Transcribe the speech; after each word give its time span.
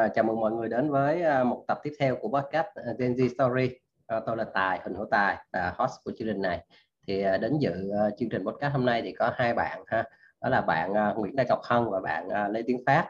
À, 0.00 0.08
chào 0.08 0.24
mừng 0.24 0.40
mọi 0.40 0.52
người 0.52 0.68
đến 0.68 0.90
với 0.90 1.22
à, 1.22 1.44
một 1.44 1.64
tập 1.66 1.80
tiếp 1.82 1.92
theo 1.98 2.16
của 2.16 2.28
podcast 2.28 2.66
à, 2.74 2.92
Gen 2.98 3.14
Z 3.14 3.28
Story. 3.34 3.76
À, 4.06 4.20
tôi 4.26 4.36
là 4.36 4.44
Tài, 4.44 4.80
Huỳnh 4.84 4.94
Hữu 4.94 5.06
Tài, 5.10 5.36
là 5.52 5.74
host 5.76 5.92
của 6.04 6.12
chương 6.18 6.28
trình 6.28 6.42
này. 6.42 6.66
Thì 7.06 7.24
đến 7.40 7.58
dự 7.58 7.72
uh, 7.72 8.12
chương 8.18 8.28
trình 8.28 8.44
podcast 8.44 8.72
hôm 8.72 8.86
nay 8.86 9.02
thì 9.02 9.12
có 9.12 9.32
hai 9.34 9.54
bạn 9.54 9.82
ha, 9.86 10.04
đó 10.40 10.48
là 10.48 10.60
bạn 10.60 10.92
uh, 10.92 11.18
Nguyễn 11.18 11.36
Đại 11.36 11.46
Ngọc 11.48 11.60
Hân 11.62 11.84
và 11.90 12.00
bạn 12.00 12.28
uh, 12.28 12.54
Lê 12.54 12.62
Tiến 12.66 12.78
Phát. 12.86 13.08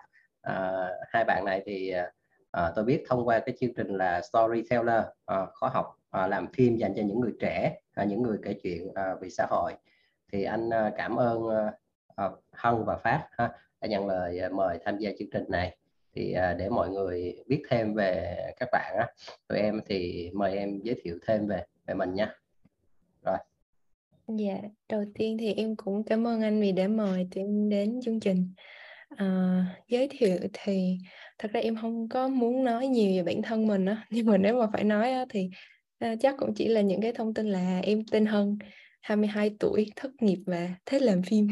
Hai 1.08 1.24
bạn 1.24 1.44
này 1.44 1.62
thì 1.66 1.94
tôi 2.74 2.84
biết 2.84 3.04
thông 3.08 3.28
qua 3.28 3.38
cái 3.38 3.54
chương 3.60 3.74
trình 3.74 3.88
là 3.88 4.20
Storyteller, 4.20 5.02
uh, 5.32 5.48
khóa 5.54 5.70
học 5.72 5.96
làm 6.12 6.46
phim 6.52 6.76
dành 6.76 6.92
cho 6.96 7.02
những 7.02 7.20
người 7.20 7.32
trẻ, 7.40 7.80
những 8.06 8.22
người 8.22 8.38
kể 8.42 8.54
chuyện 8.62 8.92
về 8.94 9.14
vì 9.20 9.30
xã 9.30 9.46
hội. 9.50 9.74
Thì 10.32 10.44
anh 10.44 10.70
cảm 10.96 11.16
ơn 11.16 11.42
Hân 12.52 12.84
và 12.84 12.96
Phát 12.96 13.28
ha, 13.30 13.50
đã 13.80 13.88
nhận 13.88 14.06
lời 14.06 14.40
mời 14.52 14.78
tham 14.84 14.98
gia 14.98 15.10
chương 15.18 15.30
trình 15.32 15.44
này 15.48 15.76
thì 16.14 16.32
à, 16.32 16.54
để 16.58 16.68
mọi 16.68 16.90
người 16.90 17.36
biết 17.46 17.62
thêm 17.68 17.94
về 17.94 18.36
các 18.56 18.68
bạn 18.72 18.96
á 18.98 19.06
tụi 19.48 19.58
em 19.58 19.80
thì 19.86 20.30
mời 20.34 20.56
em 20.56 20.80
giới 20.82 21.00
thiệu 21.02 21.18
thêm 21.26 21.46
về 21.46 21.64
về 21.86 21.94
mình 21.94 22.14
nha. 22.14 22.34
Rồi. 23.24 23.36
Dạ 24.28 24.58
đầu 24.88 25.04
tiên 25.14 25.36
thì 25.38 25.54
em 25.54 25.76
cũng 25.76 26.04
cảm 26.04 26.26
ơn 26.26 26.40
anh 26.40 26.60
vì 26.60 26.72
đã 26.72 26.88
mời 26.88 27.28
tụi 27.30 27.44
em 27.44 27.68
đến 27.68 28.00
chương 28.02 28.20
trình. 28.20 28.54
À, 29.16 29.64
giới 29.88 30.08
thiệu 30.10 30.38
thì 30.52 30.98
thật 31.38 31.50
ra 31.52 31.60
em 31.60 31.76
không 31.80 32.08
có 32.08 32.28
muốn 32.28 32.64
nói 32.64 32.86
nhiều 32.86 33.12
về 33.16 33.22
bản 33.22 33.42
thân 33.42 33.66
mình 33.66 33.86
á 33.86 34.06
nhưng 34.10 34.26
mà 34.26 34.36
nếu 34.36 34.58
mà 34.58 34.66
phải 34.72 34.84
nói 34.84 35.12
á, 35.12 35.24
thì 35.30 35.50
à, 35.98 36.14
chắc 36.20 36.34
cũng 36.38 36.54
chỉ 36.54 36.68
là 36.68 36.80
những 36.80 37.00
cái 37.00 37.12
thông 37.12 37.34
tin 37.34 37.46
là 37.46 37.80
em 37.82 38.02
tên 38.10 38.26
Hân 38.26 38.58
22 39.00 39.56
tuổi 39.60 39.90
thất 39.96 40.10
nghiệp 40.20 40.38
và 40.46 40.74
thích 40.86 41.02
làm 41.02 41.22
phim. 41.22 41.48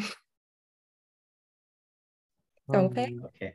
Còn 2.67 2.95
phát? 2.95 3.09
okay. 3.23 3.53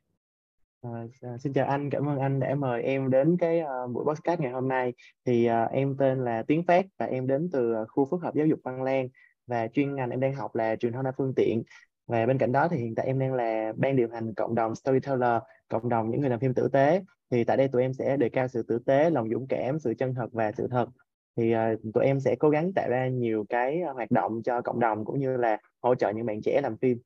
Ờ, 0.83 1.07
à, 1.21 1.37
xin 1.37 1.53
chào 1.53 1.67
anh, 1.67 1.89
cảm 1.89 2.09
ơn 2.09 2.19
anh 2.19 2.39
đã 2.39 2.55
mời 2.55 2.83
em 2.83 3.09
đến 3.09 3.37
cái 3.37 3.61
uh, 3.61 3.91
buổi 3.91 4.05
podcast 4.05 4.39
ngày 4.39 4.51
hôm 4.51 4.67
nay. 4.67 4.93
Thì 5.25 5.49
uh, 5.49 5.71
em 5.71 5.95
tên 5.99 6.25
là 6.25 6.43
Tiến 6.47 6.63
Phát 6.67 6.85
và 6.99 7.05
em 7.05 7.27
đến 7.27 7.49
từ 7.51 7.73
khu 7.87 8.05
phức 8.11 8.21
hợp 8.21 8.35
giáo 8.35 8.47
dục 8.47 8.59
Văn 8.63 8.83
Lang 8.83 9.07
và 9.47 9.67
chuyên 9.67 9.95
ngành 9.95 10.09
em 10.09 10.19
đang 10.19 10.33
học 10.33 10.55
là 10.55 10.75
truyền 10.75 10.93
thông 10.93 11.03
đa 11.03 11.11
phương 11.17 11.33
tiện. 11.35 11.63
Và 12.07 12.25
bên 12.25 12.37
cạnh 12.37 12.51
đó 12.51 12.67
thì 12.67 12.77
hiện 12.77 12.95
tại 12.95 13.05
em 13.05 13.19
đang 13.19 13.33
là 13.33 13.73
ban 13.75 13.95
điều 13.95 14.07
hành 14.09 14.33
cộng 14.33 14.55
đồng 14.55 14.75
Storyteller, 14.75 15.41
cộng 15.67 15.89
đồng 15.89 16.09
những 16.09 16.21
người 16.21 16.29
làm 16.29 16.39
phim 16.39 16.53
tử 16.53 16.69
tế. 16.73 17.01
Thì 17.31 17.43
tại 17.43 17.57
đây 17.57 17.67
tụi 17.67 17.81
em 17.81 17.93
sẽ 17.93 18.17
đề 18.17 18.29
cao 18.29 18.47
sự 18.47 18.63
tử 18.63 18.79
tế, 18.85 19.09
lòng 19.09 19.29
dũng 19.29 19.47
cảm, 19.47 19.79
sự 19.79 19.93
chân 19.97 20.13
thật 20.15 20.27
và 20.31 20.51
sự 20.51 20.67
thật. 20.71 20.89
Thì 21.37 21.55
uh, 21.55 21.93
tụi 21.93 22.05
em 22.05 22.19
sẽ 22.19 22.35
cố 22.35 22.49
gắng 22.49 22.73
tạo 22.73 22.89
ra 22.89 23.07
nhiều 23.07 23.45
cái 23.49 23.81
hoạt 23.81 24.11
động 24.11 24.41
cho 24.43 24.61
cộng 24.61 24.79
đồng 24.79 25.05
cũng 25.05 25.19
như 25.19 25.37
là 25.37 25.57
hỗ 25.81 25.95
trợ 25.95 26.09
những 26.09 26.25
bạn 26.25 26.41
trẻ 26.41 26.59
làm 26.63 26.77
phim. 26.77 26.97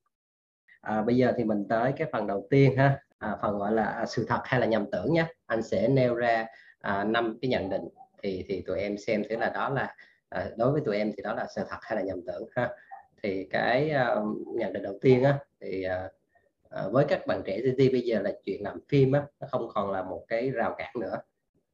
À, 0.80 1.02
bây 1.02 1.16
giờ 1.16 1.32
thì 1.36 1.44
mình 1.44 1.64
tới 1.68 1.92
cái 1.96 2.08
phần 2.12 2.26
đầu 2.26 2.46
tiên 2.50 2.76
ha 2.76 2.98
à, 3.18 3.36
phần 3.42 3.58
gọi 3.58 3.72
là 3.72 3.84
à, 3.84 4.06
sự 4.06 4.24
thật 4.28 4.40
hay 4.44 4.60
là 4.60 4.66
nhầm 4.66 4.86
tưởng 4.92 5.12
nhé. 5.12 5.26
Anh 5.46 5.62
sẽ 5.62 5.88
nêu 5.88 6.14
ra 6.14 6.46
à, 6.80 7.04
năm 7.04 7.24
à, 7.24 7.34
cái 7.42 7.48
nhận 7.48 7.70
định. 7.70 7.88
Thì 8.22 8.44
thì 8.48 8.62
tụi 8.66 8.80
em 8.80 8.98
xem 8.98 9.22
thế 9.28 9.36
là 9.36 9.50
đó 9.50 9.68
là 9.68 9.96
à, 10.28 10.50
đối 10.56 10.72
với 10.72 10.82
tụi 10.84 10.96
em 10.96 11.12
thì 11.16 11.22
đó 11.22 11.34
là 11.34 11.46
sự 11.56 11.62
thật 11.68 11.78
hay 11.80 11.96
là 11.96 12.02
nhầm 12.02 12.20
tưởng 12.26 12.48
ha. 12.56 12.70
Thì 13.22 13.48
cái 13.50 13.90
à, 13.90 14.14
nhận 14.54 14.72
định 14.72 14.82
đầu 14.82 14.98
tiên 15.00 15.22
á 15.22 15.38
thì 15.60 15.82
à, 15.82 16.08
à 16.70 16.82
với 16.92 17.04
các 17.08 17.26
bạn 17.26 17.42
trẻ 17.46 17.60
Gen 17.60 17.92
bây 17.92 18.00
giờ 18.00 18.20
là 18.20 18.32
chuyện 18.44 18.62
làm 18.62 18.80
phim 18.88 19.12
á 19.12 19.22
nó 19.40 19.46
không 19.50 19.68
còn 19.74 19.90
là 19.90 20.02
một 20.02 20.24
cái 20.28 20.50
rào 20.50 20.74
cản 20.78 20.94
nữa. 21.00 21.16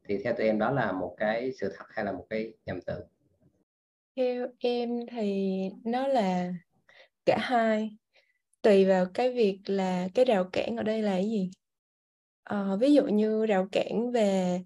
Thì 0.08 0.19
theo 0.25 0.34
tụi 0.34 0.47
em 0.47 0.58
đó 0.58 0.70
là 0.70 0.92
một 0.92 1.14
cái 1.17 1.53
sự 1.61 1.75
thật 1.77 1.84
hay 1.89 2.05
là 2.05 2.12
một 2.12 2.27
cái 2.31 2.53
nhầm 2.67 2.81
tưởng? 2.81 3.06
Theo 4.17 4.47
em 4.58 5.06
thì 5.11 5.61
nó 5.84 6.06
là 6.06 6.53
cả 7.27 7.39
hai 7.41 7.97
tùy 8.65 8.84
vào 8.84 9.07
cái 9.15 9.33
việc 9.33 9.59
là 9.67 10.09
cái 10.15 10.25
rào 10.25 10.45
cản 10.53 10.77
ở 10.77 10.83
đây 10.83 11.03
là 11.03 11.12
cái 11.12 11.31
gì? 11.31 11.51
Uh, 12.55 12.81
ví 12.81 12.95
dụ 12.95 13.07
như 13.07 13.47
rào 13.47 13.69
cản 13.73 14.12
về 14.12 14.61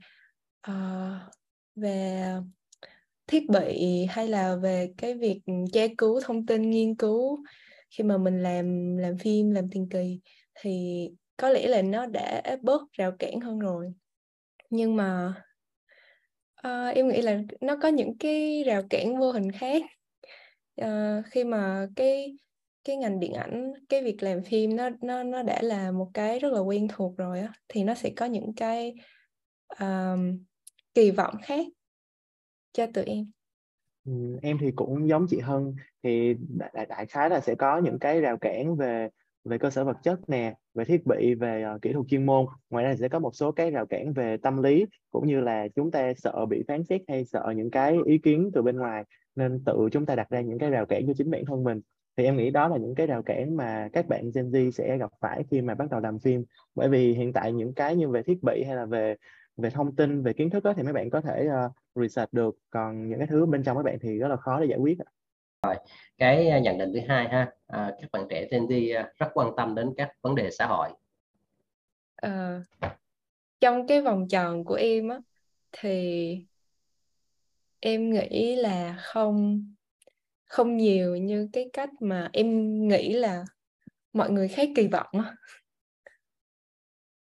uh, 0.70 1.32
về 1.76 2.24
thiết 3.26 3.48
bị 3.48 4.04
hay 4.10 4.28
là 4.28 4.56
về 4.56 4.92
cái 4.96 5.14
việc 5.14 5.40
tra 5.72 5.86
cứu 5.98 6.20
thông 6.24 6.46
tin 6.46 6.70
nghiên 6.70 6.94
cứu 6.94 7.38
khi 7.90 8.04
mà 8.04 8.18
mình 8.18 8.42
làm 8.42 8.96
làm 8.96 9.18
phim 9.18 9.50
làm 9.50 9.70
tiền 9.70 9.88
kỳ 9.88 10.20
thì 10.60 11.08
có 11.36 11.48
lẽ 11.48 11.66
là 11.66 11.82
nó 11.82 12.06
đã 12.06 12.56
bớt 12.62 12.82
rào 12.92 13.12
cản 13.18 13.40
hơn 13.40 13.58
rồi. 13.58 13.92
Nhưng 14.70 14.96
mà 14.96 15.34
uh, 16.66 16.94
em 16.94 17.08
nghĩ 17.08 17.22
là 17.22 17.40
nó 17.60 17.76
có 17.82 17.88
những 17.88 18.18
cái 18.18 18.62
rào 18.66 18.82
cản 18.90 19.18
vô 19.18 19.32
hình 19.32 19.52
khác. 19.52 19.82
Uh, 20.82 21.26
khi 21.30 21.44
mà 21.44 21.86
cái 21.96 22.36
cái 22.88 22.96
ngành 22.96 23.20
điện 23.20 23.32
ảnh 23.32 23.72
cái 23.88 24.02
việc 24.02 24.22
làm 24.22 24.42
phim 24.42 24.76
nó 24.76 24.90
nó 25.02 25.22
nó 25.22 25.42
đã 25.42 25.62
là 25.62 25.90
một 25.90 26.10
cái 26.14 26.38
rất 26.38 26.52
là 26.52 26.60
quen 26.60 26.88
thuộc 26.88 27.16
rồi 27.16 27.40
á 27.40 27.52
thì 27.68 27.84
nó 27.84 27.94
sẽ 27.94 28.10
có 28.16 28.26
những 28.26 28.52
cái 28.56 28.94
um, 29.80 30.44
kỳ 30.94 31.10
vọng 31.10 31.34
khác 31.42 31.66
cho 32.72 32.86
tụi 32.94 33.04
em. 33.04 33.30
Ừ, 34.04 34.12
em 34.42 34.58
thì 34.60 34.70
cũng 34.76 35.08
giống 35.08 35.26
chị 35.30 35.38
Hân 35.38 35.74
thì 36.02 36.34
đại, 36.48 36.86
đại 36.88 37.06
khái 37.06 37.30
là 37.30 37.40
sẽ 37.40 37.54
có 37.54 37.78
những 37.78 37.98
cái 37.98 38.20
rào 38.20 38.36
cản 38.36 38.76
về 38.76 39.08
về 39.44 39.58
cơ 39.58 39.70
sở 39.70 39.84
vật 39.84 39.96
chất 40.02 40.28
nè 40.28 40.54
về 40.74 40.84
thiết 40.84 41.06
bị 41.06 41.34
về 41.34 41.64
uh, 41.74 41.82
kỹ 41.82 41.92
thuật 41.92 42.06
chuyên 42.08 42.26
môn. 42.26 42.46
Ngoài 42.70 42.84
ra 42.84 42.96
sẽ 42.96 43.08
có 43.08 43.18
một 43.18 43.36
số 43.36 43.52
cái 43.52 43.70
rào 43.70 43.86
cản 43.86 44.12
về 44.12 44.36
tâm 44.36 44.62
lý 44.62 44.86
cũng 45.10 45.26
như 45.26 45.40
là 45.40 45.68
chúng 45.74 45.90
ta 45.90 46.12
sợ 46.16 46.46
bị 46.46 46.62
phán 46.68 46.84
xét 46.84 47.02
hay 47.08 47.24
sợ 47.24 47.52
những 47.56 47.70
cái 47.70 47.96
ý 48.06 48.18
kiến 48.18 48.50
từ 48.54 48.62
bên 48.62 48.76
ngoài 48.76 49.04
nên 49.36 49.64
tự 49.64 49.88
chúng 49.92 50.06
ta 50.06 50.14
đặt 50.14 50.30
ra 50.30 50.40
những 50.40 50.58
cái 50.58 50.70
rào 50.70 50.86
cản 50.86 51.06
cho 51.06 51.12
chính 51.16 51.30
bản 51.30 51.44
thân 51.46 51.64
mình 51.64 51.80
thì 52.18 52.24
em 52.24 52.36
nghĩ 52.36 52.50
đó 52.50 52.68
là 52.68 52.76
những 52.76 52.94
cái 52.94 53.06
rào 53.06 53.22
cản 53.22 53.56
mà 53.56 53.88
các 53.92 54.08
bạn 54.08 54.30
Gen 54.34 54.50
Z 54.50 54.70
sẽ 54.70 54.96
gặp 54.98 55.10
phải 55.20 55.42
khi 55.50 55.60
mà 55.60 55.74
bắt 55.74 55.90
đầu 55.90 56.00
làm 56.00 56.18
phim. 56.18 56.44
Bởi 56.74 56.88
vì 56.88 57.12
hiện 57.12 57.32
tại 57.32 57.52
những 57.52 57.74
cái 57.74 57.96
như 57.96 58.08
về 58.08 58.22
thiết 58.22 58.42
bị 58.42 58.64
hay 58.66 58.76
là 58.76 58.84
về 58.84 59.16
về 59.56 59.70
thông 59.70 59.96
tin 59.96 60.22
về 60.22 60.32
kiến 60.32 60.50
thức 60.50 60.64
đó, 60.64 60.72
thì 60.76 60.82
mấy 60.82 60.92
bạn 60.92 61.10
có 61.10 61.20
thể 61.20 61.48
uh, 61.66 61.72
research 62.02 62.32
được. 62.32 62.58
Còn 62.70 63.08
những 63.08 63.18
cái 63.18 63.26
thứ 63.26 63.46
bên 63.46 63.62
trong 63.62 63.76
các 63.76 63.82
bạn 63.82 63.98
thì 64.00 64.18
rất 64.18 64.28
là 64.28 64.36
khó 64.36 64.60
để 64.60 64.66
giải 64.66 64.78
quyết. 64.78 64.98
Rồi 65.62 65.74
cái 66.18 66.48
ờ, 66.48 66.58
nhận 66.58 66.78
định 66.78 66.92
thứ 66.94 67.00
hai 67.08 67.28
ha. 67.28 67.52
À, 67.66 67.94
các 68.00 68.10
bạn 68.12 68.26
trẻ 68.30 68.48
Gen 68.50 68.66
Z 68.66 69.04
rất 69.14 69.28
quan 69.34 69.56
tâm 69.56 69.74
đến 69.74 69.94
các 69.96 70.12
vấn 70.22 70.34
đề 70.34 70.50
xã 70.50 70.66
hội. 70.66 70.88
À, 72.16 72.62
trong 73.60 73.86
cái 73.86 74.02
vòng 74.02 74.28
tròn 74.28 74.64
của 74.64 74.74
em 74.74 75.08
á 75.08 75.18
thì 75.72 76.38
em 77.80 78.10
nghĩ 78.10 78.56
là 78.56 78.96
không 78.98 79.64
không 80.48 80.76
nhiều 80.76 81.16
như 81.16 81.48
cái 81.52 81.70
cách 81.72 81.90
mà 82.00 82.30
em 82.32 82.78
nghĩ 82.88 83.12
là 83.12 83.44
mọi 84.12 84.30
người 84.30 84.48
khác 84.48 84.68
kỳ 84.76 84.86
vọng 84.86 85.06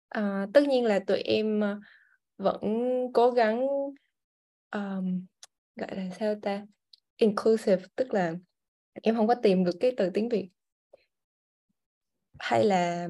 à, 0.09 0.47
tất 0.53 0.63
nhiên 0.67 0.85
là 0.85 0.99
tụi 0.99 1.21
em 1.21 1.63
à, 1.63 1.77
vẫn 2.37 2.61
cố 3.13 3.31
gắng 3.31 3.67
um, 4.71 5.25
gọi 5.75 5.95
là 5.95 6.09
sao 6.19 6.35
ta? 6.41 6.65
Inclusive 7.17 7.83
tức 7.95 8.13
là 8.13 8.33
em 9.01 9.15
không 9.15 9.27
có 9.27 9.35
tìm 9.35 9.63
được 9.63 9.75
cái 9.79 9.93
từ 9.97 10.09
tiếng 10.13 10.29
việt. 10.29 10.49
Hay 12.39 12.65
là 12.65 13.07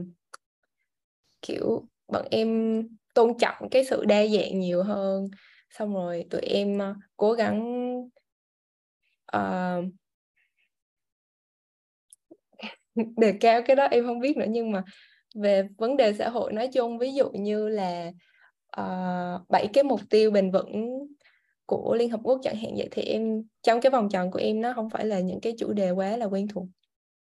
kiểu 1.42 1.88
bọn 2.08 2.26
em 2.32 2.82
tôn 3.14 3.38
trọng 3.38 3.70
cái 3.72 3.86
sự 3.86 4.06
đa 4.06 4.28
dạng 4.28 4.60
nhiều 4.60 4.84
hơn 4.84 5.28
xong 5.70 5.94
rồi 5.94 6.26
tụi 6.30 6.42
em 6.42 6.82
à, 6.82 6.96
cố 7.18 7.34
gắng 7.34 7.91
uh, 9.38 9.86
đề 13.18 13.34
cao 13.40 13.62
cái 13.66 13.76
đó 13.76 13.84
em 13.84 14.06
không 14.06 14.20
biết 14.20 14.38
nữa 14.38 14.46
nhưng 14.50 14.72
mà 14.72 14.84
về 15.36 15.68
vấn 15.78 15.98
đề 15.98 16.14
xã 16.14 16.30
hội 16.30 16.54
nói 16.54 16.68
chung 16.74 16.98
ví 16.98 17.14
dụ 17.14 17.30
như 17.32 17.68
là 17.68 18.12
uh, 18.82 19.50
bảy 19.50 19.68
cái 19.74 19.84
mục 19.84 20.02
tiêu 20.10 20.32
bền 20.32 20.52
vững 20.52 21.08
của 21.66 21.96
Liên 21.96 22.10
Hợp 22.10 22.20
Quốc 22.24 22.40
chẳng 22.44 22.56
hạn 22.56 22.72
vậy 22.78 22.88
thì 22.92 23.02
em 23.02 23.44
trong 23.62 23.82
cái 23.82 23.90
vòng 23.90 24.10
tròn 24.10 24.32
của 24.32 24.40
em 24.40 24.62
nó 24.62 24.74
không 24.74 24.90
phải 24.90 25.06
là 25.06 25.20
những 25.20 25.40
cái 25.42 25.54
chủ 25.58 25.74
đề 25.74 25.92
quá 25.92 26.18
là 26.18 26.26
quen 26.26 26.48
thuộc. 26.48 26.66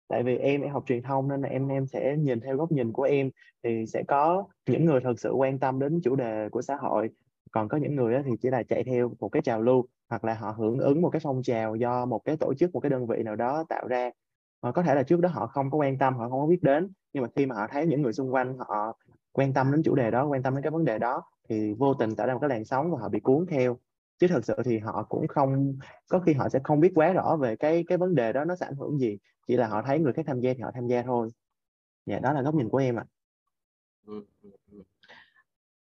Tại 0.07 0.23
vì 0.23 0.37
em 0.37 0.61
em 0.61 0.71
học 0.71 0.83
truyền 0.87 1.01
thông 1.01 1.27
nên 1.27 1.41
là 1.41 1.49
em 1.49 1.67
em 1.67 1.87
sẽ 1.87 2.15
nhìn 2.19 2.39
theo 2.39 2.57
góc 2.57 2.71
nhìn 2.71 2.91
của 2.91 3.03
em 3.03 3.29
thì 3.63 3.85
sẽ 3.87 4.03
có 4.07 4.47
những 4.69 4.85
người 4.85 4.99
thật 5.03 5.19
sự 5.19 5.31
quan 5.31 5.59
tâm 5.59 5.79
đến 5.79 5.99
chủ 6.03 6.15
đề 6.15 6.49
của 6.51 6.61
xã 6.61 6.75
hội 6.75 7.09
còn 7.51 7.67
có 7.67 7.77
những 7.77 7.95
người 7.95 8.23
thì 8.25 8.31
chỉ 8.41 8.49
là 8.49 8.63
chạy 8.63 8.83
theo 8.83 9.11
một 9.19 9.29
cái 9.29 9.41
trào 9.41 9.61
lưu, 9.61 9.85
hoặc 10.09 10.25
là 10.25 10.33
họ 10.33 10.51
hưởng 10.51 10.79
ứng 10.79 11.01
một 11.01 11.09
cái 11.09 11.19
phong 11.23 11.43
trào 11.43 11.75
do 11.75 12.05
một 12.05 12.21
cái 12.25 12.37
tổ 12.37 12.53
chức, 12.53 12.73
một 12.73 12.79
cái 12.79 12.89
đơn 12.89 13.07
vị 13.07 13.23
nào 13.23 13.35
đó 13.35 13.63
tạo 13.69 13.87
ra. 13.87 14.11
Mà 14.61 14.71
có 14.71 14.83
thể 14.83 14.95
là 14.95 15.03
trước 15.03 15.19
đó 15.21 15.29
họ 15.29 15.47
không 15.47 15.71
có 15.71 15.77
quan 15.77 15.97
tâm, 15.97 16.15
họ 16.17 16.29
không 16.29 16.39
có 16.39 16.47
biết 16.47 16.63
đến, 16.63 16.91
nhưng 17.13 17.23
mà 17.23 17.29
khi 17.35 17.45
mà 17.45 17.55
họ 17.55 17.67
thấy 17.71 17.85
những 17.85 18.01
người 18.01 18.13
xung 18.13 18.33
quanh 18.33 18.57
họ 18.57 18.97
quan 19.31 19.53
tâm 19.53 19.71
đến 19.71 19.83
chủ 19.83 19.95
đề 19.95 20.11
đó, 20.11 20.25
quan 20.25 20.43
tâm 20.43 20.55
đến 20.55 20.63
cái 20.63 20.71
vấn 20.71 20.85
đề 20.85 20.99
đó, 20.99 21.23
thì 21.49 21.73
vô 21.73 21.93
tình 21.93 22.15
tạo 22.15 22.27
ra 22.27 22.33
một 22.33 22.39
cái 22.39 22.49
làn 22.49 22.65
sóng 22.65 22.91
và 22.91 22.99
họ 23.01 23.09
bị 23.09 23.19
cuốn 23.19 23.45
theo. 23.49 23.77
Chứ 24.19 24.27
thật 24.27 24.45
sự 24.45 24.55
thì 24.65 24.79
họ 24.79 25.03
cũng 25.09 25.27
không, 25.27 25.77
có 26.09 26.19
khi 26.19 26.33
họ 26.33 26.49
sẽ 26.49 26.59
không 26.63 26.79
biết 26.79 26.91
quá 26.95 27.13
rõ 27.13 27.37
về 27.41 27.55
cái 27.55 27.83
cái 27.87 27.97
vấn 27.97 28.15
đề 28.15 28.33
đó 28.33 28.45
nó 28.45 28.55
sẽ 28.55 28.65
ảnh 28.65 28.75
hưởng 28.75 28.97
gì, 28.97 29.17
chỉ 29.47 29.57
là 29.57 29.67
họ 29.67 29.81
thấy 29.81 29.99
người 29.99 30.13
khác 30.13 30.23
tham 30.27 30.39
gia 30.39 30.53
thì 30.53 30.59
họ 30.59 30.71
tham 30.73 30.87
gia 30.87 31.01
thôi. 31.01 31.29
Dạ 32.05 32.19
đó 32.19 32.33
là 32.33 32.41
góc 32.41 32.55
nhìn 32.55 32.69
của 32.69 32.77
em 32.77 32.95
ạ. 32.99 33.05
À 34.07 34.13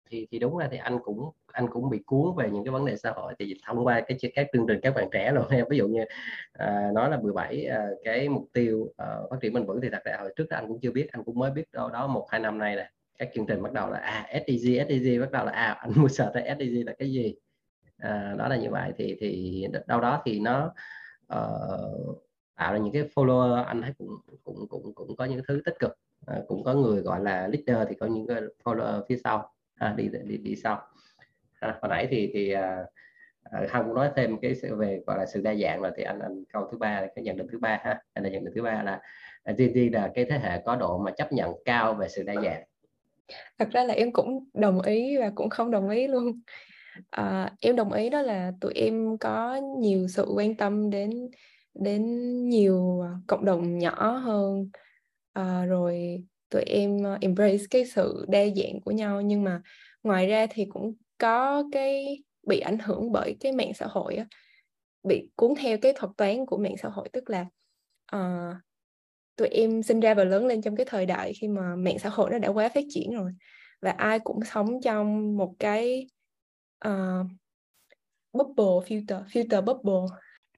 thì 0.09 0.27
thì 0.31 0.39
đúng 0.39 0.57
ra 0.57 0.67
thì 0.71 0.77
anh 0.77 0.99
cũng 1.03 1.29
anh 1.51 1.67
cũng 1.69 1.89
bị 1.89 1.99
cuốn 2.05 2.35
về 2.37 2.49
những 2.49 2.63
cái 2.63 2.71
vấn 2.71 2.85
đề 2.85 2.95
xã 2.97 3.11
hội. 3.11 3.33
Thì 3.39 3.59
thông 3.65 3.85
qua 3.85 4.01
cái 4.07 4.17
các 4.35 4.47
chương 4.53 4.65
trình 4.67 4.79
các 4.81 4.95
bạn 4.95 5.07
trẻ 5.11 5.31
luôn 5.31 5.45
ví 5.69 5.77
dụ 5.77 5.87
như 5.87 6.05
à, 6.53 6.91
nói 6.93 7.09
là 7.09 7.17
17 7.17 7.65
à, 7.65 7.87
cái 8.03 8.29
mục 8.29 8.47
tiêu 8.53 8.93
à, 8.97 9.05
phát 9.29 9.37
triển 9.41 9.53
bền 9.53 9.65
vững 9.65 9.81
thì 9.81 9.89
thật 9.89 10.03
ra 10.05 10.17
hồi 10.19 10.33
trước 10.35 10.49
anh 10.49 10.67
cũng 10.67 10.79
chưa 10.81 10.91
biết 10.91 11.07
anh 11.11 11.23
cũng 11.23 11.39
mới 11.39 11.51
biết 11.51 11.71
đâu 11.71 11.89
đó 11.89 12.07
một 12.07 12.27
hai 12.31 12.41
năm 12.41 12.57
nay 12.57 12.75
này 12.75 12.91
các 13.17 13.29
chương 13.35 13.45
trình 13.45 13.63
bắt 13.63 13.73
đầu 13.73 13.89
là 13.89 13.97
à 13.97 14.27
SDG 14.47 14.69
SDG 14.87 15.19
bắt 15.21 15.31
đầu 15.31 15.45
là 15.45 15.51
à 15.51 15.71
anh 15.71 15.91
mua 15.95 16.07
sợ 16.07 16.31
tới 16.33 16.55
SDG 16.55 16.85
là 16.85 16.93
cái 16.99 17.11
gì? 17.11 17.35
À, 17.97 18.35
đó 18.37 18.47
là 18.47 18.57
như 18.57 18.69
vậy. 18.69 18.91
Thì 18.97 19.17
thì 19.19 19.65
đâu 19.87 20.01
đó 20.01 20.21
thì 20.25 20.39
nó 20.39 20.73
uh, 21.33 22.23
tạo 22.55 22.73
ra 22.73 22.77
những 22.77 22.93
cái 22.93 23.03
follower 23.15 23.63
anh 23.63 23.81
thấy 23.81 23.93
cũng 23.97 24.09
cũng 24.43 24.67
cũng 24.69 24.93
cũng 24.95 25.15
có 25.15 25.25
những 25.25 25.41
thứ 25.47 25.61
tích 25.65 25.79
cực. 25.79 25.91
À, 26.25 26.41
cũng 26.47 26.63
có 26.63 26.73
người 26.73 27.01
gọi 27.01 27.19
là 27.23 27.47
leader 27.47 27.87
thì 27.89 27.95
có 27.95 28.05
những 28.05 28.27
cái 28.27 28.41
follower 28.63 29.01
phía 29.09 29.17
sau 29.23 29.54
à, 29.75 29.93
đi 29.97 30.09
đi 30.23 30.37
đi 30.37 30.55
sau. 30.55 30.81
À, 31.59 31.79
hồi 31.81 31.89
nãy 31.89 32.07
thì 32.11 32.31
thì 32.33 32.51
à, 32.51 32.85
à, 33.43 33.59
uh, 33.63 33.69
Hằng 33.69 33.83
cũng 33.85 33.95
nói 33.95 34.09
thêm 34.15 34.37
cái 34.41 34.55
sự 34.55 34.75
về 34.75 35.01
gọi 35.07 35.17
là 35.17 35.25
sự 35.25 35.41
đa 35.41 35.55
dạng 35.55 35.81
rồi 35.81 35.91
thì 35.97 36.03
anh 36.03 36.19
anh 36.19 36.43
câu 36.53 36.67
thứ 36.71 36.77
ba 36.77 37.07
cái 37.15 37.23
nhận 37.23 37.37
định 37.37 37.47
thứ 37.51 37.59
ba 37.59 37.79
ha. 37.83 38.01
Anh 38.13 38.23
là 38.23 38.29
nhận 38.29 38.45
định 38.45 38.53
thứ 38.55 38.61
ba 38.61 38.83
là 38.83 39.01
à, 39.43 39.53
Gen 39.57 39.71
Z 39.71 39.93
là 39.93 40.11
cái 40.15 40.25
thế 40.25 40.37
hệ 40.37 40.61
có 40.65 40.75
độ 40.75 40.97
mà 40.97 41.11
chấp 41.11 41.33
nhận 41.33 41.53
cao 41.65 41.93
về 41.93 42.07
sự 42.09 42.23
đa 42.23 42.33
dạng. 42.43 42.63
Thật 43.59 43.69
ra 43.71 43.83
là 43.83 43.93
em 43.93 44.13
cũng 44.13 44.49
đồng 44.53 44.81
ý 44.81 45.17
và 45.17 45.31
cũng 45.35 45.49
không 45.49 45.71
đồng 45.71 45.89
ý 45.89 46.07
luôn. 46.07 46.41
À, 47.09 47.53
em 47.61 47.75
đồng 47.75 47.91
ý 47.91 48.09
đó 48.09 48.21
là 48.21 48.51
tụi 48.61 48.73
em 48.73 49.17
có 49.17 49.55
nhiều 49.79 50.07
sự 50.07 50.25
quan 50.35 50.55
tâm 50.55 50.89
đến 50.89 51.29
đến 51.73 52.03
nhiều 52.49 53.03
cộng 53.27 53.45
đồng 53.45 53.77
nhỏ 53.77 54.11
hơn. 54.11 54.69
À, 55.33 55.65
rồi 55.65 56.23
tụi 56.49 56.63
em 56.63 57.03
ờ, 57.03 57.17
embrace 57.21 57.63
cái 57.69 57.85
sự 57.85 58.25
đa 58.27 58.45
dạng 58.55 58.81
của 58.81 58.91
nhau. 58.91 59.21
Nhưng 59.21 59.43
mà 59.43 59.61
ngoài 60.03 60.27
ra 60.27 60.47
thì 60.49 60.65
cũng 60.65 60.93
có 61.17 61.63
cái 61.71 62.23
bị 62.47 62.59
ảnh 62.59 62.77
hưởng 62.79 63.11
bởi 63.11 63.37
cái 63.39 63.51
mạng 63.51 63.73
xã 63.73 63.85
hội 63.89 64.15
á, 64.15 64.25
bị 65.03 65.29
cuốn 65.35 65.53
theo 65.59 65.77
cái 65.77 65.93
thuật 65.95 66.11
toán 66.17 66.45
của 66.45 66.57
mạng 66.57 66.75
xã 66.81 66.89
hội. 66.89 67.09
Tức 67.13 67.29
là 67.29 67.45
uh, 68.15 68.55
tụi 69.35 69.47
em 69.47 69.83
sinh 69.83 69.99
ra 69.99 70.13
và 70.13 70.23
lớn 70.23 70.45
lên 70.45 70.61
trong 70.61 70.75
cái 70.75 70.85
thời 70.89 71.05
đại 71.05 71.33
khi 71.33 71.47
mà 71.47 71.75
mạng 71.75 71.99
xã 71.99 72.09
hội 72.09 72.29
nó 72.29 72.37
đã 72.37 72.49
quá 72.49 72.69
phát 72.69 72.83
triển 72.89 73.11
rồi 73.11 73.31
và 73.81 73.91
ai 73.91 74.19
cũng 74.19 74.39
sống 74.43 74.81
trong 74.83 75.37
một 75.37 75.53
cái 75.59 76.07
uh, 76.87 77.27
bubble 78.33 78.87
filter 78.87 79.23
filter 79.25 79.61
bubble. 79.65 80.17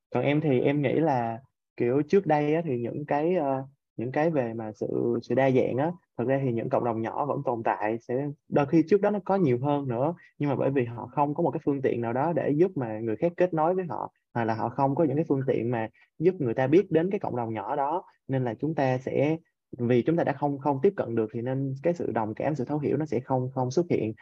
Còn 0.09 0.23
em 0.23 0.41
thì 0.41 0.59
em 0.59 0.81
nghĩ 0.81 0.93
là 0.93 1.39
kiểu 1.77 2.01
trước 2.09 2.25
đây 2.25 2.55
á, 2.55 2.61
thì 2.65 2.77
những 2.77 3.05
cái 3.07 3.33
uh, 3.37 3.65
những 3.97 4.11
cái 4.11 4.29
về 4.29 4.53
mà 4.53 4.71
sự 4.71 5.19
sự 5.23 5.35
đa 5.35 5.51
dạng 5.51 5.77
á, 5.77 5.91
thật 6.17 6.23
ra 6.27 6.39
thì 6.45 6.51
những 6.53 6.69
cộng 6.69 6.83
đồng 6.85 7.01
nhỏ 7.01 7.25
vẫn 7.25 7.41
tồn 7.45 7.63
tại, 7.63 7.97
sẽ 8.07 8.27
đôi 8.49 8.65
khi 8.65 8.83
trước 8.87 9.01
đó 9.01 9.09
nó 9.09 9.19
có 9.25 9.35
nhiều 9.35 9.59
hơn 9.61 9.87
nữa, 9.87 10.13
nhưng 10.39 10.49
mà 10.49 10.55
bởi 10.55 10.71
vì 10.71 10.85
họ 10.85 11.07
không 11.11 11.33
có 11.35 11.43
một 11.43 11.51
cái 11.51 11.61
phương 11.65 11.81
tiện 11.81 12.01
nào 12.01 12.13
đó 12.13 12.33
để 12.33 12.49
giúp 12.55 12.71
mà 12.75 12.99
người 12.99 13.15
khác 13.15 13.31
kết 13.37 13.53
nối 13.53 13.75
với 13.75 13.85
họ, 13.85 14.11
hoặc 14.33 14.43
là 14.43 14.53
họ 14.55 14.69
không 14.69 14.95
có 14.95 15.03
những 15.03 15.15
cái 15.15 15.25
phương 15.29 15.41
tiện 15.47 15.71
mà 15.71 15.87
giúp 16.19 16.35
người 16.39 16.53
ta 16.53 16.67
biết 16.67 16.91
đến 16.91 17.11
cái 17.11 17.19
cộng 17.19 17.35
đồng 17.35 17.53
nhỏ 17.53 17.75
đó, 17.75 18.03
nên 18.27 18.43
là 18.43 18.53
chúng 18.53 18.75
ta 18.75 18.97
sẽ, 18.97 19.37
vì 19.79 20.01
chúng 20.01 20.17
ta 20.17 20.23
đã 20.23 20.33
không 20.33 20.59
không 20.59 20.79
tiếp 20.83 20.93
cận 20.97 21.15
được 21.15 21.29
thì 21.33 21.41
nên 21.41 21.75
cái 21.83 21.93
sự 21.93 22.11
đồng 22.11 22.33
cảm, 22.35 22.55
sự 22.55 22.65
thấu 22.65 22.79
hiểu 22.79 22.97
nó 22.97 23.05
sẽ 23.05 23.19
không 23.19 23.49
không 23.55 23.71
xuất 23.71 23.85
hiện 23.89 24.13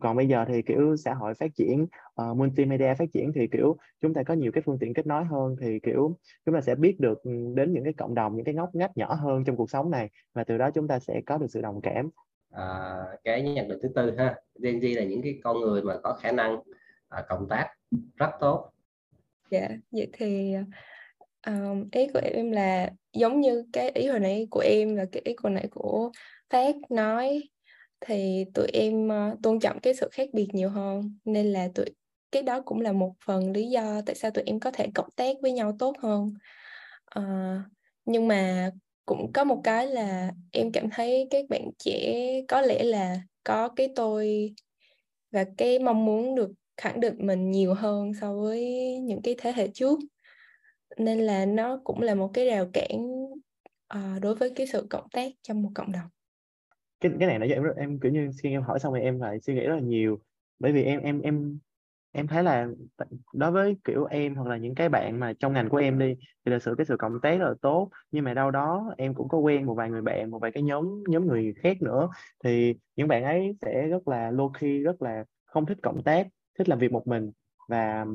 còn 0.00 0.16
bây 0.16 0.28
giờ 0.28 0.44
thì 0.48 0.62
kiểu 0.62 0.96
xã 0.96 1.14
hội 1.14 1.34
phát 1.34 1.54
triển 1.54 1.86
uh, 2.22 2.36
multimedia 2.36 2.94
phát 2.94 3.12
triển 3.12 3.32
thì 3.34 3.46
kiểu 3.52 3.76
chúng 4.00 4.14
ta 4.14 4.22
có 4.22 4.34
nhiều 4.34 4.52
cái 4.52 4.62
phương 4.66 4.78
tiện 4.80 4.94
kết 4.94 5.06
nối 5.06 5.24
hơn 5.24 5.56
thì 5.60 5.78
kiểu 5.82 6.18
chúng 6.46 6.54
ta 6.54 6.60
sẽ 6.60 6.74
biết 6.74 7.00
được 7.00 7.22
đến 7.54 7.72
những 7.72 7.84
cái 7.84 7.92
cộng 7.92 8.14
đồng 8.14 8.36
những 8.36 8.44
cái 8.44 8.54
ngóc 8.54 8.74
ngách 8.74 8.96
nhỏ 8.96 9.14
hơn 9.14 9.44
trong 9.44 9.56
cuộc 9.56 9.70
sống 9.70 9.90
này 9.90 10.10
và 10.34 10.44
từ 10.44 10.58
đó 10.58 10.70
chúng 10.74 10.88
ta 10.88 10.98
sẽ 10.98 11.20
có 11.26 11.38
được 11.38 11.46
sự 11.48 11.60
đồng 11.60 11.80
cảm. 11.80 12.10
À, 12.50 12.96
cái 13.24 13.42
nhận 13.42 13.68
định 13.68 13.78
thứ 13.82 13.88
tư 13.94 14.14
ha. 14.18 14.34
Gen 14.62 14.78
Z 14.78 14.96
là 14.96 15.04
những 15.04 15.22
cái 15.22 15.38
con 15.44 15.60
người 15.60 15.82
mà 15.82 15.94
có 16.02 16.18
khả 16.20 16.32
năng 16.32 16.60
à, 17.08 17.24
cộng 17.28 17.48
tác 17.48 17.68
rất 18.16 18.30
tốt. 18.40 18.70
Dạ 19.50 19.60
yeah, 19.60 19.70
vậy 19.90 20.08
thì 20.12 20.54
um, 21.46 21.88
ý 21.92 22.08
của 22.14 22.20
em 22.22 22.50
là 22.50 22.90
giống 23.12 23.40
như 23.40 23.64
cái 23.72 23.90
ý 23.90 24.06
hồi 24.06 24.20
nãy 24.20 24.46
của 24.50 24.60
em 24.60 24.96
và 24.96 25.04
cái 25.12 25.22
ý 25.24 25.34
hồi 25.42 25.52
nãy 25.52 25.68
của 25.70 26.10
Phát 26.50 26.74
nói 26.90 27.42
thì 28.00 28.44
tụi 28.54 28.66
em 28.72 29.08
uh, 29.08 29.42
tôn 29.42 29.60
trọng 29.60 29.80
cái 29.80 29.94
sự 29.94 30.08
khác 30.12 30.28
biệt 30.32 30.46
nhiều 30.52 30.70
hơn 30.70 31.18
nên 31.24 31.52
là 31.52 31.68
tụi 31.74 31.86
cái 32.32 32.42
đó 32.42 32.60
cũng 32.60 32.80
là 32.80 32.92
một 32.92 33.12
phần 33.24 33.52
lý 33.52 33.70
do 33.70 34.00
tại 34.06 34.14
sao 34.14 34.30
tụi 34.30 34.44
em 34.46 34.60
có 34.60 34.70
thể 34.70 34.86
cộng 34.94 35.10
tác 35.16 35.36
với 35.42 35.52
nhau 35.52 35.76
tốt 35.78 35.96
hơn. 35.98 36.34
Uh, 37.18 37.60
nhưng 38.04 38.28
mà 38.28 38.70
cũng 39.06 39.32
có 39.32 39.44
một 39.44 39.60
cái 39.64 39.86
là 39.86 40.32
em 40.52 40.72
cảm 40.72 40.90
thấy 40.90 41.28
các 41.30 41.44
bạn 41.48 41.70
trẻ 41.78 42.24
có 42.48 42.60
lẽ 42.60 42.82
là 42.82 43.20
có 43.44 43.68
cái 43.68 43.88
tôi 43.96 44.54
và 45.30 45.44
cái 45.56 45.78
mong 45.78 46.04
muốn 46.04 46.34
được 46.34 46.50
khẳng 46.76 47.00
định 47.00 47.14
mình 47.18 47.50
nhiều 47.50 47.74
hơn 47.74 48.12
so 48.20 48.34
với 48.34 48.64
những 48.98 49.22
cái 49.22 49.34
thế 49.38 49.52
hệ 49.52 49.68
trước. 49.74 49.98
Nên 50.96 51.20
là 51.20 51.46
nó 51.46 51.80
cũng 51.84 52.00
là 52.02 52.14
một 52.14 52.30
cái 52.34 52.46
rào 52.46 52.70
cản 52.72 53.06
uh, 53.94 54.22
đối 54.22 54.34
với 54.34 54.50
cái 54.56 54.66
sự 54.66 54.86
cộng 54.90 55.08
tác 55.12 55.32
trong 55.42 55.62
một 55.62 55.70
cộng 55.74 55.92
đồng 55.92 56.13
cái 57.04 57.12
cái 57.20 57.28
này 57.28 57.38
nãy 57.38 57.48
giờ 57.48 57.54
em 57.54 57.64
em, 57.76 58.00
kiểu 58.00 58.12
như, 58.12 58.30
khi 58.42 58.50
em 58.50 58.62
hỏi 58.62 58.78
xong 58.78 58.92
rồi 58.92 59.02
em 59.02 59.20
lại 59.20 59.40
suy 59.40 59.54
nghĩ 59.54 59.60
rất 59.60 59.74
là 59.74 59.80
nhiều. 59.80 60.18
Bởi 60.58 60.72
vì 60.72 60.82
em 60.84 61.00
em 61.00 61.20
em 61.20 61.58
em 62.12 62.26
thấy 62.26 62.42
là 62.44 62.68
đối 63.34 63.50
với, 63.52 63.76
kiểu, 63.84 64.04
em 64.04 64.34
hoặc 64.34 64.48
là 64.48 64.56
những 64.56 64.74
cái 64.74 64.88
bạn 64.88 65.20
mà 65.20 65.32
trong 65.40 65.52
ngành 65.52 65.68
của 65.68 65.76
em 65.76 65.98
đi, 65.98 66.14
thì 66.46 66.52
là 66.52 66.58
sự 66.58 66.74
cái 66.78 66.86
sự 66.86 66.96
cộng 66.98 67.20
tác 67.22 67.38
rất 67.38 67.46
là 67.48 67.54
tốt. 67.62 67.90
Nhưng 68.10 68.24
mà 68.24 68.34
đâu 68.34 68.50
đó 68.50 68.94
em 68.98 69.14
cũng 69.14 69.28
có 69.28 69.38
quen 69.38 69.66
một 69.66 69.74
vài 69.74 69.90
người 69.90 70.02
bạn, 70.02 70.30
một 70.30 70.38
vài 70.38 70.52
cái 70.52 70.62
nhóm 70.62 71.02
nhóm 71.08 71.26
người 71.26 71.54
khác 71.62 71.82
nữa. 71.82 72.08
Thì 72.44 72.74
những 72.96 73.08
bạn 73.08 73.24
ấy 73.24 73.56
sẽ 73.62 73.88
rất 73.88 74.08
là 74.08 74.30
low 74.30 74.50
key 74.60 74.78
rất 74.78 75.02
là 75.02 75.24
không 75.46 75.66
thích 75.66 75.78
cộng 75.82 76.02
tác, 76.02 76.26
thích 76.58 76.68
làm 76.68 76.78
việc 76.78 76.92
một 76.92 77.06
mình. 77.06 77.30
Và, 77.68 78.06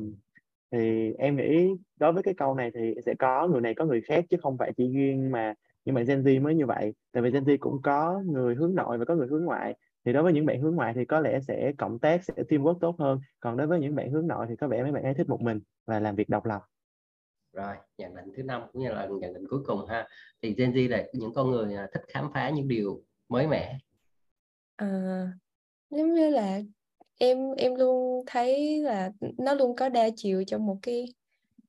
thì 0.72 1.12
em 1.18 1.36
nghĩ 1.36 1.68
đối 2.00 2.12
với 2.12 2.22
cái 2.22 2.34
câu 2.34 2.54
này 2.54 2.70
thì 2.74 2.94
sẽ 3.06 3.14
có 3.18 3.48
người 3.48 3.60
này 3.60 3.74
có 3.74 3.84
người 3.84 4.00
khác 4.00 4.24
chứ 4.30 4.36
không 4.42 4.58
phải 4.58 4.72
chỉ 4.76 4.88
riêng 4.94 5.30
mà 5.30 5.54
nhưng 5.84 5.94
mà 5.94 6.02
Gen 6.02 6.22
Z 6.22 6.42
mới 6.42 6.54
như 6.54 6.66
vậy 6.66 6.92
tại 7.12 7.22
vì 7.22 7.30
Gen 7.30 7.44
Z 7.44 7.56
cũng 7.60 7.82
có 7.82 8.22
người 8.26 8.54
hướng 8.54 8.74
nội 8.74 8.98
và 8.98 9.04
có 9.04 9.14
người 9.14 9.26
hướng 9.26 9.44
ngoại. 9.44 9.74
Thì 10.04 10.12
đối 10.12 10.22
với 10.22 10.32
những 10.32 10.46
bạn 10.46 10.60
hướng 10.60 10.74
ngoại 10.74 10.92
thì 10.96 11.04
có 11.04 11.20
lẽ 11.20 11.40
sẽ 11.40 11.72
cộng 11.78 11.98
tác 11.98 12.24
sẽ 12.24 12.34
teamwork 12.48 12.78
tốt 12.78 12.96
hơn. 12.98 13.20
Còn 13.40 13.56
đối 13.56 13.66
với 13.66 13.80
những 13.80 13.94
bạn 13.94 14.10
hướng 14.10 14.26
nội 14.26 14.46
thì 14.48 14.56
có 14.56 14.68
vẻ 14.68 14.82
mấy 14.82 14.92
bạn 14.92 15.02
ấy 15.02 15.14
thích 15.14 15.28
một 15.28 15.40
mình 15.40 15.60
và 15.86 16.00
làm 16.00 16.16
việc 16.16 16.28
độc 16.28 16.46
lập. 16.46 16.60
Rồi 17.52 17.74
nhận 17.98 18.14
định 18.16 18.32
thứ 18.36 18.42
năm 18.42 18.62
cũng 18.72 18.82
như 18.82 18.88
là 18.88 19.06
nhận 19.06 19.34
định 19.34 19.48
cuối 19.50 19.60
cùng 19.66 19.86
ha. 19.86 20.08
Thì 20.42 20.54
Gen 20.54 20.72
Z 20.72 20.88
là 20.88 21.04
những 21.12 21.34
con 21.34 21.50
người 21.50 21.74
à, 21.74 21.88
thích 21.94 22.02
khám 22.08 22.30
phá 22.34 22.50
những 22.50 22.68
điều 22.68 23.02
mới 23.28 23.46
mẻ. 23.46 23.78
À, 24.76 25.32
giống 25.90 26.14
như 26.14 26.30
là 26.30 26.60
em 27.18 27.38
em 27.56 27.74
luôn 27.74 28.24
thấy 28.26 28.82
là 28.82 29.12
nó 29.38 29.54
luôn 29.54 29.76
có 29.76 29.88
đa 29.88 30.08
chiều 30.16 30.44
trong 30.44 30.66
một 30.66 30.76
cái 30.82 31.14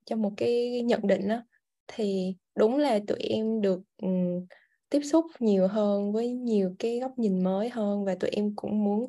trong 0.06 0.22
một 0.22 0.34
cái 0.38 0.82
nhận 0.82 1.08
định 1.08 1.28
đó 1.28 1.42
thì 1.88 2.36
đúng 2.56 2.78
là 2.78 3.00
tụi 3.08 3.18
em 3.20 3.62
được 3.62 3.80
um, 3.98 4.46
tiếp 4.90 5.02
xúc 5.04 5.26
nhiều 5.40 5.68
hơn 5.68 6.14
với 6.14 6.32
nhiều 6.32 6.76
cái 6.80 7.00
góc 7.00 7.12
nhìn 7.18 7.44
mới 7.44 7.70
hơn 7.70 8.06
và 8.06 8.16
tụi 8.16 8.30
em 8.30 8.56
cũng 8.56 8.84
muốn 8.84 9.08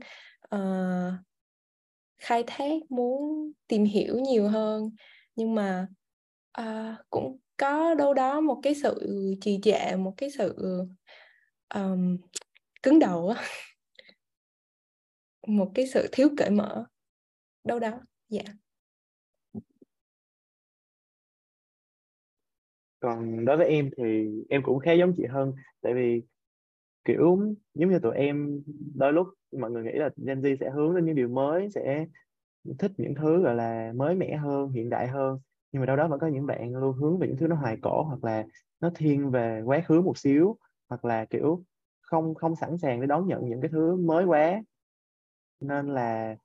uh, 0.54 1.12
khai 2.18 2.44
thác 2.46 2.90
muốn 2.90 3.52
tìm 3.66 3.84
hiểu 3.84 4.18
nhiều 4.18 4.48
hơn. 4.48 4.90
Nhưng 5.36 5.54
mà 5.54 5.86
uh, 6.60 6.96
cũng 7.10 7.38
có 7.56 7.94
đâu 7.94 8.14
đó 8.14 8.40
một 8.40 8.60
cái 8.62 8.74
sự 8.74 9.24
trì 9.40 9.58
trệ 9.62 9.96
một 9.96 10.14
cái 10.16 10.30
sự 10.30 10.56
um, 11.74 12.16
cứng 12.82 12.98
đầu 12.98 13.34
một 15.46 15.72
cái 15.74 15.86
sự 15.86 16.08
thiếu 16.12 16.28
cởi 16.36 16.50
mở. 16.50 16.84
Đâu 17.64 17.78
đó 17.78 17.90
dạ. 18.28 18.42
yeah. 18.46 18.61
Còn 23.02 23.44
đối 23.44 23.56
với 23.56 23.66
em 23.66 23.90
thì 23.96 24.30
em 24.48 24.62
cũng 24.62 24.78
khá 24.78 24.92
giống 24.92 25.12
chị 25.16 25.24
hơn, 25.30 25.52
tại 25.82 25.94
vì, 25.94 26.22
kiểu, 27.04 27.38
giống 27.74 27.90
như 27.90 27.98
tụi 27.98 28.16
em 28.16 28.62
đôi 28.94 29.12
lúc 29.12 29.26
mọi 29.58 29.70
người 29.70 29.84
nghĩ 29.84 29.92
là 29.92 30.10
Gen 30.16 30.40
Z 30.40 30.56
sẽ 30.60 30.70
hướng 30.70 30.94
đến 30.94 31.06
những 31.06 31.14
điều 31.14 31.28
mới, 31.28 31.70
sẽ 31.70 32.06
thích 32.78 32.92
những 32.96 33.14
thứ, 33.14 33.42
gọi 33.42 33.54
là, 33.54 33.92
mới 33.96 34.14
mẻ 34.14 34.36
hơn, 34.36 34.70
hiện 34.70 34.90
đại 34.90 35.08
hơn. 35.08 35.38
Nhưng 35.72 35.80
mà 35.80 35.86
đâu 35.86 35.96
đó 35.96 36.08
vẫn 36.08 36.20
có 36.20 36.26
những 36.26 36.46
bạn 36.46 36.76
luôn 36.76 36.96
hướng 36.96 37.18
về 37.18 37.28
những 37.28 37.36
thứ 37.36 37.46
nó 37.46 37.56
hoài 37.56 37.78
cổ, 37.82 38.02
hoặc 38.02 38.24
là 38.24 38.44
nó 38.80 38.90
thiên 38.94 39.30
về 39.30 39.62
quá 39.64 39.82
khứ 39.88 40.00
một 40.00 40.18
xíu, 40.18 40.56
hoặc 40.88 41.04
là, 41.04 41.24
kiểu, 41.24 41.64
không 42.02 42.34
không 42.34 42.56
sẵn 42.56 42.78
sàng 42.78 43.00
để 43.00 43.06
đón 43.06 43.26
nhận 43.26 43.48
những 43.48 43.60
cái 43.60 43.70
thứ 43.70 43.96
mới 43.96 44.24
quá. 44.24 44.62
Nên 45.60 45.94
là 45.94 46.36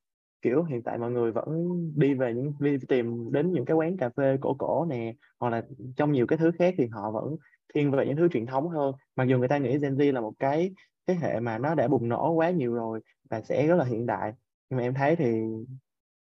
kiểu 0.41 0.63
hiện 0.63 0.84
tại 0.84 0.98
mọi 0.98 1.12
người 1.12 1.32
vẫn 1.32 1.48
đi 1.96 2.13
về 2.13 2.34
những 2.34 2.53
đi 2.60 2.77
tìm 2.88 3.32
đến 3.32 3.51
những 3.51 3.65
cái 3.65 3.75
quán 3.75 3.98
cà 3.98 4.10
phê 4.10 4.38
cổ 4.41 4.56
cổ 4.60 4.86
nè 4.86 5.13
hoặc 5.39 5.50
là 5.50 5.63
trong 5.96 6.12
nhiều 6.12 6.27
cái 6.27 6.38
thứ 6.38 6.51
khác 6.60 6.74
thì 6.77 6.88
họ 6.88 7.12
vẫn 7.12 7.36
thiên 7.74 7.91
về 7.91 8.06
những 8.06 8.15
thứ 8.15 8.27
truyền 8.27 8.46
thống 8.46 8.70
hơn. 8.70 8.96
Mặc 9.15 9.24
dù 9.24 9.38
người 9.38 9.48
ta 9.48 9.58
nghĩ 9.58 9.77
Gen 9.77 9.96
Z 9.96 10.13
là 10.13 10.22
một 10.22 10.34
cái 10.39 10.72
thế 11.08 11.13
hệ 11.13 11.39
mà 11.39 11.58
nó 11.58 11.75
đã 11.75 11.88
bùng 11.88 12.10
nổ 12.10 12.32
quá 12.32 12.50
nhiều 12.50 12.74
rồi 12.74 13.00
và 13.29 13.41
sẽ 13.41 13.67
rất 13.67 13.75
là 13.75 13.86
hiện 13.86 14.06
đại 14.06 14.34
nhưng 14.70 14.77
mà 14.77 14.84
em 14.84 14.94
thấy 14.94 15.15
thì 15.15 15.41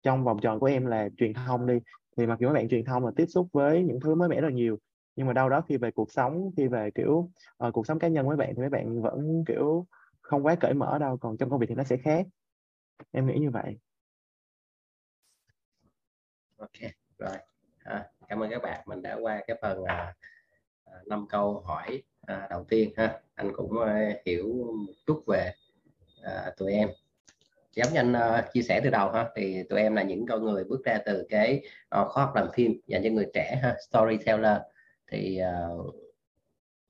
trong 0.03 0.23
vòng 0.23 0.39
tròn 0.41 0.59
của 0.59 0.65
em 0.65 0.85
là 0.85 1.09
truyền 1.17 1.33
thông 1.33 1.67
đi. 1.67 1.79
Thì 2.17 2.25
mặc 2.25 2.39
dù 2.39 2.47
các 2.47 2.53
bạn 2.53 2.69
truyền 2.69 2.85
thông 2.85 3.05
là 3.05 3.11
tiếp 3.15 3.25
xúc 3.25 3.47
với 3.53 3.83
những 3.83 3.99
thứ 3.99 4.15
mới 4.15 4.29
mẻ 4.29 4.41
rất 4.41 4.53
nhiều 4.53 4.77
nhưng 5.19 5.27
mà 5.27 5.33
đâu 5.33 5.49
đó 5.49 5.61
khi 5.69 5.77
về 5.77 5.91
cuộc 5.91 6.11
sống 6.11 6.51
khi 6.57 6.67
về 6.67 6.89
kiểu 6.95 7.31
uh, 7.67 7.73
cuộc 7.73 7.87
sống 7.87 7.99
cá 7.99 8.07
nhân 8.07 8.27
với 8.27 8.37
bạn 8.37 8.53
thì 8.55 8.61
mấy 8.61 8.69
bạn 8.69 9.01
vẫn 9.01 9.43
kiểu 9.47 9.87
không 10.21 10.45
quá 10.45 10.55
cởi 10.55 10.73
mở 10.73 10.99
đâu 10.99 11.17
còn 11.17 11.37
trong 11.37 11.49
công 11.49 11.59
việc 11.59 11.65
thì 11.69 11.75
nó 11.75 11.83
sẽ 11.83 11.97
khác. 11.97 12.27
Em 13.11 13.27
nghĩ 13.27 13.39
như 13.39 13.49
vậy 13.49 13.77
ok 16.59 16.91
rồi. 17.17 17.37
À, 17.83 18.05
cảm 18.27 18.43
ơn 18.43 18.49
các 18.49 18.61
bạn. 18.61 18.81
Mình 18.85 19.01
đã 19.01 19.17
qua 19.21 19.41
cái 19.47 19.57
phần 19.61 19.83
à, 19.83 20.15
à 20.85 20.93
năm 21.05 21.25
câu 21.29 21.59
hỏi 21.65 22.03
à, 22.21 22.47
đầu 22.49 22.65
tiên 22.69 22.91
ha. 22.97 23.19
Anh 23.35 23.51
cũng 23.55 23.81
à, 23.81 24.13
hiểu 24.25 24.47
một 24.87 24.93
chút 25.07 25.23
về 25.27 25.51
à, 26.23 26.51
tụi 26.57 26.73
em. 26.73 26.89
Giống 27.75 27.93
như 27.93 27.99
anh 27.99 28.13
uh, 28.13 28.53
chia 28.53 28.61
sẻ 28.61 28.81
từ 28.83 28.89
đầu 28.89 29.11
ha 29.11 29.29
thì 29.35 29.63
tụi 29.69 29.79
em 29.79 29.95
là 29.95 30.03
những 30.03 30.25
con 30.27 30.43
người 30.43 30.63
bước 30.63 30.85
ra 30.85 30.99
từ 31.05 31.25
cái 31.29 31.61
uh, 32.01 32.07
khóa 32.07 32.25
học 32.25 32.35
làm 32.35 32.47
phim 32.53 32.79
dành 32.87 33.03
cho 33.03 33.09
người 33.09 33.27
trẻ 33.33 33.59
ha 33.63 33.75
storyteller. 33.89 34.57
Thì 35.07 35.41
uh, 35.75 35.95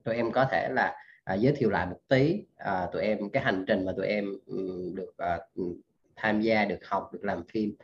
tụi 0.04 0.16
em 0.16 0.32
có 0.32 0.46
thể 0.52 0.70
là 0.72 0.96
uh, 1.34 1.40
giới 1.40 1.54
thiệu 1.58 1.70
lại 1.70 1.86
một 1.86 2.00
tí 2.08 2.46
uh, 2.64 2.92
tụi 2.94 3.02
em 3.02 3.30
cái 3.30 3.44
hành 3.44 3.66
trình 3.68 3.86
mà 3.86 3.92
tụi 3.98 4.08
em 4.08 4.26
um, 4.46 4.96
được 4.96 5.14
uh, 5.62 5.78
tham 6.16 6.42
gia 6.42 6.66
được 6.66 6.80
học 6.86 7.10
được 7.14 7.24
làm 7.24 7.44
phim 7.48 7.76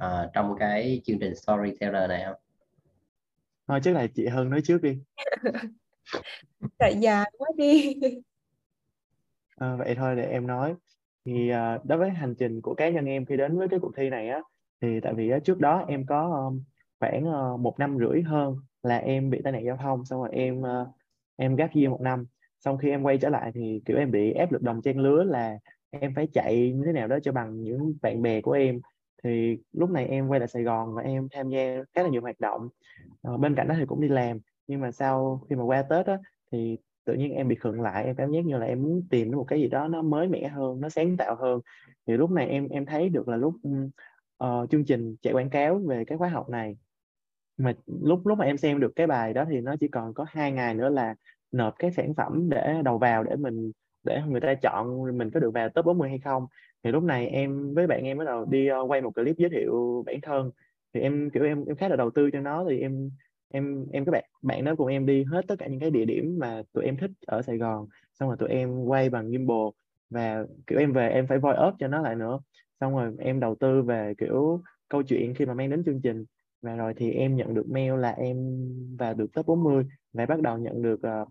uh, 0.00 0.30
trong 0.32 0.54
cái 0.58 1.00
chương 1.04 1.18
trình 1.18 1.34
storyteller 1.34 2.08
này 2.08 2.24
không? 2.24 2.36
Thôi 3.68 3.80
chắc 3.82 3.94
là 3.94 4.06
chị 4.14 4.26
Hân 4.26 4.50
nói 4.50 4.60
trước 4.64 4.82
đi. 4.82 4.98
Tại 6.78 6.96
dài 7.00 7.30
quá 7.38 7.48
đi. 7.56 7.94
À, 9.56 9.74
vậy 9.78 9.94
thôi 9.94 10.16
để 10.16 10.26
em 10.26 10.46
nói. 10.46 10.74
Thì 11.24 11.50
uh, 11.52 11.84
đối 11.84 11.98
với 11.98 12.10
hành 12.10 12.34
trình 12.38 12.60
của 12.60 12.74
cá 12.74 12.88
nhân 12.88 13.04
em 13.04 13.24
khi 13.24 13.36
đến 13.36 13.58
với 13.58 13.68
cái 13.68 13.78
cuộc 13.80 13.96
thi 13.96 14.10
này 14.10 14.28
á 14.28 14.40
thì 14.80 15.00
tại 15.00 15.14
vì 15.14 15.34
uh, 15.34 15.44
trước 15.44 15.58
đó 15.58 15.84
em 15.88 16.06
có 16.06 16.46
um, 16.46 16.62
khoảng 17.00 17.28
uh, 17.28 17.60
một 17.60 17.78
năm 17.78 17.98
rưỡi 17.98 18.22
hơn 18.22 18.56
là 18.82 18.98
em 18.98 19.30
bị 19.30 19.40
tai 19.44 19.52
nạn 19.52 19.64
giao 19.64 19.76
thông 19.76 20.04
xong 20.04 20.20
rồi 20.20 20.30
em 20.32 20.60
uh, 20.60 20.88
em 21.36 21.56
gap 21.56 21.70
year 21.74 21.90
một 21.90 22.00
năm. 22.00 22.26
Xong 22.60 22.78
khi 22.78 22.90
em 22.90 23.02
quay 23.02 23.18
trở 23.18 23.28
lại 23.28 23.50
thì 23.54 23.82
kiểu 23.84 23.96
em 23.96 24.10
bị 24.10 24.32
ép 24.32 24.52
lực 24.52 24.62
đồng 24.62 24.82
trang 24.82 24.98
lứa 24.98 25.24
là 25.24 25.58
em 25.90 26.14
phải 26.14 26.28
chạy 26.32 26.72
như 26.72 26.82
thế 26.86 26.92
nào 26.92 27.08
đó 27.08 27.18
cho 27.22 27.32
bằng 27.32 27.62
những 27.62 27.94
bạn 28.02 28.22
bè 28.22 28.40
của 28.40 28.52
em 28.52 28.80
thì 29.24 29.58
lúc 29.72 29.90
này 29.90 30.06
em 30.06 30.28
quay 30.28 30.40
lại 30.40 30.48
Sài 30.48 30.62
Gòn 30.62 30.94
và 30.94 31.02
em 31.02 31.28
tham 31.30 31.48
gia 31.48 31.84
khá 31.94 32.02
là 32.02 32.08
nhiều 32.08 32.22
hoạt 32.22 32.40
động. 32.40 32.68
À, 33.22 33.36
bên 33.36 33.54
cạnh 33.54 33.68
đó 33.68 33.74
thì 33.78 33.86
cũng 33.86 34.00
đi 34.00 34.08
làm. 34.08 34.38
Nhưng 34.66 34.80
mà 34.80 34.90
sau 34.90 35.46
khi 35.48 35.56
mà 35.56 35.64
qua 35.64 35.82
Tết 35.82 36.06
á 36.06 36.18
thì 36.52 36.78
tự 37.04 37.14
nhiên 37.14 37.32
em 37.32 37.48
bị 37.48 37.54
khựng 37.54 37.80
lại. 37.80 38.04
Em 38.04 38.16
cảm 38.16 38.32
giác 38.32 38.44
như 38.44 38.58
là 38.58 38.66
em 38.66 38.82
muốn 38.82 39.06
tìm 39.10 39.30
một 39.30 39.44
cái 39.48 39.60
gì 39.60 39.68
đó 39.68 39.88
nó 39.88 40.02
mới 40.02 40.28
mẻ 40.28 40.48
hơn 40.48 40.80
nó 40.80 40.88
sáng 40.88 41.16
tạo 41.16 41.36
hơn. 41.36 41.60
Thì 42.06 42.16
lúc 42.16 42.30
này 42.30 42.48
em 42.48 42.68
em 42.68 42.86
thấy 42.86 43.08
được 43.08 43.28
là 43.28 43.36
lúc 43.36 43.54
uh, 44.44 44.70
chương 44.70 44.84
trình 44.84 45.16
chạy 45.22 45.32
quảng 45.32 45.50
cáo 45.50 45.78
về 45.78 46.04
cái 46.04 46.18
khóa 46.18 46.28
học 46.28 46.48
này 46.48 46.76
mà 47.56 47.74
lúc 47.86 48.26
lúc 48.26 48.38
mà 48.38 48.44
em 48.44 48.56
xem 48.56 48.80
được 48.80 48.92
cái 48.96 49.06
bài 49.06 49.34
đó 49.34 49.44
thì 49.50 49.60
nó 49.60 49.76
chỉ 49.80 49.88
còn 49.88 50.14
có 50.14 50.26
hai 50.28 50.52
ngày 50.52 50.74
nữa 50.74 50.88
là 50.88 51.14
nộp 51.52 51.74
cái 51.78 51.92
sản 51.92 52.14
phẩm 52.14 52.48
để 52.48 52.82
đầu 52.84 52.98
vào 52.98 53.24
để 53.24 53.36
mình 53.36 53.72
để 54.04 54.22
người 54.28 54.40
ta 54.40 54.54
chọn 54.54 55.18
mình 55.18 55.30
có 55.30 55.40
được 55.40 55.50
vào 55.50 55.68
top 55.68 55.84
40 55.84 56.08
hay 56.08 56.18
không 56.18 56.46
thì 56.84 56.92
lúc 56.92 57.02
này 57.02 57.26
em 57.26 57.74
với 57.74 57.86
bạn 57.86 58.04
em 58.04 58.18
bắt 58.18 58.24
đầu 58.24 58.44
đi 58.44 58.68
uh, 58.72 58.90
quay 58.90 59.00
một 59.00 59.14
clip 59.14 59.36
giới 59.38 59.50
thiệu 59.50 60.02
bản 60.06 60.20
thân. 60.22 60.50
Thì 60.94 61.00
em 61.00 61.30
kiểu 61.30 61.44
em 61.44 61.64
em 61.64 61.76
khá 61.76 61.88
là 61.88 61.96
đầu 61.96 62.10
tư 62.10 62.30
cho 62.32 62.40
nó 62.40 62.64
thì 62.68 62.80
em 62.80 63.10
em 63.52 63.86
em 63.92 64.04
các 64.04 64.12
bạn 64.12 64.24
bạn 64.42 64.64
đó 64.64 64.74
cùng 64.78 64.86
em 64.86 65.06
đi 65.06 65.24
hết 65.24 65.44
tất 65.48 65.54
cả 65.58 65.66
những 65.66 65.80
cái 65.80 65.90
địa 65.90 66.04
điểm 66.04 66.36
mà 66.38 66.62
tụi 66.72 66.84
em 66.84 66.96
thích 66.96 67.10
ở 67.26 67.42
Sài 67.42 67.58
Gòn. 67.58 67.86
Xong 68.20 68.28
rồi 68.28 68.36
tụi 68.40 68.48
em 68.48 68.84
quay 68.84 69.10
bằng 69.10 69.30
gimbal 69.30 69.68
và 70.10 70.44
kiểu 70.66 70.78
em 70.78 70.92
về 70.92 71.08
em 71.08 71.26
phải 71.26 71.38
voice 71.38 71.60
up 71.68 71.74
cho 71.78 71.88
nó 71.88 72.02
lại 72.02 72.14
nữa. 72.14 72.38
Xong 72.80 72.96
rồi 72.96 73.12
em 73.18 73.40
đầu 73.40 73.54
tư 73.54 73.82
về 73.82 74.14
kiểu 74.18 74.62
câu 74.88 75.02
chuyện 75.02 75.34
khi 75.34 75.46
mà 75.46 75.54
mang 75.54 75.70
đến 75.70 75.84
chương 75.84 76.00
trình. 76.00 76.24
Và 76.62 76.76
rồi 76.76 76.94
thì 76.96 77.10
em 77.10 77.36
nhận 77.36 77.54
được 77.54 77.68
mail 77.68 78.00
là 78.00 78.10
em 78.10 78.36
vào 78.98 79.14
được 79.14 79.32
top 79.32 79.46
40 79.46 79.84
và 80.12 80.26
bắt 80.26 80.40
đầu 80.40 80.58
nhận 80.58 80.82
được 80.82 81.00
uh, 81.22 81.28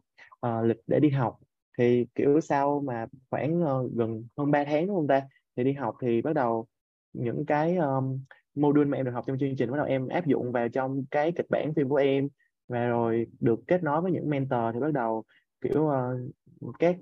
uh, 0.48 0.65
lịch 0.65 0.81
để 0.88 1.00
đi 1.00 1.10
học. 1.10 1.39
Thì 1.77 2.05
kiểu 2.15 2.41
sau 2.41 2.83
mà 2.86 3.05
khoảng 3.29 3.63
uh, 3.63 3.91
gần 3.93 4.27
hơn 4.38 4.51
3 4.51 4.63
tháng 4.63 4.88
đúng 4.88 4.95
không 4.95 5.07
ta? 5.07 5.22
Thì 5.57 5.63
đi 5.63 5.74
học 5.74 5.95
thì 6.01 6.22
bắt 6.22 6.33
đầu 6.33 6.67
những 7.13 7.45
cái 7.45 7.77
um, 7.77 8.19
module 8.55 8.86
mà 8.86 8.98
em 8.98 9.05
được 9.05 9.12
học 9.12 9.24
trong 9.27 9.38
chương 9.39 9.55
trình 9.55 9.72
bắt 9.72 9.77
đầu 9.77 9.86
em 9.86 10.07
áp 10.07 10.25
dụng 10.25 10.51
vào 10.51 10.69
trong 10.69 11.05
cái 11.12 11.31
kịch 11.31 11.50
bản 11.50 11.74
phim 11.74 11.89
của 11.89 11.95
em. 11.95 12.27
Và 12.67 12.88
rồi 12.88 13.27
được 13.39 13.60
kết 13.67 13.83
nối 13.83 14.01
với 14.01 14.12
những 14.12 14.29
mentor 14.29 14.62
thì 14.74 14.79
bắt 14.79 14.93
đầu 14.93 15.24
kiểu 15.62 15.81
uh, 15.81 16.74
các 16.79 16.95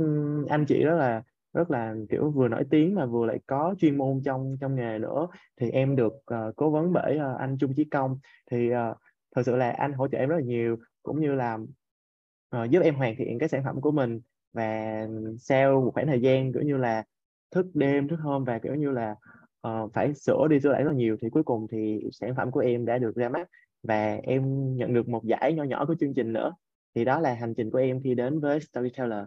anh 0.49 0.65
chị 0.67 0.83
đó 0.83 0.95
là 0.95 1.23
rất 1.53 1.71
là 1.71 1.95
kiểu 2.09 2.31
vừa 2.31 2.47
nổi 2.47 2.63
tiếng 2.69 2.95
mà 2.95 3.05
vừa 3.05 3.25
lại 3.25 3.39
có 3.47 3.75
chuyên 3.79 3.97
môn 3.97 4.21
trong 4.25 4.57
trong 4.61 4.75
nghề 4.75 4.99
nữa. 4.99 5.27
Thì 5.57 5.69
em 5.69 5.95
được 5.95 6.13
uh, 6.13 6.55
cố 6.55 6.69
vấn 6.69 6.93
bởi 6.93 7.17
uh, 7.17 7.39
anh 7.39 7.57
Trung 7.57 7.73
Chí 7.75 7.83
Công. 7.83 8.19
Thì 8.51 8.69
uh, 8.69 8.97
thật 9.35 9.41
sự 9.45 9.55
là 9.55 9.71
anh 9.71 9.93
hỗ 9.93 10.07
trợ 10.07 10.17
em 10.17 10.29
rất 10.29 10.35
là 10.35 10.41
nhiều 10.41 10.77
cũng 11.03 11.21
như 11.21 11.33
là 11.33 11.57
uh, 12.57 12.69
giúp 12.69 12.81
em 12.83 12.95
hoàn 12.95 13.15
thiện 13.17 13.39
cái 13.39 13.49
sản 13.49 13.63
phẩm 13.63 13.81
của 13.81 13.91
mình. 13.91 14.21
Và 14.53 15.07
sau 15.39 15.81
một 15.81 15.91
khoảng 15.93 16.07
thời 16.07 16.21
gian 16.21 16.53
kiểu 16.53 16.63
như 16.63 16.77
là 16.77 17.03
thức 17.51 17.65
đêm 17.73 18.07
thức 18.07 18.19
hôm 18.23 18.43
và 18.43 18.59
kiểu 18.59 18.75
như 18.75 18.91
là 18.91 19.15
uh, 19.67 19.93
phải 19.93 20.13
sửa 20.13 20.47
đi 20.49 20.59
sửa 20.59 20.71
lại 20.71 20.83
rất 20.83 20.89
là 20.89 20.95
nhiều 20.95 21.17
thì 21.21 21.29
cuối 21.29 21.43
cùng 21.43 21.67
thì 21.71 22.03
sản 22.11 22.35
phẩm 22.37 22.51
của 22.51 22.59
em 22.59 22.85
đã 22.85 22.97
được 22.97 23.15
ra 23.15 23.29
mắt 23.29 23.47
và 23.83 24.19
em 24.23 24.75
nhận 24.75 24.93
được 24.93 25.09
một 25.09 25.23
giải 25.23 25.53
nhỏ 25.53 25.63
nhỏ 25.63 25.85
của 25.85 25.95
chương 25.99 26.13
trình 26.13 26.33
nữa. 26.33 26.53
Thì 26.95 27.05
đó 27.05 27.19
là 27.19 27.33
hành 27.33 27.53
trình 27.57 27.71
của 27.71 27.77
em 27.77 28.01
khi 28.03 28.15
đến 28.15 28.39
với 28.39 28.59
Storyteller. 28.59 29.25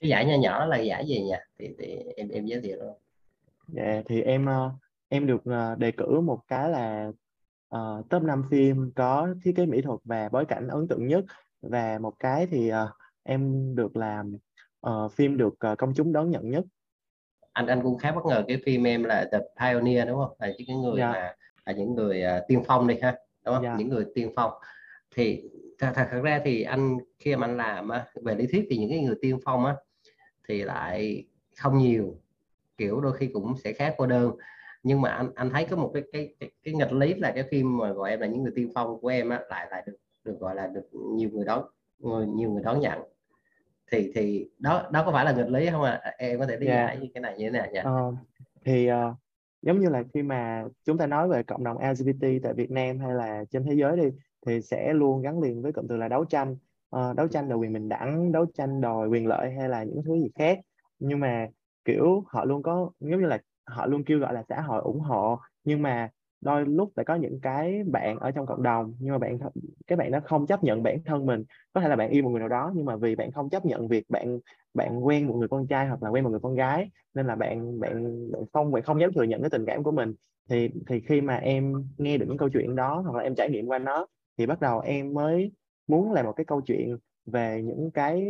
Cái 0.00 0.10
giải 0.10 0.26
nhỏ 0.26 0.34
nhỏ 0.42 0.66
là 0.66 0.78
giải 0.78 1.06
gì 1.06 1.22
nhỉ? 1.22 1.34
Thì, 1.58 1.74
thì 1.78 1.96
em 2.16 2.28
em 2.28 2.46
giới 2.46 2.60
thiệu 2.60 2.76
luôn. 2.82 2.96
Dạ 3.68 3.82
yeah, 3.82 4.04
thì 4.06 4.20
em 4.22 4.44
uh, 4.44 4.72
em 5.08 5.26
được 5.26 5.42
uh, 5.48 5.78
đề 5.78 5.90
cử 5.90 6.20
một 6.20 6.40
cái 6.48 6.70
là 6.70 7.12
uh, 7.76 8.08
top 8.10 8.22
5 8.22 8.42
phim 8.50 8.92
có 8.94 9.34
thiết 9.44 9.52
kế 9.56 9.66
mỹ 9.66 9.82
thuật 9.82 10.00
và 10.04 10.28
bối 10.32 10.44
cảnh 10.44 10.68
ấn 10.68 10.88
tượng 10.88 11.06
nhất. 11.06 11.24
Và 11.62 11.98
một 11.98 12.12
cái 12.18 12.46
thì 12.46 12.72
uh, 12.72 12.76
em 13.22 13.74
được 13.74 13.96
làm 13.96 14.36
uh, 14.88 15.12
phim 15.12 15.36
được 15.36 15.54
uh, 15.72 15.78
công 15.78 15.94
chúng 15.94 16.12
đón 16.12 16.30
nhận 16.30 16.50
nhất 16.50 16.64
anh 17.54 17.66
anh 17.66 17.82
cũng 17.82 17.98
khá 17.98 18.12
bất 18.12 18.26
ngờ 18.26 18.44
cái 18.48 18.62
phim 18.66 18.86
em 18.86 19.04
là 19.04 19.28
The 19.32 19.38
Pioneer 19.60 20.08
đúng 20.08 20.18
không 20.18 20.36
là 20.38 20.52
những 20.58 20.82
người 20.82 21.00
yeah. 21.00 21.14
Dạ. 21.14 21.20
mà 21.20 21.34
là 21.66 21.72
những 21.72 21.94
người 21.94 22.24
uh, 22.24 22.44
tiên 22.48 22.62
phong 22.66 22.86
đi 22.86 22.98
ha 23.02 23.14
đúng 23.44 23.54
không 23.54 23.64
yeah. 23.64 23.74
Dạ. 23.74 23.78
những 23.78 23.88
người 23.88 24.06
tiên 24.14 24.32
phong 24.36 24.52
thì 25.16 25.42
thật, 25.78 25.92
thật, 25.94 26.06
thật 26.10 26.20
ra 26.22 26.40
thì 26.44 26.62
anh 26.62 26.98
khi 27.18 27.36
mà 27.36 27.46
anh 27.46 27.56
làm 27.56 27.88
á, 27.88 28.04
về 28.22 28.34
lý 28.34 28.46
thuyết 28.46 28.66
thì 28.70 28.76
những 28.76 28.90
cái 28.90 29.00
người 29.00 29.16
tiên 29.20 29.38
phong 29.44 29.66
á 29.66 29.74
thì 30.48 30.62
lại 30.62 31.24
không 31.56 31.78
nhiều 31.78 32.20
kiểu 32.78 33.00
đôi 33.00 33.12
khi 33.16 33.26
cũng 33.26 33.56
sẽ 33.64 33.72
khá 33.72 33.94
cô 33.96 34.06
đơn 34.06 34.32
nhưng 34.82 35.00
mà 35.00 35.08
anh 35.10 35.30
anh 35.34 35.50
thấy 35.50 35.66
có 35.70 35.76
một 35.76 35.90
cái 35.94 36.02
cái 36.12 36.34
cái, 36.40 36.50
cái 36.62 36.74
nghịch 36.74 36.92
lý 36.92 37.14
là 37.14 37.32
cái 37.34 37.44
phim 37.50 37.78
mà 37.78 37.92
gọi 37.92 38.10
em 38.10 38.20
là 38.20 38.26
những 38.26 38.42
người 38.42 38.52
tiên 38.56 38.70
phong 38.74 39.00
của 39.00 39.08
em 39.08 39.28
á, 39.28 39.40
lại 39.50 39.68
lại 39.70 39.82
được 39.86 39.96
được 40.24 40.36
gọi 40.40 40.54
là 40.54 40.66
được 40.66 40.88
nhiều 40.92 41.30
người 41.32 41.44
đón 41.44 41.64
người, 41.98 42.26
nhiều 42.26 42.50
người 42.50 42.62
đón 42.62 42.80
nhận 42.80 42.98
thì 43.94 44.12
thì 44.14 44.48
đó 44.58 44.82
đó 44.92 45.02
có 45.06 45.12
phải 45.12 45.24
là 45.24 45.32
nghịch 45.32 45.48
lý 45.48 45.70
không 45.70 45.82
ạ 45.82 46.00
à? 46.02 46.14
em 46.18 46.38
có 46.38 46.46
thể 46.46 46.56
lý 46.56 46.66
yeah. 46.66 46.88
giải 46.88 46.98
như 46.98 47.08
cái 47.14 47.20
này 47.20 47.38
như 47.38 47.44
thế 47.44 47.50
nào 47.50 47.66
nhỉ 47.72 47.80
uh, 47.80 48.14
thì 48.64 48.90
uh, 48.92 49.16
giống 49.62 49.80
như 49.80 49.88
là 49.88 50.02
khi 50.14 50.22
mà 50.22 50.64
chúng 50.84 50.98
ta 50.98 51.06
nói 51.06 51.28
về 51.28 51.42
cộng 51.42 51.64
đồng 51.64 51.78
LGBT 51.90 52.26
tại 52.42 52.54
Việt 52.54 52.70
Nam 52.70 52.98
hay 52.98 53.14
là 53.14 53.44
trên 53.50 53.64
thế 53.64 53.74
giới 53.74 53.96
đi 53.96 54.10
thì 54.46 54.60
sẽ 54.60 54.92
luôn 54.92 55.22
gắn 55.22 55.40
liền 55.40 55.62
với 55.62 55.72
cụm 55.72 55.86
từ 55.88 55.96
là 55.96 56.08
đấu 56.08 56.24
tranh 56.24 56.56
uh, 56.96 57.16
đấu 57.16 57.28
tranh 57.28 57.48
đòi 57.48 57.58
quyền 57.58 57.72
bình 57.72 57.88
đẳng 57.88 58.32
đấu 58.32 58.46
tranh 58.54 58.80
đòi 58.80 59.08
quyền 59.08 59.26
lợi 59.26 59.52
hay 59.58 59.68
là 59.68 59.82
những 59.82 60.02
thứ 60.04 60.14
gì 60.14 60.30
khác 60.34 60.58
nhưng 60.98 61.20
mà 61.20 61.46
kiểu 61.84 62.24
họ 62.26 62.44
luôn 62.44 62.62
có 62.62 62.90
giống 63.00 63.20
như 63.20 63.26
là 63.26 63.38
họ 63.66 63.86
luôn 63.86 64.04
kêu 64.04 64.18
gọi 64.18 64.34
là 64.34 64.42
xã 64.48 64.60
hội 64.60 64.82
ủng 64.82 65.00
hộ 65.00 65.38
nhưng 65.64 65.82
mà 65.82 66.08
đôi 66.44 66.66
lúc 66.66 66.92
lại 66.96 67.04
có 67.04 67.14
những 67.14 67.40
cái 67.40 67.82
bạn 67.86 68.18
ở 68.18 68.30
trong 68.30 68.46
cộng 68.46 68.62
đồng 68.62 68.94
nhưng 68.98 69.12
mà 69.12 69.18
bạn 69.18 69.38
cái 69.86 69.96
bạn 69.96 70.10
đó 70.10 70.20
không 70.24 70.46
chấp 70.46 70.64
nhận 70.64 70.82
bản 70.82 70.98
thân 71.04 71.26
mình. 71.26 71.44
Có 71.72 71.80
thể 71.80 71.88
là 71.88 71.96
bạn 71.96 72.10
yêu 72.10 72.22
một 72.22 72.30
người 72.30 72.40
nào 72.40 72.48
đó 72.48 72.72
nhưng 72.74 72.84
mà 72.84 72.96
vì 72.96 73.16
bạn 73.16 73.32
không 73.32 73.48
chấp 73.50 73.66
nhận 73.66 73.88
việc 73.88 74.10
bạn 74.10 74.38
bạn 74.74 75.06
quen 75.06 75.26
một 75.26 75.34
người 75.34 75.48
con 75.48 75.66
trai 75.66 75.86
hoặc 75.86 76.02
là 76.02 76.10
quen 76.10 76.24
một 76.24 76.30
người 76.30 76.40
con 76.40 76.54
gái 76.54 76.90
nên 77.14 77.26
là 77.26 77.34
bạn 77.34 77.80
bạn 77.80 78.30
bạn 78.32 78.42
không 78.52 78.72
bạn 78.72 78.82
không 78.82 79.00
dám 79.00 79.12
thừa 79.12 79.22
nhận 79.22 79.40
cái 79.40 79.50
tình 79.50 79.64
cảm 79.66 79.82
của 79.82 79.92
mình. 79.92 80.14
Thì 80.48 80.70
thì 80.86 81.00
khi 81.00 81.20
mà 81.20 81.36
em 81.36 81.84
nghe 81.98 82.18
được 82.18 82.26
những 82.28 82.38
câu 82.38 82.48
chuyện 82.48 82.76
đó 82.76 83.00
hoặc 83.00 83.16
là 83.16 83.22
em 83.22 83.34
trải 83.34 83.50
nghiệm 83.50 83.66
qua 83.66 83.78
nó 83.78 84.06
thì 84.38 84.46
bắt 84.46 84.60
đầu 84.60 84.80
em 84.80 85.14
mới 85.14 85.52
muốn 85.86 86.12
làm 86.12 86.24
một 86.24 86.32
cái 86.32 86.44
câu 86.44 86.60
chuyện 86.60 86.96
về 87.26 87.62
những 87.62 87.90
cái 87.90 88.26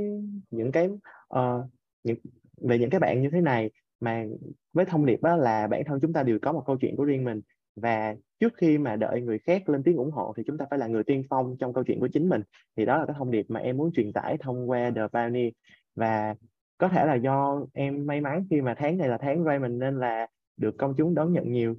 những 0.50 0.72
cái 0.72 0.88
uh, 1.34 1.64
những 2.04 2.16
về 2.60 2.78
những 2.78 2.90
cái 2.90 3.00
bạn 3.00 3.22
như 3.22 3.30
thế 3.30 3.40
này. 3.40 3.70
Mà 4.00 4.24
với 4.72 4.84
thông 4.84 5.06
điệp 5.06 5.22
đó 5.22 5.36
là 5.36 5.66
bản 5.66 5.82
thân 5.86 6.00
chúng 6.00 6.12
ta 6.12 6.22
đều 6.22 6.38
có 6.42 6.52
một 6.52 6.62
câu 6.66 6.76
chuyện 6.80 6.96
của 6.96 7.04
riêng 7.04 7.24
mình 7.24 7.40
và 7.76 8.14
trước 8.40 8.52
khi 8.56 8.78
mà 8.78 8.96
đợi 8.96 9.20
người 9.20 9.38
khác 9.38 9.68
lên 9.68 9.82
tiếng 9.82 9.96
ủng 9.96 10.10
hộ 10.10 10.34
thì 10.36 10.42
chúng 10.46 10.58
ta 10.58 10.66
phải 10.70 10.78
là 10.78 10.86
người 10.86 11.04
tiên 11.04 11.24
phong 11.30 11.56
trong 11.58 11.72
câu 11.72 11.84
chuyện 11.84 12.00
của 12.00 12.08
chính 12.12 12.28
mình. 12.28 12.42
Thì 12.76 12.84
đó 12.84 12.98
là 12.98 13.06
cái 13.06 13.14
thông 13.18 13.30
điệp 13.30 13.46
mà 13.48 13.60
em 13.60 13.76
muốn 13.76 13.92
truyền 13.92 14.12
tải 14.12 14.36
thông 14.40 14.70
qua 14.70 14.90
The 14.96 15.02
Pioneer. 15.12 15.52
Và 15.94 16.34
có 16.78 16.88
thể 16.88 17.06
là 17.06 17.14
do 17.14 17.60
em 17.72 18.06
may 18.06 18.20
mắn 18.20 18.46
khi 18.50 18.60
mà 18.60 18.74
tháng 18.78 18.98
này 18.98 19.08
là 19.08 19.18
tháng 19.18 19.44
Raymond 19.44 19.72
nên 19.72 19.98
là 19.98 20.26
được 20.56 20.74
công 20.78 20.94
chúng 20.96 21.14
đón 21.14 21.32
nhận 21.32 21.52
nhiều. 21.52 21.76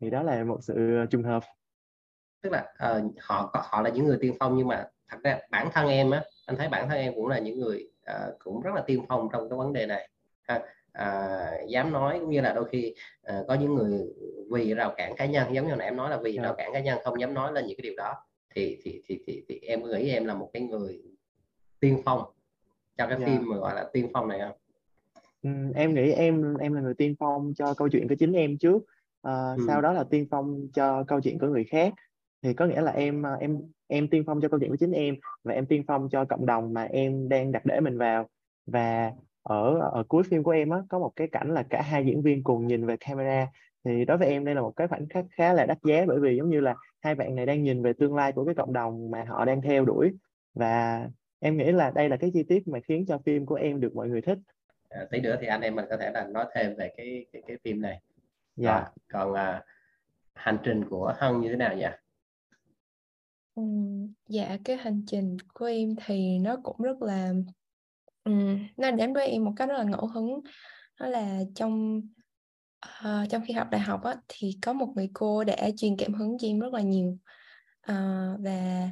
Thì 0.00 0.10
đó 0.10 0.22
là 0.22 0.44
một 0.44 0.58
sự 0.62 0.96
ờ, 0.96 1.06
trùng 1.06 1.22
hợp. 1.22 1.42
Tức 2.42 2.52
là 2.52 2.72
uh, 2.96 3.12
họ 3.20 3.50
họ 3.70 3.82
là 3.82 3.90
những 3.90 4.06
người 4.06 4.18
tiên 4.20 4.34
phong 4.40 4.56
nhưng 4.56 4.68
mà 4.68 4.86
thật 5.08 5.18
ra 5.24 5.38
bản 5.50 5.68
thân 5.72 5.88
em 5.88 6.10
á 6.10 6.24
anh 6.46 6.56
thấy 6.56 6.68
bản 6.68 6.88
thân 6.88 6.98
em 6.98 7.14
cũng 7.14 7.28
là 7.28 7.38
những 7.38 7.58
người 7.60 7.90
uh, 8.10 8.38
cũng 8.38 8.60
rất 8.60 8.74
là 8.74 8.82
tiên 8.86 9.04
phong 9.08 9.28
trong 9.32 9.48
cái 9.50 9.58
vấn 9.58 9.72
đề 9.72 9.86
này. 9.86 10.08
Ha 10.42 10.62
à, 10.92 11.50
dám 11.68 11.92
nói 11.92 12.18
cũng 12.20 12.30
như 12.30 12.40
là 12.40 12.52
đôi 12.52 12.68
khi 12.68 12.94
à, 13.22 13.42
có 13.48 13.54
những 13.54 13.74
người 13.74 14.00
vì 14.50 14.74
rào 14.74 14.94
cản 14.96 15.16
cá 15.16 15.26
nhân 15.26 15.54
giống 15.54 15.68
như 15.68 15.74
là 15.74 15.84
em 15.84 15.96
nói 15.96 16.10
là 16.10 16.16
vì 16.16 16.30
yeah. 16.30 16.36
Dạ. 16.36 16.42
rào 16.42 16.54
cản 16.54 16.70
cá 16.72 16.80
nhân 16.80 16.98
không 17.04 17.20
dám 17.20 17.34
nói 17.34 17.52
lên 17.52 17.66
những 17.66 17.76
cái 17.76 17.82
điều 17.82 17.96
đó 17.96 18.14
thì 18.54 18.78
thì 18.82 19.02
thì 19.06 19.18
thì, 19.26 19.42
thì 19.48 19.60
em 19.62 19.82
nghĩ 19.82 20.10
em 20.10 20.24
là 20.24 20.34
một 20.34 20.50
cái 20.52 20.62
người 20.62 21.02
tiên 21.80 22.02
phong 22.04 22.20
cho 22.96 23.06
cái 23.06 23.08
yeah. 23.08 23.20
Dạ. 23.20 23.26
phim 23.26 23.48
mà 23.48 23.56
gọi 23.56 23.74
là 23.74 23.90
tiên 23.92 24.08
phong 24.12 24.28
này 24.28 24.40
không 24.40 24.56
ừ, 25.42 25.72
em 25.74 25.94
nghĩ 25.94 26.12
em 26.12 26.56
em 26.56 26.74
là 26.74 26.80
người 26.80 26.94
tiên 26.94 27.14
phong 27.18 27.52
cho 27.56 27.74
câu 27.74 27.88
chuyện 27.88 28.08
của 28.08 28.14
chính 28.18 28.32
em 28.32 28.58
trước 28.58 28.82
à, 29.22 29.52
ừ. 29.56 29.64
sau 29.66 29.80
đó 29.80 29.92
là 29.92 30.04
tiên 30.10 30.26
phong 30.30 30.68
cho 30.74 31.04
câu 31.08 31.20
chuyện 31.20 31.38
của 31.38 31.46
người 31.46 31.64
khác 31.64 31.94
thì 32.42 32.54
có 32.54 32.66
nghĩa 32.66 32.80
là 32.80 32.92
em 32.92 33.22
em 33.40 33.58
em 33.86 34.08
tiên 34.08 34.24
phong 34.26 34.40
cho 34.40 34.48
câu 34.48 34.60
chuyện 34.60 34.70
của 34.70 34.76
chính 34.76 34.92
em 34.92 35.16
và 35.44 35.54
em 35.54 35.66
tiên 35.66 35.84
phong 35.86 36.08
cho 36.10 36.24
cộng 36.24 36.46
đồng 36.46 36.74
mà 36.74 36.82
em 36.82 37.28
đang 37.28 37.52
đặt 37.52 37.66
để 37.66 37.80
mình 37.80 37.98
vào 37.98 38.28
và 38.66 39.12
ở 39.42 39.78
ở 39.92 40.04
cuối 40.08 40.22
phim 40.22 40.42
của 40.42 40.50
em 40.50 40.70
á 40.70 40.78
có 40.88 40.98
một 40.98 41.12
cái 41.16 41.28
cảnh 41.32 41.54
là 41.54 41.62
cả 41.70 41.82
hai 41.82 42.06
diễn 42.06 42.22
viên 42.22 42.42
cùng 42.44 42.66
nhìn 42.66 42.86
về 42.86 42.96
camera. 42.96 43.46
Thì 43.84 44.04
đối 44.04 44.18
với 44.18 44.28
em 44.28 44.44
đây 44.44 44.54
là 44.54 44.60
một 44.60 44.72
cái 44.76 44.88
khoảnh 44.88 45.08
khắc 45.08 45.24
khá 45.30 45.52
là 45.52 45.66
đắt 45.66 45.78
giá 45.82 46.04
bởi 46.08 46.20
vì 46.20 46.36
giống 46.36 46.50
như 46.50 46.60
là 46.60 46.74
hai 47.00 47.14
bạn 47.14 47.34
này 47.34 47.46
đang 47.46 47.62
nhìn 47.62 47.82
về 47.82 47.92
tương 47.92 48.14
lai 48.14 48.32
của 48.32 48.44
cái 48.44 48.54
cộng 48.54 48.72
đồng 48.72 49.10
mà 49.10 49.24
họ 49.28 49.44
đang 49.44 49.62
theo 49.62 49.84
đuổi. 49.84 50.10
Và 50.54 51.06
em 51.40 51.56
nghĩ 51.56 51.72
là 51.72 51.90
đây 51.90 52.08
là 52.08 52.16
cái 52.16 52.30
chi 52.34 52.42
tiết 52.42 52.68
mà 52.68 52.78
khiến 52.80 53.06
cho 53.06 53.18
phim 53.18 53.46
của 53.46 53.54
em 53.54 53.80
được 53.80 53.94
mọi 53.94 54.08
người 54.08 54.20
thích. 54.20 54.38
À, 54.88 55.06
tí 55.10 55.20
nữa 55.20 55.36
thì 55.40 55.46
anh 55.46 55.60
em 55.60 55.74
mình 55.74 55.84
có 55.90 55.96
thể 55.96 56.10
là 56.10 56.26
nói 56.26 56.46
thêm 56.54 56.74
về 56.76 56.92
cái 56.96 57.26
cái, 57.32 57.42
cái 57.46 57.56
phim 57.64 57.80
này. 57.80 58.00
Dạ. 58.56 58.72
À, 58.72 58.90
còn 59.12 59.34
à, 59.34 59.62
hành 60.34 60.58
trình 60.62 60.84
của 60.88 61.14
Hân 61.16 61.40
như 61.40 61.48
thế 61.48 61.56
nào 61.56 61.76
nhỉ? 61.76 61.86
Ừ, 63.54 63.62
dạ 64.28 64.58
cái 64.64 64.76
hành 64.76 65.02
trình 65.06 65.36
của 65.54 65.66
em 65.66 65.94
thì 66.06 66.38
nó 66.38 66.56
cũng 66.62 66.76
rất 66.78 67.02
là 67.02 67.32
um, 68.24 68.58
nó 68.76 68.90
đến 68.90 69.12
với 69.12 69.26
em 69.26 69.44
một 69.44 69.52
cách 69.56 69.68
rất 69.68 69.78
là 69.78 69.84
ngẫu 69.84 70.06
hứng 70.06 70.40
đó 71.00 71.06
là 71.06 71.40
trong 71.54 72.00
uh, 72.86 73.30
trong 73.30 73.42
khi 73.46 73.54
học 73.54 73.68
đại 73.70 73.80
học 73.80 74.02
á, 74.04 74.16
thì 74.28 74.58
có 74.62 74.72
một 74.72 74.92
người 74.96 75.10
cô 75.12 75.44
đã 75.44 75.56
truyền 75.76 75.96
cảm 75.96 76.14
hứng 76.14 76.38
cho 76.38 76.48
em 76.48 76.60
rất 76.60 76.72
là 76.72 76.80
nhiều. 76.80 77.18
Uh, 77.90 78.40
và 78.44 78.90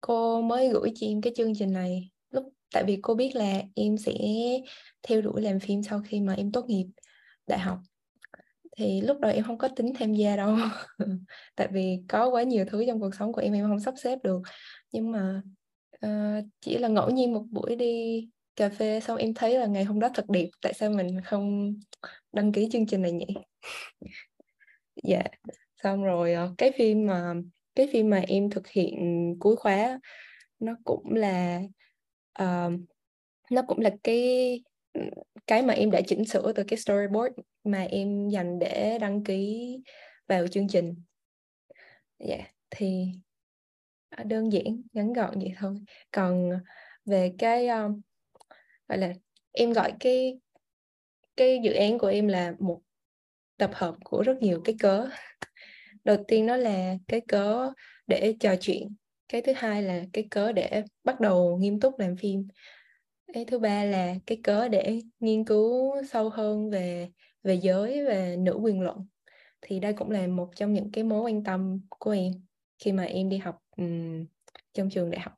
cô 0.00 0.42
mới 0.42 0.68
gửi 0.68 0.92
cho 0.94 1.06
em 1.06 1.20
cái 1.20 1.32
chương 1.36 1.54
trình 1.54 1.72
này. 1.72 2.10
Lúc 2.30 2.44
tại 2.74 2.84
vì 2.84 2.98
cô 3.02 3.14
biết 3.14 3.36
là 3.36 3.62
em 3.74 3.98
sẽ 3.98 4.12
theo 5.02 5.22
đuổi 5.22 5.42
làm 5.42 5.60
phim 5.60 5.82
sau 5.82 6.02
khi 6.06 6.20
mà 6.20 6.34
em 6.34 6.52
tốt 6.52 6.64
nghiệp 6.66 6.86
đại 7.46 7.58
học. 7.58 7.78
Thì 8.76 9.00
lúc 9.00 9.20
đầu 9.20 9.32
em 9.32 9.44
không 9.44 9.58
có 9.58 9.68
tính 9.68 9.92
tham 9.98 10.14
gia 10.14 10.36
đâu. 10.36 10.56
Tại 11.56 11.68
vì 11.72 12.02
có 12.08 12.28
quá 12.28 12.42
nhiều 12.42 12.64
thứ 12.70 12.84
trong 12.86 13.00
cuộc 13.00 13.14
sống 13.14 13.32
của 13.32 13.40
em 13.40 13.52
em 13.52 13.68
không 13.68 13.80
sắp 13.80 13.94
xếp 14.02 14.18
được. 14.24 14.42
Nhưng 14.92 15.12
mà 15.12 15.42
uh, 16.06 16.44
chỉ 16.60 16.78
là 16.78 16.88
ngẫu 16.88 17.10
nhiên 17.10 17.32
một 17.32 17.44
buổi 17.50 17.76
đi 17.76 18.28
cà 18.56 18.68
phê 18.68 19.00
xong 19.00 19.16
em 19.16 19.34
thấy 19.34 19.58
là 19.58 19.66
ngày 19.66 19.84
hôm 19.84 20.00
đó 20.00 20.08
thật 20.14 20.24
đẹp 20.28 20.48
tại 20.62 20.72
sao 20.74 20.90
mình 20.90 21.20
không 21.24 21.74
đăng 22.32 22.52
ký 22.52 22.68
chương 22.72 22.86
trình 22.86 23.02
này 23.02 23.12
nhỉ 23.12 23.26
dạ 25.02 25.16
yeah. 25.16 25.30
xong 25.82 26.04
rồi 26.04 26.32
ờ, 26.32 26.54
cái 26.58 26.72
phim 26.78 27.06
mà 27.06 27.34
cái 27.74 27.88
phim 27.92 28.10
mà 28.10 28.22
em 28.28 28.50
thực 28.50 28.68
hiện 28.68 28.96
cuối 29.40 29.56
khóa 29.56 30.00
nó 30.58 30.72
cũng 30.84 31.12
là 31.12 31.60
uh, 32.42 32.72
nó 33.50 33.62
cũng 33.68 33.78
là 33.78 33.90
cái 34.04 34.60
cái 35.46 35.62
mà 35.62 35.74
em 35.74 35.90
đã 35.90 36.00
chỉnh 36.06 36.24
sửa 36.24 36.52
từ 36.52 36.64
cái 36.68 36.78
storyboard 36.78 37.34
mà 37.64 37.82
em 37.82 38.28
dành 38.28 38.58
để 38.58 38.98
đăng 39.00 39.24
ký 39.24 39.78
vào 40.28 40.46
chương 40.46 40.68
trình 40.68 40.94
dạ 42.18 42.36
yeah, 42.36 42.50
thì 42.70 43.06
Ờ, 44.16 44.24
đơn 44.24 44.52
giản 44.52 44.82
ngắn 44.92 45.12
gọn 45.12 45.38
vậy 45.38 45.52
thôi. 45.58 45.74
Còn 46.12 46.50
về 47.04 47.32
cái 47.38 47.68
um, 47.68 48.00
gọi 48.88 48.98
là 48.98 49.12
em 49.52 49.72
gọi 49.72 49.92
cái 50.00 50.38
cái 51.36 51.60
dự 51.64 51.72
án 51.72 51.98
của 51.98 52.06
em 52.06 52.28
là 52.28 52.54
một 52.58 52.82
tập 53.58 53.70
hợp 53.74 53.94
của 54.04 54.22
rất 54.22 54.38
nhiều 54.42 54.62
cái 54.64 54.74
cớ. 54.80 55.08
Đầu 56.04 56.16
tiên 56.28 56.46
đó 56.46 56.56
là 56.56 56.94
cái 57.08 57.20
cớ 57.28 57.72
để 58.06 58.36
trò 58.40 58.56
chuyện 58.60 58.94
cái 59.28 59.42
thứ 59.42 59.52
hai 59.56 59.82
là 59.82 60.04
cái 60.12 60.28
cớ 60.30 60.52
để 60.52 60.82
bắt 61.04 61.20
đầu 61.20 61.58
nghiêm 61.58 61.80
túc 61.80 61.98
làm 61.98 62.16
phim. 62.16 62.48
Cái 63.32 63.44
thứ 63.44 63.58
ba 63.58 63.84
là 63.84 64.14
cái 64.26 64.40
cớ 64.44 64.68
để 64.68 65.00
nghiên 65.20 65.44
cứu 65.44 65.94
sâu 66.10 66.30
hơn 66.30 66.70
về 66.70 67.10
về 67.42 67.54
giới 67.54 68.06
về 68.06 68.36
nữ 68.36 68.54
quyền 68.62 68.80
luận. 68.80 69.06
Thì 69.62 69.80
đây 69.80 69.92
cũng 69.92 70.10
là 70.10 70.26
một 70.26 70.50
trong 70.56 70.72
những 70.72 70.90
cái 70.92 71.04
mối 71.04 71.22
quan 71.22 71.44
tâm 71.44 71.80
của 71.88 72.10
em 72.10 72.32
khi 72.78 72.92
mà 72.92 73.04
em 73.04 73.28
đi 73.28 73.38
học 73.38 73.61
um, 73.76 74.26
trong 74.72 74.90
trường 74.90 75.10
đại 75.10 75.20
học. 75.20 75.32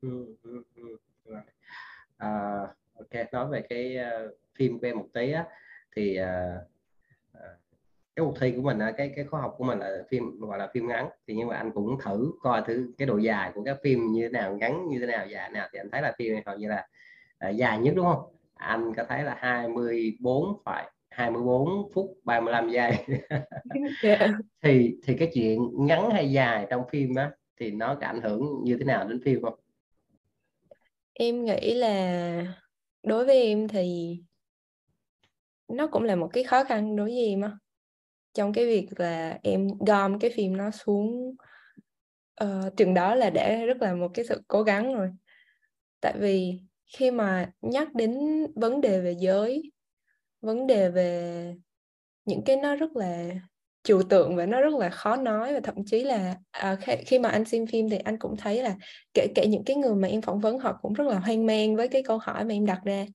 Ừ, 0.00 0.36
ừ, 0.42 0.62
ừ, 0.74 0.96
ừ. 1.24 1.34
À, 2.16 2.58
ok 2.94 3.32
nói 3.32 3.48
về 3.50 3.62
cái 3.68 3.96
uh, 3.98 4.38
phim 4.54 4.78
của 4.78 4.86
em 4.86 4.98
một 4.98 5.08
tí 5.12 5.32
á 5.32 5.44
thì 5.96 6.18
uh, 6.20 6.74
cái 8.16 8.24
cuộc 8.24 8.34
thi 8.40 8.52
của 8.56 8.62
mình 8.62 8.78
cái 8.96 9.12
cái 9.16 9.24
khóa 9.24 9.40
học 9.40 9.54
của 9.58 9.64
mình 9.64 9.78
là 9.78 10.02
phim 10.10 10.40
gọi 10.40 10.58
là 10.58 10.68
phim 10.74 10.88
ngắn 10.88 11.08
thì 11.26 11.34
nhưng 11.34 11.48
mà 11.48 11.56
anh 11.56 11.72
cũng 11.72 11.98
thử 12.04 12.32
coi 12.42 12.62
thử 12.66 12.92
cái 12.98 13.06
độ 13.06 13.18
dài 13.18 13.52
của 13.54 13.64
các 13.64 13.78
phim 13.82 14.12
như 14.12 14.22
thế 14.22 14.28
nào 14.28 14.56
ngắn 14.56 14.88
như 14.88 14.98
thế 15.00 15.06
nào 15.06 15.26
dài 15.26 15.50
nào 15.50 15.68
thì 15.72 15.78
anh 15.78 15.90
thấy 15.90 16.02
là 16.02 16.12
phim 16.18 16.32
này 16.32 16.42
hầu 16.46 16.56
như 16.56 16.68
là 16.68 16.88
uh, 17.48 17.56
dài 17.56 17.78
nhất 17.78 17.94
đúng 17.96 18.06
không 18.06 18.34
anh 18.54 18.94
có 18.94 19.04
thấy 19.08 19.22
là 19.22 19.36
24 19.38 20.62
phải 20.64 20.90
24 21.14 21.90
phút 21.94 22.16
35 22.24 22.70
giây. 22.70 22.92
Yeah. 24.02 24.30
Thì 24.62 24.96
thì 25.02 25.14
cái 25.18 25.30
chuyện 25.34 25.58
ngắn 25.86 26.10
hay 26.10 26.32
dài 26.32 26.66
trong 26.70 26.82
phim 26.90 27.14
á 27.14 27.30
thì 27.60 27.70
nó 27.70 27.96
có 28.00 28.06
ảnh 28.06 28.20
hưởng 28.22 28.42
như 28.64 28.76
thế 28.78 28.84
nào 28.84 29.08
đến 29.08 29.20
phim 29.24 29.42
không? 29.42 29.54
Em 31.12 31.44
nghĩ 31.44 31.74
là 31.74 32.56
đối 33.02 33.24
với 33.24 33.42
em 33.42 33.68
thì 33.68 34.18
nó 35.68 35.86
cũng 35.86 36.02
là 36.02 36.16
một 36.16 36.30
cái 36.32 36.44
khó 36.44 36.64
khăn 36.64 36.96
đối 36.96 37.06
với 37.06 37.26
em 37.26 37.40
á. 37.40 37.52
Trong 38.34 38.52
cái 38.52 38.66
việc 38.66 38.88
là 38.96 39.38
em 39.42 39.68
gom 39.86 40.18
cái 40.18 40.30
phim 40.34 40.56
nó 40.56 40.70
xuống 40.70 41.34
uh, 42.44 42.76
chừng 42.76 42.94
đó 42.94 43.14
là 43.14 43.30
để 43.30 43.66
rất 43.66 43.76
là 43.82 43.94
một 43.94 44.08
cái 44.14 44.24
sự 44.24 44.42
cố 44.48 44.62
gắng 44.62 44.94
rồi. 44.94 45.10
Tại 46.00 46.14
vì 46.18 46.60
khi 46.98 47.10
mà 47.10 47.52
nhắc 47.62 47.94
đến 47.94 48.12
vấn 48.54 48.80
đề 48.80 49.00
về 49.00 49.16
giới 49.18 49.72
vấn 50.44 50.66
đề 50.66 50.90
về 50.90 51.54
những 52.24 52.42
cái 52.42 52.56
nó 52.56 52.76
rất 52.76 52.96
là 52.96 53.30
trừu 53.82 54.02
tượng 54.02 54.36
và 54.36 54.46
nó 54.46 54.60
rất 54.60 54.74
là 54.74 54.90
khó 54.90 55.16
nói 55.16 55.54
và 55.54 55.60
thậm 55.60 55.74
chí 55.86 56.04
là 56.04 56.36
à, 56.50 56.76
khi 57.06 57.18
mà 57.18 57.28
anh 57.28 57.44
xem 57.44 57.66
phim 57.66 57.90
thì 57.90 57.98
anh 57.98 58.18
cũng 58.18 58.36
thấy 58.36 58.62
là 58.62 58.76
kể 59.14 59.26
kể 59.34 59.46
những 59.46 59.64
cái 59.64 59.76
người 59.76 59.94
mà 59.94 60.08
em 60.08 60.22
phỏng 60.22 60.40
vấn 60.40 60.58
họ 60.58 60.78
cũng 60.82 60.92
rất 60.92 61.06
là 61.06 61.18
hoang 61.18 61.46
mang 61.46 61.76
với 61.76 61.88
cái 61.88 62.02
câu 62.02 62.18
hỏi 62.18 62.44
mà 62.44 62.54
em 62.54 62.66
đặt 62.66 62.80
ra 62.84 63.06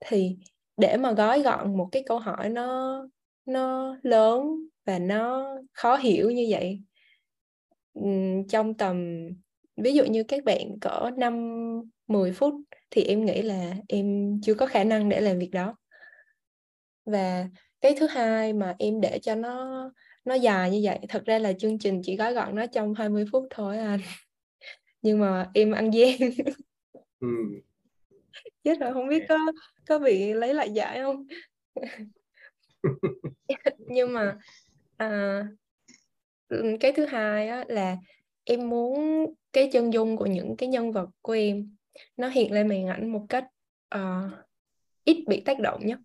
thì 0.00 0.36
để 0.76 0.96
mà 0.96 1.12
gói 1.12 1.42
gọn 1.42 1.76
một 1.76 1.88
cái 1.92 2.02
câu 2.06 2.18
hỏi 2.18 2.48
nó 2.48 2.98
nó 3.46 3.96
lớn 4.02 4.42
và 4.86 4.98
nó 4.98 5.48
khó 5.72 5.96
hiểu 5.96 6.30
như 6.30 6.46
vậy 6.50 6.82
trong 8.48 8.74
tầm 8.74 9.28
ví 9.76 9.94
dụ 9.94 10.04
như 10.04 10.24
các 10.24 10.44
bạn 10.44 10.78
cỡ 10.80 11.10
5 11.16 11.80
10 12.06 12.32
phút 12.32 12.54
thì 12.90 13.02
em 13.02 13.24
nghĩ 13.24 13.42
là 13.42 13.74
em 13.88 14.38
chưa 14.42 14.54
có 14.54 14.66
khả 14.66 14.84
năng 14.84 15.08
để 15.08 15.20
làm 15.20 15.38
việc 15.38 15.50
đó. 15.50 15.76
Và 17.04 17.48
cái 17.80 17.94
thứ 17.98 18.06
hai 18.06 18.52
mà 18.52 18.74
em 18.78 19.00
để 19.00 19.18
cho 19.22 19.34
nó 19.34 19.90
nó 20.24 20.34
dài 20.34 20.70
như 20.70 20.80
vậy, 20.84 20.98
thật 21.08 21.22
ra 21.26 21.38
là 21.38 21.52
chương 21.52 21.78
trình 21.78 22.00
chỉ 22.04 22.16
gói 22.16 22.34
gọn 22.34 22.54
nó 22.54 22.66
trong 22.66 22.94
20 22.94 23.24
phút 23.32 23.46
thôi 23.50 23.78
anh. 23.78 24.00
Nhưng 25.02 25.20
mà 25.20 25.50
em 25.54 25.72
ăn 25.72 25.90
gian. 25.90 26.18
Ừ. 27.20 27.28
Chết 28.64 28.80
rồi 28.80 28.92
không 28.92 29.08
biết 29.08 29.22
có 29.28 29.38
có 29.88 29.98
bị 29.98 30.32
lấy 30.32 30.54
lại 30.54 30.70
giải 30.70 31.00
không? 31.02 31.26
nhưng 33.78 34.12
mà 34.12 34.36
à, 34.96 35.42
cái 36.80 36.92
thứ 36.96 37.06
hai 37.06 37.48
á, 37.48 37.64
là 37.68 37.96
em 38.44 38.68
muốn 38.68 39.26
cái 39.52 39.70
chân 39.72 39.92
dung 39.92 40.16
của 40.16 40.26
những 40.26 40.56
cái 40.56 40.68
nhân 40.68 40.92
vật 40.92 41.08
của 41.22 41.32
em 41.32 41.76
nó 42.16 42.28
hiện 42.28 42.52
lên 42.52 42.68
màn 42.68 42.86
ảnh 42.86 43.12
một 43.12 43.26
cách 43.28 43.46
uh, 43.94 44.30
ít 45.04 45.24
bị 45.26 45.40
tác 45.40 45.60
động 45.60 45.86
nhất 45.86 45.98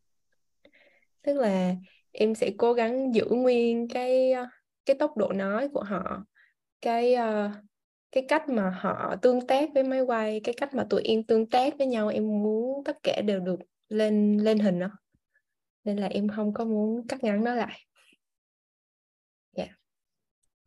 tức 1.23 1.33
là 1.33 1.75
em 2.11 2.35
sẽ 2.35 2.51
cố 2.57 2.73
gắng 2.73 3.15
giữ 3.15 3.25
nguyên 3.29 3.87
cái 3.87 4.31
ờ, 4.31 4.45
cái 4.85 4.95
tốc 4.99 5.17
độ 5.17 5.31
nói 5.33 5.69
của 5.73 5.83
họ, 5.83 6.25
cái 6.81 7.13
ờ, 7.15 7.51
cái 8.11 8.25
cách 8.29 8.49
mà 8.49 8.69
họ 8.81 9.15
tương 9.21 9.47
tác 9.47 9.69
với 9.73 9.83
máy 9.83 10.01
quay, 10.01 10.41
cái 10.43 10.55
cách 10.57 10.73
mà 10.75 10.85
tụi 10.89 11.03
em 11.03 11.23
tương 11.23 11.49
tác 11.49 11.73
với 11.77 11.87
nhau, 11.87 12.07
em 12.09 12.27
muốn 12.43 12.83
tất 12.85 12.97
cả 13.03 13.21
đều 13.25 13.39
được 13.39 13.59
lên 13.89 14.37
lên 14.37 14.59
hình 14.59 14.79
đó. 14.79 14.89
Nên 15.83 15.97
là 15.97 16.07
em 16.07 16.27
không 16.29 16.53
có 16.53 16.65
muốn 16.65 17.07
cắt 17.07 17.23
ngắn 17.23 17.43
nó 17.43 17.55
lại 17.55 17.79
yeah. 19.53 19.69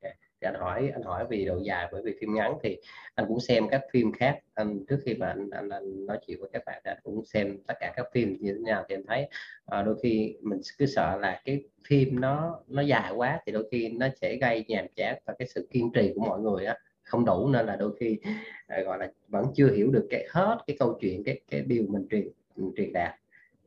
Dạ 0.03 0.11
thì 0.43 0.49
anh 0.49 0.55
hỏi 0.55 0.91
anh 0.95 1.03
hỏi 1.03 1.27
vì 1.31 1.45
độ 1.45 1.59
dài 1.63 1.89
bởi 1.93 2.03
vì 2.05 2.13
phim 2.21 2.35
ngắn 2.35 2.59
thì 2.63 2.79
anh 3.15 3.27
cũng 3.29 3.41
xem 3.41 3.69
các 3.69 3.83
phim 3.93 4.13
khác. 4.13 4.39
Anh 4.55 4.85
trước 4.89 4.99
khi 5.05 5.15
mà 5.15 5.27
anh, 5.27 5.51
anh, 5.51 5.69
anh 5.69 6.07
nói 6.07 6.19
chuyện 6.27 6.41
với 6.41 6.51
các 6.53 6.63
bạn 6.67 6.81
anh 6.85 6.99
cũng 7.03 7.25
xem 7.25 7.59
tất 7.67 7.75
cả 7.81 7.93
các 7.97 8.07
phim 8.13 8.37
như 8.41 8.53
thế 8.53 8.61
nào 8.73 8.85
thì 8.89 8.95
em 8.95 9.03
thấy 9.07 9.29
à, 9.67 9.83
đôi 9.83 9.97
khi 10.03 10.37
mình 10.43 10.61
cứ 10.79 10.87
sợ 10.87 11.19
là 11.21 11.41
cái 11.45 11.65
phim 11.89 12.21
nó 12.21 12.61
nó 12.69 12.83
dài 12.83 13.13
quá 13.17 13.41
thì 13.47 13.53
đôi 13.53 13.69
khi 13.71 13.89
nó 13.89 14.07
sẽ 14.21 14.37
gây 14.37 14.65
nhàm 14.69 14.87
chán 14.97 15.19
và 15.27 15.35
cái 15.39 15.49
sự 15.49 15.69
kiên 15.71 15.93
trì 15.95 16.13
của 16.15 16.21
mọi 16.21 16.41
người 16.41 16.65
á 16.65 16.79
không 17.03 17.25
đủ 17.25 17.49
nên 17.49 17.67
là 17.67 17.77
đôi 17.77 17.97
khi 18.01 18.19
à, 18.67 18.81
gọi 18.81 18.99
là 18.99 19.11
vẫn 19.29 19.47
chưa 19.55 19.71
hiểu 19.73 19.91
được 19.91 20.07
cái 20.11 20.27
hết 20.31 20.59
cái 20.67 20.77
câu 20.79 20.99
chuyện 21.01 21.25
cái 21.25 21.41
cái 21.51 21.61
điều 21.61 21.85
mình 21.89 22.07
truyền 22.11 22.29
truyền 22.77 22.93
đạt. 22.93 23.15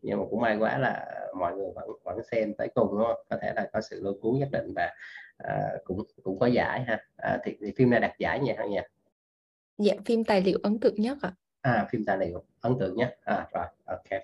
Nhưng 0.01 0.19
mà 0.19 0.25
cũng 0.29 0.41
may 0.41 0.57
quá 0.57 0.77
là 0.77 1.05
mọi 1.37 1.55
người 1.55 1.67
vẫn 1.75 1.89
vẫn 2.03 2.19
xem 2.31 2.53
tới 2.53 2.67
cùng 2.75 2.87
đúng 2.91 3.03
không? 3.07 3.25
Có 3.29 3.37
thể 3.41 3.53
là 3.55 3.69
có 3.73 3.81
sự 3.81 4.01
lôi 4.03 4.13
cuốn 4.21 4.39
nhất 4.39 4.49
định 4.51 4.73
và 4.75 4.93
uh, 5.43 5.83
cũng 5.83 6.03
cũng 6.23 6.39
có 6.39 6.47
giải 6.47 6.83
ha. 6.83 6.99
Uh, 7.33 7.41
thì, 7.43 7.57
thì 7.61 7.71
phim 7.77 7.89
này 7.89 7.99
đạt 7.99 8.19
giải 8.19 8.39
nhỉ 8.39 8.51
hả 8.57 8.65
nhỉ 8.65 8.79
dạ 9.77 9.93
phim 10.05 10.23
tài 10.23 10.41
liệu 10.41 10.59
ấn 10.63 10.79
tượng 10.79 10.95
nhất 11.01 11.17
ạ. 11.21 11.33
À? 11.61 11.71
à 11.71 11.87
phim 11.91 12.05
tài 12.05 12.17
liệu 12.17 12.43
ấn 12.61 12.79
tượng 12.79 12.95
nhất. 12.95 13.17
À 13.23 13.47
rồi 13.53 13.65
ok. 13.85 14.21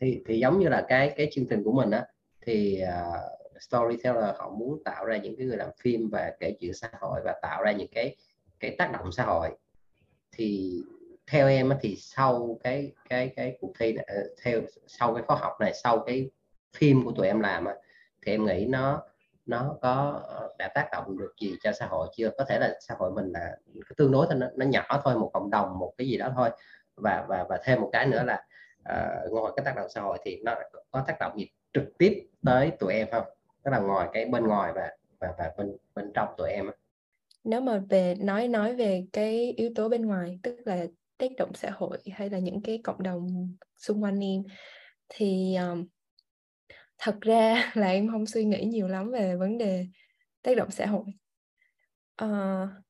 Thì 0.00 0.22
thì 0.26 0.38
giống 0.38 0.58
như 0.58 0.68
là 0.68 0.86
cái 0.88 1.14
cái 1.16 1.28
chương 1.32 1.46
trình 1.50 1.62
của 1.64 1.72
mình 1.72 1.90
á 1.90 2.06
thì 2.40 2.82
uh, 2.82 3.60
storyteller 3.60 4.24
họ 4.36 4.50
muốn 4.50 4.82
tạo 4.84 5.04
ra 5.04 5.16
những 5.16 5.36
cái 5.36 5.46
người 5.46 5.56
làm 5.56 5.70
phim 5.80 6.08
và 6.10 6.32
kể 6.40 6.56
chuyện 6.60 6.74
xã 6.74 6.88
hội 7.00 7.20
và 7.24 7.38
tạo 7.42 7.62
ra 7.62 7.72
những 7.72 7.88
cái 7.94 8.16
cái 8.60 8.74
tác 8.78 8.92
động 8.92 9.12
xã 9.12 9.24
hội. 9.24 9.50
Thì 10.32 10.80
theo 11.26 11.48
em 11.48 11.72
thì 11.80 11.96
sau 11.96 12.58
cái 12.64 12.92
cái 13.08 13.28
cái 13.36 13.56
cuộc 13.60 13.72
thi 13.78 13.92
này, 13.92 14.04
ờ, 14.08 14.22
theo 14.42 14.60
sau 14.86 15.14
cái 15.14 15.22
khóa 15.26 15.36
học 15.36 15.52
này 15.60 15.72
sau 15.74 15.98
cái 16.06 16.30
phim 16.76 17.04
của 17.04 17.12
tụi 17.12 17.26
em 17.26 17.40
làm 17.40 17.64
thì 18.22 18.32
em 18.32 18.44
nghĩ 18.44 18.66
nó 18.68 19.02
nó 19.48 19.76
có 19.82 20.22
ờ, 20.24 20.54
đã 20.58 20.68
tác 20.74 20.88
động 20.92 21.18
được 21.18 21.32
gì 21.40 21.56
cho 21.62 21.72
xã 21.72 21.86
hội 21.86 22.08
chưa? 22.16 22.30
Có 22.38 22.44
thể 22.44 22.58
là 22.58 22.74
xã 22.80 22.94
hội 22.98 23.10
mình 23.10 23.32
là 23.32 23.56
tương 23.96 24.12
đối 24.12 24.26
thôi 24.26 24.36
nó, 24.38 24.46
nó 24.56 24.66
nhỏ 24.66 25.00
thôi 25.04 25.14
một 25.14 25.30
cộng 25.32 25.50
đồng 25.50 25.78
một 25.78 25.92
cái 25.98 26.08
gì 26.08 26.18
đó 26.18 26.32
thôi. 26.36 26.50
Và 26.96 27.26
và 27.28 27.44
và 27.48 27.58
thêm 27.64 27.80
một 27.80 27.90
cái 27.92 28.06
nữa 28.06 28.22
là 28.22 28.44
uh, 28.80 29.32
ngoài 29.32 29.52
cái 29.56 29.64
tác 29.64 29.76
động 29.76 29.88
xã 29.88 30.00
hội 30.00 30.18
thì 30.24 30.40
nó 30.44 30.54
có 30.90 31.04
tác 31.06 31.16
động 31.20 31.38
gì 31.38 31.48
trực 31.72 31.98
tiếp 31.98 32.26
tới 32.44 32.70
tụi 32.70 32.94
em 32.94 33.08
không? 33.12 33.24
Tức 33.62 33.70
là 33.70 33.78
ngoài 33.78 34.08
cái 34.12 34.26
bên 34.26 34.46
ngoài 34.46 34.72
và 34.72 34.90
và 35.20 35.34
và 35.38 35.52
bên 35.56 35.76
bên 35.94 36.10
trong 36.14 36.28
tụi 36.36 36.50
em 36.50 36.70
nếu 37.44 37.60
mà 37.60 37.82
về 37.88 38.14
nói 38.14 38.48
nói 38.48 38.76
về 38.76 39.04
cái 39.12 39.52
yếu 39.56 39.70
tố 39.74 39.88
bên 39.88 40.06
ngoài 40.06 40.38
tức 40.42 40.56
là 40.64 40.86
tác 41.18 41.30
động 41.36 41.50
xã 41.54 41.70
hội 41.70 41.98
hay 42.12 42.30
là 42.30 42.38
những 42.38 42.62
cái 42.62 42.80
cộng 42.84 43.02
đồng 43.02 43.54
xung 43.78 44.02
quanh 44.02 44.24
em 44.24 44.42
thì 45.08 45.56
um, 45.56 45.86
thật 46.98 47.20
ra 47.20 47.72
là 47.74 47.88
em 47.90 48.08
không 48.08 48.26
suy 48.26 48.44
nghĩ 48.44 48.64
nhiều 48.64 48.88
lắm 48.88 49.10
về 49.10 49.36
vấn 49.36 49.58
đề 49.58 49.86
tác 50.42 50.56
động 50.56 50.70
xã 50.70 50.86
hội. 50.86 51.04
Ờ, 52.16 52.62
uh, 52.62 52.84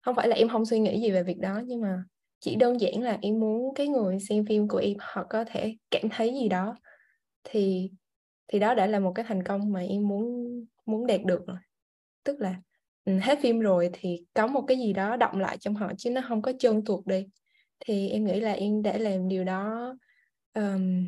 không 0.00 0.14
phải 0.14 0.28
là 0.28 0.36
em 0.36 0.48
không 0.48 0.66
suy 0.66 0.78
nghĩ 0.78 1.00
gì 1.00 1.10
về 1.10 1.22
việc 1.22 1.38
đó 1.38 1.60
nhưng 1.66 1.80
mà 1.80 2.04
chỉ 2.40 2.56
đơn 2.56 2.80
giản 2.80 3.02
là 3.02 3.18
em 3.22 3.40
muốn 3.40 3.74
cái 3.74 3.88
người 3.88 4.20
xem 4.20 4.46
phim 4.46 4.68
của 4.68 4.78
em 4.78 4.96
họ 5.00 5.26
có 5.30 5.44
thể 5.44 5.76
cảm 5.90 6.02
thấy 6.10 6.34
gì 6.34 6.48
đó. 6.48 6.76
Thì 7.44 7.90
thì 8.48 8.58
đó 8.58 8.74
đã 8.74 8.86
là 8.86 9.00
một 9.00 9.12
cái 9.14 9.24
thành 9.28 9.42
công 9.42 9.72
mà 9.72 9.80
em 9.80 10.08
muốn 10.08 10.46
muốn 10.86 11.06
đạt 11.06 11.24
được 11.24 11.46
rồi. 11.46 11.58
Tức 12.24 12.40
là 12.40 12.56
ừ, 13.04 13.18
hết 13.22 13.38
phim 13.42 13.60
rồi 13.60 13.90
thì 13.92 14.24
có 14.34 14.46
một 14.46 14.64
cái 14.68 14.78
gì 14.78 14.92
đó 14.92 15.16
động 15.16 15.38
lại 15.38 15.58
trong 15.58 15.74
họ 15.74 15.92
chứ 15.98 16.10
nó 16.10 16.20
không 16.28 16.42
có 16.42 16.52
trơn 16.58 16.84
tuột 16.84 17.06
đi. 17.06 17.26
Thì 17.80 18.08
em 18.08 18.24
nghĩ 18.24 18.40
là 18.40 18.52
em 18.52 18.82
đã 18.82 18.98
làm 18.98 19.28
điều 19.28 19.44
đó 19.44 19.94
um, 20.54 21.06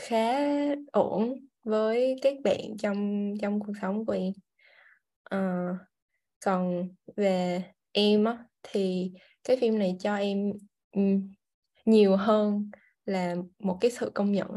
khá 0.00 0.38
ổn 0.92 1.34
với 1.64 2.16
các 2.22 2.34
bạn 2.44 2.76
trong 2.78 3.32
trong 3.40 3.60
cuộc 3.60 3.72
sống 3.80 4.06
của 4.06 4.12
em. 4.12 4.32
À, 5.24 5.68
còn 6.44 6.88
về 7.16 7.62
em 7.92 8.24
á 8.24 8.44
thì 8.62 9.12
cái 9.44 9.56
phim 9.56 9.78
này 9.78 9.96
cho 10.00 10.16
em 10.16 10.52
nhiều 11.84 12.16
hơn 12.16 12.70
là 13.04 13.36
một 13.58 13.78
cái 13.80 13.90
sự 13.90 14.10
công 14.14 14.32
nhận 14.32 14.48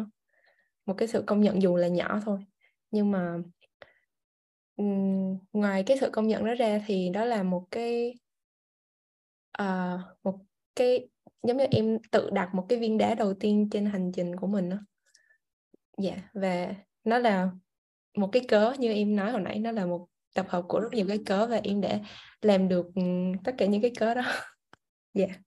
một 0.86 0.94
cái 0.98 1.08
sự 1.08 1.24
công 1.28 1.42
nhận 1.42 1.62
dù 1.62 1.76
là 1.76 1.88
nhỏ 1.88 2.20
thôi. 2.26 2.40
Nhưng 2.92 3.12
mà 3.12 3.38
ngoài 5.54 5.84
cái 5.84 5.98
sự 5.98 6.10
công 6.10 6.28
nhận 6.28 6.46
đó 6.46 6.54
ra 6.54 6.80
thì 6.88 7.10
đó 7.10 7.26
là 7.26 7.44
một 7.44 7.68
cái 7.72 8.14
uh, 9.62 10.00
một 10.24 10.40
cái 10.76 11.10
giống 11.44 11.58
như 11.58 11.66
em 11.72 11.98
tự 12.12 12.30
đặt 12.30 12.56
một 12.56 12.66
cái 12.70 12.80
viên 12.80 12.98
đá 12.98 13.16
đầu 13.16 13.34
tiên 13.34 13.70
trên 13.72 13.86
hành 13.86 14.12
trình 14.12 14.36
của 14.36 14.48
mình 14.48 14.70
đó 14.70 14.78
dạ 15.98 16.16
và 16.34 16.76
nó 17.04 17.18
là 17.18 17.50
một 18.18 18.30
cái 18.32 18.46
cớ 18.48 18.74
như 18.78 18.94
em 18.94 19.16
nói 19.16 19.32
hồi 19.32 19.42
nãy 19.42 19.60
nó 19.60 19.72
là 19.72 19.86
một 19.86 20.08
tập 20.36 20.46
hợp 20.50 20.66
của 20.68 20.80
rất 20.80 20.94
nhiều 20.94 21.06
cái 21.08 21.20
cớ 21.26 21.48
và 21.48 21.60
em 21.64 21.82
đã 21.82 22.00
làm 22.42 22.68
được 22.68 22.86
ừ, 22.96 23.02
tất 23.44 23.56
cả 23.58 23.66
những 23.66 23.82
cái 23.82 23.92
cớ 24.00 24.14
đó 24.14 24.22
dạ 25.14 25.26
yeah. 25.26 25.40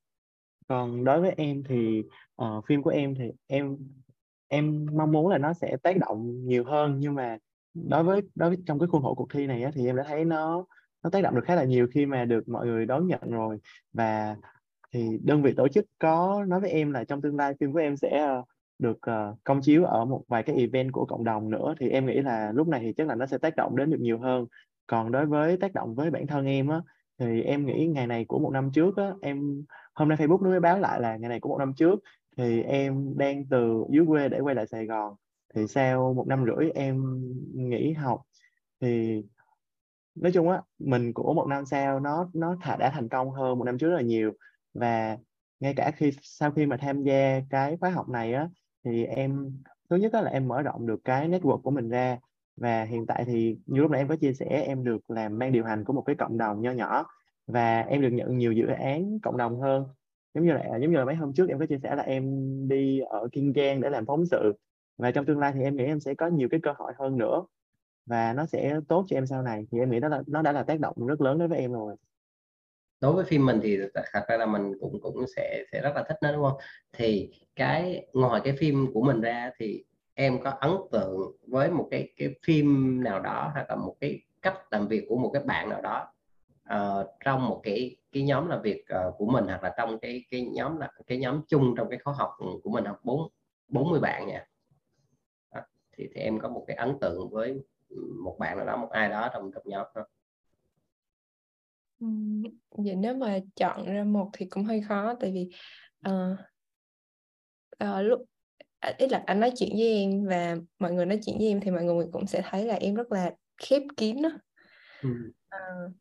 còn 0.69 1.05
đối 1.05 1.21
với 1.21 1.35
em 1.37 1.63
thì 1.69 2.03
uh, 2.43 2.65
phim 2.69 2.83
của 2.83 2.91
em 2.91 3.15
thì 3.15 3.25
em 3.47 3.77
em 4.49 4.87
mong 4.93 5.13
muốn 5.13 5.29
là 5.29 5.39
nó 5.39 5.53
sẽ 5.53 5.77
tác 5.83 5.97
động 5.99 6.47
nhiều 6.47 6.65
hơn 6.65 6.97
nhưng 6.99 7.15
mà 7.15 7.39
đối 7.75 8.05
với 8.05 8.23
đối 8.35 8.51
với 8.51 8.59
trong 8.67 8.79
cái 8.79 8.87
khuôn 8.87 9.03
khổ 9.03 9.15
cuộc 9.15 9.31
thi 9.33 9.47
này 9.47 9.63
á, 9.63 9.71
thì 9.75 9.87
em 9.87 9.97
đã 9.97 10.05
thấy 10.09 10.25
nó 10.25 10.65
nó 11.03 11.11
tác 11.11 11.23
động 11.23 11.35
được 11.35 11.45
khá 11.45 11.55
là 11.55 11.65
nhiều 11.65 11.89
khi 11.95 12.07
mà 12.07 12.25
được 12.25 12.49
mọi 12.49 12.67
người 12.67 12.87
đón 12.87 13.07
nhận 13.07 13.31
rồi 13.31 13.59
và 13.93 14.37
thì 14.93 15.19
đơn 15.23 15.43
vị 15.43 15.55
tổ 15.57 15.69
chức 15.69 15.85
có 15.99 16.45
nói 16.49 16.61
với 16.61 16.71
em 16.71 16.93
là 16.93 17.05
trong 17.05 17.23
tương 17.23 17.37
lai 17.37 17.55
phim 17.61 17.73
của 17.73 17.79
em 17.79 17.97
sẽ 17.97 18.29
uh, 18.39 18.49
được 18.79 18.99
uh, 19.11 19.39
công 19.45 19.61
chiếu 19.61 19.85
ở 19.85 20.05
một 20.05 20.25
vài 20.29 20.43
cái 20.43 20.57
event 20.57 20.93
của 20.93 21.05
cộng 21.05 21.25
đồng 21.25 21.51
nữa 21.51 21.75
thì 21.81 21.89
em 21.89 22.07
nghĩ 22.07 22.21
là 22.21 22.53
lúc 22.53 22.69
này 22.69 22.81
thì 22.81 22.93
chắc 22.97 23.07
là 23.07 23.15
nó 23.15 23.27
sẽ 23.27 23.39
tác 23.39 23.57
động 23.57 23.77
đến 23.77 23.91
được 23.91 24.01
nhiều 24.01 24.19
hơn. 24.19 24.47
Còn 24.87 25.13
đối 25.13 25.27
với 25.27 25.57
tác 25.57 25.75
động 25.75 25.95
với 25.95 26.11
bản 26.11 26.27
thân 26.27 26.47
em 26.47 26.69
á 26.69 26.81
thì 27.19 27.43
em 27.43 27.67
nghĩ 27.67 27.87
ngày 27.87 28.07
này 28.07 28.25
của 28.25 28.39
một 28.39 28.51
năm 28.51 28.71
trước 28.73 28.97
á 28.97 29.13
em 29.23 29.65
hôm 29.95 30.09
nay 30.09 30.19
Facebook 30.19 30.43
nó 30.43 30.51
mới 30.51 30.61
báo 30.61 30.79
lại 30.79 31.01
là 31.01 31.17
ngày 31.17 31.29
này 31.29 31.41
của 31.41 31.49
một 31.49 31.59
năm 31.59 31.73
trước 31.77 32.01
thì 32.37 32.63
em 32.63 33.19
đang 33.19 33.45
từ 33.47 33.85
dưới 33.91 34.07
quê 34.07 34.29
để 34.29 34.41
quay 34.41 34.55
lại 34.55 34.67
Sài 34.67 34.87
Gòn. 34.87 35.15
Thì 35.55 35.67
sau 35.67 36.15
một 36.15 36.27
năm 36.29 36.45
rưỡi 36.47 36.71
em 36.71 37.23
nghỉ 37.55 37.93
học 37.93 38.23
thì 38.81 39.23
nói 40.15 40.33
chung 40.33 40.51
á 40.51 40.63
mình 40.79 41.13
của 41.13 41.35
một 41.35 41.47
năm 41.49 41.67
sau 41.67 42.01
nó 42.01 42.31
nó 42.33 42.57
đã 42.79 42.91
thành 42.91 43.09
công 43.09 43.31
hơn 43.31 43.59
một 43.59 43.65
năm 43.65 43.79
trước 43.79 43.89
rất 43.89 43.97
là 43.97 44.03
nhiều. 44.03 44.33
Và 44.75 45.17
ngay 45.61 45.75
cả 45.77 45.91
khi 45.97 46.13
sau 46.23 46.51
khi 46.51 46.67
mà 46.67 46.77
tham 46.77 47.03
gia 47.03 47.41
cái 47.51 47.77
khóa 47.81 47.91
học 47.91 48.09
này 48.09 48.33
á 48.33 48.49
thì 48.87 49.05
em, 49.05 49.53
thứ 49.91 49.97
nhất 49.97 50.15
là 50.15 50.31
em 50.31 50.49
mở 50.49 50.63
rộng 50.63 50.87
được 50.87 51.01
cái 51.05 51.29
network 51.29 51.61
của 51.61 51.71
mình 51.71 51.89
ra. 51.89 52.19
Và 52.57 52.85
hiện 52.85 53.07
tại 53.07 53.25
thì 53.27 53.59
như 53.67 53.81
lúc 53.81 53.91
nãy 53.91 54.01
em 54.01 54.09
có 54.09 54.17
chia 54.17 54.33
sẻ, 54.33 54.65
em 54.67 54.85
được 54.85 55.11
làm 55.11 55.39
ban 55.39 55.53
điều 55.53 55.65
hành 55.65 55.85
của 55.85 55.93
một 55.93 56.03
cái 56.03 56.17
cộng 56.17 56.39
đồng 56.39 56.63
nho 56.63 56.71
nhỏ. 56.71 57.07
Và 57.47 57.81
em 57.81 58.03
được 58.03 58.11
nhận 58.11 58.39
nhiều 58.39 58.53
dự 58.53 58.67
án 58.67 59.19
cộng 59.23 59.37
đồng 59.37 59.61
hơn. 59.61 59.85
Giống 60.35 60.45
như 60.45 60.53
là 60.53 60.61
à, 60.73 60.77
giống 60.79 60.91
như 60.91 60.97
là 60.97 61.05
mấy 61.05 61.15
hôm 61.15 61.33
trước 61.35 61.49
em 61.49 61.59
có 61.59 61.67
chia 61.67 61.79
sẻ 61.83 61.97
là 61.97 62.03
em 62.03 62.25
đi 62.69 63.01
ở 63.01 63.29
Kiên 63.33 63.53
Giang 63.57 63.81
để 63.81 63.91
làm 63.91 64.07
phóng 64.07 64.27
sự. 64.27 64.53
Và 64.99 65.11
trong 65.11 65.27
tương 65.27 65.39
lai 65.39 65.53
thì 65.55 65.63
em 65.63 65.77
nghĩ 65.77 65.85
em 65.85 66.01
sẽ 66.01 66.15
có 66.15 66.27
nhiều 66.27 66.49
cái 66.51 66.61
cơ 66.63 66.73
hội 66.79 66.93
hơn 66.99 67.19
nữa. 67.19 67.45
Và 68.07 68.33
nó 68.33 68.47
sẽ 68.47 68.81
tốt 68.89 69.05
cho 69.09 69.17
em 69.17 69.27
sau 69.27 69.43
này. 69.43 69.67
Thì 69.73 69.79
em 69.79 69.91
nghĩ 69.91 70.01
đó 70.01 70.09
là, 70.09 70.23
nó 70.27 70.43
đã 70.43 70.53
là 70.53 70.63
tác 70.63 70.81
động 70.81 71.07
rất 71.07 71.21
lớn 71.21 71.39
đối 71.39 71.49
với 71.49 71.59
em 71.59 71.73
rồi 71.73 71.97
đối 73.01 73.13
với 73.13 73.25
phim 73.25 73.47
mình 73.47 73.61
thì 73.63 73.79
thật 74.13 74.23
ra 74.29 74.37
là 74.37 74.47
mình 74.47 74.73
cũng 74.81 75.01
cũng 75.01 75.25
sẽ 75.37 75.65
sẽ 75.73 75.81
rất 75.83 75.93
là 75.95 76.05
thích 76.09 76.17
nó 76.23 76.33
đúng 76.33 76.43
không 76.43 76.59
thì 76.93 77.31
cái 77.57 78.07
ngoài 78.13 78.41
cái 78.45 78.57
phim 78.59 78.93
của 78.95 79.03
mình 79.03 79.21
ra 79.21 79.51
thì 79.59 79.85
em 80.15 80.43
có 80.43 80.51
ấn 80.51 80.71
tượng 80.93 81.37
với 81.47 81.71
một 81.71 81.89
cái 81.91 82.13
cái 82.17 82.35
phim 82.47 83.01
nào 83.05 83.21
đó 83.21 83.51
hoặc 83.55 83.71
là 83.71 83.77
một 83.77 83.97
cái 84.01 84.21
cách 84.43 84.59
làm 84.71 84.89
việc 84.89 85.07
của 85.09 85.17
một 85.17 85.31
cái 85.33 85.43
bạn 85.43 85.69
nào 85.69 85.81
đó 85.81 86.13
uh, 86.75 87.07
trong 87.25 87.49
một 87.49 87.61
cái 87.63 87.97
cái 88.13 88.23
nhóm 88.23 88.49
làm 88.49 88.63
việc 88.63 88.85
uh, 89.09 89.15
của 89.19 89.27
mình 89.27 89.45
hoặc 89.45 89.63
là 89.63 89.75
trong 89.77 89.99
cái 89.99 90.25
cái 90.31 90.47
nhóm 90.53 90.79
là 90.79 90.91
cái 91.07 91.19
nhóm 91.19 91.43
chung 91.49 91.75
trong 91.77 91.89
cái 91.89 91.99
khóa 92.05 92.15
học 92.19 92.31
của 92.63 92.71
mình 92.71 92.85
học 92.85 93.01
bốn 93.05 93.29
40 93.69 94.01
bạn 94.01 94.27
nha 94.27 94.47
đó. 95.55 95.61
thì 95.97 96.09
thì 96.15 96.21
em 96.21 96.39
có 96.39 96.49
một 96.49 96.65
cái 96.67 96.77
ấn 96.77 96.99
tượng 97.01 97.31
với 97.31 97.61
một 98.25 98.37
bạn 98.39 98.57
nào 98.57 98.67
đó 98.67 98.77
một 98.77 98.91
ai 98.91 99.09
đó 99.09 99.31
trong 99.33 99.51
trong 99.53 99.63
nhóm 99.67 99.87
đó 99.95 100.07
vậy 102.71 102.97
nếu 102.97 103.15
mà 103.15 103.39
chọn 103.57 103.87
ra 103.87 104.05
một 104.05 104.31
thì 104.33 104.47
cũng 104.47 104.65
hơi 104.65 104.83
khó 104.89 105.15
tại 105.21 105.33
vì 105.33 105.49
uh, 106.09 106.39
uh, 107.85 108.05
lúc 108.07 108.21
à, 108.79 108.95
ít 108.99 109.11
là 109.11 109.23
anh 109.27 109.41
nói 109.41 109.53
chuyện 109.57 109.71
với 109.73 109.89
em 109.89 110.27
và 110.27 110.57
mọi 110.79 110.93
người 110.93 111.07
nói 111.07 111.21
chuyện 111.25 111.39
với 111.39 111.47
em 111.49 111.61
thì 111.61 111.71
mọi 111.71 111.85
người 111.85 112.07
cũng 112.13 112.27
sẽ 112.27 112.43
thấy 112.45 112.65
là 112.65 112.75
em 112.75 112.95
rất 112.95 113.13
là 113.13 113.31
khép 113.63 113.83
kín 113.97 114.23
đó. 114.23 114.31
Ừ. 115.03 115.09
Uh, 115.55 115.93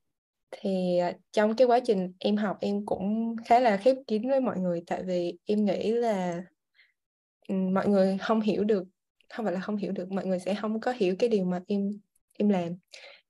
thì 0.51 0.99
trong 1.31 1.55
cái 1.55 1.67
quá 1.67 1.79
trình 1.85 2.13
em 2.19 2.37
học 2.37 2.57
em 2.61 2.85
cũng 2.85 3.35
khá 3.45 3.59
là 3.59 3.77
khép 3.77 3.95
kín 4.07 4.29
với 4.29 4.41
mọi 4.41 4.59
người 4.59 4.83
tại 4.87 5.03
vì 5.03 5.37
em 5.45 5.65
nghĩ 5.65 5.91
là 5.91 6.43
mọi 7.47 7.87
người 7.87 8.17
không 8.21 8.41
hiểu 8.41 8.63
được 8.63 8.83
không 9.29 9.45
phải 9.45 9.53
là 9.53 9.59
không 9.59 9.77
hiểu 9.77 9.91
được 9.91 10.11
mọi 10.11 10.25
người 10.25 10.39
sẽ 10.39 10.55
không 10.55 10.79
có 10.79 10.91
hiểu 10.91 11.15
cái 11.19 11.29
điều 11.29 11.45
mà 11.45 11.61
em 11.67 11.91
em 12.33 12.49
làm 12.49 12.69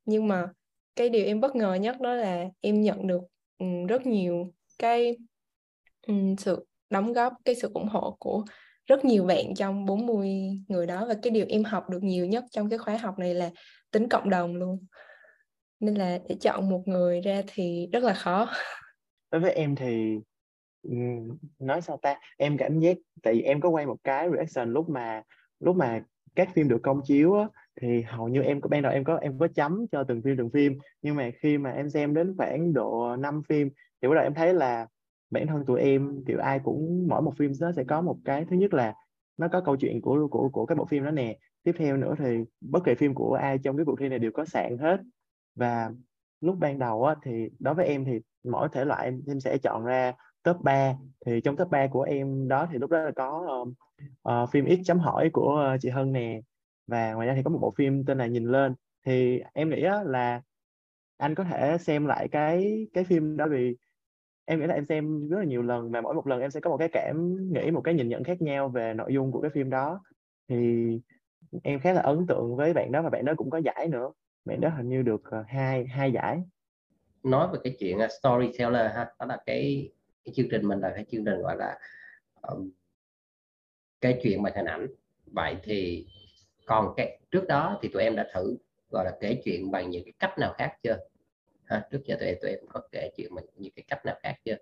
nhưng 0.05 0.27
mà 0.27 0.47
cái 0.95 1.09
điều 1.09 1.25
em 1.25 1.41
bất 1.41 1.55
ngờ 1.55 1.73
nhất 1.73 2.01
đó 2.01 2.13
là 2.13 2.45
em 2.61 2.81
nhận 2.81 3.07
được 3.07 3.21
um, 3.57 3.85
rất 3.85 4.05
nhiều 4.05 4.53
cái 4.79 5.17
um, 6.07 6.35
sự 6.35 6.65
đóng 6.89 7.13
góp 7.13 7.33
cái 7.45 7.55
sự 7.55 7.71
ủng 7.73 7.87
hộ 7.87 8.17
của 8.19 8.43
rất 8.85 9.05
nhiều 9.05 9.23
bạn 9.25 9.55
trong 9.55 9.85
40 9.85 10.31
người 10.67 10.85
đó. 10.85 11.05
Và 11.07 11.13
cái 11.21 11.31
điều 11.31 11.45
em 11.49 11.63
học 11.63 11.89
được 11.89 12.03
nhiều 12.03 12.25
nhất 12.25 12.43
trong 12.51 12.69
cái 12.69 12.79
khóa 12.79 12.97
học 12.97 13.19
này 13.19 13.33
là 13.33 13.49
tính 13.91 14.09
cộng 14.09 14.29
đồng 14.29 14.55
luôn. 14.55 14.85
Nên 15.79 15.95
là 15.95 16.19
để 16.29 16.35
chọn 16.41 16.69
một 16.69 16.81
người 16.85 17.21
ra 17.21 17.41
thì 17.47 17.89
rất 17.91 18.03
là 18.03 18.13
khó. 18.13 18.49
Đối 19.31 19.41
với 19.41 19.51
em 19.51 19.75
thì 19.75 20.15
ừ, 20.83 20.95
nói 21.59 21.81
sao 21.81 21.99
ta? 22.01 22.19
Em 22.37 22.57
cảm 22.57 22.79
giác 22.79 22.97
tại 23.23 23.33
vì 23.33 23.41
em 23.41 23.61
có 23.61 23.69
quay 23.69 23.85
một 23.85 23.97
cái 24.03 24.29
reaction 24.33 24.73
lúc 24.73 24.89
mà 24.89 25.21
lúc 25.59 25.75
mà 25.75 26.03
các 26.35 26.49
phim 26.53 26.67
được 26.67 26.79
công 26.83 27.01
chiếu 27.05 27.33
á, 27.33 27.45
thì 27.81 28.01
hầu 28.01 28.27
như 28.27 28.41
em 28.41 28.61
có 28.61 28.69
ban 28.69 28.81
đầu 28.81 28.91
em 28.91 29.03
có 29.03 29.15
em 29.15 29.39
có 29.39 29.47
chấm 29.47 29.85
cho 29.91 30.03
từng 30.03 30.21
phim 30.21 30.37
từng 30.37 30.49
phim. 30.49 30.77
Nhưng 31.01 31.15
mà 31.15 31.29
khi 31.39 31.57
mà 31.57 31.71
em 31.71 31.89
xem 31.89 32.13
đến 32.13 32.33
khoảng 32.37 32.73
độ 32.73 33.15
5 33.15 33.41
phim 33.49 33.69
thì 34.01 34.07
bắt 34.07 34.15
đầu 34.15 34.23
em 34.23 34.33
thấy 34.33 34.53
là 34.53 34.87
bản 35.29 35.47
thân 35.47 35.65
tụi 35.65 35.81
em 35.81 36.23
kiểu 36.27 36.39
ai 36.39 36.59
cũng 36.59 37.07
mỗi 37.07 37.21
một 37.21 37.33
phim 37.37 37.51
nó 37.61 37.71
sẽ 37.71 37.83
có 37.83 38.01
một 38.01 38.17
cái 38.25 38.45
thứ 38.49 38.55
nhất 38.55 38.73
là 38.73 38.93
nó 39.37 39.47
có 39.47 39.61
câu 39.61 39.75
chuyện 39.75 40.01
của 40.01 40.27
của 40.31 40.49
của 40.49 40.65
cái 40.65 40.75
bộ 40.75 40.85
phim 40.85 41.03
đó 41.03 41.11
nè. 41.11 41.37
Tiếp 41.63 41.71
theo 41.77 41.97
nữa 41.97 42.15
thì 42.19 42.37
bất 42.61 42.83
kỳ 42.85 42.95
phim 42.95 43.13
của 43.13 43.33
ai 43.33 43.57
trong 43.57 43.77
cái 43.77 43.85
cuộc 43.85 43.99
thi 43.99 44.09
này 44.09 44.19
đều 44.19 44.31
có 44.31 44.45
sạn 44.45 44.77
hết. 44.77 45.01
Và 45.55 45.91
lúc 46.41 46.57
ban 46.59 46.79
đầu 46.79 47.03
á, 47.03 47.15
thì 47.23 47.49
đối 47.59 47.73
với 47.73 47.85
em 47.85 48.05
thì 48.05 48.19
mỗi 48.43 48.69
thể 48.71 48.85
loại 48.85 49.05
em, 49.05 49.21
em 49.27 49.39
sẽ 49.39 49.57
chọn 49.57 49.85
ra 49.85 50.13
top 50.43 50.61
3 50.61 50.93
thì 51.25 51.41
trong 51.41 51.55
top 51.55 51.69
3 51.69 51.87
của 51.87 52.01
em 52.01 52.47
đó 52.47 52.67
thì 52.71 52.77
lúc 52.77 52.89
đó 52.89 52.99
là 52.99 53.11
có 53.15 53.47
uh, 53.61 53.69
uh, 54.29 54.49
phim 54.51 54.65
X 54.65 54.79
chấm 54.85 54.99
hỏi 54.99 55.29
của 55.33 55.71
uh, 55.75 55.81
chị 55.81 55.89
Hân 55.89 56.11
nè 56.11 56.41
và 56.87 57.13
ngoài 57.13 57.27
ra 57.27 57.33
thì 57.35 57.43
có 57.43 57.49
một 57.49 57.59
bộ 57.61 57.71
phim 57.71 58.05
tên 58.05 58.17
là 58.17 58.27
Nhìn 58.27 58.45
lên. 58.45 58.75
Thì 59.05 59.41
em 59.53 59.69
nghĩ 59.69 59.81
là 60.05 60.41
anh 61.17 61.35
có 61.35 61.43
thể 61.43 61.77
xem 61.79 62.05
lại 62.05 62.27
cái 62.27 62.87
cái 62.93 63.03
phim 63.03 63.37
đó 63.37 63.47
vì 63.51 63.75
em 64.45 64.59
nghĩ 64.59 64.67
là 64.67 64.73
em 64.73 64.85
xem 64.85 65.29
rất 65.29 65.37
là 65.37 65.45
nhiều 65.45 65.61
lần 65.61 65.91
và 65.91 66.01
mỗi 66.01 66.13
một 66.13 66.27
lần 66.27 66.41
em 66.41 66.51
sẽ 66.51 66.59
có 66.59 66.69
một 66.69 66.77
cái 66.77 66.89
cảm 66.91 67.37
nghĩ 67.53 67.71
một 67.71 67.81
cái 67.81 67.93
nhìn 67.93 68.09
nhận 68.09 68.23
khác 68.23 68.41
nhau 68.41 68.69
về 68.69 68.93
nội 68.93 69.13
dung 69.13 69.31
của 69.31 69.41
cái 69.41 69.51
phim 69.53 69.69
đó. 69.69 70.01
Thì 70.49 70.87
em 71.63 71.79
khá 71.79 71.93
là 71.93 72.01
ấn 72.01 72.27
tượng 72.27 72.55
với 72.55 72.73
bạn 72.73 72.91
đó 72.91 73.01
và 73.01 73.09
bạn 73.09 73.25
đó 73.25 73.33
cũng 73.37 73.49
có 73.49 73.57
giải 73.57 73.87
nữa. 73.87 74.11
Bạn 74.45 74.61
đó 74.61 74.69
hình 74.69 74.89
như 74.89 75.01
được 75.01 75.21
ờ, 75.23 75.43
hai 75.47 75.85
hai 75.85 76.11
giải. 76.11 76.43
Nói 77.23 77.47
về 77.53 77.59
cái 77.63 77.75
chuyện 77.79 77.99
ờ, 77.99 78.07
storyteller 78.07 78.91
ha 78.95 79.11
đó 79.19 79.25
là 79.25 79.37
cái, 79.45 79.91
cái 80.25 80.33
chương 80.35 80.47
trình 80.51 80.67
mình 80.67 80.79
là 80.79 80.91
cái 80.95 81.05
chương 81.11 81.25
trình 81.25 81.41
gọi 81.41 81.57
là 81.57 81.79
um, 82.41 82.69
cái 84.01 84.19
chuyện 84.23 84.43
bằng 84.43 84.53
hình 84.55 84.65
ảnh. 84.65 84.87
Vậy 85.25 85.55
thì 85.63 86.07
còn 86.65 86.93
cái 86.97 87.19
trước 87.31 87.47
đó 87.47 87.79
thì 87.81 87.89
tụi 87.89 88.03
em 88.03 88.15
đã 88.15 88.27
thử 88.33 88.57
gọi 88.89 89.05
là 89.05 89.17
kể 89.21 89.41
chuyện 89.45 89.71
bằng 89.71 89.89
những 89.89 90.03
cái 90.03 90.13
cách 90.19 90.39
nào 90.39 90.53
khác 90.57 90.77
chưa? 90.83 90.97
Ha 91.63 91.87
trước 91.91 92.01
giờ 92.05 92.15
tụi 92.19 92.27
em 92.29 92.37
tụi 92.41 92.51
em 92.51 92.59
có 92.67 92.81
kể 92.91 93.11
chuyện 93.17 93.35
bằng 93.35 93.45
những 93.57 93.73
cái 93.75 93.83
cách 93.87 94.05
nào 94.05 94.15
khác 94.23 94.35
chưa? 94.45 94.57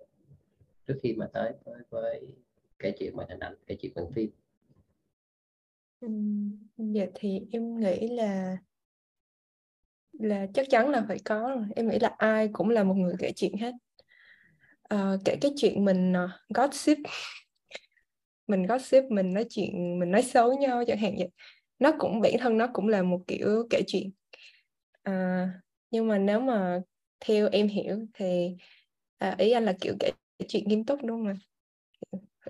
Trước 0.86 0.98
khi 1.02 1.12
mà 1.12 1.26
tới 1.32 1.52
với, 1.64 1.82
với 1.90 2.36
kể 2.78 2.92
chuyện 2.98 3.16
bằng 3.16 3.28
hình 3.28 3.40
ảnh 3.40 3.54
kể 3.66 3.76
chuyện 3.80 3.92
bằng 3.94 4.12
phim. 4.14 4.30
Dạ 6.76 7.06
thì 7.14 7.40
em 7.52 7.80
nghĩ 7.80 8.08
là 8.08 8.56
là 10.12 10.46
chắc 10.54 10.66
chắn 10.70 10.88
là 10.88 11.04
phải 11.08 11.18
có 11.24 11.52
rồi. 11.56 11.66
Em 11.76 11.88
nghĩ 11.88 11.98
là 11.98 12.14
ai 12.18 12.48
cũng 12.52 12.70
là 12.70 12.84
một 12.84 12.94
người 12.94 13.14
kể 13.18 13.32
chuyện 13.36 13.56
hết. 13.56 13.72
à, 14.82 15.16
kể 15.24 15.36
cái 15.40 15.52
chuyện 15.56 15.84
mình 15.84 16.12
uh, 16.12 16.30
gossip. 16.48 16.98
Mình 18.46 18.66
gossip 18.66 19.04
mình 19.10 19.34
nói 19.34 19.46
chuyện 19.50 19.98
mình 19.98 20.10
nói 20.10 20.22
xấu 20.22 20.58
nhau 20.58 20.84
chẳng 20.86 20.98
hạn 20.98 21.14
vậy 21.18 21.28
nó 21.78 21.92
cũng 21.98 22.20
bản 22.20 22.32
thân 22.38 22.58
nó 22.58 22.66
cũng 22.72 22.88
là 22.88 23.02
một 23.02 23.20
kiểu 23.26 23.66
kể 23.70 23.82
chuyện. 23.86 24.10
À, 25.02 25.48
nhưng 25.90 26.08
mà 26.08 26.18
nếu 26.18 26.40
mà 26.40 26.80
theo 27.20 27.48
em 27.52 27.68
hiểu 27.68 28.06
thì 28.14 28.56
à, 29.18 29.34
ý 29.38 29.50
anh 29.50 29.64
là 29.64 29.74
kiểu 29.80 29.94
kể 30.00 30.10
chuyện 30.48 30.68
nghiêm 30.68 30.84
túc 30.84 31.04
đúng 31.04 31.26
không 31.26 31.38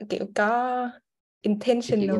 kiểu 0.09 0.27
có 0.35 0.91
intentional. 1.41 2.17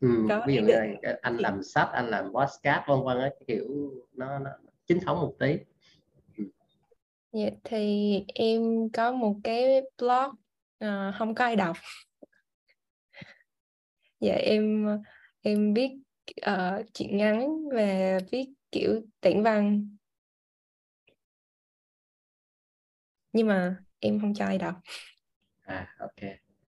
ừ, 0.00 0.26
có 0.28 0.44
ví 0.46 0.54
dụ 0.54 0.62
như 0.62 0.74
anh 1.22 1.36
làm 1.36 1.62
sách 1.62 1.88
anh 1.92 2.08
làm 2.08 2.24
podcast 2.24 2.88
vân 2.88 2.98
vân 3.04 3.18
á 3.18 3.30
kiểu 3.46 3.92
nó, 4.12 4.38
nó 4.38 4.50
chính 4.86 5.00
thống 5.00 5.20
một 5.20 5.34
tí. 5.38 5.56
Ừ. 6.38 6.44
Dạ, 7.32 7.50
thì 7.64 8.24
em 8.34 8.62
có 8.92 9.12
một 9.12 9.36
cái 9.44 9.82
blog 9.98 10.30
uh, 10.84 11.14
không 11.18 11.34
có 11.34 11.44
ai 11.44 11.56
đọc. 11.56 11.76
Dạ 14.20 14.34
em 14.34 14.86
em 15.42 15.74
viết 15.74 15.90
uh, 16.50 16.86
chuyện 16.94 17.16
ngắn 17.16 17.68
và 17.72 18.18
viết 18.30 18.46
kiểu 18.72 19.00
tản 19.20 19.42
văn. 19.42 19.88
Nhưng 23.32 23.46
mà 23.46 23.76
em 24.00 24.20
không 24.20 24.34
cho 24.34 24.44
ai 24.44 24.58
đọc. 24.58 24.74
À 25.62 25.94
ok. 25.98 26.30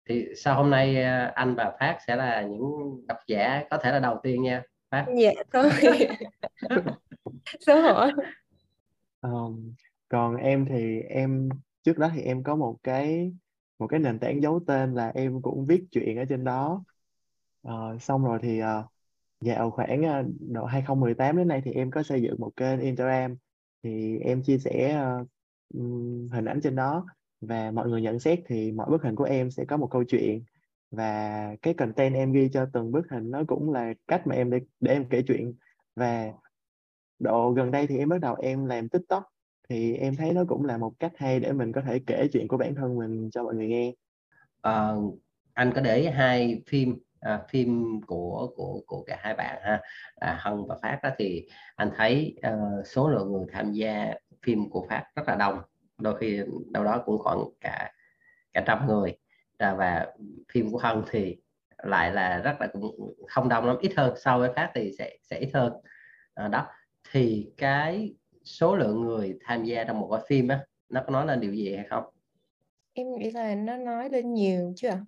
Thì 0.10 0.25
sau 0.36 0.55
hôm 0.55 0.69
nay 0.69 1.03
ờ, 1.03 1.31
anh 1.36 1.55
và 1.55 1.77
Phát 1.79 1.97
sẽ 2.07 2.15
là 2.15 2.41
những 2.41 2.62
độc 3.07 3.17
giả 3.27 3.63
có 3.69 3.77
thể 3.77 3.91
là 3.91 3.99
đầu 3.99 4.19
tiên 4.23 4.43
nha 4.43 4.63
Phát. 4.91 5.05
Dạ 5.17 5.31
thôi. 5.53 5.71
Số 7.67 7.81
hỏi 7.81 8.12
um, 9.21 9.73
còn 10.10 10.36
em 10.36 10.65
thì 10.65 10.99
em 10.99 11.49
trước 11.83 11.97
đó 11.97 12.10
thì 12.15 12.21
em 12.21 12.43
có 12.43 12.55
một 12.55 12.77
cái 12.83 13.33
một 13.79 13.88
cái 13.88 13.99
nền 13.99 14.19
tảng 14.19 14.41
giấu 14.41 14.60
tên 14.67 14.93
là 14.93 15.12
em 15.15 15.41
cũng 15.41 15.65
viết 15.65 15.83
chuyện 15.91 16.17
ở 16.17 16.25
trên 16.29 16.43
đó. 16.43 16.83
Uh, 17.67 18.01
xong 18.01 18.25
rồi 18.25 18.39
thì 18.41 18.62
uh, 18.62 18.67
dạo 19.41 19.71
khoảng 19.71 20.02
uh, 20.02 20.26
độ 20.39 20.65
2018 20.65 21.38
đến 21.38 21.47
nay 21.47 21.62
thì 21.65 21.71
em 21.71 21.91
có 21.91 22.04
xây 22.04 22.21
dựng 22.21 22.36
một 22.39 22.52
kênh 22.56 22.80
Instagram. 22.80 23.36
Thì 23.84 24.19
em 24.19 24.43
chia 24.43 24.58
sẻ 24.58 25.04
uh, 25.21 25.28
hình 26.32 26.45
ảnh 26.45 26.60
trên 26.63 26.76
đó 26.76 27.06
và 27.41 27.71
mọi 27.71 27.89
người 27.89 28.02
nhận 28.02 28.19
xét 28.19 28.39
thì 28.47 28.71
mỗi 28.71 28.89
bức 28.89 29.04
hình 29.04 29.15
của 29.15 29.23
em 29.23 29.52
sẽ 29.52 29.65
có 29.65 29.78
một 29.78 29.88
câu 29.91 30.04
chuyện. 30.04 30.43
Và 30.91 31.56
cái 31.62 31.73
content 31.73 32.15
em 32.15 32.32
ghi 32.32 32.50
cho 32.54 32.65
từng 32.73 32.91
bức 32.91 33.10
hình 33.10 33.32
nó 33.32 33.43
cũng 33.47 33.73
là 33.73 33.93
cách 34.08 34.28
mà 34.28 34.36
em 34.36 34.50
để, 34.50 34.60
để 34.80 34.93
em 34.93 35.06
kể 35.10 35.21
chuyện. 35.28 35.54
Và 35.95 36.32
độ 37.19 37.52
gần 37.52 37.71
đây 37.71 37.88
thì 37.88 37.97
em 37.97 38.10
bắt 38.10 38.21
đầu 38.21 38.36
em 38.36 38.65
làm 38.65 38.89
TikTok. 38.89 39.23
Thì 39.69 39.93
em 39.93 40.15
thấy 40.15 40.34
nó 40.34 40.45
cũng 40.47 40.65
là 40.65 40.78
một 40.78 40.93
cách 41.00 41.12
hay 41.15 41.39
để 41.39 41.54
mình 41.54 41.71
có 41.71 41.82
thể 41.82 42.00
kể 42.08 42.28
chuyện 42.34 42.47
của 42.47 42.58
bản 42.58 42.76
thân 42.76 42.97
mình 42.97 43.30
cho 43.32 43.43
mọi 43.43 43.56
người 43.56 43.67
nghe. 43.67 43.93
À, 44.62 44.93
anh 45.54 45.71
có 45.76 45.82
để 45.82 46.12
hai 46.12 46.62
phim 46.67 46.97
à, 47.19 47.41
phim 47.49 48.01
của 48.08 48.51
của 48.56 48.82
của 48.88 49.03
cả 49.03 49.17
hai 49.19 49.34
bạn 49.34 49.62
ha. 49.63 49.82
À, 50.15 50.38
Hân 50.41 50.65
và 50.67 50.75
Phát 50.82 50.99
đó 51.03 51.10
thì 51.17 51.47
anh 51.75 51.91
thấy 51.97 52.36
uh, 52.47 52.88
số 52.88 53.10
lượng 53.10 53.32
người 53.32 53.45
tham 53.51 53.71
gia 53.71 54.13
phim 54.43 54.69
của 54.69 54.86
Phát 54.89 55.03
rất 55.15 55.27
là 55.27 55.36
đông. 55.36 55.62
Đôi 55.97 56.17
khi 56.17 56.41
đâu 56.71 56.84
đó 56.84 57.03
cũng 57.06 57.17
khoảng 57.17 57.39
cả 57.62 57.91
cả 58.53 58.63
trăm 58.67 58.88
người. 58.88 59.17
À, 59.58 59.73
và 59.73 60.08
phim 60.51 60.71
của 60.71 60.77
Hân 60.77 61.03
thì 61.10 61.38
lại 61.77 62.12
là 62.12 62.38
rất 62.38 62.56
là 62.60 62.67
cũng 62.73 63.13
không 63.27 63.49
đông 63.49 63.65
lắm 63.65 63.77
ít 63.82 63.93
hơn. 63.97 64.13
So 64.17 64.38
với 64.38 64.53
Phát 64.56 64.71
thì 64.75 64.91
sẽ 64.97 65.17
sẽ 65.23 65.38
ít 65.38 65.49
hơn. 65.53 65.73
À, 66.34 66.47
đó. 66.47 66.67
Thì 67.12 67.51
cái 67.58 68.15
số 68.43 68.75
lượng 68.75 69.01
người 69.01 69.38
tham 69.45 69.63
gia 69.63 69.84
trong 69.84 69.99
một 69.99 70.10
cái 70.12 70.21
phim 70.27 70.47
á 70.47 70.65
nó 70.89 71.03
có 71.06 71.12
nói 71.12 71.25
lên 71.25 71.39
điều 71.39 71.53
gì 71.53 71.75
hay 71.75 71.86
không? 71.89 72.03
Em 72.93 73.15
nghĩ 73.15 73.32
là 73.32 73.56
nó 73.56 73.77
nói 73.77 74.10
lên 74.10 74.34
nhiều 74.34 74.73
chứ 74.75 74.88
ạ. 74.88 74.99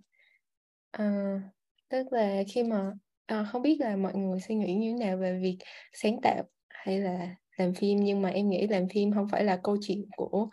À, 0.92 1.42
tức 1.90 2.14
là 2.14 2.44
khi 2.54 2.64
mà 2.64 2.92
à, 3.26 3.44
không 3.52 3.62
biết 3.62 3.78
là 3.80 3.96
mọi 3.96 4.14
người 4.16 4.40
suy 4.40 4.56
nghĩ 4.56 4.74
như 4.74 4.92
thế 4.92 5.06
nào 5.06 5.18
về 5.18 5.40
việc 5.40 5.58
sáng 5.94 6.22
tạo 6.22 6.44
hay 6.70 7.00
là 7.00 7.36
làm 7.58 7.74
phim 7.74 8.00
nhưng 8.04 8.22
mà 8.22 8.30
em 8.30 8.50
nghĩ 8.50 8.68
làm 8.68 8.90
phim 8.94 9.14
không 9.14 9.28
phải 9.32 9.44
là 9.44 9.60
câu 9.64 9.78
chuyện 9.82 10.06
của 10.18 10.50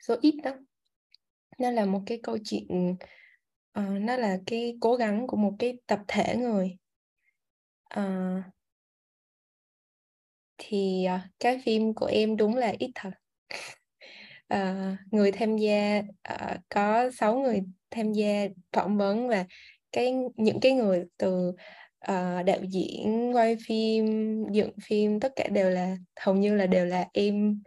số 0.00 0.16
ít 0.22 0.34
đó 0.44 0.52
nó 1.58 1.70
là 1.70 1.84
một 1.84 2.00
cái 2.06 2.20
câu 2.22 2.38
chuyện 2.44 2.96
uh, 3.78 4.00
nó 4.00 4.16
là 4.16 4.38
cái 4.46 4.76
cố 4.80 4.96
gắng 4.96 5.26
của 5.26 5.36
một 5.36 5.52
cái 5.58 5.78
tập 5.86 6.00
thể 6.08 6.36
người. 6.36 6.76
Uh, 7.98 8.44
thì 10.58 11.06
uh, 11.14 11.20
cái 11.40 11.60
phim 11.64 11.94
của 11.94 12.06
em 12.06 12.36
đúng 12.36 12.56
là 12.56 12.72
ít 12.78 12.90
thật. 12.94 13.10
Uh, 14.54 14.98
người 15.12 15.32
tham 15.32 15.56
gia 15.56 16.02
uh, 16.32 16.58
có 16.68 17.10
6 17.10 17.38
người 17.38 17.60
tham 17.90 18.12
gia 18.12 18.46
phỏng 18.72 18.98
vấn 18.98 19.28
và 19.28 19.46
cái 19.92 20.14
những 20.36 20.60
cái 20.60 20.72
người 20.72 21.04
từ 21.18 21.48
uh, 21.48 22.46
đạo 22.46 22.58
diễn 22.70 23.32
quay 23.34 23.56
phim 23.66 24.06
dựng 24.52 24.70
phim 24.82 25.20
tất 25.20 25.32
cả 25.36 25.48
đều 25.48 25.70
là 25.70 25.96
hầu 26.20 26.34
như 26.34 26.54
là 26.56 26.66
đều 26.66 26.86
là 26.86 27.08
em 27.12 27.62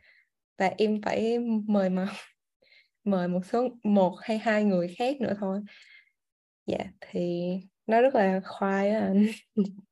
và 0.57 0.71
em 0.77 1.01
phải 1.01 1.39
mời 1.67 1.89
mà 1.89 2.07
mời 3.03 3.27
một 3.27 3.45
số 3.45 3.69
một 3.83 4.15
hay 4.21 4.37
hai 4.37 4.63
người 4.63 4.95
khác 4.97 5.21
nữa 5.21 5.33
thôi. 5.39 5.61
Dạ 6.65 6.85
thì 7.01 7.53
nó 7.87 8.01
rất 8.01 8.15
là 8.15 8.41
khoai 8.45 8.89
á 8.89 8.99
anh. 8.99 9.25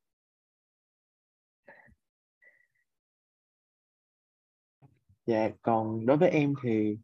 Dạ 5.26 5.50
còn 5.62 6.06
đối 6.06 6.16
với 6.16 6.30
em 6.30 6.54
thì 6.62 6.96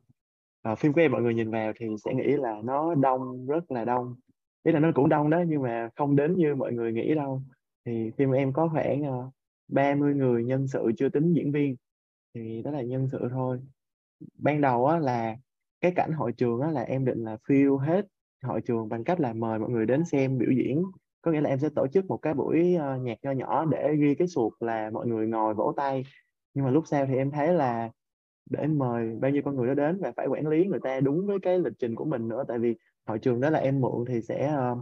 uh, 0.73 0.79
phim 0.79 0.93
của 0.93 1.01
em 1.01 1.13
mọi 1.13 1.23
người 1.23 1.35
nhìn 1.35 1.51
vào 1.51 1.73
thì 1.77 1.87
sẽ 2.05 2.15
nghĩ 2.15 2.25
là 2.37 2.57
nó 2.65 2.95
đông 2.95 3.47
rất 3.47 3.71
là 3.71 3.85
đông 3.85 4.15
ý 4.63 4.73
là 4.73 4.81
nó 4.81 4.91
cũng 4.95 5.09
đông 5.09 5.31
đó 5.31 5.43
nhưng 5.47 5.63
mà 5.63 5.89
không 5.97 6.17
đến 6.17 6.37
như 6.37 6.55
mọi 6.55 6.73
người 6.73 6.93
nghĩ 6.93 7.15
đâu. 7.15 7.43
Thì 7.87 8.11
phim 8.19 8.31
em 8.31 8.53
có 8.53 8.69
khoảng 8.73 9.03
ờ, 9.03 9.19
uh, 9.19 9.33
30 9.69 10.15
người 10.15 10.45
nhân 10.45 10.69
sự 10.69 10.93
chưa 10.99 11.09
tính 11.09 11.33
diễn 11.33 11.53
viên 11.53 11.77
thì 12.35 12.63
đó 12.63 12.71
là 12.71 12.83
nhân 12.83 13.09
sự 13.13 13.29
thôi. 13.31 13.61
Ban 14.39 14.61
đầu 14.61 14.87
á 14.87 14.99
là 14.99 15.37
cái 15.81 15.93
cảnh 15.97 16.13
hội 16.13 16.33
trường 16.33 16.61
á 16.61 16.71
là 16.71 16.83
em 16.83 17.05
định 17.05 17.25
là 17.25 17.37
fill 17.49 17.77
hết 17.77 18.07
hội 18.43 18.61
trường 18.61 18.89
bằng 18.89 19.05
cách 19.05 19.21
là 19.21 19.33
mời 19.33 19.59
mọi 19.59 19.71
người 19.71 19.87
đến 19.87 20.05
xem 20.05 20.39
biểu 20.39 20.51
diễn. 20.51 20.83
Có 21.23 21.31
nghĩa 21.31 21.41
là 21.41 21.51
em 21.51 21.59
sẽ 21.59 21.69
tổ 21.75 21.87
chức 21.87 22.07
một 22.07 22.17
cái 22.17 22.35
buổi 22.35 22.77
uh, 22.77 23.03
nhạc 23.03 23.19
nho 23.23 23.31
nhỏ 23.31 23.65
để 23.65 23.97
ghi 23.97 24.15
cái 24.15 24.29
suột 24.29 24.53
là 24.61 24.91
mọi 24.91 25.07
người 25.07 25.27
ngồi 25.27 25.55
vỗ 25.55 25.73
tay. 25.77 26.05
Nhưng 26.55 26.65
mà 26.65 26.71
lúc 26.71 26.85
sau 26.87 27.07
thì 27.07 27.17
em 27.17 27.31
thấy 27.31 27.53
là 27.53 27.91
để 28.51 28.67
mời 28.67 29.17
bao 29.21 29.31
nhiêu 29.31 29.43
con 29.45 29.57
người 29.57 29.67
đó 29.67 29.75
đến 29.75 29.99
và 30.01 30.13
phải 30.17 30.27
quản 30.27 30.47
lý 30.47 30.67
người 30.67 30.81
ta 30.83 31.01
đúng 31.01 31.27
với 31.27 31.39
cái 31.43 31.59
lịch 31.59 31.73
trình 31.79 31.95
của 31.95 32.05
mình 32.05 32.29
nữa. 32.29 32.45
Tại 32.49 32.59
vì 32.59 32.77
hội 33.09 33.19
trường 33.19 33.41
đó 33.41 33.51
là 33.51 33.59
em 33.59 33.81
mượn 33.81 34.05
thì 34.09 34.23
sẽ 34.23 34.55
uh, 34.73 34.79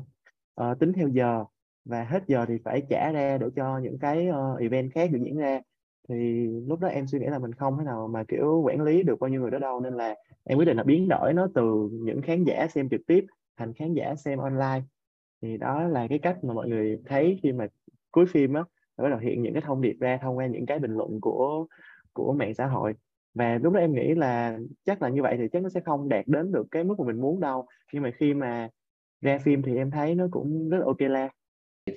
uh, 0.61 0.79
tính 0.79 0.93
theo 0.93 1.09
giờ 1.09 1.45
và 1.85 2.05
hết 2.05 2.23
giờ 2.27 2.45
thì 2.49 2.59
phải 2.65 2.83
trả 2.91 3.13
ra 3.13 3.39
để 3.39 3.47
cho 3.57 3.79
những 3.79 3.99
cái 3.99 4.29
uh, 4.31 4.61
event 4.61 4.93
khác 4.93 5.11
được 5.13 5.19
diễn 5.25 5.37
ra. 5.39 5.61
Thì 6.09 6.47
lúc 6.67 6.81
đó 6.81 6.89
em 6.89 7.07
suy 7.07 7.19
nghĩ 7.19 7.27
là 7.27 7.39
mình 7.39 7.53
không 7.53 7.79
thể 7.79 7.85
nào 7.85 8.09
mà 8.09 8.25
kiểu 8.25 8.63
quản 8.65 8.83
lý 8.83 9.03
được 9.03 9.21
bao 9.21 9.29
nhiêu 9.29 9.41
người 9.41 9.51
đó 9.51 9.59
đâu 9.59 9.81
nên 9.81 9.95
là 9.95 10.15
em 10.45 10.59
quyết 10.59 10.65
định 10.65 10.77
là 10.77 10.83
biến 10.83 11.09
đổi 11.09 11.33
nó 11.33 11.49
từ 11.55 11.89
những 11.93 12.23
khán 12.23 12.45
giả 12.45 12.67
xem 12.69 12.89
trực 12.89 13.01
tiếp 13.07 13.25
thành 13.57 13.75
khán 13.75 13.95
giả 13.95 14.15
xem 14.15 14.39
online. 14.39 14.83
Thì 15.43 15.57
đó 15.57 15.83
là 15.83 16.07
cái 16.09 16.19
cách 16.19 16.45
mà 16.45 16.55
mọi 16.55 16.69
người 16.69 16.99
thấy 17.07 17.39
khi 17.43 17.53
mà 17.53 17.67
cuối 18.11 18.27
phim 18.27 18.55
á 18.55 18.65
bắt 18.97 19.09
đầu 19.09 19.19
hiện 19.19 19.43
những 19.43 19.53
cái 19.53 19.63
thông 19.67 19.81
điệp 19.81 19.97
ra 20.01 20.19
thông 20.23 20.39
qua 20.39 20.47
những 20.47 20.67
cái 20.67 20.79
bình 20.79 20.95
luận 20.95 21.21
của 21.21 21.67
của 22.13 22.33
mạng 22.33 22.55
xã 22.55 22.67
hội 22.67 22.95
và 23.37 23.59
lúc 23.63 23.73
đó 23.73 23.81
em 23.81 23.95
nghĩ 23.95 24.15
là 24.15 24.59
chắc 24.85 25.03
là 25.03 25.09
như 25.09 25.23
vậy 25.23 25.37
thì 25.39 25.49
chắc 25.53 25.63
nó 25.63 25.69
sẽ 25.69 25.81
không 25.81 26.09
đạt 26.09 26.25
đến 26.27 26.53
được 26.53 26.67
cái 26.71 26.85
mức 26.85 26.95
mà 26.99 27.07
mình 27.07 27.21
muốn 27.21 27.41
đâu. 27.41 27.67
Nhưng 27.93 28.03
mà 28.03 28.11
khi 28.17 28.35
mà 28.35 28.69
ra 29.21 29.39
phim 29.39 29.63
thì 29.63 29.77
em 29.77 29.91
thấy 29.91 30.15
nó 30.15 30.29
cũng 30.31 30.69
rất 30.71 30.79
ok 30.85 31.01
la. 31.01 31.29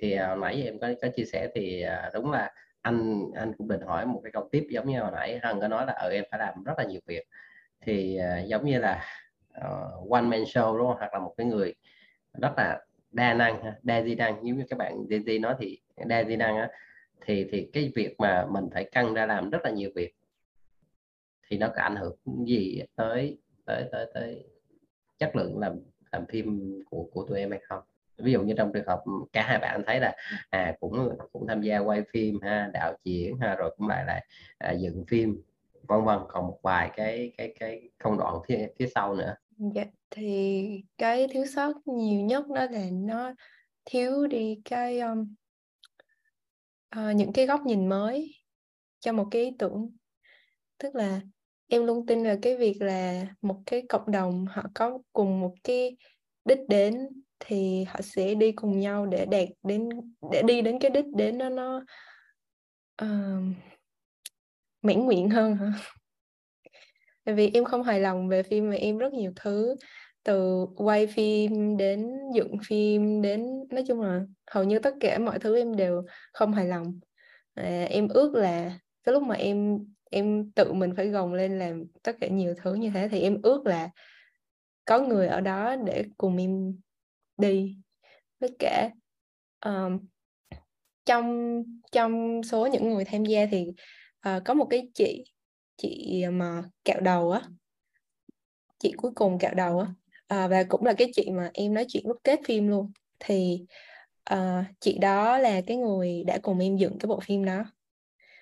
Thì 0.01 0.11
à, 0.11 0.27
hồi 0.27 0.37
nãy 0.37 0.63
em 0.63 0.79
có 0.79 0.87
có 1.01 1.07
chia 1.15 1.23
sẻ 1.23 1.49
thì 1.55 1.81
à, 1.81 2.09
đúng 2.13 2.31
là 2.31 2.51
anh 2.81 3.25
anh 3.35 3.53
cũng 3.57 3.67
định 3.67 3.81
hỏi 3.81 4.05
một 4.05 4.19
cái 4.23 4.31
câu 4.31 4.49
tiếp 4.51 4.67
giống 4.69 4.87
như 4.87 5.01
hồi 5.01 5.11
nãy 5.11 5.39
hân 5.43 5.59
có 5.59 5.67
nói 5.67 5.85
là 5.85 5.93
ở 5.93 6.09
em 6.09 6.23
phải 6.31 6.39
làm 6.39 6.63
rất 6.63 6.73
là 6.77 6.83
nhiều 6.83 7.01
việc. 7.07 7.23
Thì 7.81 8.19
uh, 8.19 8.47
giống 8.47 8.65
như 8.65 8.79
là 8.79 9.03
uh, 9.57 10.11
one 10.11 10.21
man 10.21 10.43
show 10.43 10.77
đúng 10.77 10.87
không? 10.87 10.97
Hoặc 10.97 11.13
là 11.13 11.19
một 11.19 11.33
cái 11.37 11.47
người 11.47 11.73
rất 12.41 12.53
là 12.57 12.79
đa 13.11 13.33
năng 13.33 13.61
đa 13.81 14.01
di 14.03 14.15
năng. 14.15 14.45
Giống 14.45 14.57
như 14.57 14.63
các 14.69 14.79
bạn 14.79 15.07
Gen 15.09 15.21
Z 15.21 15.41
nói 15.41 15.55
thì 15.59 15.79
đa 16.05 16.23
di 16.23 16.35
năng 16.35 16.57
á. 16.57 16.69
Thì 17.25 17.47
thì 17.51 17.69
cái 17.73 17.91
việc 17.95 18.15
mà 18.17 18.45
mình 18.51 18.65
phải 18.73 18.83
căng 18.91 19.13
ra 19.13 19.25
làm 19.25 19.49
rất 19.49 19.59
là 19.63 19.71
nhiều 19.71 19.89
việc 19.95 20.13
thì 21.49 21.57
nó 21.57 21.67
có 21.75 21.81
ảnh 21.81 21.95
hưởng 21.95 22.15
gì 22.47 22.81
tới 22.95 23.37
tới 23.65 23.89
tới 23.91 24.11
tới 24.13 24.43
chất 25.19 25.35
lượng 25.35 25.59
làm 25.59 25.79
làm 26.11 26.25
phim 26.25 26.79
của 26.89 27.09
của 27.13 27.25
tụi 27.27 27.39
em 27.39 27.51
hay 27.51 27.59
không? 27.63 27.83
Ví 28.17 28.31
dụ 28.31 28.43
như 28.43 28.53
trong 28.57 28.73
trường 28.73 28.87
hợp 28.87 29.03
cả 29.33 29.43
hai 29.43 29.59
bạn 29.59 29.83
thấy 29.87 29.99
là 29.99 30.15
à 30.49 30.75
cũng 30.79 31.17
cũng 31.31 31.47
tham 31.47 31.61
gia 31.61 31.79
quay 31.79 32.03
phim 32.13 32.41
ha 32.41 32.69
đạo 32.73 32.93
diễn 33.03 33.37
ha 33.37 33.55
rồi 33.55 33.75
cũng 33.77 33.87
lại 33.87 34.05
lại 34.05 34.25
à, 34.57 34.71
dựng 34.71 35.05
phim 35.07 35.41
vân 35.87 36.03
vân. 36.03 36.19
Còn 36.27 36.47
một 36.47 36.59
vài 36.63 36.91
cái 36.95 37.31
cái 37.37 37.53
cái 37.59 37.89
công 38.03 38.17
đoạn 38.17 38.35
phía 38.47 38.67
phía 38.79 38.87
sau 38.95 39.15
nữa. 39.15 39.35
Dạ 39.75 39.85
thì 40.11 40.83
cái 40.97 41.27
thiếu 41.31 41.45
sót 41.45 41.73
nhiều 41.85 42.21
nhất 42.21 42.47
đó 42.47 42.65
là 42.71 42.85
nó 42.91 43.33
thiếu 43.85 44.27
đi 44.27 44.61
cái 44.65 44.99
um, 44.99 45.35
uh, 46.99 47.15
những 47.15 47.33
cái 47.33 47.45
góc 47.45 47.61
nhìn 47.65 47.89
mới 47.89 48.35
cho 48.99 49.13
một 49.13 49.27
cái 49.31 49.43
ý 49.43 49.55
tưởng. 49.59 49.89
Tức 50.77 50.95
là 50.95 51.21
em 51.69 51.85
luôn 51.85 52.05
tin 52.05 52.23
là 52.23 52.37
cái 52.41 52.57
việc 52.57 52.81
là 52.81 53.27
một 53.41 53.61
cái 53.65 53.83
cộng 53.89 54.11
đồng 54.11 54.45
họ 54.45 54.63
có 54.73 54.99
cùng 55.13 55.39
một 55.39 55.53
cái 55.63 55.97
đích 56.45 56.59
đến 56.67 57.07
thì 57.39 57.83
họ 57.83 58.01
sẽ 58.01 58.35
đi 58.35 58.51
cùng 58.51 58.79
nhau 58.79 59.05
để 59.05 59.25
đạt 59.25 59.47
đến 59.63 59.89
để 60.31 60.41
đi 60.41 60.61
đến 60.61 60.79
cái 60.79 60.91
đích 60.91 61.05
đến 61.15 61.37
đó 61.37 61.49
nó 61.49 61.77
uh, 63.03 63.55
mãn 64.81 65.05
nguyện 65.05 65.29
hơn 65.29 65.55
hả? 65.55 65.71
Tại 67.23 67.35
vì 67.35 67.51
em 67.53 67.65
không 67.65 67.83
hài 67.83 67.99
lòng 67.99 68.27
về 68.27 68.43
phim 68.43 68.69
mà 68.69 68.75
em 68.75 68.97
rất 68.97 69.13
nhiều 69.13 69.31
thứ 69.35 69.75
từ 70.23 70.65
quay 70.75 71.07
phim 71.07 71.77
đến 71.77 72.11
dựng 72.35 72.57
phim 72.67 73.21
đến 73.21 73.67
nói 73.69 73.83
chung 73.87 74.01
là 74.01 74.21
hầu 74.51 74.63
như 74.63 74.79
tất 74.79 74.93
cả 74.99 75.19
mọi 75.19 75.39
thứ 75.39 75.57
em 75.57 75.75
đều 75.75 76.03
không 76.33 76.53
hài 76.53 76.67
lòng. 76.67 76.99
À, 77.53 77.85
em 77.89 78.07
ước 78.07 78.35
là 78.35 78.79
cái 79.03 79.13
lúc 79.13 79.23
mà 79.23 79.35
em 79.35 79.79
em 80.09 80.51
tự 80.51 80.73
mình 80.73 80.93
phải 80.95 81.07
gồng 81.07 81.33
lên 81.33 81.59
làm 81.59 81.85
tất 82.03 82.15
cả 82.21 82.27
nhiều 82.27 82.53
thứ 82.63 82.73
như 82.73 82.89
thế 82.93 83.07
thì 83.11 83.21
em 83.21 83.41
ước 83.43 83.65
là 83.65 83.89
có 84.85 84.99
người 84.99 85.27
ở 85.27 85.41
đó 85.41 85.75
để 85.75 86.05
cùng 86.17 86.37
em 86.37 86.79
đi. 87.37 87.77
Với 88.39 88.49
cả 88.59 88.89
um, 89.65 89.99
trong 91.05 91.63
trong 91.91 92.43
số 92.43 92.67
những 92.67 92.89
người 92.89 93.05
tham 93.05 93.25
gia 93.25 93.45
thì 93.45 93.67
uh, 94.29 94.43
có 94.45 94.53
một 94.53 94.67
cái 94.69 94.89
chị 94.93 95.23
chị 95.77 96.21
ờ, 96.21 96.31
mà 96.31 96.63
kẹo 96.85 96.99
đầu 96.99 97.31
á. 97.31 97.41
Chị 98.79 98.93
cuối 98.97 99.11
cùng 99.15 99.39
kẹo 99.39 99.53
đầu 99.53 99.79
á. 99.79 99.87
Uh, 100.43 100.51
và 100.51 100.63
cũng 100.69 100.85
là 100.85 100.93
cái 100.93 101.11
chị 101.13 101.31
mà 101.31 101.49
em 101.53 101.73
nói 101.73 101.85
chuyện 101.87 102.03
lúc 102.07 102.17
kết 102.23 102.39
phim 102.45 102.67
luôn. 102.67 102.91
Thì 103.19 103.65
uh, 104.33 104.65
chị 104.79 104.97
đó 104.97 105.37
là 105.37 105.61
cái 105.67 105.77
người 105.77 106.23
đã 106.23 106.39
cùng 106.41 106.59
em 106.59 106.77
dựng 106.77 106.97
cái 106.99 107.07
bộ 107.07 107.19
phim 107.19 107.45
đó 107.45 107.63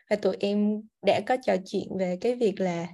và 0.10 0.16
tụi 0.16 0.36
em 0.40 0.82
đã 1.06 1.22
có 1.26 1.38
trò 1.44 1.56
chuyện 1.66 1.98
về 1.98 2.18
cái 2.22 2.36
việc 2.36 2.60
là 2.60 2.88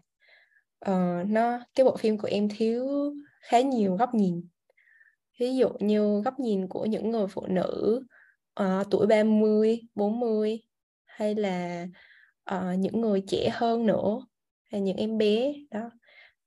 uh, 0.90 1.30
nó 1.30 1.60
cái 1.76 1.84
bộ 1.84 1.98
phim 1.98 2.18
của 2.18 2.28
em 2.28 2.50
thiếu 2.50 3.14
khá 3.42 3.62
nhiều 3.62 3.96
góc 3.96 4.14
nhìn. 4.14 4.48
Ví 5.40 5.56
dụ 5.56 5.70
như 5.80 6.22
góc 6.26 6.40
nhìn 6.40 6.68
của 6.68 6.86
những 6.86 7.12
người 7.12 7.28
phụ 7.28 7.46
nữ 7.48 8.02
uh, 8.62 8.88
tuổi 8.92 9.08
30, 9.08 9.82
40 9.96 10.62
hay 11.06 11.36
là 11.36 11.88
uh, 12.56 12.80
những 12.80 13.02
người 13.02 13.24
trẻ 13.28 13.50
hơn 13.54 13.86
nữa 13.86 14.26
hay 14.72 14.82
những 14.82 14.98
em 14.98 15.18
bé 15.18 15.54
đó. 15.72 15.90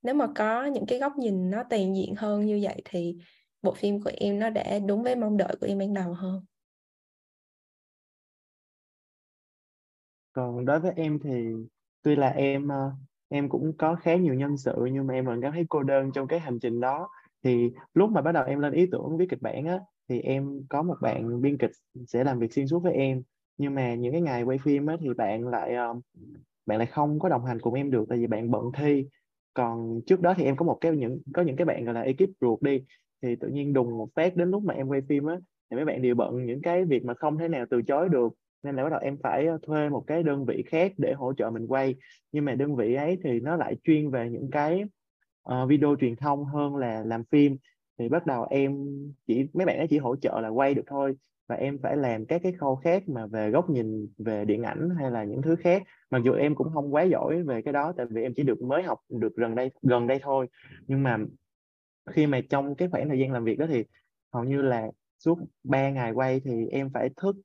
Nếu 0.02 0.14
mà 0.14 0.26
có 0.34 0.64
những 0.64 0.86
cái 0.86 0.98
góc 0.98 1.12
nhìn 1.18 1.50
nó 1.50 1.62
toàn 1.70 1.96
diện 1.96 2.14
hơn 2.14 2.46
như 2.46 2.60
vậy 2.62 2.82
thì 2.84 3.16
bộ 3.62 3.74
phim 3.74 4.02
của 4.02 4.10
em 4.16 4.38
nó 4.38 4.50
đã 4.50 4.78
đúng 4.78 5.02
với 5.02 5.16
mong 5.16 5.36
đợi 5.36 5.56
của 5.60 5.66
em 5.66 5.78
ban 5.78 5.94
đầu 5.94 6.12
hơn. 6.12 6.44
Còn 10.36 10.64
đối 10.64 10.80
với 10.80 10.92
em 10.96 11.18
thì 11.24 11.30
tuy 12.02 12.16
là 12.16 12.28
em 12.28 12.68
ờ, 12.68 12.92
em 13.28 13.48
cũng 13.48 13.72
có 13.78 13.94
khá 13.96 14.16
nhiều 14.16 14.34
nhân 14.34 14.56
sự 14.56 14.74
nhưng 14.92 15.06
mà 15.06 15.14
em 15.14 15.26
vẫn 15.26 15.40
cảm 15.42 15.52
thấy 15.52 15.66
cô 15.68 15.82
đơn 15.82 16.12
trong 16.14 16.28
cái 16.28 16.40
hành 16.40 16.58
trình 16.60 16.80
đó. 16.80 17.08
Thì 17.44 17.70
lúc 17.94 18.10
mà 18.10 18.22
bắt 18.22 18.32
đầu 18.32 18.44
em 18.44 18.60
lên 18.60 18.72
ý 18.72 18.86
tưởng 18.92 19.16
viết 19.18 19.26
kịch 19.30 19.42
bản 19.42 19.64
á, 19.66 19.80
thì 20.08 20.20
em 20.20 20.60
có 20.68 20.82
một 20.82 20.96
bạn 21.02 21.40
biên 21.42 21.58
kịch 21.58 21.70
sẽ 22.08 22.24
làm 22.24 22.38
việc 22.38 22.52
xuyên 22.52 22.66
suốt 22.68 22.78
với 22.80 22.92
em. 22.92 23.22
Nhưng 23.58 23.74
mà 23.74 23.94
những 23.94 24.12
cái 24.12 24.20
ngày 24.20 24.42
quay 24.42 24.58
phim 24.58 24.86
á 24.86 24.96
thì 25.00 25.08
bạn 25.16 25.48
lại 25.48 25.74
ờ, 25.74 25.94
bạn 26.66 26.78
lại 26.78 26.86
không 26.86 27.18
có 27.18 27.28
đồng 27.28 27.44
hành 27.44 27.60
cùng 27.60 27.74
em 27.74 27.90
được 27.90 28.04
tại 28.08 28.18
vì 28.18 28.26
bạn 28.26 28.50
bận 28.50 28.64
thi. 28.76 29.06
Còn 29.54 30.00
trước 30.06 30.20
đó 30.20 30.34
thì 30.36 30.44
em 30.44 30.56
có 30.56 30.64
một 30.66 30.78
cái 30.80 30.92
những, 30.96 31.20
có 31.34 31.42
những 31.42 31.56
cái 31.56 31.64
bạn 31.64 31.84
gọi 31.84 31.94
là 31.94 32.00
ekip 32.00 32.30
ruột 32.40 32.62
đi, 32.62 32.80
thì 33.22 33.36
tự 33.36 33.48
nhiên 33.48 33.72
đùng 33.72 33.98
một 33.98 34.08
phát 34.14 34.36
đến 34.36 34.50
lúc 34.50 34.62
mà 34.64 34.74
em 34.74 34.88
quay 34.88 35.00
phim 35.08 35.26
á, 35.26 35.36
thì 35.70 35.76
mấy 35.76 35.84
bạn 35.84 36.02
đều 36.02 36.14
bận 36.14 36.46
những 36.46 36.62
cái 36.62 36.84
việc 36.84 37.04
mà 37.04 37.14
không 37.14 37.38
thể 37.38 37.48
nào 37.48 37.66
từ 37.70 37.82
chối 37.82 38.08
được 38.08 38.32
nên 38.62 38.76
là 38.76 38.82
bắt 38.82 38.90
đầu 38.90 39.00
em 39.00 39.16
phải 39.22 39.46
ờ, 39.46 39.58
thuê 39.62 39.88
một 39.88 40.04
cái 40.06 40.22
đơn 40.22 40.44
vị 40.44 40.64
khác 40.66 40.92
để 40.96 41.12
hỗ 41.12 41.32
trợ 41.32 41.50
mình 41.50 41.66
quay. 41.66 41.94
Nhưng 42.32 42.44
mà 42.44 42.54
đơn 42.54 42.76
vị 42.76 42.94
ấy 42.94 43.18
thì 43.24 43.40
nó 43.40 43.56
lại 43.56 43.76
chuyên 43.84 44.10
về 44.10 44.30
những 44.30 44.50
cái 44.50 44.84
uh, 45.48 45.68
video 45.68 45.96
truyền 46.00 46.16
thông 46.16 46.44
hơn 46.44 46.76
là 46.76 47.02
làm 47.06 47.24
phim. 47.24 47.56
Thì 47.98 48.08
bắt 48.08 48.26
đầu 48.26 48.46
em 48.50 48.86
chỉ 49.26 49.46
mấy 49.52 49.66
bạn 49.66 49.78
ấy 49.78 49.86
chỉ 49.90 49.98
hỗ 49.98 50.16
trợ 50.16 50.40
là 50.40 50.48
quay 50.48 50.74
được 50.74 50.84
thôi. 50.86 51.16
Và 51.48 51.56
em 51.56 51.78
phải 51.82 51.96
làm 51.96 52.26
các 52.26 52.40
cái 52.42 52.52
khâu 52.52 52.76
khác 52.76 53.08
mà 53.08 53.26
về 53.26 53.50
góc 53.50 53.70
nhìn 53.70 54.08
về 54.18 54.44
điện 54.44 54.62
ảnh 54.62 54.90
hay 55.00 55.10
là 55.10 55.24
những 55.24 55.42
thứ 55.42 55.56
khác. 55.56 55.82
Mặc 56.10 56.22
dù 56.24 56.32
em 56.32 56.54
cũng 56.54 56.70
không 56.74 56.94
quá 56.94 57.02
giỏi 57.02 57.42
về 57.42 57.62
cái 57.62 57.72
đó 57.72 57.92
tại 57.96 58.06
vì 58.10 58.22
em 58.22 58.32
chỉ 58.36 58.42
được 58.42 58.62
mới 58.62 58.82
học 58.82 58.98
được 59.08 59.36
gần 59.36 59.54
đây 59.54 59.70
gần 59.82 60.06
đây 60.06 60.18
thôi. 60.22 60.46
Nhưng 60.86 61.02
mà 61.02 61.18
khi 62.10 62.26
mà 62.26 62.40
trong 62.50 62.74
cái 62.74 62.88
khoảng 62.88 63.08
thời 63.08 63.18
gian 63.18 63.32
làm 63.32 63.44
việc 63.44 63.58
đó 63.58 63.66
thì 63.68 63.84
hầu 64.32 64.44
như 64.44 64.62
là 64.62 64.90
suốt 65.18 65.38
3 65.64 65.90
ngày 65.90 66.12
quay 66.12 66.40
thì 66.40 66.66
em 66.70 66.90
phải 66.94 67.10
thức 67.16 67.36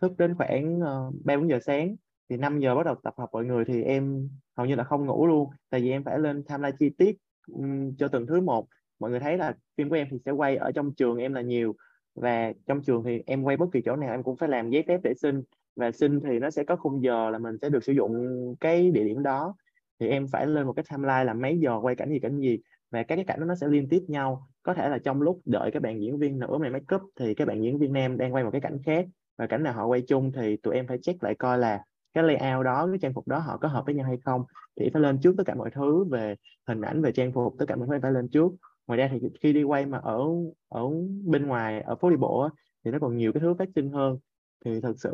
thức 0.00 0.12
đến 0.18 0.34
khoảng 0.34 0.80
ba 0.80 1.10
ba 1.24 1.36
bốn 1.36 1.50
giờ 1.50 1.58
sáng. 1.66 1.96
Thì 2.30 2.36
5 2.36 2.60
giờ 2.60 2.74
bắt 2.74 2.86
đầu 2.86 2.94
tập 2.94 3.14
hợp 3.18 3.28
mọi 3.32 3.44
người 3.44 3.64
thì 3.64 3.82
em 3.82 4.28
hầu 4.56 4.66
như 4.66 4.74
là 4.74 4.84
không 4.84 5.06
ngủ 5.06 5.26
luôn 5.26 5.50
tại 5.70 5.80
vì 5.80 5.90
em 5.90 6.04
phải 6.04 6.18
lên 6.18 6.44
timeline 6.44 6.76
chi 6.78 6.90
tiết 6.98 7.16
um, 7.52 7.94
cho 7.96 8.08
từng 8.08 8.26
thứ 8.26 8.40
một. 8.40 8.66
Mọi 9.00 9.10
người 9.10 9.20
thấy 9.20 9.38
là 9.38 9.54
phim 9.76 9.88
của 9.88 9.96
em 9.96 10.08
thì 10.10 10.18
sẽ 10.24 10.32
quay 10.32 10.56
ở 10.56 10.72
trong 10.72 10.94
trường 10.94 11.18
em 11.18 11.34
là 11.34 11.40
nhiều 11.40 11.74
và 12.14 12.52
trong 12.66 12.82
trường 12.82 13.04
thì 13.04 13.22
em 13.26 13.42
quay 13.42 13.56
bất 13.56 13.66
kỳ 13.72 13.82
chỗ 13.84 13.96
nào 13.96 14.10
em 14.10 14.22
cũng 14.22 14.36
phải 14.36 14.48
làm 14.48 14.70
giấy 14.70 14.84
phép 14.88 15.00
để 15.02 15.14
xin 15.14 15.42
và 15.76 15.92
xin 15.92 16.20
thì 16.20 16.38
nó 16.38 16.50
sẽ 16.50 16.64
có 16.64 16.76
khung 16.76 17.02
giờ 17.02 17.30
là 17.30 17.38
mình 17.38 17.56
sẽ 17.62 17.68
được 17.68 17.84
sử 17.84 17.92
dụng 17.92 18.14
cái 18.60 18.90
địa 18.90 19.04
điểm 19.04 19.22
đó. 19.22 19.54
Thì 20.00 20.08
em 20.08 20.26
phải 20.32 20.46
lên 20.46 20.66
một 20.66 20.72
cái 20.72 20.84
timeline 20.90 21.24
là 21.24 21.34
mấy 21.34 21.58
giờ 21.58 21.78
quay 21.82 21.94
cảnh 21.94 22.10
gì 22.10 22.18
cảnh 22.18 22.38
gì 22.40 22.58
và 22.90 23.02
các 23.02 23.16
cái 23.16 23.24
cảnh 23.24 23.40
đó 23.40 23.46
nó 23.46 23.54
sẽ 23.54 23.66
liên 23.68 23.88
tiếp 23.88 24.02
nhau. 24.08 24.48
Có 24.62 24.74
thể 24.74 24.88
là 24.88 24.98
trong 24.98 25.22
lúc 25.22 25.40
đợi 25.44 25.70
các 25.70 25.82
bạn 25.82 26.00
diễn 26.00 26.18
viên 26.18 26.38
nữ 26.38 26.58
này 26.60 26.70
make 26.70 26.96
up 26.96 27.02
thì 27.20 27.34
các 27.34 27.48
bạn 27.48 27.62
diễn 27.62 27.78
viên 27.78 27.92
nam 27.92 28.18
đang 28.18 28.34
quay 28.34 28.44
một 28.44 28.50
cái 28.50 28.60
cảnh 28.60 28.78
khác 28.86 29.06
và 29.38 29.46
cảnh 29.46 29.62
nào 29.62 29.72
họ 29.72 29.86
quay 29.86 30.02
chung 30.02 30.32
thì 30.32 30.56
tụi 30.56 30.74
em 30.74 30.86
phải 30.86 30.98
check 31.02 31.22
lại 31.22 31.34
coi 31.34 31.58
là 31.58 31.84
cái 32.14 32.24
layout 32.24 32.64
đó 32.64 32.86
cái 32.90 32.98
trang 33.02 33.14
phục 33.14 33.28
đó 33.28 33.38
họ 33.38 33.56
có 33.56 33.68
hợp 33.68 33.86
với 33.86 33.94
nhau 33.94 34.06
hay 34.06 34.18
không. 34.24 34.44
Thì 34.76 34.90
phải 34.92 35.02
lên 35.02 35.18
trước 35.22 35.34
tất 35.38 35.42
cả 35.46 35.54
mọi 35.54 35.70
thứ 35.70 36.04
về 36.04 36.34
hình 36.66 36.80
ảnh 36.80 37.02
về 37.02 37.12
trang 37.12 37.32
phục 37.32 37.54
tất 37.58 37.64
cả 37.68 37.76
mọi 37.76 37.86
thứ 37.90 37.98
phải 38.02 38.12
lên 38.12 38.28
trước. 38.28 38.52
Ngoài 38.86 38.98
ra 38.98 39.08
thì 39.12 39.28
khi 39.40 39.52
đi 39.52 39.62
quay 39.62 39.86
mà 39.86 39.98
ở 39.98 40.20
ở 40.68 40.82
bên 41.24 41.46
ngoài 41.46 41.80
ở 41.80 41.96
phố 41.96 42.10
đi 42.10 42.16
bộ 42.16 42.48
thì 42.84 42.90
nó 42.90 42.98
còn 43.00 43.16
nhiều 43.16 43.32
cái 43.32 43.40
thứ 43.40 43.54
phát 43.54 43.68
sinh 43.74 43.92
hơn. 43.92 44.18
Thì 44.64 44.80
thật 44.80 44.94
sự 44.96 45.10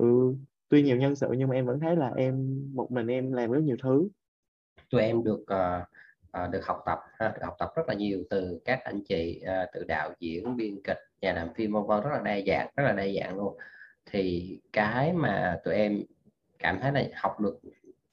tuy 0.68 0.82
nhiều 0.82 0.96
nhân 0.96 1.16
sự 1.16 1.32
nhưng 1.38 1.48
mà 1.48 1.54
em 1.54 1.66
vẫn 1.66 1.80
thấy 1.80 1.96
là 1.96 2.12
em 2.16 2.62
một 2.74 2.92
mình 2.92 3.06
em 3.06 3.32
làm 3.32 3.50
rất 3.50 3.62
nhiều 3.62 3.76
thứ. 3.82 4.08
Tụi 4.90 5.02
em 5.02 5.24
được 5.24 5.40
uh, 5.40 5.82
uh, 6.44 6.50
được 6.50 6.66
học 6.66 6.82
tập 6.86 6.98
ha, 7.18 7.28
được 7.28 7.42
học 7.42 7.56
tập 7.58 7.72
rất 7.76 7.82
là 7.88 7.94
nhiều 7.94 8.24
từ 8.30 8.60
các 8.64 8.84
anh 8.84 9.00
chị 9.08 9.42
uh, 9.42 9.68
từ 9.74 9.84
đạo 9.84 10.10
diễn 10.20 10.56
biên 10.56 10.82
kịch 10.84 10.98
nhà 11.20 11.32
làm 11.32 11.54
phim 11.54 11.72
vân 11.72 11.82
vân 11.86 12.02
rất 12.02 12.10
là 12.12 12.20
đa 12.24 12.38
dạng 12.46 12.68
rất 12.76 12.84
là 12.84 12.92
đa 12.92 13.04
dạng 13.20 13.36
luôn 13.36 13.56
thì 14.06 14.58
cái 14.72 15.12
mà 15.12 15.60
tụi 15.64 15.74
em 15.74 16.02
cảm 16.58 16.80
thấy 16.80 16.92
là 16.92 17.04
học 17.14 17.40
được 17.40 17.60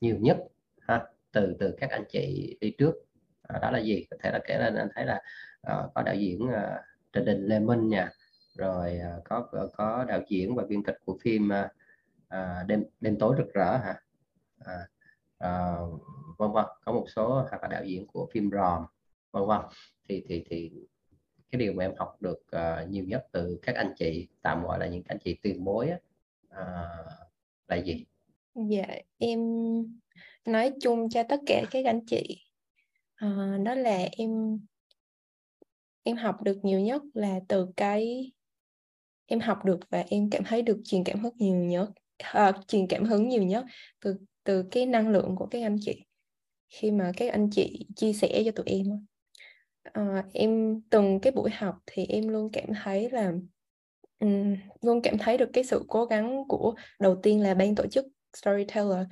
nhiều 0.01 0.17
nhất 0.19 0.37
ha 0.79 1.05
từ 1.31 1.55
từ 1.59 1.75
các 1.79 1.89
anh 1.89 2.03
chị 2.09 2.57
đi 2.61 2.71
trước 2.77 2.95
à, 3.41 3.59
đó 3.61 3.71
là 3.71 3.79
gì? 3.79 4.05
Có 4.11 4.17
thể 4.23 4.31
là 4.31 4.39
kể 4.47 4.57
lên 4.57 4.75
anh 4.75 4.89
thấy 4.95 5.05
là 5.05 5.21
uh, 5.71 5.91
có 5.95 6.01
đạo 6.01 6.15
diễn 6.15 6.47
ờ, 6.47 6.75
uh, 6.75 6.85
Trần 7.13 7.25
Đình 7.25 7.45
Lê 7.45 7.59
Minh 7.59 7.89
nha 7.89 8.09
rồi 8.55 8.99
uh, 9.17 9.23
có 9.23 9.49
có 9.77 10.05
đạo 10.07 10.21
diễn 10.27 10.55
và 10.55 10.63
biên 10.65 10.83
kịch 10.83 10.97
của 11.05 11.17
phim 11.21 11.49
uh, 11.49 11.71
uh, 12.35 12.67
đêm 12.67 12.83
đêm 13.01 13.17
tối 13.19 13.35
rực 13.37 13.53
rỡ 13.53 13.77
hả? 13.77 14.01
À, 14.59 14.87
uh, 15.43 16.01
vân 16.37 16.51
vân 16.51 16.65
có 16.85 16.91
một 16.91 17.05
số 17.15 17.47
hoặc 17.49 17.61
là 17.61 17.67
đạo 17.67 17.83
diễn 17.85 18.07
của 18.07 18.29
phim 18.33 18.49
ròm 18.51 18.85
vân 19.31 19.45
vân. 19.45 19.61
Thì 20.09 20.23
thì 20.27 20.43
thì 20.49 20.71
cái 21.51 21.59
điều 21.59 21.73
mà 21.73 21.83
em 21.83 21.93
học 21.97 22.21
được 22.21 22.39
uh, 22.55 22.89
nhiều 22.89 23.03
nhất 23.03 23.27
từ 23.31 23.59
các 23.61 23.75
anh 23.75 23.93
chị 23.97 24.27
tạm 24.41 24.63
gọi 24.63 24.79
là 24.79 24.87
những 24.87 25.03
anh 25.07 25.17
chị 25.23 25.35
tiền 25.41 25.63
bối 25.63 25.89
á, 25.89 25.97
uh, 26.47 27.29
là 27.67 27.75
gì? 27.75 28.05
Dạ 28.69 28.85
em 29.17 29.39
nói 30.45 30.71
chung 30.81 31.09
cho 31.09 31.23
tất 31.23 31.39
cả 31.45 31.63
các 31.71 31.85
anh 31.85 32.05
chị 32.05 32.37
uh, 33.25 33.65
đó 33.65 33.75
là 33.75 34.07
em 34.11 34.59
em 36.03 36.17
học 36.17 36.41
được 36.41 36.59
nhiều 36.63 36.79
nhất 36.79 37.01
là 37.13 37.39
từ 37.47 37.67
cái 37.77 38.31
em 39.25 39.39
học 39.39 39.65
được 39.65 39.79
và 39.89 40.03
em 40.09 40.29
cảm 40.29 40.43
thấy 40.43 40.61
được 40.61 40.81
truyền 40.85 41.03
cảm 41.03 41.19
hứng 41.19 41.33
nhiều 41.37 41.55
nhất 41.55 41.89
uh, 42.37 42.67
truyền 42.67 42.87
cảm 42.87 43.05
hứng 43.05 43.29
nhiều 43.29 43.43
nhất 43.43 43.65
từ 43.99 44.17
từ 44.43 44.63
cái 44.71 44.85
năng 44.85 45.09
lượng 45.09 45.35
của 45.35 45.45
các 45.45 45.61
anh 45.61 45.77
chị. 45.81 46.03
Khi 46.69 46.91
mà 46.91 47.11
các 47.17 47.31
anh 47.31 47.49
chị 47.51 47.87
chia 47.95 48.13
sẻ 48.13 48.41
cho 48.45 48.51
tụi 48.51 48.65
em 48.65 49.05
uh, 49.89 50.25
em 50.33 50.81
từng 50.89 51.19
cái 51.19 51.31
buổi 51.31 51.49
học 51.51 51.75
thì 51.85 52.05
em 52.05 52.27
luôn 52.27 52.49
cảm 52.53 52.65
thấy 52.83 53.09
là 53.09 53.33
um, 54.19 54.55
luôn 54.81 55.01
cảm 55.01 55.17
thấy 55.17 55.37
được 55.37 55.49
cái 55.53 55.63
sự 55.63 55.85
cố 55.87 56.05
gắng 56.05 56.43
của 56.47 56.73
đầu 56.99 57.15
tiên 57.15 57.41
là 57.41 57.53
ban 57.53 57.75
tổ 57.75 57.87
chức 57.87 58.05
storyteller 58.37 59.05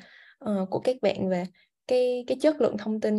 uh, 0.46 0.70
của 0.70 0.80
các 0.80 0.96
bạn 1.02 1.30
và 1.30 1.46
cái 1.88 2.24
cái 2.28 2.38
chất 2.42 2.62
lượng 2.62 2.78
thông 2.78 3.02
tin 3.02 3.16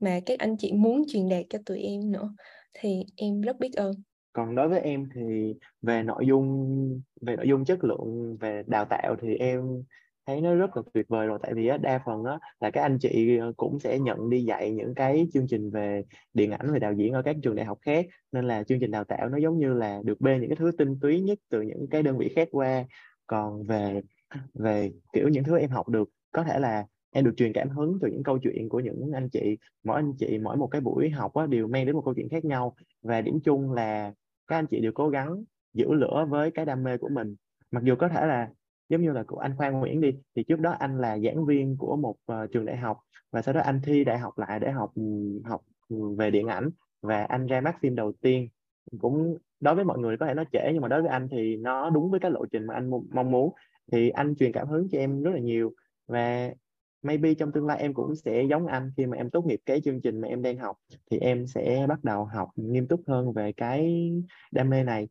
mà 0.00 0.20
các 0.26 0.38
anh 0.38 0.56
chị 0.56 0.72
muốn 0.72 1.02
truyền 1.08 1.28
đạt 1.28 1.44
cho 1.50 1.58
tụi 1.66 1.82
em 1.82 2.12
nữa. 2.12 2.34
Thì 2.74 3.04
em 3.16 3.40
rất 3.40 3.58
biết 3.58 3.72
ơn. 3.76 3.94
Còn 4.32 4.54
đối 4.54 4.68
với 4.68 4.80
em 4.80 5.08
thì 5.14 5.54
về 5.82 6.02
nội 6.02 6.26
dung 6.26 7.00
về 7.20 7.36
nội 7.36 7.48
dung 7.48 7.64
chất 7.64 7.84
lượng 7.84 8.36
về 8.40 8.62
đào 8.66 8.84
tạo 8.84 9.16
thì 9.22 9.34
em 9.34 9.82
thấy 10.26 10.40
nó 10.40 10.54
rất 10.54 10.76
là 10.76 10.82
tuyệt 10.94 11.08
vời 11.08 11.26
rồi 11.26 11.38
tại 11.42 11.54
vì 11.54 11.66
á, 11.66 11.76
đa 11.76 12.00
phần 12.06 12.24
á, 12.24 12.38
là 12.60 12.70
các 12.70 12.82
anh 12.82 12.98
chị 13.00 13.38
ờ, 13.38 13.52
cũng 13.56 13.78
sẽ 13.78 13.98
nhận 13.98 14.30
đi 14.30 14.44
dạy 14.44 14.70
những 14.70 14.94
cái 14.94 15.26
chương 15.34 15.46
trình 15.48 15.70
về 15.70 16.04
điện 16.34 16.50
ảnh 16.50 16.72
về 16.72 16.78
đạo 16.78 16.92
diễn 16.92 17.12
ở 17.12 17.22
các 17.22 17.36
trường 17.42 17.54
đại 17.56 17.66
học 17.66 17.78
khác. 17.82 18.06
Nên 18.32 18.44
là 18.44 18.62
chương 18.62 18.80
trình 18.80 18.90
đào 18.90 19.04
tạo 19.04 19.28
nó 19.28 19.38
giống 19.38 19.58
như 19.58 19.74
là 19.74 20.00
được 20.04 20.20
bê 20.20 20.38
những 20.38 20.48
cái 20.50 20.56
thứ 20.56 20.70
tinh 20.78 20.98
túy 21.00 21.20
nhất 21.20 21.38
từ 21.50 21.62
những 21.62 21.86
cái 21.90 22.02
đơn 22.02 22.18
vị 22.18 22.32
khác 22.36 22.48
qua. 22.50 22.84
Còn 23.26 23.62
về 23.62 24.02
về 24.54 24.92
kiểu 25.12 25.28
những 25.28 25.44
thứ 25.44 25.58
em 25.58 25.70
học 25.70 25.88
được 25.88 26.08
có 26.32 26.44
thể 26.44 26.58
là 26.58 26.86
em 27.10 27.24
được 27.24 27.34
truyền 27.36 27.52
cảm 27.52 27.68
hứng 27.68 27.98
từ 28.00 28.08
những 28.08 28.22
câu 28.22 28.38
chuyện 28.38 28.68
của 28.68 28.80
những 28.80 29.10
anh 29.14 29.28
chị. 29.28 29.58
Mỗi 29.84 29.96
anh 29.96 30.12
chị 30.18 30.38
mỗi 30.38 30.56
một 30.56 30.66
cái 30.66 30.80
buổi 30.80 31.10
học 31.10 31.34
á, 31.34 31.46
đều 31.46 31.66
mang 31.66 31.86
đến 31.86 31.96
một 31.96 32.02
câu 32.04 32.14
chuyện 32.14 32.28
khác 32.28 32.44
nhau. 32.44 32.74
Và 33.02 33.20
điểm 33.20 33.40
chung 33.44 33.72
là 33.72 34.12
các 34.46 34.56
anh 34.56 34.66
chị 34.66 34.80
đều 34.80 34.92
cố 34.94 35.08
gắng 35.08 35.44
giữ 35.72 35.92
lửa 35.92 36.26
với 36.28 36.50
cái 36.50 36.64
đam 36.64 36.82
mê 36.82 36.96
của 36.96 37.08
mình. 37.08 37.34
Mặc 37.70 37.82
dù 37.84 37.94
có 37.96 38.08
thể 38.08 38.26
là 38.26 38.48
giống 38.88 39.02
như 39.02 39.12
là 39.12 39.24
của 39.26 39.38
anh 39.38 39.56
Khoan 39.56 39.80
Nguyễn 39.80 40.00
đi 40.00 40.12
thì 40.36 40.44
trước 40.44 40.60
đó 40.60 40.76
anh 40.78 40.98
là 40.98 41.18
giảng 41.18 41.46
viên 41.46 41.76
của 41.76 41.96
một 41.96 42.16
uh, 42.32 42.52
trường 42.52 42.64
đại 42.64 42.76
học 42.76 42.98
và 43.30 43.42
sau 43.42 43.54
đó 43.54 43.60
anh 43.60 43.80
thi 43.84 44.04
đại 44.04 44.18
học 44.18 44.38
lại 44.38 44.60
để 44.60 44.70
học 44.70 44.92
học 45.44 45.60
ừ, 45.88 46.14
về 46.18 46.30
điện 46.30 46.46
ảnh 46.46 46.70
và 47.02 47.22
anh 47.24 47.46
ra 47.46 47.60
mắt 47.60 47.76
phim 47.80 47.94
đầu 47.94 48.12
tiên. 48.20 48.48
Cũng 49.00 49.36
đối 49.60 49.74
với 49.74 49.84
mọi 49.84 49.98
người 49.98 50.16
có 50.16 50.26
thể 50.26 50.34
nó 50.34 50.44
trễ 50.52 50.70
nhưng 50.72 50.82
mà 50.82 50.88
đối 50.88 51.02
với 51.02 51.10
anh 51.10 51.28
thì 51.30 51.56
nó 51.56 51.90
đúng 51.90 52.10
với 52.10 52.20
cái 52.20 52.30
lộ 52.30 52.46
trình 52.46 52.66
mà 52.66 52.74
anh 52.74 52.90
mong 53.10 53.30
muốn. 53.30 53.52
Thì 53.92 54.10
anh 54.10 54.34
truyền 54.36 54.52
cảm 54.52 54.68
hứng 54.68 54.88
cho 54.92 54.98
em 54.98 55.22
rất 55.22 55.30
là 55.30 55.38
nhiều 55.38 55.72
và 56.06 56.50
maybe 57.02 57.34
trong 57.34 57.52
tương 57.52 57.66
lai 57.66 57.78
em 57.78 57.94
cũng 57.94 58.16
sẽ 58.16 58.42
giống 58.50 58.66
anh 58.66 58.90
khi 58.96 59.06
mà 59.06 59.16
em 59.16 59.30
tốt 59.30 59.46
nghiệp 59.46 59.60
cái 59.66 59.80
chương 59.80 60.00
trình 60.00 60.20
mà 60.20 60.28
em 60.28 60.42
đang 60.42 60.58
học 60.58 60.76
thì 61.10 61.18
em 61.18 61.46
sẽ 61.46 61.86
bắt 61.88 62.04
đầu 62.04 62.24
học 62.24 62.48
nghiêm 62.56 62.86
túc 62.88 63.00
hơn 63.06 63.32
về 63.32 63.52
cái 63.52 64.10
đam 64.52 64.70
mê 64.70 64.84
này 64.84 65.08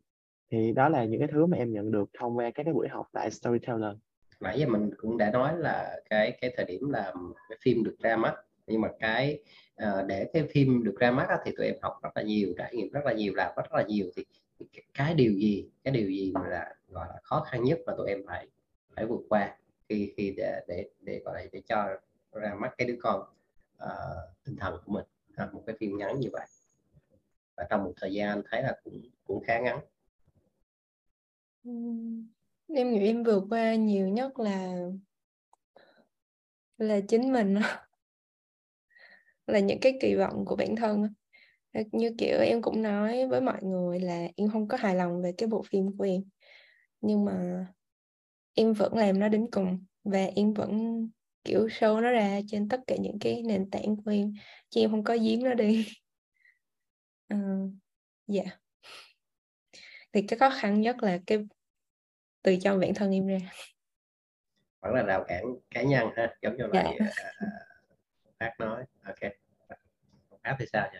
thì 0.54 0.72
đó 0.72 0.89
là 0.89 1.06
những 1.06 1.20
cái 1.20 1.30
thứ 1.32 1.45
mà 1.45 1.58
em 1.58 1.74
nhận 1.74 1.91
được 1.91 2.10
thông 2.20 2.38
qua 2.38 2.51
các 2.56 2.64
cái 2.64 2.74
buổi 2.74 2.88
học 2.88 3.10
tại 3.14 3.32
Storyteller. 3.32 3.91
Nãy 4.39 4.60
giờ 4.60 4.68
mình 4.68 4.89
cũng 4.97 5.18
đã 5.18 5.32
nói 5.32 5.58
là 5.58 5.99
cái 6.10 6.38
cái 6.41 6.54
thời 6.58 6.66
điểm 6.66 6.89
làm 6.89 7.34
cái 7.49 7.58
phim 7.62 7.84
được 7.84 7.95
ra 7.99 8.18
mắt. 8.18 8.36
Nhưng 8.68 8.82
mà 8.82 8.89
cái 8.99 9.39
uh, 9.84 10.08
để 10.08 10.30
cái 10.34 10.47
phim 10.54 10.84
được 10.84 10.95
ra 10.99 11.12
mắt 11.12 11.28
thì 11.45 11.51
tụi 11.58 11.66
em 11.66 11.76
học 11.82 11.93
rất 12.04 12.10
là 12.16 12.22
nhiều 12.22 12.54
trải 12.58 12.76
nghiệm 12.76 12.91
rất 12.91 13.06
là 13.06 13.14
nhiều 13.14 13.34
làm 13.36 13.54
rất 13.56 13.74
là 13.74 13.84
nhiều. 13.84 14.06
Thì 14.16 14.26
cái 14.93 15.14
điều 15.14 15.32
gì 15.32 15.70
cái 15.84 15.93
điều 15.93 16.08
gì 16.08 16.32
mà 16.34 16.47
là 16.47 16.76
gọi 16.88 17.08
là 17.10 17.20
khó 17.24 17.39
khăn 17.39 17.64
nhất 17.64 17.80
mà 17.86 17.93
tụi 17.97 18.08
em 18.10 18.24
phải 18.28 18.47
phải 18.95 19.06
vượt 19.06 19.22
qua 19.30 19.58
khi 19.89 20.14
khi 20.18 20.34
để 20.38 20.62
để 20.68 20.89
để 21.01 21.22
gọi 21.26 21.36
là 21.36 21.49
để 21.51 21.62
cho 21.66 21.88
ra 22.34 22.54
mắt 22.54 22.74
cái 22.78 22.88
đứa 22.88 22.97
con 23.01 23.22
uh, 23.84 23.89
tinh 24.45 24.56
thần 24.56 24.78
của 24.86 24.91
mình 24.91 25.06
à, 25.36 25.49
một 25.54 25.64
cái 25.66 25.76
phim 25.80 25.97
ngắn 25.97 26.20
như 26.20 26.30
vậy? 26.32 26.45
Và 27.58 27.68
trong 27.70 27.84
một 27.84 27.93
thời 28.01 28.14
gian 28.14 28.30
anh 28.30 28.41
thấy 28.51 28.64
là 28.64 28.78
cũng 28.84 29.01
cũng 29.26 29.43
khá 29.43 29.60
ngắn 29.60 29.80
em 31.64 32.93
nghĩ 32.93 33.07
em 33.07 33.24
vượt 33.24 33.43
qua 33.49 33.76
nhiều 33.76 34.07
nhất 34.07 34.39
là 34.39 34.76
là 36.78 36.99
chính 37.07 37.34
mình 37.34 37.55
là 39.47 39.59
những 39.59 39.80
cái 39.80 39.97
kỳ 40.01 40.16
vọng 40.16 40.45
của 40.45 40.55
bản 40.55 40.76
thân 40.76 41.14
ờ, 41.74 41.82
như 41.91 42.16
kiểu 42.18 42.39
em 42.39 42.61
cũng 42.61 42.82
nói 42.82 43.28
với 43.28 43.41
mọi 43.41 43.64
người 43.64 43.99
là 43.99 44.28
em 44.36 44.49
không 44.49 44.68
có 44.68 44.78
hài 44.78 44.95
lòng 44.95 45.22
về 45.22 45.32
cái 45.38 45.47
bộ 45.47 45.64
phim 45.64 45.97
của 45.97 46.03
em. 46.03 46.24
Nhưng 47.01 47.26
mà 47.26 47.68
em 48.53 48.74
vẫn 48.74 48.93
làm 48.97 49.20
nó 49.20 49.30
đến 49.30 49.47
cùng 49.51 49.86
và 50.03 50.26
em 50.36 50.53
vẫn 50.53 51.01
kiểu 51.43 51.68
show 51.68 52.01
nó 52.01 52.11
ra 52.11 52.39
trên 52.47 52.70
tất 52.70 52.82
cả 52.88 52.95
những 52.99 53.20
cái 53.20 53.43
nền 53.43 53.70
tảng 53.70 53.95
của 54.05 54.11
em 54.11 54.34
chứ 54.70 54.82
em 54.82 54.91
không 54.91 55.03
có 55.03 55.18
giếm 55.22 55.43
nó 55.43 55.53
đi. 55.53 55.88
Uh, 57.34 57.72
dạ. 58.28 58.43
Yeah. 58.43 58.59
thì 60.14 60.22
cái 60.22 60.39
khó 60.39 60.49
khăn 60.49 60.82
nhất 60.82 61.03
là 61.03 61.20
cái 61.28 61.38
từ 62.43 62.55
trong 62.61 62.79
bản 62.79 62.93
thân 62.95 63.11
em 63.11 63.27
ra. 63.27 63.37
Vẫn 64.81 64.93
là 64.93 65.03
rào 65.03 65.23
cản 65.27 65.43
cá 65.69 65.83
nhân 65.83 66.09
ha 66.15 66.35
giống 66.41 66.57
như 66.57 66.63
là 66.67 66.83
dạ. 66.99 67.07
phát 68.39 68.53
nói. 68.59 68.83
Ok. 69.03 69.31
Áp 70.41 70.55
thì 70.59 70.65
sao 70.73 70.87
nhỉ? 70.93 70.99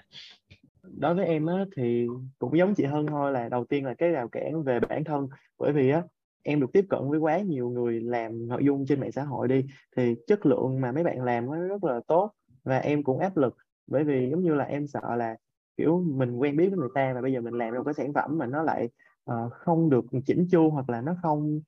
Đối 0.84 1.16
với 1.16 1.26
em 1.26 1.46
á, 1.46 1.66
thì 1.76 2.08
cũng 2.40 2.58
giống 2.58 2.76
chị 2.76 2.84
hơn 2.84 3.08
thôi 3.08 3.32
là 3.32 3.50
đầu 3.50 3.66
tiên 3.66 3.86
là 3.86 3.94
cái 3.94 4.10
rào 4.10 4.28
cản 4.28 4.64
về 4.64 4.80
bản 4.80 5.04
thân. 5.04 5.28
Bởi 5.58 5.74
vì 5.74 5.90
á 5.90 6.04
em 6.44 6.62
được 6.62 6.70
tiếp 6.74 6.86
cận 6.90 7.00
với 7.10 7.20
quá 7.20 7.40
nhiều 7.40 7.70
người 7.70 8.02
làm 8.02 8.48
nội 8.48 8.66
dung 8.66 8.86
trên 8.86 9.00
mạng 9.00 9.12
xã 9.12 9.24
hội 9.24 9.48
đi 9.48 9.66
thì 9.96 10.16
chất 10.28 10.46
lượng 10.46 10.82
mà 10.82 10.92
mấy 10.92 11.04
bạn 11.04 11.24
làm 11.24 11.46
nó 11.46 11.56
rất 11.56 11.84
là 11.84 12.00
tốt 12.08 12.32
và 12.64 12.78
em 12.78 13.04
cũng 13.04 13.20
áp 13.20 13.38
lực. 13.38 13.58
Bởi 13.88 14.04
vì 14.04 14.30
giống 14.30 14.44
như 14.44 14.54
là 14.54 14.64
em 14.64 14.88
sợ 14.88 15.16
là 15.16 15.36
kiểu 15.78 16.04
mình 16.08 16.36
quen 16.36 16.58
biết 16.58 16.70
với 16.70 16.78
người 16.78 16.90
ta 16.96 17.14
và 17.14 17.22
bây 17.22 17.34
giờ 17.34 17.42
mình 17.42 17.54
làm 17.54 17.72
ra 17.72 17.80
một 17.80 17.84
cái 17.86 17.94
sản 17.94 18.14
phẩm 18.14 18.38
mà 18.38 18.46
nó 18.46 18.64
lại 18.64 18.90
uh, 19.32 19.54
không 19.54 19.90
được 19.90 20.06
chỉnh 20.26 20.48
chu 20.52 20.70
hoặc 20.70 20.90
là 20.90 21.02
nó 21.02 21.16
không 21.22 21.62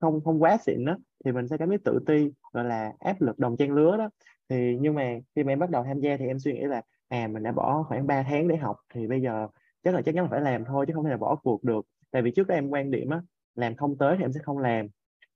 không 0.00 0.20
không 0.24 0.42
quá 0.42 0.56
xịn 0.56 0.84
đó 0.84 0.96
thì 1.24 1.32
mình 1.32 1.48
sẽ 1.48 1.56
cảm 1.56 1.68
thấy 1.68 1.78
tự 1.84 1.98
ti 2.06 2.30
gọi 2.52 2.64
là 2.64 2.92
áp 2.98 3.22
lực 3.22 3.38
đồng 3.38 3.56
trang 3.56 3.72
lứa 3.72 3.96
đó. 3.96 4.10
Thì 4.48 4.76
nhưng 4.80 4.94
mà 4.94 5.18
khi 5.36 5.44
mà 5.44 5.52
em 5.52 5.58
bắt 5.58 5.70
đầu 5.70 5.84
tham 5.84 6.00
gia 6.00 6.16
thì 6.16 6.26
em 6.26 6.38
suy 6.38 6.52
nghĩ 6.52 6.60
là 6.60 6.82
à 7.08 7.28
mình 7.28 7.42
đã 7.42 7.52
bỏ 7.52 7.82
khoảng 7.88 8.06
3 8.06 8.22
tháng 8.22 8.48
để 8.48 8.56
học 8.56 8.76
thì 8.94 9.06
bây 9.06 9.22
giờ 9.22 9.48
chắc 9.82 9.94
là 9.94 10.02
chắc 10.02 10.14
chắn 10.14 10.24
là 10.24 10.30
phải 10.30 10.40
làm 10.40 10.64
thôi 10.64 10.84
chứ 10.88 10.92
không 10.94 11.04
thể 11.04 11.10
là 11.10 11.16
bỏ 11.16 11.36
cuộc 11.36 11.64
được. 11.64 11.86
Tại 12.10 12.22
vì 12.22 12.30
trước 12.30 12.46
đó 12.46 12.54
em 12.54 12.68
quan 12.68 12.90
điểm 12.90 13.10
á 13.10 13.22
làm 13.54 13.76
không 13.76 13.98
tới 13.98 14.16
thì 14.16 14.24
em 14.24 14.32
sẽ 14.32 14.40
không 14.42 14.58
làm. 14.58 14.86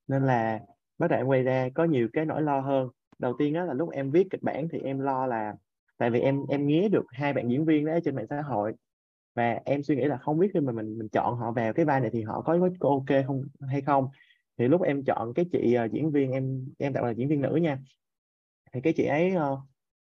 Nên 0.09 0.23
là 0.27 0.61
bắt 0.99 1.11
đầu 1.11 1.21
em 1.21 1.27
quay 1.27 1.43
ra 1.43 1.69
có 1.75 1.85
nhiều 1.85 2.09
cái 2.13 2.25
nỗi 2.25 2.43
lo 2.43 2.61
hơn. 2.61 2.89
Đầu 3.19 3.35
tiên 3.39 3.55
đó 3.55 3.65
là 3.65 3.75
lúc 3.75 3.91
em 3.91 4.11
viết 4.11 4.27
kịch 4.31 4.43
bản 4.43 4.69
thì 4.69 4.79
em 4.79 4.99
lo 5.01 5.27
là 5.27 5.55
tại 5.99 6.11
vì 6.11 6.21
em 6.21 6.47
em 6.49 6.67
nghe 6.67 6.89
được 6.89 7.05
hai 7.13 7.33
bạn 7.33 7.49
diễn 7.51 7.65
viên 7.65 7.87
đó 7.87 7.99
trên 8.05 8.17
mạng 8.17 8.27
xã 8.31 8.43
hội 8.43 8.73
và 9.35 9.61
em 9.65 9.83
suy 9.83 9.97
nghĩ 9.97 10.05
là 10.05 10.17
không 10.17 10.39
biết 10.39 10.51
khi 10.55 10.61
mà 10.61 10.73
mình 10.73 10.99
mình 10.99 11.09
chọn 11.09 11.37
họ 11.37 11.53
vào 11.53 11.73
cái 11.73 11.85
vai 11.85 12.01
này 12.01 12.11
thì 12.13 12.23
họ 12.23 12.43
có 12.43 12.69
có 12.81 12.89
ok 12.89 13.25
không 13.27 13.45
hay 13.69 13.81
không. 13.81 14.09
Thì 14.59 14.69
lúc 14.69 14.83
em 14.83 15.05
chọn 15.05 15.35
cái 15.35 15.45
chị 15.53 15.77
uh, 15.85 15.93
diễn 15.93 16.11
viên 16.11 16.33
em 16.33 16.67
em 16.79 16.93
tạo 16.93 17.07
là 17.07 17.11
diễn 17.11 17.29
viên 17.29 17.41
nữ 17.41 17.57
nha. 17.57 17.79
Thì 18.73 18.81
cái 18.81 18.93
chị 18.93 19.05
ấy 19.05 19.33
uh, 19.37 19.59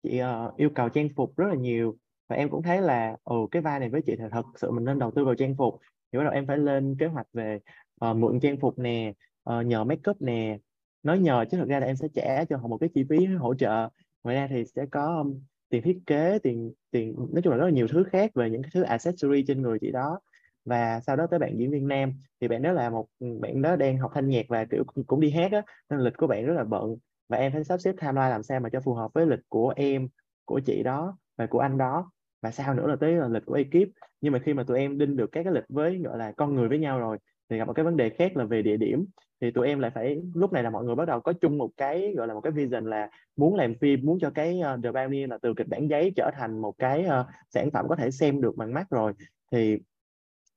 chị 0.03 0.21
uh, 0.21 0.57
yêu 0.57 0.69
cầu 0.69 0.89
trang 0.89 1.09
phục 1.15 1.37
rất 1.37 1.47
là 1.47 1.55
nhiều. 1.55 1.97
Và 2.29 2.35
em 2.35 2.49
cũng 2.49 2.63
thấy 2.63 2.81
là 2.81 3.17
ồ 3.23 3.47
cái 3.47 3.61
vai 3.61 3.79
này 3.79 3.89
với 3.89 4.01
chị 4.01 4.15
thì 4.17 4.23
thật 4.31 4.45
sự 4.55 4.71
mình 4.71 4.85
nên 4.85 4.99
đầu 4.99 5.11
tư 5.11 5.25
vào 5.25 5.35
trang 5.35 5.55
phục. 5.55 5.79
Thì 6.11 6.17
bắt 6.17 6.23
đầu 6.23 6.33
em 6.33 6.47
phải 6.47 6.57
lên 6.57 6.95
kế 6.99 7.05
hoạch 7.05 7.27
về 7.33 7.59
uh, 8.05 8.17
mượn 8.17 8.39
trang 8.39 8.59
phục 8.59 8.79
nè 8.79 9.13
uh, 9.49 9.65
nhờ 9.65 9.83
make 9.83 10.11
up 10.11 10.21
nè. 10.21 10.57
Nói 11.03 11.19
nhờ 11.19 11.45
chứ 11.51 11.57
thực 11.57 11.69
ra 11.69 11.79
là 11.79 11.85
em 11.85 11.95
sẽ 11.95 12.07
trả 12.13 12.45
cho 12.45 12.57
họ 12.57 12.67
một 12.67 12.77
cái 12.77 12.89
chi 12.93 13.03
phí 13.09 13.25
hỗ 13.25 13.55
trợ. 13.55 13.89
Ngoài 14.23 14.35
ra 14.35 14.47
thì 14.47 14.65
sẽ 14.65 14.85
có 14.91 15.17
um, 15.17 15.39
tiền 15.69 15.81
thiết 15.83 15.99
kế, 16.07 16.39
tiền 16.43 16.73
tiền, 16.91 17.15
nói 17.33 17.41
chung 17.43 17.51
là 17.51 17.57
rất 17.57 17.65
là 17.65 17.71
nhiều 17.71 17.87
thứ 17.87 18.03
khác 18.03 18.31
về 18.35 18.49
những 18.49 18.61
cái 18.63 18.71
thứ 18.73 18.81
accessory 18.81 19.43
trên 19.47 19.61
người 19.61 19.77
chị 19.81 19.91
đó. 19.91 20.19
Và 20.65 20.99
sau 20.99 21.15
đó 21.15 21.27
tới 21.31 21.39
bạn 21.39 21.57
diễn 21.57 21.71
viên 21.71 21.87
nam, 21.87 22.13
thì 22.41 22.47
bạn 22.47 22.61
đó 22.61 22.71
là 22.71 22.89
một 22.89 23.07
ừ, 23.19 23.27
bạn 23.41 23.61
đó 23.61 23.75
đang 23.75 23.97
học 23.97 24.11
thanh 24.15 24.27
nhạc 24.29 24.45
và, 24.49 24.65
kiểu 24.65 24.83
cũng 25.07 25.19
đi 25.19 25.29
hát 25.31 25.51
á, 25.51 25.61
nên 25.89 25.99
lịch 25.99 26.13
của 26.17 26.27
bạn 26.27 26.45
rất 26.45 26.53
là 26.53 26.63
bận. 26.63 26.95
Và 27.29 27.37
em 27.37 27.51
phải 27.51 27.63
sắp 27.63 27.77
xếp 27.77 27.95
timeline 28.01 28.29
làm 28.29 28.43
sao 28.43 28.59
mà 28.59 28.69
cho 28.69 28.79
phù 28.79 28.93
hợp 28.93 29.11
với 29.13 29.25
lịch 29.25 29.39
của 29.49 29.73
em, 29.75 30.07
của 30.45 30.59
chị 30.65 30.83
đó 30.83 31.17
và 31.37 31.45
của 31.45 31.59
anh 31.59 31.77
đó. 31.77 32.11
Và 32.41 32.51
sau 32.51 32.73
nữa 32.73 32.87
là 32.87 32.95
tới 32.99 33.13
là 33.13 33.27
lịch 33.27 33.45
của 33.45 33.53
ekip. 33.53 33.89
Nhưng 34.21 34.33
mà 34.33 34.39
khi 34.39 34.53
mà 34.53 34.63
tụi 34.63 34.79
em 34.79 34.97
đinh 34.97 35.15
được 35.17 35.29
các 35.31 35.43
cái 35.43 35.53
lịch 35.53 35.63
với, 35.69 35.99
gọi 36.05 36.17
là, 36.17 36.31
con 36.37 36.55
người 36.55 36.69
với 36.69 36.79
nhau 36.79 36.99
rồi, 36.99 37.17
thì 37.49 37.57
gặp 37.57 37.65
một 37.65 37.73
cái 37.73 37.85
vấn 37.85 37.97
đề 37.97 38.09
khác 38.09 38.37
là 38.37 38.45
về 38.45 38.61
địa 38.61 38.77
điểm 38.77 39.05
thì 39.41 39.51
tụi 39.51 39.67
em 39.67 39.79
lại 39.79 39.91
phải 39.91 40.21
lúc 40.33 40.53
này 40.53 40.63
là 40.63 40.69
mọi 40.69 40.85
người 40.85 40.95
bắt 40.95 41.05
đầu 41.05 41.21
có 41.21 41.33
chung 41.33 41.57
một 41.57 41.69
cái 41.77 42.13
gọi 42.17 42.27
là 42.27 42.33
một 42.33 42.41
cái 42.41 42.51
vision 42.51 42.85
là 42.85 43.09
muốn 43.35 43.55
làm 43.55 43.75
phim 43.75 44.05
muốn 44.05 44.19
cho 44.19 44.29
cái 44.29 44.61
uh, 44.73 44.83
The 44.83 44.91
Pioneer 44.91 45.29
là 45.29 45.37
từ 45.41 45.53
kịch 45.53 45.67
bản 45.67 45.87
giấy 45.87 46.13
trở 46.15 46.31
thành 46.33 46.61
một 46.61 46.77
cái 46.77 47.05
uh, 47.05 47.25
sản 47.49 47.71
phẩm 47.71 47.85
có 47.89 47.95
thể 47.95 48.11
xem 48.11 48.41
được 48.41 48.57
bằng 48.57 48.73
mắt 48.73 48.89
rồi. 48.89 49.13
Thì 49.51 49.77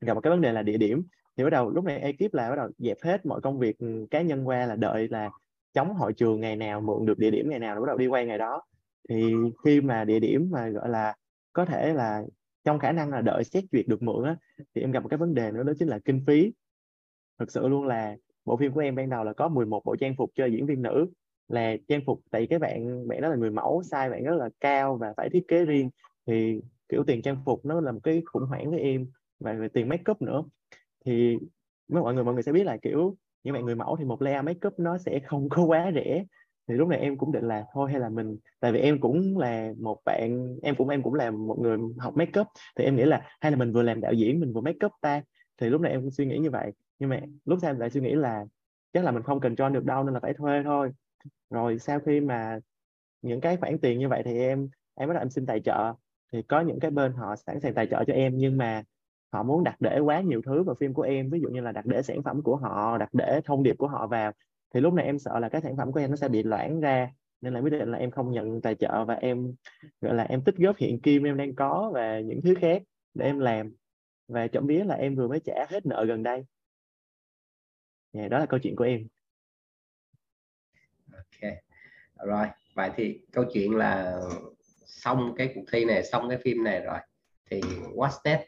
gặp 0.01 0.15
một 0.15 0.21
cái 0.21 0.31
vấn 0.31 0.41
đề 0.41 0.53
là 0.53 0.63
địa 0.63 0.77
điểm. 0.77 1.03
Thì 1.37 1.45
bắt 1.45 1.51
đầu 1.51 1.71
lúc 1.71 1.85
này 1.85 1.99
ekip 1.99 2.35
là 2.35 2.51
bắt 2.51 2.57
đầu 2.57 2.69
dẹp 2.79 2.97
hết 3.03 3.27
mọi 3.27 3.41
công 3.41 3.59
việc 3.59 3.79
ừ, 3.79 4.07
cá 4.11 4.23
nhân 4.23 4.49
qua 4.49 4.67
là 4.67 4.77
đợi 4.77 5.09
là 5.09 5.31
chống 5.73 5.95
hội 5.95 6.13
trường 6.13 6.41
ngày 6.41 6.57
nào 6.57 6.81
mượn 6.81 7.07
được 7.07 7.19
địa 7.19 7.31
điểm 7.31 7.51
ngày 7.51 7.59
nào 7.59 7.81
bắt 7.81 7.87
đầu 7.87 7.97
đi 7.97 8.07
quay 8.07 8.27
ngày 8.27 8.39
đó. 8.39 8.63
Thì 9.09 9.35
khi 9.65 9.81
mà 9.81 10.05
địa 10.05 10.21
điểm 10.21 10.49
mà 10.53 10.69
gọi 10.69 10.89
là 10.89 11.15
có 11.53 11.65
thể 11.65 11.93
là 11.95 12.23
trong 12.65 12.79
khả 12.79 12.93
năng 12.93 13.11
là 13.11 13.21
đợi 13.21 13.45
xét 13.45 13.65
duyệt 13.73 13.89
được 13.89 14.03
mượn 14.03 14.25
á 14.25 14.37
thì 14.75 14.81
em 14.81 14.91
gặp 14.91 15.03
một 15.03 15.09
cái 15.09 15.19
vấn 15.19 15.35
đề 15.35 15.51
nữa 15.51 15.63
đó 15.63 15.73
chính 15.79 15.89
là 15.89 15.99
kinh 16.05 16.25
phí. 16.27 16.53
Thực 17.39 17.51
sự 17.53 17.69
luôn 17.69 17.87
là 17.87 18.17
bộ 18.45 18.57
phim 18.57 18.73
của 18.73 18.81
em 18.81 18.95
ban 18.95 19.11
đầu 19.11 19.25
là 19.25 19.33
có 19.33 19.49
11 19.49 19.85
bộ 19.85 19.97
trang 19.97 20.15
phục 20.19 20.31
cho 20.35 20.47
diễn 20.47 20.67
viên 20.67 20.83
nữ. 20.83 21.07
Là 21.49 21.77
trang 21.89 22.01
phục, 22.07 22.21
tại 22.31 22.47
cái 22.47 22.59
bạn 22.59 23.09
bạn 23.09 23.21
đó 23.21 23.29
là 23.29 23.37
người 23.37 23.51
mẫu 23.51 23.83
sai 23.83 24.11
bạn 24.11 24.25
rất 24.25 24.37
là 24.37 24.49
cao 24.61 24.97
và 24.97 25.15
phải 25.17 25.31
thiết 25.31 25.49
kế 25.49 25.65
riêng. 25.65 25.91
Thì 26.27 26.61
kiểu 26.89 27.05
tiền 27.07 27.23
trang 27.23 27.37
phục 27.45 27.65
nó 27.65 27.81
là 27.81 27.93
một 27.93 28.01
cái 28.03 28.23
khủng 28.27 28.47
hoảng 28.47 28.71
với 28.71 28.81
em 28.81 29.07
và 29.41 29.53
về 29.53 29.69
tiền 29.69 29.89
make 29.89 30.11
up 30.11 30.23
nữa. 30.23 30.43
Thì 31.05 31.39
mọi 31.89 32.15
người 32.15 32.25
mọi 32.25 32.35
người 32.35 32.43
sẽ 32.43 32.53
biết 32.53 32.65
là 32.65 32.77
kiểu 32.77 33.17
những 33.45 33.55
bạn 33.55 33.65
người 33.65 33.75
mẫu 33.75 33.97
thì 33.97 34.05
một 34.05 34.23
layer 34.23 34.45
make 34.45 34.69
up 34.69 34.79
nó 34.79 34.99
sẽ 34.99 35.21
không 35.27 35.49
có 35.49 35.65
quá 35.65 35.91
rẻ. 35.95 36.25
Thì 36.69 36.75
lúc 36.75 36.89
này 36.89 36.99
em 36.99 37.19
cũng 37.19 37.33
định 37.33 37.49
là 37.49 37.65
thôi 37.73 37.91
hay 37.91 38.01
là 38.01 38.09
mình, 38.09 38.39
tại 38.61 38.73
vì 38.73 38.79
em 38.79 39.01
cũng 39.01 39.39
là 39.39 39.73
một 39.81 39.99
bạn, 40.05 40.57
em 40.63 40.75
cũng 40.75 40.89
em 40.89 41.03
cũng 41.03 41.15
là 41.15 41.31
một 41.31 41.59
người 41.61 41.79
học 41.99 42.17
make 42.17 42.41
up. 42.41 42.47
Thì 42.77 42.85
em 42.85 42.97
nghĩ 42.97 43.05
là 43.05 43.23
hay 43.41 43.53
là 43.53 43.59
mình 43.59 43.73
vừa 43.73 43.83
làm 43.83 44.01
đạo 44.01 44.13
diễn 44.13 44.41
mình 44.41 44.53
vừa 44.53 44.61
make 44.61 44.87
up 44.87 44.93
ta. 45.01 45.23
Thì 45.61 45.69
lúc 45.69 45.81
này 45.81 45.93
em 45.93 46.01
cũng 46.01 46.11
suy 46.11 46.27
nghĩ 46.27 46.39
như 46.39 46.51
vậy 46.51 46.73
nhưng 47.03 47.11
mà 47.11 47.21
lúc 47.45 47.59
sau 47.63 47.71
em 47.71 47.79
lại 47.79 47.91
suy 47.91 48.01
nghĩ 48.01 48.15
là 48.15 48.45
chắc 48.93 49.05
là 49.05 49.11
mình 49.11 49.23
không 49.23 49.41
cần 49.41 49.57
cho 49.57 49.69
được 49.69 49.85
đâu 49.85 50.05
nên 50.05 50.15
là 50.15 50.21
phải 50.21 50.35
thuê 50.35 50.63
thôi. 50.65 50.91
Rồi 51.51 51.79
sau 51.79 52.01
khi 52.01 52.21
mà 52.21 52.59
những 53.23 53.41
cái 53.41 53.57
khoản 53.57 53.79
tiền 53.79 53.99
như 53.99 54.09
vậy 54.09 54.23
thì 54.25 54.39
em 54.39 54.69
em 54.95 55.09
bắt 55.09 55.15
đầu 55.15 55.23
em 55.23 55.31
xin 55.31 55.47
tài 55.47 55.61
trợ. 55.61 55.95
Thì 56.33 56.43
có 56.43 56.61
những 56.61 56.81
cái 56.81 56.91
bên 56.91 57.13
họ 57.13 57.37
sẵn 57.37 57.61
sàng 57.61 57.75
tài 57.75 57.87
trợ 57.87 58.05
cho 58.07 58.13
em 58.13 58.33
nhưng 58.37 58.57
mà 58.57 58.83
họ 59.33 59.43
muốn 59.43 59.65
đặt 59.65 59.77
để 59.81 59.99
quá 59.99 60.21
nhiều 60.21 60.43
thứ 60.47 60.63
vào 60.63 60.75
phim 60.81 60.95
của 60.95 61.03
em. 61.03 61.31
Ví 61.31 61.41
dụ 61.41 61.49
như 61.49 61.61
là 61.61 61.73
đặt 61.73 61.87
để 61.87 62.03
sản 62.03 62.23
phẩm 62.23 62.43
của 62.43 62.57
họ, 62.57 62.99
đặt 62.99 63.09
để 63.13 63.41
thông 63.45 63.63
điệp 63.63 63.75
của 63.79 63.89
họ 63.89 64.07
vào. 64.07 64.33
Thì 64.75 64.81
lúc 64.81 64.95
này 64.95 65.05
em 65.05 65.19
sợ 65.19 65.39
là 65.39 65.49
cái 65.49 65.61
sản 65.61 65.77
phẩm 65.77 65.93
của 65.93 66.01
em 66.01 66.11
nó 66.11 66.17
sẽ 66.17 66.29
bị 66.29 66.43
loãng 66.43 66.81
ra 66.81 67.11
nên 67.41 67.55
là 67.55 67.61
quyết 67.61 67.71
định 67.71 67.91
là 67.91 67.99
em 67.99 68.11
không 68.11 68.31
nhận 68.31 68.61
tài 68.61 68.75
trợ 68.75 69.05
và 69.05 69.15
em, 69.15 69.55
gọi 70.01 70.15
là 70.15 70.23
em 70.23 70.43
tích 70.45 70.57
góp 70.57 70.77
hiện 70.77 71.01
kim 71.01 71.23
em 71.23 71.37
đang 71.37 71.55
có 71.55 71.91
và 71.95 72.21
những 72.21 72.41
thứ 72.43 72.55
khác 72.61 72.83
để 73.15 73.27
em 73.27 73.39
làm. 73.39 73.73
Và 74.29 74.47
chậm 74.47 74.67
biết 74.67 74.87
là 74.87 74.95
em 74.95 75.15
vừa 75.15 75.29
mới 75.29 75.41
trả 75.41 75.67
hết 75.69 75.87
nợ 75.87 76.05
gần 76.05 76.23
đây 76.23 76.45
yeah, 78.13 78.31
đó 78.31 78.39
là 78.39 78.47
câu 78.47 78.61
chuyện 78.63 78.77
của 78.77 78.85
em. 78.85 79.07
Ok. 81.13 81.53
Rồi 82.27 82.47
vậy 82.75 82.91
thì 82.97 83.21
câu 83.33 83.45
chuyện 83.53 83.77
là 83.77 84.21
xong 84.85 85.35
cái 85.37 85.53
cuộc 85.55 85.65
thi 85.73 85.85
này 85.85 86.05
xong 86.05 86.29
cái 86.29 86.39
phim 86.39 86.65
này 86.65 86.81
rồi. 86.81 86.99
Thì 87.51 87.61
what's 87.95 88.21
next? 88.25 88.43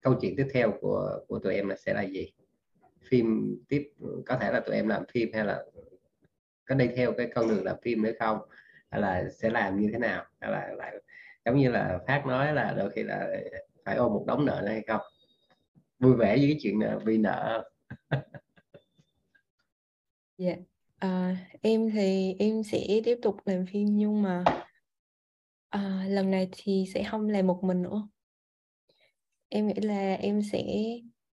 Câu 0.00 0.14
chuyện 0.20 0.34
tiếp 0.36 0.48
theo 0.52 0.72
của 0.80 1.20
của 1.28 1.38
tụi 1.38 1.54
em 1.54 1.68
là 1.68 1.76
sẽ 1.76 1.94
là 1.94 2.02
gì? 2.02 2.32
Phim 3.08 3.56
tiếp 3.68 3.92
có 4.26 4.36
thể 4.36 4.52
là 4.52 4.60
tụi 4.60 4.76
em 4.76 4.88
làm 4.88 5.04
phim 5.12 5.28
hay 5.34 5.44
là 5.44 5.64
có 6.64 6.74
đi 6.74 6.88
theo 6.96 7.12
cái 7.12 7.30
con 7.34 7.48
đường 7.48 7.64
làm 7.64 7.76
phim 7.82 8.02
nữa 8.02 8.12
không? 8.18 8.38
Hay 8.90 9.00
là 9.00 9.28
sẽ 9.30 9.50
làm 9.50 9.80
như 9.80 9.88
thế 9.92 9.98
nào? 9.98 10.24
Hay 10.40 10.50
là 10.50 10.68
lại 10.76 10.96
giống 11.44 11.56
như 11.56 11.70
là 11.70 11.98
phát 12.06 12.26
nói 12.26 12.54
là 12.54 12.74
đôi 12.78 12.90
khi 12.90 13.02
là 13.02 13.28
phải 13.84 13.96
ôm 13.96 14.12
một 14.12 14.24
đống 14.26 14.44
nợ 14.44 14.64
hay 14.66 14.82
không? 14.86 15.00
Vui 15.98 16.16
vẻ 16.16 16.36
với 16.36 16.46
cái 16.46 16.58
chuyện 16.62 16.78
nợ 16.78 17.00
vì 17.04 17.18
nợ 17.18 17.70
dạ 20.38 20.46
yeah. 20.46 20.58
à, 20.96 21.36
em 21.62 21.90
thì 21.90 22.34
em 22.38 22.62
sẽ 22.62 23.00
tiếp 23.04 23.18
tục 23.22 23.36
làm 23.44 23.66
phim 23.66 23.88
nhưng 23.90 24.22
mà 24.22 24.44
à, 25.68 26.04
lần 26.08 26.30
này 26.30 26.48
thì 26.52 26.84
sẽ 26.94 27.04
không 27.10 27.28
làm 27.28 27.46
một 27.46 27.60
mình 27.64 27.82
nữa 27.82 28.08
em 29.48 29.66
nghĩ 29.66 29.74
là 29.74 30.14
em 30.14 30.42
sẽ 30.52 30.64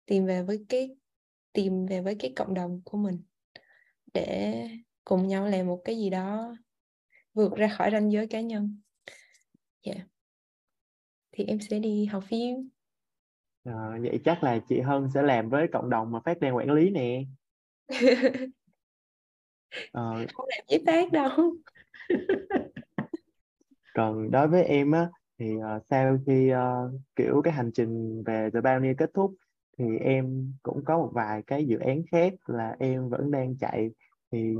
tìm 0.06 0.26
về 0.26 0.43
với 0.43 0.66
cái 0.70 0.89
tìm 1.54 1.86
về 1.86 2.02
với 2.02 2.16
cái 2.20 2.34
cộng 2.36 2.54
đồng 2.54 2.82
của 2.86 2.97
mình 2.97 3.24
để 4.14 4.68
cùng 5.04 5.28
nhau 5.28 5.47
làm 5.47 5.68
một 5.68 5.82
cái 5.86 5.97
gì 5.97 6.10
đó 6.10 6.56
vượt 7.34 7.56
ra 7.56 7.68
khỏi 7.68 7.89
ranh 7.91 8.12
giới 8.12 8.28
cá 8.28 8.41
nhân 8.41 8.82
dạ 9.84 9.93
yeah. 9.93 10.08
thì 11.32 11.45
em 11.45 11.60
sẽ 11.70 11.80
đi 11.80 12.06
học 12.06 12.24
phim 12.28 12.70
à, 13.64 13.74
vậy 14.01 14.20
chắc 14.26 14.43
là 14.43 14.59
chị 14.70 14.80
Hân 14.80 15.09
sẽ 15.14 15.22
làm 15.22 15.49
với 15.49 15.68
cộng 15.74 15.89
đồng 15.89 16.12
mà 16.12 16.20
phát 16.26 16.39
đang 16.39 16.55
quản 16.55 16.72
lý 16.72 16.89
nè. 16.89 17.24
Ờ... 19.91 20.26
không 20.34 20.45
làm 20.49 20.66
với 20.70 20.84
phát 20.86 21.12
đâu. 21.12 21.30
Còn 23.93 24.32
đối 24.32 24.47
với 24.47 24.64
em 24.64 24.91
á 24.91 25.09
thì 25.39 25.55
uh, 25.55 25.84
sau 25.89 26.18
khi 26.26 26.53
uh, 26.53 27.01
kiểu 27.16 27.41
cái 27.43 27.53
hành 27.53 27.72
trình 27.74 28.24
về 28.24 28.49
The 28.53 28.62
Bounty 28.62 28.93
kết 28.97 29.12
thúc 29.14 29.34
thì 29.78 29.97
em 29.97 30.53
cũng 30.64 30.86
có 30.86 30.97
một 30.97 31.12
vài 31.14 31.41
cái 31.47 31.66
dự 31.66 31.80
án 31.80 32.01
khác 32.12 32.34
là 32.45 32.76
em 32.80 33.09
vẫn 33.09 33.32
đang 33.32 33.57
chạy. 33.57 33.89
Thì 34.32 34.55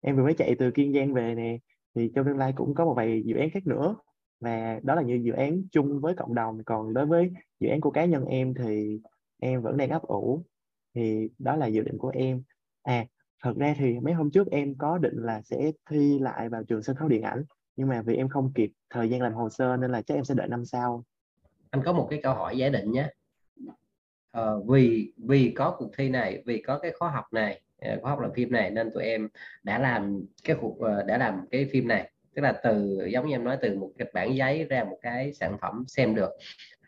em 0.00 0.16
vừa 0.16 0.22
mới 0.22 0.34
chạy 0.34 0.54
từ 0.58 0.70
Kiên 0.70 0.92
Giang 0.92 1.14
về 1.14 1.34
nè 1.34 1.58
thì 1.94 2.10
trong 2.14 2.26
tương 2.26 2.38
lai 2.38 2.52
cũng 2.56 2.74
có 2.74 2.84
một 2.84 2.94
vài 2.96 3.22
dự 3.26 3.36
án 3.36 3.50
khác 3.50 3.66
nữa 3.66 3.96
và 4.40 4.80
đó 4.82 4.94
là 4.94 5.02
những 5.02 5.24
dự 5.24 5.32
án 5.32 5.62
chung 5.72 6.00
với 6.00 6.14
cộng 6.14 6.34
đồng. 6.34 6.64
Còn 6.64 6.94
đối 6.94 7.06
với 7.06 7.30
dự 7.60 7.68
án 7.68 7.80
của 7.80 7.90
cá 7.90 8.04
nhân 8.04 8.24
em 8.24 8.54
thì 8.54 9.00
em 9.40 9.62
vẫn 9.62 9.76
đang 9.76 9.90
ấp 9.90 10.02
ủ. 10.02 10.44
Thì 10.94 11.28
đó 11.38 11.56
là 11.56 11.66
dự 11.66 11.82
định 11.82 11.98
của 11.98 12.12
em. 12.14 12.42
À 12.82 13.06
thật 13.44 13.56
ra 13.56 13.74
thì 13.78 14.00
mấy 14.00 14.14
hôm 14.14 14.30
trước 14.30 14.50
em 14.50 14.74
có 14.78 14.98
định 14.98 15.16
là 15.16 15.42
sẽ 15.42 15.72
thi 15.90 16.18
lại 16.18 16.48
vào 16.48 16.64
trường 16.64 16.82
sân 16.82 16.96
khấu 16.96 17.08
điện 17.08 17.22
ảnh. 17.22 17.44
Nhưng 17.76 17.88
mà 17.88 18.02
vì 18.02 18.16
em 18.16 18.28
không 18.28 18.52
kịp 18.54 18.70
thời 18.90 19.10
gian 19.10 19.22
làm 19.22 19.34
hồ 19.34 19.48
sơ 19.50 19.76
nên 19.76 19.92
là 19.92 20.02
chắc 20.02 20.14
em 20.14 20.24
sẽ 20.24 20.34
đợi 20.34 20.48
năm 20.48 20.64
sau. 20.64 21.04
Anh 21.70 21.82
có 21.84 21.92
một 21.92 22.06
cái 22.10 22.20
câu 22.22 22.34
hỏi 22.34 22.58
giả 22.58 22.68
định 22.68 22.92
nhé. 22.92 23.08
Ờ, 24.30 24.62
vì 24.68 25.12
vì 25.16 25.52
có 25.56 25.76
cuộc 25.78 25.90
thi 25.96 26.08
này 26.08 26.42
vì 26.46 26.62
có 26.62 26.78
cái 26.78 26.92
khóa 26.98 27.10
học 27.10 27.24
này 27.32 27.60
ờ, 27.78 27.98
khóa 28.02 28.10
học 28.10 28.20
làm 28.20 28.32
phim 28.32 28.52
này 28.52 28.70
nên 28.70 28.90
tụi 28.94 29.04
em 29.04 29.28
đã 29.62 29.78
làm 29.78 30.24
cái 30.44 30.56
cuộc 30.60 30.80
ờ, 30.80 31.02
đã 31.02 31.18
làm 31.18 31.46
cái 31.50 31.68
phim 31.72 31.88
này 31.88 32.10
tức 32.34 32.42
là 32.42 32.52
từ 32.62 33.04
giống 33.12 33.26
như 33.26 33.34
em 33.34 33.44
nói 33.44 33.58
từ 33.62 33.78
một 33.78 33.90
kịch 33.98 34.10
bản 34.14 34.36
giấy 34.36 34.64
ra 34.64 34.84
một 34.84 34.98
cái 35.02 35.32
sản 35.32 35.58
phẩm 35.60 35.84
xem 35.88 36.14
được 36.14 36.30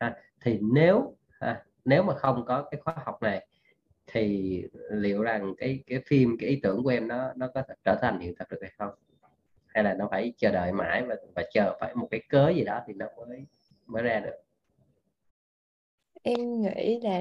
ha. 0.01 0.17
thì 0.41 0.59
nếu 0.75 1.17
ha, 1.41 1.63
nếu 1.85 2.03
mà 2.03 2.15
không 2.15 2.45
có 2.47 2.63
cái 2.71 2.81
khóa 2.81 2.95
học 3.05 3.23
này 3.23 3.47
thì 4.07 4.63
liệu 4.91 5.23
rằng 5.23 5.55
cái 5.59 5.81
cái 5.87 6.01
phim 6.07 6.37
cái 6.41 6.49
ý 6.49 6.61
tưởng 6.63 6.83
của 6.83 6.91
em 6.91 7.09
nó 7.09 7.33
nó 7.37 7.49
có 7.55 7.63
trở 7.85 7.99
thành 8.03 8.21
hiện 8.21 8.35
thực 8.39 8.51
được 8.51 8.59
hay 8.63 8.71
không? 8.79 8.91
Hay 9.67 9.85
là 9.85 9.95
nó 9.95 10.09
phải 10.11 10.33
chờ 10.37 10.51
đợi 10.53 10.73
mãi 10.73 11.03
và, 11.03 11.15
và 11.35 11.45
chờ 11.53 11.77
phải 11.81 11.95
một 11.95 12.09
cái 12.11 12.23
cớ 12.29 12.49
gì 12.49 12.65
đó 12.65 12.81
thì 12.87 12.95
nó 12.95 13.07
mới 13.17 13.47
mới 13.87 14.03
ra 14.03 14.21
được? 14.21 14.37
Em 16.23 16.63
nghĩ 16.63 17.01
là 17.03 17.21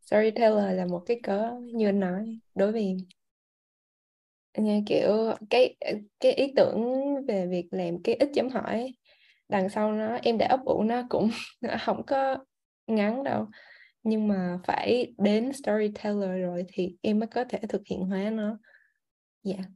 storyteller 0.00 0.76
là 0.76 0.86
một 0.86 1.02
cái 1.06 1.20
cớ 1.22 1.50
như 1.60 1.88
anh 1.88 2.00
nói 2.00 2.38
đối 2.54 2.72
với 2.72 2.84
em 2.84 2.96
nghe 4.58 4.82
kiểu 4.86 5.34
cái 5.50 5.76
cái 6.20 6.32
ý 6.32 6.52
tưởng 6.56 6.84
về 7.28 7.46
việc 7.46 7.68
làm 7.70 8.02
cái 8.02 8.14
ít 8.14 8.30
chấm 8.34 8.48
hỏi 8.48 8.92
đằng 9.48 9.68
sau 9.68 9.92
nó 9.92 10.18
em 10.22 10.38
đã 10.38 10.46
ấp 10.46 10.60
ủ 10.64 10.82
nó 10.82 11.02
cũng 11.08 11.30
không 11.80 12.06
có 12.06 12.36
ngắn 12.86 13.24
đâu. 13.24 13.46
Nhưng 14.02 14.28
mà 14.28 14.58
phải 14.64 15.14
đến 15.18 15.52
storyteller 15.52 16.42
rồi 16.42 16.64
thì 16.68 16.96
em 17.02 17.18
mới 17.18 17.26
có 17.26 17.44
thể 17.44 17.58
thực 17.68 17.82
hiện 17.86 18.00
hóa 18.00 18.30
nó. 18.30 18.58
Dạ. 19.44 19.54
Yeah 19.54 19.70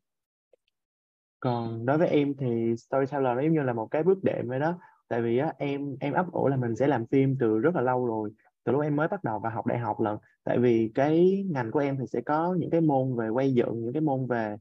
còn 1.45 1.87
đối 1.87 1.99
với 1.99 2.09
em 2.09 2.35
thì 2.39 2.75
storyteller 2.77 3.37
nó 3.37 3.41
giống 3.43 3.53
như 3.53 3.63
là 3.63 3.73
một 3.73 3.89
cái 3.91 4.03
bước 4.03 4.19
đệm 4.25 4.49
vậy 4.49 4.59
đó. 4.59 4.79
Tại 5.09 5.23
vì 5.23 5.39
á, 5.39 5.53
em 5.59 5.97
em 6.01 6.13
ấp 6.13 6.33
ủ 6.33 6.49
là 6.49 6.57
mình 6.57 6.77
sẽ 6.77 6.87
làm 6.87 7.07
phim 7.07 7.37
từ 7.41 7.59
rất 7.59 7.75
là 7.75 7.81
lâu 7.81 8.07
rồi 8.07 8.31
từ 8.65 8.73
lúc 8.73 8.83
em 8.83 8.97
mới 8.97 9.09
bắt 9.09 9.25
đầu 9.25 9.39
vào 9.39 9.53
học 9.53 9.67
đại 9.67 9.79
học 9.79 10.01
lần 10.01 10.19
tại 10.45 10.59
vì 10.59 10.91
cái 10.95 11.45
ngành 11.51 11.71
của 11.71 11.79
em 11.79 11.97
thì 11.99 12.07
sẽ 12.07 12.21
có 12.21 12.55
những 12.59 12.71
cái 12.71 12.81
môn 12.81 13.17
về 13.17 13.29
quay 13.29 13.55
dựng 13.55 13.81
những 13.81 13.93
cái 13.93 14.03
môn 14.03 14.27
về 14.27 14.57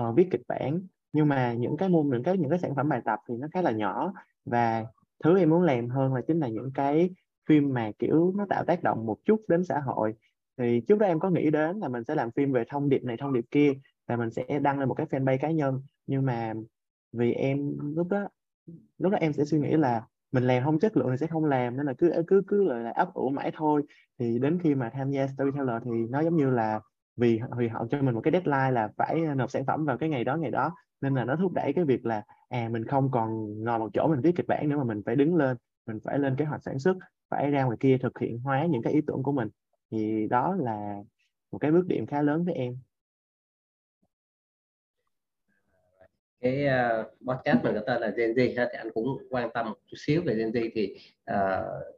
uh, 0.00 0.16
viết 0.16 0.28
kịch 0.30 0.42
bản. 0.48 0.80
Nhưng 1.12 1.28
mà 1.28 1.52
những 1.52 1.76
cái 1.76 1.88
môn 1.88 2.08
những 2.08 2.22
cái 2.22 2.38
những 2.38 2.50
cái 2.50 2.58
sản 2.58 2.74
phẩm 2.74 2.88
bài 2.88 3.00
tập 3.04 3.18
thì 3.28 3.34
nó 3.36 3.48
khá 3.52 3.62
là 3.62 3.70
nhỏ. 3.70 4.12
Và 4.44 4.84
thứ 5.24 5.38
em 5.38 5.50
muốn 5.50 5.62
làm 5.62 5.88
hơn 5.88 6.14
là 6.14 6.20
chính 6.26 6.40
là 6.40 6.48
những 6.48 6.70
cái 6.74 7.10
phim 7.48 7.74
mà 7.74 7.90
kiểu 7.98 8.32
nó 8.36 8.46
tạo 8.48 8.64
tác 8.64 8.82
động 8.82 9.06
một 9.06 9.16
chút 9.24 9.40
đến 9.48 9.64
xã 9.64 9.80
hội. 9.80 10.14
Thì 10.58 10.80
trước 10.88 10.98
đó 10.98 11.06
em 11.06 11.20
có 11.20 11.30
nghĩ 11.30 11.50
đến 11.50 11.78
là 11.78 11.88
mình 11.88 12.04
sẽ 12.04 12.14
làm 12.14 12.30
phim 12.30 12.52
về 12.52 12.64
thông 12.68 12.88
điệp 12.88 13.04
này 13.04 13.16
thông 13.16 13.32
điệp 13.32 13.44
kia 13.50 13.72
và 14.08 14.16
mình 14.16 14.30
sẽ 14.30 14.58
đăng 14.58 14.78
lên 14.78 14.88
một 14.88 14.94
cái 14.94 15.06
fanpage 15.06 15.38
cá 15.40 15.50
nhân. 15.50 15.82
Nhưng 16.06 16.26
mà 16.26 16.54
vì 17.12 17.32
em 17.32 17.76
lúc 17.96 18.08
đó 18.08 18.28
lúc 18.98 19.12
đó 19.12 19.18
em 19.20 19.32
sẽ 19.32 19.44
suy 19.44 19.58
nghĩ 19.58 19.76
là 19.76 20.02
mình 20.32 20.44
làm 20.44 20.64
không 20.64 20.78
chất 20.78 20.96
lượng 20.96 21.08
thì 21.10 21.16
sẽ 21.16 21.26
không 21.26 21.44
làm, 21.44 21.76
nên 21.76 21.86
là 21.86 21.92
cứ 21.98 22.12
cứ 22.26 22.42
cứ 22.48 22.64
lại 22.64 22.82
là 22.82 22.90
ấp 22.90 23.14
ủ 23.14 23.28
mãi 23.28 23.52
thôi. 23.54 23.82
Thì 24.18 24.38
đến 24.38 24.58
khi 24.62 24.74
mà 24.74 24.90
tham 24.94 25.10
gia 25.10 25.26
storyteller 25.26 25.82
thì 25.84 25.90
nó 26.10 26.20
giống 26.20 26.36
như 26.36 26.50
là 26.50 26.80
vì 27.16 27.40
vì 27.56 27.68
họ 27.68 27.86
cho 27.90 28.02
mình 28.02 28.14
một 28.14 28.20
cái 28.20 28.32
deadline 28.32 28.70
là 28.70 28.88
phải 28.96 29.20
nộp 29.36 29.50
sản 29.50 29.66
phẩm 29.66 29.84
vào 29.84 29.98
cái 29.98 30.08
ngày 30.08 30.24
đó 30.24 30.36
ngày 30.36 30.50
đó. 30.50 30.74
Nên 31.00 31.14
là 31.14 31.24
nó 31.24 31.36
thúc 31.36 31.52
đẩy 31.52 31.72
cái 31.72 31.84
việc 31.84 32.06
là 32.06 32.22
à 32.48 32.68
mình 32.72 32.84
không 32.84 33.10
còn 33.10 33.30
ngồi 33.64 33.78
một 33.78 33.88
chỗ 33.94 34.08
mình 34.08 34.20
viết 34.20 34.32
kịch 34.36 34.46
bản 34.48 34.68
nữa 34.68 34.76
mà 34.76 34.84
mình 34.84 35.02
phải 35.06 35.16
đứng 35.16 35.36
lên, 35.36 35.56
mình 35.86 35.98
phải 36.04 36.18
lên 36.18 36.36
kế 36.36 36.44
hoạch 36.44 36.62
sản 36.62 36.78
xuất, 36.78 36.96
phải 37.30 37.50
ra 37.50 37.64
ngoài 37.64 37.76
kia 37.80 37.98
thực 38.02 38.18
hiện 38.18 38.38
hóa 38.38 38.66
những 38.66 38.82
cái 38.82 38.92
ý 38.92 39.00
tưởng 39.06 39.22
của 39.22 39.32
mình. 39.32 39.48
Thì 39.90 40.26
đó 40.30 40.56
là 40.58 40.96
một 41.52 41.58
cái 41.58 41.72
bước 41.72 41.86
điểm 41.86 42.06
khá 42.06 42.22
lớn 42.22 42.44
với 42.44 42.54
em. 42.54 42.74
Cái 46.42 46.66
uh, 46.66 47.06
podcast 47.26 47.64
mình 47.64 47.74
có 47.74 47.80
tên 47.86 48.00
là 48.00 48.08
Gen 48.16 48.32
Z 48.32 48.56
ha, 48.56 48.68
thì 48.72 48.78
anh 48.78 48.90
cũng 48.94 49.06
quan 49.30 49.50
tâm 49.54 49.66
một 49.66 49.76
chút 49.86 49.96
xíu 49.98 50.22
về 50.22 50.34
Gen 50.34 50.50
Z 50.50 50.70
thì 50.74 50.96
uh, 51.30 51.94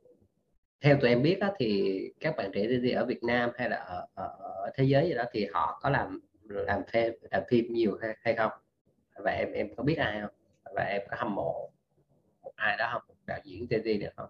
theo 0.80 0.96
tụi 1.00 1.10
em 1.10 1.22
biết 1.22 1.40
á, 1.40 1.52
thì 1.58 2.00
các 2.20 2.36
bạn 2.36 2.50
trẻ 2.54 2.66
Gen 2.66 2.80
Z 2.80 2.96
ở 2.98 3.04
Việt 3.06 3.22
Nam 3.22 3.50
hay 3.54 3.70
là 3.70 3.76
ở, 3.76 4.06
ở, 4.14 4.26
ở 4.38 4.70
thế 4.74 4.84
giới 4.84 5.08
gì 5.08 5.14
đó 5.14 5.24
thì 5.32 5.46
họ 5.52 5.78
có 5.82 5.90
làm 5.90 6.20
làm 6.48 6.82
phim 6.92 7.12
làm 7.30 7.42
phim 7.48 7.72
nhiều 7.72 7.98
hay, 8.02 8.16
hay 8.20 8.34
không? 8.34 8.52
Và 9.16 9.30
em 9.30 9.52
em 9.52 9.74
có 9.76 9.82
biết 9.82 9.94
ai 9.94 10.20
không? 10.20 10.30
Và 10.74 10.82
em 10.82 11.02
có 11.10 11.16
hâm 11.18 11.34
mộ 11.34 11.70
một 12.42 12.52
ai 12.56 12.76
đó 12.76 12.88
không? 12.92 13.02
Một 13.08 13.14
đạo 13.26 13.38
diễn 13.44 13.66
Gen 13.70 13.80
Z 13.80 14.00
được 14.00 14.12
không? 14.16 14.28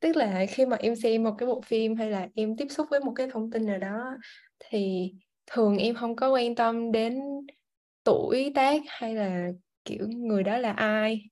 Tức 0.00 0.16
là 0.16 0.46
khi 0.50 0.66
mà 0.66 0.76
em 0.80 0.96
xem 0.96 1.22
một 1.22 1.34
cái 1.38 1.46
bộ 1.46 1.60
phim 1.60 1.96
hay 1.96 2.10
là 2.10 2.28
em 2.34 2.56
tiếp 2.56 2.66
xúc 2.70 2.86
với 2.90 3.00
một 3.00 3.12
cái 3.16 3.28
thông 3.32 3.50
tin 3.50 3.66
nào 3.66 3.78
đó 3.78 4.16
thì 4.58 5.12
thường 5.46 5.78
em 5.78 5.94
không 5.94 6.16
có 6.16 6.30
quan 6.30 6.54
tâm 6.54 6.92
đến 6.92 7.20
tuổi 8.06 8.52
tác 8.54 8.82
hay 8.86 9.14
là 9.14 9.48
kiểu 9.84 10.08
người 10.08 10.42
đó 10.42 10.58
là 10.58 10.72
ai? 10.72 11.30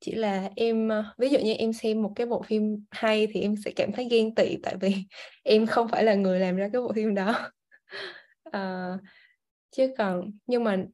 Chỉ 0.00 0.12
là 0.12 0.50
em 0.56 0.88
ờ, 0.88 1.04
ví 1.18 1.28
dụ 1.28 1.38
như 1.38 1.52
em 1.54 1.72
xem 1.72 2.02
một 2.02 2.12
cái 2.16 2.26
bộ 2.26 2.42
phim 2.42 2.84
hay 2.90 3.26
thì 3.32 3.40
em 3.40 3.54
sẽ 3.64 3.70
cảm 3.76 3.92
thấy 3.92 4.08
ghen 4.10 4.34
tị 4.34 4.56
tại 4.62 4.76
vì 4.80 4.94
em 5.42 5.66
không 5.66 5.88
phải 5.88 6.04
là 6.04 6.14
người 6.14 6.40
làm 6.40 6.56
ra 6.56 6.68
cái 6.72 6.82
bộ 6.82 6.92
phim 6.92 7.14
đó. 7.14 7.50
À, 8.52 8.92
chứ 9.70 9.94
còn 9.98 10.30
nhưng 10.46 10.64
mà 10.64 10.84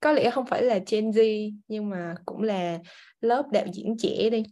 có 0.00 0.12
lẽ 0.12 0.30
không 0.30 0.46
phải 0.46 0.62
là 0.62 0.78
Gen 0.90 1.10
Z 1.10 1.50
nhưng 1.68 1.90
mà 1.90 2.14
cũng 2.26 2.42
là 2.42 2.78
lớp 3.20 3.42
đạo 3.52 3.66
diễn 3.72 3.96
trẻ 3.98 4.30
đi. 4.30 4.42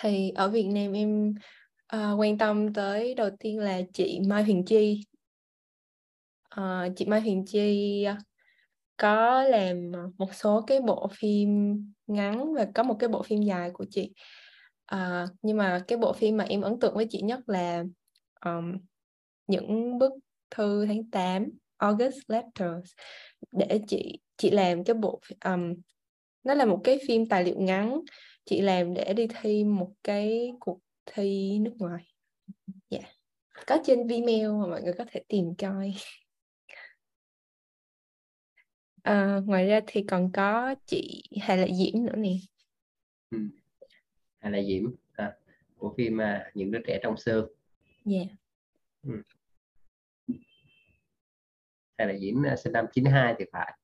Thì 0.00 0.30
ở 0.30 0.48
Việt 0.48 0.66
Nam 0.66 0.92
em 0.92 1.34
uh, 1.96 2.20
quan 2.20 2.38
tâm 2.38 2.74
tới 2.74 3.14
đầu 3.14 3.30
tiên 3.40 3.58
là 3.58 3.80
chị 3.92 4.20
Mai 4.26 4.42
Huyền 4.44 4.64
Chi. 4.64 5.00
Uh, 6.60 6.96
chị 6.96 7.06
Mai 7.06 7.20
Huyền 7.20 7.44
Chi 7.46 8.06
có 8.96 9.42
làm 9.42 9.92
một 10.18 10.34
số 10.34 10.64
cái 10.66 10.80
bộ 10.80 11.08
phim 11.12 11.78
ngắn 12.06 12.54
và 12.54 12.66
có 12.74 12.82
một 12.82 12.96
cái 12.98 13.08
bộ 13.08 13.22
phim 13.22 13.42
dài 13.42 13.70
của 13.70 13.84
chị. 13.90 14.12
À, 14.86 15.26
nhưng 15.42 15.56
mà 15.56 15.84
cái 15.88 15.98
bộ 15.98 16.12
phim 16.12 16.36
mà 16.36 16.44
em 16.44 16.60
ấn 16.60 16.80
tượng 16.80 16.94
với 16.94 17.06
chị 17.10 17.22
nhất 17.22 17.40
là 17.46 17.84
um, 18.44 18.76
những 19.46 19.98
bức 19.98 20.12
thư 20.50 20.86
tháng 20.86 21.10
8 21.10 21.46
August 21.76 22.18
Letters. 22.28 22.92
Để 23.52 23.80
chị 23.88 24.20
chị 24.36 24.50
làm 24.50 24.84
cái 24.84 24.94
bộ 24.94 25.20
um, 25.44 25.74
nó 26.44 26.54
là 26.54 26.64
một 26.64 26.80
cái 26.84 26.98
phim 27.08 27.28
tài 27.28 27.44
liệu 27.44 27.60
ngắn. 27.60 28.00
Chị 28.44 28.60
làm 28.60 28.94
để 28.94 29.12
đi 29.12 29.26
thi 29.40 29.64
một 29.64 29.92
cái 30.04 30.52
cuộc 30.60 30.78
thi 31.06 31.58
nước 31.58 31.74
ngoài. 31.78 32.04
Dạ. 32.90 32.98
Yeah. 32.98 33.14
có 33.66 33.78
trên 33.84 34.06
Vimeo 34.06 34.58
mà 34.58 34.66
mọi 34.66 34.82
người 34.82 34.92
có 34.98 35.04
thể 35.10 35.22
tìm 35.28 35.54
coi. 35.58 35.94
à, 39.02 39.40
ngoài 39.44 39.66
ra 39.66 39.80
thì 39.86 40.02
còn 40.02 40.32
có 40.32 40.74
chị 40.86 41.22
Hà 41.40 41.56
Lệ 41.56 41.68
Diễm 41.74 42.04
nữa 42.04 42.16
nè 42.16 42.34
ừ. 43.30 43.38
Hà 44.38 44.50
Lệ 44.50 44.64
Diễm 44.64 44.90
à, 45.12 45.32
của 45.76 45.94
phim 45.96 46.20
à, 46.20 46.50
những 46.54 46.70
đứa 46.70 46.78
trẻ 46.86 47.00
trong 47.02 47.16
xương 47.16 47.52
dạ 48.04 48.18
yeah. 48.18 48.28
ừ. 49.02 49.22
Hà 51.98 52.04
Lệ 52.04 52.18
Diễm 52.18 52.46
à, 52.46 52.56
sinh 52.56 52.72
năm 52.72 52.86
92 52.92 53.34
thì 53.38 53.44
phải 53.52 53.78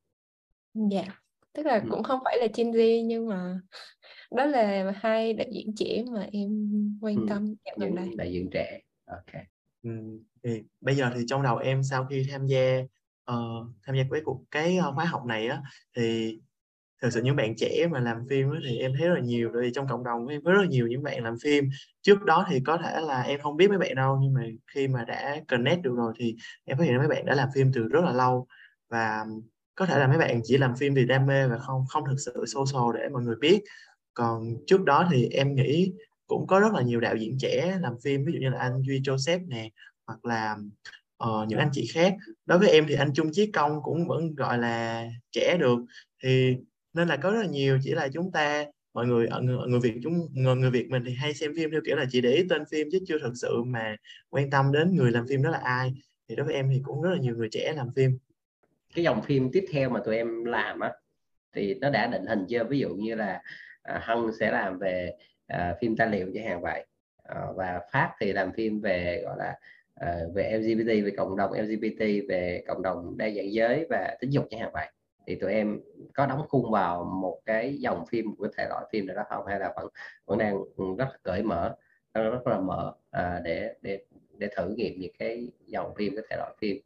dạ 0.74 1.00
yeah. 1.00 1.22
tức 1.52 1.66
là 1.66 1.74
ừ. 1.74 1.88
cũng 1.90 2.02
không 2.02 2.20
phải 2.24 2.38
là 2.40 2.46
Gen 2.54 2.70
Z 2.70 3.06
nhưng 3.06 3.28
mà 3.28 3.60
đó 4.30 4.44
là 4.44 4.92
hai 4.96 5.32
đại 5.32 5.50
diện 5.52 5.74
trẻ 5.76 6.04
mà 6.12 6.26
em 6.32 6.48
quan 7.02 7.16
ừ. 7.16 7.26
tâm 7.28 7.54
dạo 7.64 7.76
gần 7.78 7.94
đây 7.94 8.08
đại 8.16 8.32
diện 8.32 8.48
trẻ 8.52 8.80
ok 9.04 9.42
ừ. 9.82 9.90
thì 10.42 10.62
bây 10.80 10.94
giờ 10.94 11.10
thì 11.14 11.20
trong 11.26 11.42
đầu 11.42 11.56
em 11.56 11.82
sau 11.82 12.06
khi 12.10 12.26
tham 12.30 12.46
gia 12.46 12.82
uh, 13.32 13.66
tham 13.86 13.96
gia 13.96 14.02
cái 14.10 14.20
cuộc 14.24 14.44
cái 14.50 14.78
uh, 14.88 14.94
khóa 14.94 15.04
học 15.04 15.24
này 15.26 15.48
á 15.48 15.62
thì 15.96 16.38
thực 17.02 17.12
sự 17.12 17.22
những 17.22 17.36
bạn 17.36 17.56
trẻ 17.56 17.86
mà 17.90 18.00
làm 18.00 18.16
phim 18.30 18.50
á, 18.50 18.58
thì 18.68 18.78
em 18.78 18.92
thấy 18.98 19.08
rất 19.08 19.14
là 19.14 19.20
nhiều 19.20 19.50
rồi 19.50 19.62
vì 19.62 19.70
trong 19.74 19.86
cộng 19.88 20.04
đồng 20.04 20.26
em 20.26 20.42
có 20.44 20.52
rất 20.52 20.60
là 20.60 20.68
nhiều 20.68 20.86
những 20.86 21.02
bạn 21.02 21.24
làm 21.24 21.34
phim. 21.42 21.70
Trước 22.02 22.24
đó 22.24 22.46
thì 22.50 22.60
có 22.66 22.76
thể 22.76 23.00
là 23.00 23.22
em 23.22 23.40
không 23.40 23.56
biết 23.56 23.68
mấy 23.68 23.78
bạn 23.78 23.94
đâu 23.94 24.18
nhưng 24.22 24.34
mà 24.34 24.42
khi 24.74 24.88
mà 24.88 25.04
đã 25.04 25.36
connect 25.48 25.82
được 25.82 25.94
rồi 25.96 26.12
thì 26.18 26.36
em 26.64 26.78
phát 26.78 26.84
hiện 26.84 26.98
mấy 26.98 27.08
bạn 27.08 27.26
đã 27.26 27.34
làm 27.34 27.48
phim 27.54 27.70
từ 27.74 27.88
rất 27.88 28.04
là 28.04 28.12
lâu. 28.12 28.46
Và 28.88 29.24
có 29.74 29.86
thể 29.86 29.98
là 29.98 30.06
mấy 30.06 30.18
bạn 30.18 30.40
chỉ 30.44 30.58
làm 30.58 30.76
phim 30.76 30.94
vì 30.94 31.06
đam 31.06 31.26
mê 31.26 31.48
và 31.48 31.58
không 31.58 31.84
không 31.88 32.04
thực 32.06 32.16
sự 32.18 32.44
social 32.46 33.00
để 33.00 33.08
mọi 33.08 33.22
người 33.22 33.36
biết. 33.40 33.62
Còn 34.14 34.54
trước 34.66 34.84
đó 34.84 35.08
thì 35.10 35.28
em 35.28 35.54
nghĩ 35.54 35.92
cũng 36.26 36.46
có 36.46 36.60
rất 36.60 36.72
là 36.72 36.82
nhiều 36.82 37.00
đạo 37.00 37.16
diễn 37.16 37.36
trẻ 37.40 37.78
làm 37.80 37.94
phim 38.04 38.24
ví 38.24 38.32
dụ 38.32 38.38
như 38.38 38.48
là 38.48 38.58
anh 38.58 38.82
Duy 38.82 39.00
Joseph 39.00 39.48
nè 39.48 39.70
hoặc 40.06 40.24
là 40.24 40.56
uh, 41.24 41.48
những 41.48 41.58
anh 41.58 41.70
chị 41.72 41.86
khác. 41.94 42.16
Đối 42.46 42.58
với 42.58 42.70
em 42.70 42.84
thì 42.88 42.94
anh 42.94 43.12
Trung 43.14 43.30
Chí 43.32 43.50
Công 43.52 43.82
cũng 43.82 44.08
vẫn 44.08 44.34
gọi 44.34 44.58
là 44.58 45.06
trẻ 45.32 45.56
được. 45.60 45.78
Thì 46.22 46.56
nên 46.92 47.08
là 47.08 47.16
có 47.16 47.30
rất 47.30 47.40
là 47.40 47.46
nhiều 47.46 47.78
chỉ 47.82 47.90
là 47.90 48.08
chúng 48.08 48.32
ta 48.32 48.64
mọi 48.94 49.06
người 49.06 49.26
ở 49.26 49.40
người, 49.40 49.56
người 49.68 49.80
Việt 49.80 49.94
chúng 50.02 50.28
người, 50.32 50.56
người 50.56 50.70
Việt 50.70 50.90
mình 50.90 51.02
thì 51.06 51.14
hay 51.14 51.34
xem 51.34 51.52
phim 51.56 51.70
theo 51.70 51.80
kiểu 51.84 51.96
là 51.96 52.04
chỉ 52.10 52.20
để 52.20 52.30
ý 52.30 52.44
tên 52.50 52.64
phim 52.70 52.88
chứ 52.92 52.98
chưa 53.06 53.18
thật 53.18 53.32
sự 53.34 53.62
mà 53.66 53.96
quan 54.30 54.50
tâm 54.50 54.72
đến 54.72 54.96
người 54.96 55.10
làm 55.10 55.26
phim 55.28 55.42
đó 55.42 55.50
là 55.50 55.58
ai. 55.58 55.94
Thì 56.28 56.36
đối 56.36 56.46
với 56.46 56.54
em 56.54 56.70
thì 56.72 56.80
cũng 56.84 57.02
rất 57.02 57.10
là 57.10 57.16
nhiều 57.16 57.36
người 57.36 57.48
trẻ 57.50 57.72
làm 57.76 57.88
phim. 57.96 58.18
Cái 58.94 59.04
dòng 59.04 59.22
phim 59.22 59.50
tiếp 59.52 59.64
theo 59.72 59.90
mà 59.90 60.00
tụi 60.04 60.16
em 60.16 60.44
làm 60.44 60.80
á 60.80 60.92
thì 61.54 61.74
nó 61.74 61.90
đã 61.90 62.06
định 62.06 62.26
hình 62.26 62.46
chưa? 62.48 62.64
Ví 62.64 62.78
dụ 62.78 62.88
như 62.88 63.14
là 63.14 63.42
à, 63.82 64.00
Hân 64.02 64.18
sẽ 64.40 64.50
làm 64.50 64.78
về 64.78 65.12
à, 65.46 65.74
phim 65.80 65.96
tài 65.96 66.08
liệu 66.08 66.30
chẳng 66.34 66.46
hạn 66.46 66.60
vậy. 66.60 66.86
À, 67.22 67.40
và 67.56 67.80
Phát 67.92 68.12
thì 68.20 68.32
làm 68.32 68.52
phim 68.52 68.80
về 68.80 69.22
gọi 69.24 69.38
là 69.38 69.54
Ờ, 70.00 70.30
về 70.34 70.42
LGBT 70.44 71.00
về 71.04 71.10
cộng 71.16 71.36
đồng 71.36 71.52
LGBT 71.52 72.20
về 72.28 72.64
cộng 72.66 72.82
đồng 72.82 73.16
đa 73.18 73.30
dạng 73.30 73.52
giới 73.52 73.86
và 73.90 74.16
tính 74.20 74.30
dục 74.30 74.46
chẳng 74.50 74.60
hạn 74.60 74.70
vậy. 74.72 74.86
Thì 75.26 75.34
tụi 75.34 75.52
em 75.52 75.80
có 76.14 76.26
đóng 76.26 76.46
khung 76.48 76.70
vào 76.70 77.04
một 77.04 77.40
cái 77.44 77.76
dòng 77.78 78.06
phim 78.06 78.36
của 78.36 78.48
thể 78.56 78.66
loại 78.68 78.84
phim 78.92 79.06
nào 79.06 79.16
đó 79.16 79.22
không? 79.28 79.46
Hay 79.46 79.60
là 79.60 79.72
vẫn 79.76 79.88
vẫn 80.26 80.38
đang 80.38 80.54
ừ, 80.76 80.84
rất 80.98 81.04
là 81.10 81.18
cởi 81.22 81.42
mở 81.42 81.74
rất 82.14 82.46
là 82.46 82.60
mở 82.60 82.92
à, 83.10 83.40
để 83.44 83.74
để 83.82 84.04
để 84.38 84.48
thử 84.56 84.74
nghiệm 84.76 85.00
những 85.00 85.12
cái 85.18 85.48
dòng 85.66 85.94
phim 85.96 86.14
cái 86.16 86.24
thể 86.30 86.36
loại 86.36 86.54
phim? 86.58 86.76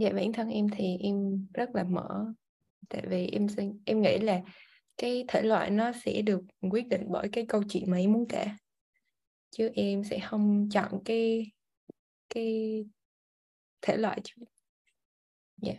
Dạ 0.00 0.10
bản 0.12 0.32
thân 0.32 0.48
em 0.48 0.66
thì 0.68 0.96
em 1.00 1.46
rất 1.54 1.74
là 1.74 1.84
mở 1.84 2.26
tại 2.88 3.02
vì 3.06 3.26
em 3.26 3.46
em 3.84 4.02
nghĩ 4.02 4.18
là 4.18 4.40
cái 4.96 5.24
thể 5.28 5.42
loại 5.42 5.70
nó 5.70 5.92
sẽ 6.04 6.22
được 6.22 6.40
quyết 6.70 6.88
định 6.88 7.04
bởi 7.08 7.28
cái 7.32 7.46
câu 7.48 7.62
chuyện 7.68 7.90
mà 7.90 7.96
em 7.96 8.12
muốn 8.12 8.26
kể 8.28 8.46
chứ 9.54 9.70
em 9.74 10.04
sẽ 10.04 10.18
không 10.20 10.68
chọn 10.70 11.04
cái 11.04 11.50
cái 12.34 12.84
thể 13.82 13.96
loại 13.96 14.20
chứ. 14.24 14.42
Yeah. 15.62 15.78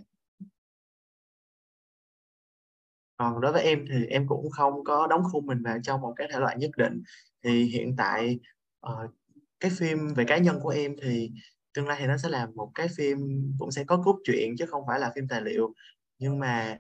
Còn 3.17 3.41
đối 3.41 3.51
với 3.51 3.63
em 3.63 3.85
thì 3.89 4.05
em 4.05 4.27
cũng 4.27 4.49
không 4.49 4.83
có 4.83 5.07
đóng 5.07 5.23
khung 5.31 5.45
mình 5.45 5.63
vào 5.63 5.77
trong 5.83 6.01
một 6.01 6.13
cái 6.15 6.27
thể 6.33 6.39
loại 6.39 6.57
nhất 6.57 6.71
định. 6.77 7.03
Thì 7.43 7.63
hiện 7.63 7.95
tại 7.97 8.39
uh, 8.87 9.11
cái 9.59 9.71
phim 9.77 10.13
về 10.15 10.23
cá 10.27 10.37
nhân 10.37 10.59
của 10.61 10.69
em 10.69 10.95
thì 11.01 11.31
tương 11.73 11.87
lai 11.87 11.97
thì 11.99 12.07
nó 12.07 12.17
sẽ 12.17 12.29
là 12.29 12.47
một 12.55 12.71
cái 12.75 12.87
phim 12.95 13.17
cũng 13.59 13.71
sẽ 13.71 13.83
có 13.83 14.01
cốt 14.05 14.19
truyện 14.23 14.55
chứ 14.57 14.65
không 14.65 14.83
phải 14.87 14.99
là 14.99 15.11
phim 15.15 15.27
tài 15.27 15.41
liệu. 15.41 15.73
Nhưng 16.19 16.39
mà 16.39 16.79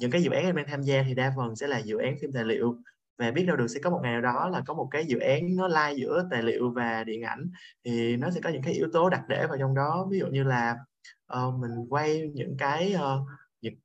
những 0.00 0.10
cái 0.10 0.22
dự 0.22 0.30
án 0.30 0.44
em 0.44 0.56
đang 0.56 0.66
tham 0.68 0.82
gia 0.82 1.02
thì 1.02 1.14
đa 1.14 1.32
phần 1.36 1.56
sẽ 1.56 1.66
là 1.66 1.78
dự 1.78 1.98
án 1.98 2.16
phim 2.20 2.32
tài 2.32 2.44
liệu 2.44 2.76
và 3.18 3.30
biết 3.30 3.44
đâu 3.44 3.56
được 3.56 3.66
sẽ 3.66 3.80
có 3.80 3.90
một 3.90 4.00
ngày 4.02 4.12
nào 4.12 4.20
đó 4.20 4.48
là 4.48 4.62
có 4.66 4.74
một 4.74 4.88
cái 4.90 5.04
dự 5.04 5.18
án 5.18 5.56
nó 5.56 5.68
lai 5.68 5.96
giữa 5.96 6.28
tài 6.30 6.42
liệu 6.42 6.70
và 6.70 7.04
điện 7.04 7.22
ảnh 7.22 7.50
thì 7.84 8.16
nó 8.16 8.30
sẽ 8.30 8.40
có 8.40 8.50
những 8.50 8.62
cái 8.62 8.74
yếu 8.74 8.88
tố 8.92 9.08
đặc 9.10 9.22
để 9.28 9.46
vào 9.46 9.56
trong 9.58 9.74
đó. 9.74 10.06
Ví 10.10 10.18
dụ 10.18 10.26
như 10.26 10.42
là 10.42 10.76
uh, 11.32 11.54
mình 11.54 11.70
quay 11.88 12.30
những 12.34 12.56
cái 12.58 12.94
uh, 12.94 13.28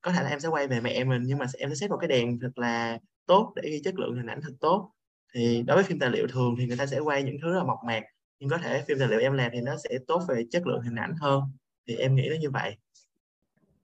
có 0.01 0.11
thể 0.11 0.23
là 0.23 0.29
em 0.29 0.39
sẽ 0.39 0.49
quay 0.49 0.67
về 0.67 0.81
mẹ 0.81 1.03
mình 1.03 1.23
nhưng 1.25 1.37
mà 1.37 1.45
em 1.57 1.69
sẽ 1.69 1.75
xét 1.75 1.89
một 1.89 1.97
cái 1.97 2.07
đèn 2.07 2.39
thật 2.39 2.57
là 2.57 2.97
tốt 3.25 3.53
để 3.55 3.69
ghi 3.69 3.81
chất 3.83 3.99
lượng 3.99 4.15
hình 4.15 4.27
ảnh 4.27 4.39
thật 4.41 4.53
tốt. 4.59 4.91
Thì 5.33 5.63
đối 5.67 5.77
với 5.77 5.83
phim 5.83 5.99
tài 5.99 6.09
liệu 6.09 6.27
thường 6.27 6.55
thì 6.59 6.65
người 6.65 6.77
ta 6.77 6.85
sẽ 6.85 6.99
quay 6.99 7.23
những 7.23 7.37
thứ 7.41 7.53
là 7.53 7.63
mộc 7.63 7.79
mạc 7.85 8.03
nhưng 8.39 8.49
có 8.49 8.57
thể 8.57 8.83
phim 8.87 8.99
tài 8.99 9.07
liệu 9.07 9.19
em 9.19 9.33
làm 9.33 9.51
thì 9.53 9.61
nó 9.61 9.75
sẽ 9.83 9.89
tốt 10.07 10.21
về 10.27 10.45
chất 10.51 10.67
lượng 10.67 10.81
hình 10.81 10.95
ảnh 10.95 11.13
hơn. 11.21 11.41
Thì 11.87 11.95
em 11.95 12.15
nghĩ 12.15 12.27
nó 12.29 12.35
như 12.41 12.49
vậy. 12.49 12.77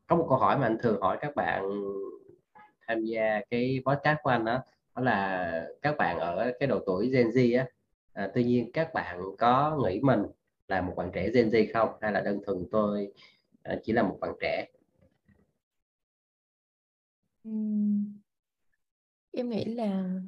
Có 0.08 0.16
một 0.16 0.26
câu 0.30 0.38
hỏi 0.38 0.58
mà 0.58 0.68
anh 0.68 0.78
thường 0.84 1.02
hỏi 1.02 1.18
các 1.22 1.36
bạn 1.36 1.64
tham 2.88 3.06
gia 3.06 3.40
cái 3.50 3.80
podcast 3.86 4.18
của 4.24 4.30
anh 4.30 4.46
đó 4.46 4.62
đó 4.98 5.04
là 5.04 5.68
các 5.82 5.96
bạn 5.98 6.20
ở 6.20 6.52
cái 6.60 6.68
độ 6.68 6.80
tuổi 6.86 7.10
Gen 7.10 7.28
Z 7.28 7.60
á. 7.60 7.66
À, 8.14 8.32
tuy 8.36 8.44
nhiên 8.44 8.72
các 8.74 8.94
bạn 8.94 9.22
có 9.38 9.80
nghĩ 9.86 10.00
mình 10.04 10.24
là 10.68 10.82
một 10.82 10.94
bạn 10.98 11.10
trẻ 11.14 11.30
Gen 11.34 11.50
Z 11.50 11.68
không? 11.74 11.90
Hay 12.02 12.12
là 12.12 12.22
đơn 12.22 12.40
thuần 12.46 12.58
tôi 12.72 13.12
à, 13.64 13.76
chỉ 13.84 13.94
là 13.94 14.04
một 14.04 14.18
bạn 14.22 14.32
trẻ? 14.42 14.68
Em 19.32 19.50
nghĩ 19.50 19.66
là 19.66 20.20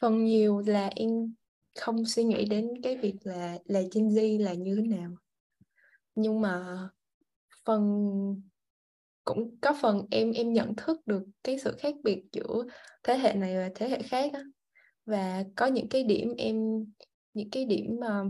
phần 0.00 0.24
nhiều 0.24 0.62
là 0.66 0.90
em 0.96 1.34
không 1.80 2.04
suy 2.06 2.24
nghĩ 2.24 2.44
đến 2.44 2.68
cái 2.82 2.96
việc 2.96 3.16
là 3.22 3.58
là 3.64 3.80
Gen 3.94 4.08
Z 4.08 4.44
là 4.44 4.54
như 4.54 4.76
thế 4.76 4.96
nào. 4.96 5.10
Nhưng 6.14 6.40
mà 6.40 6.78
phần 7.64 7.82
cũng 9.24 9.56
có 9.60 9.76
phần 9.80 10.06
em 10.10 10.32
em 10.32 10.52
nhận 10.52 10.74
thức 10.76 11.06
được 11.06 11.22
cái 11.44 11.58
sự 11.58 11.76
khác 11.78 11.94
biệt 12.04 12.22
giữa 12.32 12.64
thế 13.06 13.18
hệ 13.18 13.34
này 13.34 13.56
và 13.56 13.70
thế 13.74 13.88
hệ 13.88 14.02
khác 14.02 14.30
á. 14.32 14.40
và 15.06 15.44
có 15.56 15.66
những 15.66 15.88
cái 15.88 16.04
điểm 16.04 16.34
em 16.38 16.84
những 17.34 17.50
cái 17.50 17.64
điểm 17.64 17.96
mà 18.00 18.22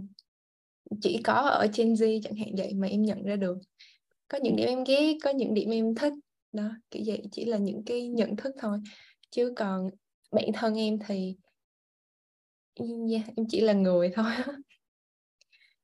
chỉ 1.00 1.20
có 1.24 1.32
ở 1.32 1.66
Gen 1.76 1.92
Z 1.92 2.20
chẳng 2.22 2.36
hạn 2.36 2.48
vậy 2.56 2.74
mà 2.74 2.86
em 2.86 3.02
nhận 3.02 3.24
ra 3.24 3.36
được. 3.36 3.58
Có 4.28 4.38
những 4.42 4.56
điểm 4.56 4.68
em 4.68 4.84
ghét 4.84 5.14
có 5.22 5.30
những 5.30 5.54
điểm 5.54 5.70
em 5.70 5.94
thích. 5.94 6.12
Đó 6.52 6.70
kiểu 6.90 7.02
vậy 7.06 7.22
chỉ 7.32 7.44
là 7.44 7.58
những 7.58 7.82
cái 7.86 8.08
nhận 8.08 8.36
thức 8.36 8.54
thôi. 8.60 8.78
Chứ 9.30 9.52
còn 9.56 9.90
bản 10.32 10.46
thân 10.54 10.74
em 10.74 10.98
thì 11.06 11.36
yeah, 13.10 13.26
em 13.36 13.46
chỉ 13.48 13.60
là 13.60 13.72
người 13.72 14.10
thôi. 14.14 14.32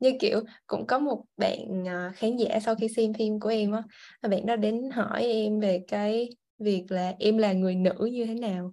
Như 0.00 0.12
kiểu 0.20 0.40
cũng 0.66 0.86
có 0.86 0.98
một 0.98 1.24
bạn 1.36 1.88
à, 1.88 2.12
khán 2.16 2.36
giả 2.36 2.60
sau 2.60 2.74
khi 2.74 2.88
xem 2.88 3.14
phim 3.14 3.40
của 3.40 3.48
em 3.48 3.72
á 3.72 3.82
bạn 4.28 4.46
đó 4.46 4.56
đến 4.56 4.90
hỏi 4.90 5.22
em 5.22 5.60
về 5.60 5.84
cái 5.88 6.28
việc 6.62 6.84
là 6.88 7.14
em 7.18 7.38
là 7.38 7.52
người 7.52 7.74
nữ 7.74 8.08
như 8.12 8.26
thế 8.26 8.34
nào. 8.34 8.72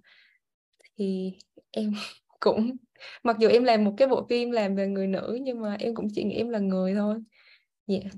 Thì 0.98 1.32
em 1.70 1.92
cũng, 2.40 2.76
mặc 3.22 3.36
dù 3.40 3.48
em 3.48 3.64
làm 3.64 3.84
một 3.84 3.94
cái 3.96 4.08
bộ 4.08 4.26
phim 4.30 4.50
làm 4.50 4.76
về 4.76 4.86
người 4.86 5.06
nữ, 5.06 5.38
nhưng 5.42 5.60
mà 5.60 5.76
em 5.78 5.94
cũng 5.94 6.08
chỉ 6.14 6.24
nghĩ 6.24 6.34
em 6.34 6.48
là 6.48 6.58
người 6.58 6.94
thôi. 6.94 7.18
Yeah. 7.86 8.12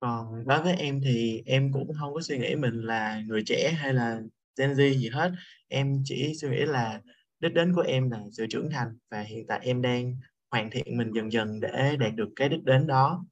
còn 0.00 0.44
đối 0.46 0.62
với 0.62 0.76
em 0.76 1.00
thì 1.04 1.42
em 1.46 1.72
cũng 1.72 1.92
không 2.00 2.14
có 2.14 2.20
suy 2.20 2.38
nghĩ 2.38 2.54
mình 2.56 2.74
là 2.82 3.22
người 3.26 3.42
trẻ 3.46 3.72
hay 3.76 3.94
là 3.94 4.20
Gen 4.58 4.72
Z 4.72 4.98
gì 4.98 5.08
hết. 5.08 5.32
Em 5.68 6.02
chỉ 6.04 6.34
suy 6.34 6.48
nghĩ 6.48 6.64
là 6.66 7.00
đích 7.40 7.54
đến 7.54 7.72
của 7.74 7.80
em 7.82 8.10
là 8.10 8.20
sự 8.32 8.46
trưởng 8.50 8.70
thành 8.70 8.98
và 9.10 9.20
hiện 9.20 9.46
tại 9.46 9.60
em 9.62 9.82
đang 9.82 10.16
hoàn 10.50 10.70
thiện 10.70 10.98
mình 10.98 11.12
dần 11.14 11.32
dần 11.32 11.60
để 11.60 11.96
đạt 12.00 12.14
được 12.14 12.28
cái 12.36 12.48
đích 12.48 12.64
đến 12.64 12.86
đó. 12.86 13.24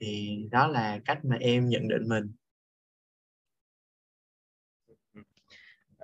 Thì 0.00 0.38
đó 0.50 0.66
là 0.66 1.00
cách 1.04 1.24
mà 1.24 1.36
em 1.40 1.68
nhận 1.68 1.88
định 1.88 2.08
mình. 2.08 2.32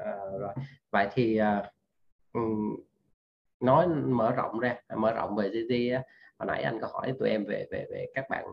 À, 0.05 0.13
rồi. 0.39 0.55
Vậy 0.91 1.09
thì 1.13 1.41
uh, 2.35 2.81
nói 3.61 3.89
mở 3.89 4.33
rộng 4.33 4.59
ra 4.59 4.77
mở 4.97 5.13
rộng 5.13 5.37
về 5.37 5.49
GG 5.49 5.93
á 5.95 6.03
hồi 6.39 6.47
nãy 6.47 6.63
anh 6.63 6.79
có 6.81 6.87
hỏi 6.87 7.15
tụi 7.19 7.29
em 7.29 7.45
về 7.45 7.67
về 7.71 7.87
về 7.91 8.07
các 8.15 8.31
bạn 8.31 8.45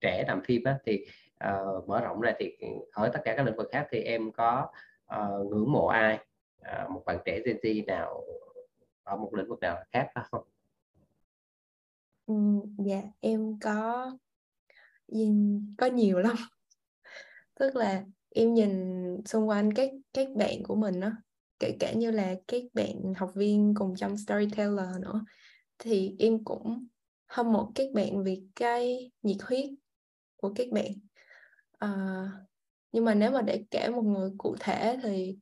trẻ 0.00 0.24
làm 0.28 0.40
phim 0.44 0.64
á 0.64 0.78
thì 0.84 1.06
uh, 1.44 1.88
mở 1.88 2.00
rộng 2.00 2.20
ra 2.20 2.32
thì 2.38 2.56
ở 2.92 3.08
tất 3.08 3.20
cả 3.24 3.34
các 3.36 3.46
lĩnh 3.46 3.56
vực 3.56 3.68
khác 3.72 3.86
thì 3.90 4.00
em 4.00 4.32
có 4.32 4.68
uh, 5.14 5.46
ngưỡng 5.46 5.72
mộ 5.72 5.86
ai? 5.86 6.18
Uh, 6.60 6.90
một 6.90 7.02
bạn 7.06 7.18
trẻ 7.24 7.40
Gen 7.44 7.56
Z 7.56 7.84
nào 7.86 8.24
ở 9.02 9.16
một 9.16 9.34
lĩnh 9.34 9.48
vực 9.48 9.60
nào 9.60 9.84
khác 9.92 10.10
không? 10.30 10.44
Ừ, 12.26 12.34
dạ 12.78 13.02
em 13.20 13.58
có 13.60 14.10
có 15.78 15.86
nhiều 15.86 16.18
lắm. 16.18 16.36
Tức 17.54 17.76
là 17.76 18.04
em 18.30 18.54
nhìn 18.54 18.72
xung 19.24 19.48
quanh 19.48 19.72
các 19.72 19.90
các 20.12 20.28
bạn 20.34 20.62
của 20.62 20.74
mình 20.74 21.00
đó 21.00 21.10
kể 21.58 21.76
cả 21.80 21.92
như 21.92 22.10
là 22.10 22.34
các 22.48 22.62
bạn 22.74 23.14
học 23.16 23.30
viên 23.34 23.74
cùng 23.74 23.96
trong 23.96 24.16
storyteller 24.16 25.00
nữa 25.00 25.24
thì 25.78 26.14
em 26.18 26.44
cũng 26.44 26.86
hâm 27.26 27.52
mộ 27.52 27.72
các 27.74 27.86
bạn 27.94 28.24
vì 28.24 28.42
cái 28.54 29.10
nhiệt 29.22 29.36
huyết 29.42 29.70
của 30.36 30.52
các 30.54 30.68
bạn. 30.72 30.92
À, 31.78 31.90
nhưng 32.92 33.04
mà 33.04 33.14
nếu 33.14 33.30
mà 33.30 33.42
để 33.42 33.64
kể 33.70 33.88
một 33.88 34.02
người 34.02 34.30
cụ 34.38 34.56
thể 34.60 34.98
thì 35.02 35.36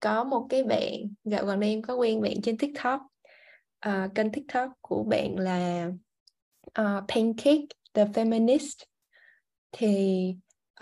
có 0.00 0.24
một 0.24 0.46
cái 0.50 0.64
bạn 0.64 0.92
dạo 1.24 1.46
gần 1.46 1.60
đây 1.60 1.70
em 1.70 1.82
có 1.82 1.94
quen 1.94 2.20
bạn 2.20 2.42
trên 2.42 2.58
tiktok. 2.58 3.00
À, 3.80 4.08
kênh 4.14 4.32
tiktok 4.32 4.70
của 4.80 5.04
bạn 5.04 5.38
là 5.38 5.90
uh, 6.80 7.04
pancake 7.08 7.66
the 7.94 8.04
feminist. 8.04 8.84
Thì 9.72 10.34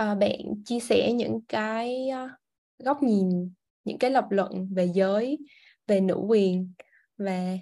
uh, 0.02 0.18
bạn 0.18 0.38
chia 0.64 0.80
sẻ 0.80 1.12
những 1.12 1.40
cái 1.48 2.08
uh, 2.24 2.30
góc 2.78 3.02
nhìn 3.02 3.50
những 3.84 3.98
cái 3.98 4.10
lập 4.10 4.24
luận 4.30 4.68
về 4.74 4.88
giới 4.94 5.38
về 5.86 6.00
nữ 6.00 6.14
quyền 6.28 6.72
và 7.18 7.56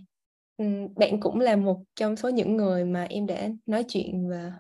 um, 0.57 0.95
bạn 0.97 1.21
cũng 1.21 1.41
là 1.41 1.57
một 1.57 1.83
trong 1.95 2.17
số 2.17 2.29
những 2.29 2.57
người 2.57 2.85
mà 2.85 3.07
em 3.11 3.27
đã 3.27 3.49
nói 3.67 3.85
chuyện 3.89 4.29
và 4.31 4.53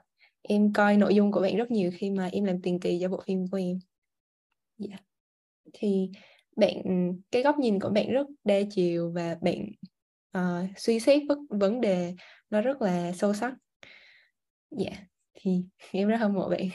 em 0.42 0.72
coi 0.72 0.96
nội 0.96 1.14
dung 1.14 1.32
của 1.32 1.40
bạn 1.40 1.56
rất 1.56 1.70
nhiều 1.70 1.90
khi 1.94 2.10
mà 2.10 2.28
em 2.32 2.44
làm 2.44 2.62
tiền 2.62 2.80
kỳ 2.80 2.98
cho 3.00 3.08
bộ 3.08 3.20
phim 3.26 3.44
của 3.50 3.58
em 3.58 3.78
yeah. 4.78 4.90
Dạ. 4.90 4.96
thì 5.72 6.10
bạn 6.56 6.76
cái 7.30 7.42
góc 7.42 7.58
nhìn 7.58 7.80
của 7.80 7.90
bạn 7.90 8.12
rất 8.12 8.26
đa 8.44 8.54
chiều 8.70 9.12
và 9.14 9.36
bạn 9.40 9.66
uh, 10.38 10.70
suy 10.76 11.00
xét 11.00 11.22
vấn 11.50 11.80
đề 11.80 12.14
nó 12.50 12.60
rất 12.60 12.82
là 12.82 13.12
sâu 13.12 13.34
sắc 13.34 13.54
dạ 14.70 14.90
yeah. 14.90 15.02
thì 15.34 15.64
em 15.92 16.08
rất 16.08 16.16
hâm 16.16 16.32
mộ 16.32 16.48
bạn 16.48 16.68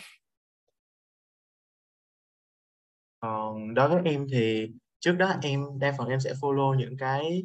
còn 3.24 3.74
đối 3.74 3.90
với 3.90 4.02
em 4.06 4.28
thì 4.32 4.68
trước 5.00 5.12
đó 5.12 5.34
em, 5.42 5.66
đa 5.80 5.94
phần 5.98 6.08
em 6.08 6.20
sẽ 6.20 6.34
follow 6.34 6.74
những 6.76 6.98
cái 6.98 7.44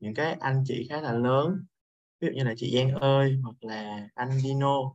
những 0.00 0.14
cái 0.14 0.36
anh 0.40 0.62
chị 0.66 0.86
khá 0.90 1.00
là 1.00 1.12
lớn. 1.12 1.56
Ví 2.20 2.28
dụ 2.28 2.34
như 2.34 2.44
là 2.44 2.54
chị 2.56 2.76
Giang 2.76 2.90
ơi, 2.94 3.38
hoặc 3.42 3.56
là 3.60 4.08
anh 4.14 4.30
Dino 4.30 4.94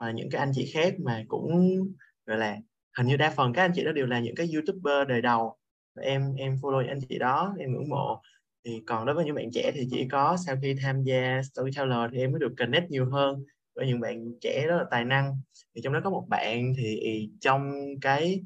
và 0.00 0.10
những 0.10 0.30
cái 0.30 0.38
anh 0.40 0.52
chị 0.54 0.70
khác 0.74 0.94
mà 1.04 1.24
cũng, 1.28 1.78
gọi 2.26 2.38
là, 2.38 2.58
hình 2.98 3.06
như 3.06 3.16
đa 3.16 3.30
phần 3.30 3.52
các 3.52 3.62
anh 3.62 3.72
chị 3.74 3.84
đó 3.84 3.92
đều 3.92 4.06
là 4.06 4.20
những 4.20 4.34
cái 4.34 4.48
youtuber 4.54 5.08
đời 5.08 5.22
đầu. 5.22 5.56
Em 6.02 6.34
em 6.34 6.56
follow 6.62 6.80
những 6.80 6.90
anh 6.90 7.00
chị 7.08 7.18
đó, 7.18 7.54
em 7.58 7.72
ngưỡng 7.72 7.88
mộ. 7.88 8.22
Thì 8.64 8.82
còn 8.86 9.06
đối 9.06 9.14
với 9.14 9.24
những 9.24 9.34
bạn 9.34 9.50
trẻ 9.52 9.72
thì 9.74 9.88
chỉ 9.90 10.08
có 10.10 10.36
sau 10.46 10.56
khi 10.62 10.74
tham 10.82 11.02
gia 11.02 11.40
storyteller 11.42 12.10
thì 12.12 12.18
em 12.18 12.32
mới 12.32 12.40
được 12.40 12.54
connect 12.58 12.90
nhiều 12.90 13.10
hơn 13.10 13.44
với 13.74 13.86
những 13.86 14.00
bạn 14.00 14.32
trẻ 14.40 14.66
rất 14.66 14.76
là 14.76 14.84
tài 14.90 15.04
năng. 15.04 15.36
Thì 15.74 15.80
trong 15.84 15.92
đó 15.92 16.00
có 16.04 16.10
một 16.10 16.26
bạn 16.28 16.72
thì 16.76 17.28
trong 17.40 17.72
cái 18.00 18.40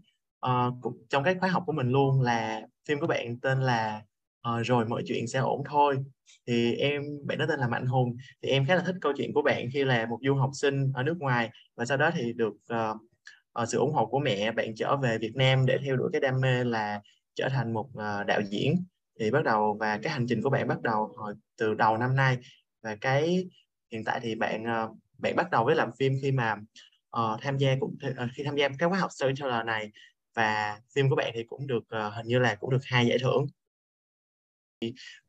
uh, 0.47 0.95
trong 1.09 1.25
cái 1.25 1.35
khóa 1.35 1.49
học 1.49 1.63
của 1.67 1.73
mình 1.73 1.91
luôn 1.91 2.21
là 2.21 2.63
phim 2.89 3.01
của 3.01 3.07
bạn 3.07 3.41
tên 3.41 3.61
là 3.61 4.03
uh, 4.49 4.67
rồi 4.67 4.87
mọi 4.87 5.03
chuyện 5.07 5.27
sẽ 5.27 5.39
ổn 5.39 5.63
thôi 5.71 5.99
thì 6.47 6.75
em 6.75 7.03
bạn 7.25 7.39
đó 7.39 7.45
tên 7.49 7.61
là 7.61 7.69
Mạnh 7.69 7.87
Hùng 7.87 8.17
thì 8.43 8.49
em 8.49 8.67
khá 8.67 8.75
là 8.75 8.83
thích 8.87 8.97
câu 9.01 9.13
chuyện 9.17 9.33
của 9.33 9.43
bạn 9.43 9.69
khi 9.73 9.85
là 9.85 10.07
một 10.07 10.19
du 10.23 10.35
học 10.35 10.51
sinh 10.53 10.93
ở 10.95 11.03
nước 11.03 11.17
ngoài 11.19 11.51
và 11.77 11.85
sau 11.85 11.97
đó 11.97 12.11
thì 12.15 12.33
được 12.33 12.55
uh, 12.75 12.97
uh, 13.63 13.69
sự 13.69 13.79
ủng 13.79 13.93
hộ 13.93 14.07
của 14.07 14.19
mẹ 14.19 14.53
bạn 14.53 14.75
trở 14.75 14.97
về 14.97 15.19
Việt 15.19 15.33
Nam 15.37 15.67
để 15.67 15.79
theo 15.85 15.97
đuổi 15.97 16.11
cái 16.13 16.21
đam 16.21 16.41
mê 16.41 16.65
là 16.65 17.01
trở 17.35 17.49
thành 17.49 17.73
một 17.73 17.87
uh, 17.87 18.27
đạo 18.27 18.41
diễn 18.51 18.85
thì 19.21 19.31
bắt 19.31 19.45
đầu 19.45 19.77
và 19.81 19.99
cái 20.03 20.13
hành 20.13 20.27
trình 20.29 20.43
của 20.43 20.51
bạn 20.51 20.69
bắt 20.69 20.83
đầu 20.83 21.15
hồi 21.17 21.35
từ 21.59 21.75
đầu 21.75 21.97
năm 21.97 22.17
nay 22.17 22.39
và 22.83 22.97
cái 23.01 23.47
hiện 23.93 24.05
tại 24.05 24.21
thì 24.23 24.35
bạn 24.35 24.63
uh, 24.63 24.97
bạn 25.19 25.37
bắt 25.37 25.51
đầu 25.51 25.65
với 25.65 25.75
làm 25.75 25.91
phim 25.99 26.13
khi 26.23 26.33
mà 26.33 26.57
uh, 27.19 27.41
tham 27.43 27.59
gia 27.59 27.77
cũng 27.81 27.97
uh, 28.11 28.29
khi 28.35 28.45
tham 28.45 28.57
gia 28.57 28.69
các 28.69 28.89
khóa 28.89 28.99
học 28.99 29.11
storyteller 29.13 29.67
này 29.67 29.91
và 30.37 30.81
phim 30.95 31.11
của 31.11 31.17
bạn 31.17 31.33
thì 31.35 31.45
cũng 31.45 31.67
được 31.67 31.85
uh, 32.07 32.15
hình 32.15 32.27
như 32.27 32.39
là 32.39 32.55
cũng 32.55 32.71
được 32.71 32.85
hai 32.85 33.07
giải 33.07 33.19
thưởng 33.19 33.47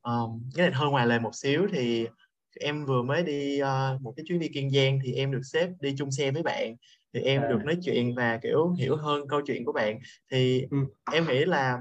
um, 0.01 0.49
cái 0.55 0.67
này 0.67 0.75
hơi 0.75 0.89
ngoài 0.89 1.07
lời 1.07 1.19
một 1.19 1.35
xíu 1.35 1.67
thì 1.71 2.07
em 2.59 2.85
vừa 2.85 3.03
mới 3.03 3.23
đi 3.23 3.61
uh, 3.61 4.01
một 4.01 4.13
cái 4.17 4.23
chuyến 4.27 4.39
đi 4.39 4.47
kiên 4.53 4.69
giang 4.69 4.99
thì 5.03 5.13
em 5.13 5.31
được 5.31 5.41
xếp 5.43 5.69
đi 5.79 5.95
chung 5.97 6.11
xe 6.11 6.31
với 6.31 6.43
bạn 6.43 6.75
thì 7.13 7.21
em 7.21 7.41
à. 7.41 7.47
được 7.47 7.59
nói 7.65 7.77
chuyện 7.83 8.15
và 8.15 8.39
kiểu 8.43 8.73
hiểu 8.73 8.95
hơn 8.95 9.27
câu 9.27 9.41
chuyện 9.45 9.65
của 9.65 9.71
bạn 9.71 9.99
thì 10.31 10.67
ừ. 10.71 10.77
em 11.13 11.27
nghĩ 11.27 11.45
là 11.45 11.79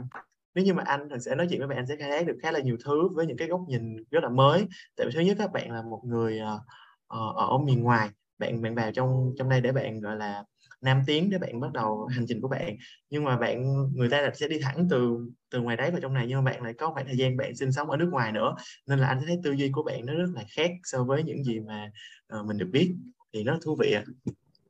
nếu 0.54 0.64
như 0.64 0.74
mà 0.74 0.82
anh 0.86 1.08
thật 1.10 1.18
sẽ 1.20 1.34
nói 1.34 1.46
chuyện 1.50 1.58
với 1.58 1.68
bạn 1.68 1.78
anh 1.78 1.86
sẽ 1.86 1.96
khai 1.96 2.10
thác 2.10 2.26
được 2.26 2.38
khá 2.42 2.52
là 2.52 2.60
nhiều 2.60 2.76
thứ 2.84 3.08
với 3.08 3.26
những 3.26 3.36
cái 3.36 3.48
góc 3.48 3.60
nhìn 3.68 3.96
rất 4.10 4.22
là 4.22 4.28
mới 4.28 4.66
tại 4.96 5.06
vì 5.06 5.12
thứ 5.14 5.20
nhất 5.20 5.36
các 5.38 5.52
bạn 5.52 5.70
là 5.70 5.82
một 5.82 6.00
người 6.04 6.40
uh, 6.40 7.36
ở 7.36 7.58
miền 7.58 7.82
ngoài 7.82 8.10
bạn 8.38 8.62
bạn 8.62 8.74
vào 8.74 8.92
trong 8.92 9.34
trong 9.38 9.48
đây 9.48 9.60
để 9.60 9.72
bạn 9.72 10.00
gọi 10.00 10.16
là 10.16 10.44
nam 10.80 11.02
tiến 11.06 11.30
để 11.30 11.38
bạn 11.38 11.60
bắt 11.60 11.72
đầu 11.72 12.06
hành 12.06 12.24
trình 12.28 12.40
của 12.40 12.48
bạn. 12.48 12.76
Nhưng 13.10 13.24
mà 13.24 13.36
bạn 13.38 13.64
người 13.94 14.08
ta 14.08 14.30
sẽ 14.34 14.48
đi 14.48 14.58
thẳng 14.62 14.86
từ 14.90 15.18
từ 15.50 15.60
ngoài 15.60 15.76
đấy 15.76 15.90
vào 15.90 16.00
trong 16.00 16.14
này 16.14 16.26
nhưng 16.28 16.44
mà 16.44 16.50
bạn 16.50 16.62
lại 16.62 16.72
có 16.74 16.90
khoảng 16.90 17.06
thời 17.06 17.16
gian 17.16 17.36
bạn 17.36 17.56
sinh 17.56 17.72
sống 17.72 17.90
ở 17.90 17.96
nước 17.96 18.08
ngoài 18.10 18.32
nữa. 18.32 18.54
Nên 18.86 18.98
là 18.98 19.06
anh 19.08 19.20
thấy 19.26 19.40
tư 19.42 19.52
duy 19.52 19.70
của 19.72 19.82
bạn 19.82 20.06
nó 20.06 20.14
rất 20.14 20.28
là 20.34 20.44
khác 20.56 20.70
so 20.84 21.04
với 21.04 21.22
những 21.22 21.44
gì 21.44 21.60
mà 21.60 21.90
uh, 22.38 22.46
mình 22.46 22.58
được 22.58 22.68
biết. 22.72 22.96
Thì 23.32 23.44
nó 23.44 23.58
thú 23.62 23.76
vị 23.80 23.92
à. 23.92 24.04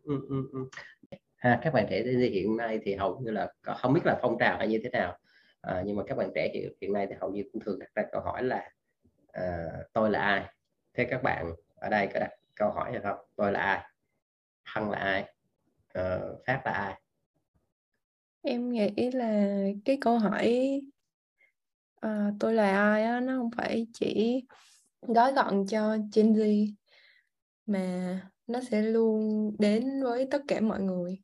ừ, 0.03 0.21
ừ, 0.29 0.49
ừ. 0.53 0.69
À, 1.37 1.61
các 1.63 1.75
bạn 1.75 1.87
trẻ 1.91 2.03
hiện 2.33 2.57
nay 2.57 2.81
thì 2.83 2.95
hầu 2.95 3.21
như 3.21 3.31
là 3.31 3.53
không 3.63 3.93
biết 3.93 4.01
là 4.05 4.19
phong 4.23 4.37
trào 4.39 4.59
hay 4.59 4.69
như 4.69 4.81
thế 4.83 4.91
nào. 4.91 5.19
À, 5.61 5.83
nhưng 5.87 5.97
mà 5.97 6.03
các 6.07 6.17
bạn 6.17 6.31
trẻ 6.35 6.51
hiện, 6.55 6.73
hiện 6.81 6.93
nay 6.93 7.07
thì 7.11 7.15
hầu 7.21 7.31
như 7.31 7.43
cũng 7.53 7.63
thường 7.65 7.79
đặt 7.79 7.89
ra 7.95 8.03
câu 8.13 8.21
hỏi 8.21 8.45
là 8.45 8.71
à, 9.33 9.67
tôi 9.93 10.11
là 10.11 10.21
ai? 10.21 10.45
Thế 10.95 11.05
các 11.11 11.23
bạn 11.23 11.53
ở 11.75 11.89
đây 11.89 12.09
có 12.15 12.21
đặt 12.21 12.31
câu 12.55 12.71
hỏi 12.71 12.93
hay 12.93 13.01
không? 13.01 13.17
Tôi 13.37 13.53
là 13.53 13.61
ai? 13.61 13.81
Hân 14.65 14.91
là 14.91 14.99
ai? 14.99 15.36
Ờ, 15.97 16.33
uh, 16.33 16.41
phát 16.47 16.63
là 16.65 16.73
ai? 16.73 17.01
Em 18.43 18.73
nghĩ 18.73 19.11
là 19.13 19.59
cái 19.85 19.99
câu 20.01 20.19
hỏi 20.19 20.81
uh, 22.07 22.35
tôi 22.41 22.55
là 22.55 22.71
ai 22.71 23.03
á 23.03 23.21
nó 23.21 23.37
không 23.39 23.51
phải 23.57 23.87
chỉ 23.93 24.43
gói 25.01 25.33
gọn 25.33 25.67
cho 25.67 25.97
Gen 26.15 26.33
Z 26.33 26.73
mà 27.67 28.21
nó 28.47 28.61
sẽ 28.71 28.83
luôn 28.83 29.51
đến 29.59 30.03
với 30.03 30.29
tất 30.31 30.43
cả 30.49 30.61
mọi 30.61 30.81
người. 30.81 31.19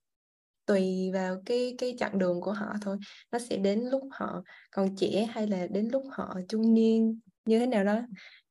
Tùy 0.66 1.10
vào 1.12 1.42
cái 1.46 1.74
cái 1.78 1.94
chặng 1.98 2.18
đường 2.18 2.40
của 2.40 2.52
họ 2.52 2.74
thôi. 2.82 2.98
Nó 3.32 3.38
sẽ 3.38 3.56
đến 3.56 3.80
lúc 3.80 4.02
họ 4.10 4.42
còn 4.70 4.96
trẻ 4.96 5.26
hay 5.30 5.46
là 5.46 5.66
đến 5.66 5.88
lúc 5.88 6.02
họ 6.10 6.40
trung 6.48 6.74
niên 6.74 7.20
như 7.44 7.58
thế 7.58 7.66
nào 7.66 7.84
đó. 7.84 8.00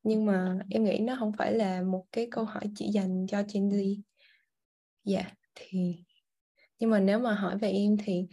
Nhưng 0.04 0.26
mà 0.26 0.60
em 0.70 0.84
nghĩ 0.84 1.00
nó 1.00 1.16
không 1.20 1.32
phải 1.38 1.54
là 1.54 1.82
một 1.82 2.06
cái 2.12 2.28
câu 2.32 2.44
hỏi 2.44 2.64
chỉ 2.76 2.88
dành 2.88 3.26
cho 3.28 3.44
Gen 3.54 3.70
Z. 3.70 4.02
Dạ 5.04 5.20
yeah, 5.20 5.34
thì 5.56 6.04
nhưng 6.82 6.90
mà 6.90 7.00
nếu 7.00 7.20
mà 7.20 7.34
hỏi 7.34 7.58
về 7.58 7.72
em 7.72 7.98
thì 8.06 8.28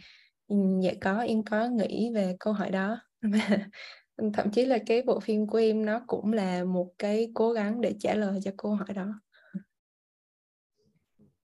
ừ, 0.47 0.55
dạ 0.83 0.91
có 1.01 1.19
em 1.19 1.43
có 1.43 1.67
nghĩ 1.67 2.11
về 2.15 2.35
câu 2.39 2.53
hỏi 2.53 2.71
đó. 2.71 2.97
Thậm 4.33 4.51
chí 4.51 4.65
là 4.65 4.77
cái 4.85 5.01
bộ 5.01 5.19
phim 5.19 5.47
của 5.47 5.57
em 5.57 5.85
nó 5.85 6.01
cũng 6.07 6.33
là 6.33 6.63
một 6.63 6.91
cái 6.99 7.31
cố 7.33 7.51
gắng 7.51 7.81
để 7.81 7.95
trả 7.99 8.13
lời 8.13 8.39
cho 8.43 8.51
câu 8.57 8.75
hỏi 8.75 8.93
đó. 8.95 9.05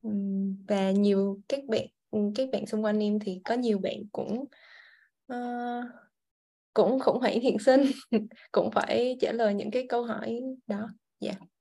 Ừ, 0.01 0.09
và 0.67 0.91
nhiều 0.91 1.41
các 1.47 1.63
bạn 1.67 1.85
ừ, 2.11 2.19
các 2.35 2.49
bạn 2.51 2.65
xung 2.65 2.83
quanh 2.83 3.03
em 3.03 3.19
thì 3.19 3.41
có 3.45 3.55
nhiều 3.55 3.79
bạn 3.79 3.97
cũng 4.11 4.45
uh, 5.33 5.85
cũng 6.73 6.99
khủng 6.99 7.19
hoảng 7.19 7.41
hiện 7.41 7.59
sinh 7.59 7.81
cũng 8.51 8.71
phải 8.71 9.17
trả 9.21 9.31
lời 9.31 9.53
những 9.53 9.71
cái 9.71 9.85
câu 9.89 10.03
hỏi 10.03 10.39
đó. 10.67 10.87
Dạ. 11.19 11.29
yeah 11.29 11.54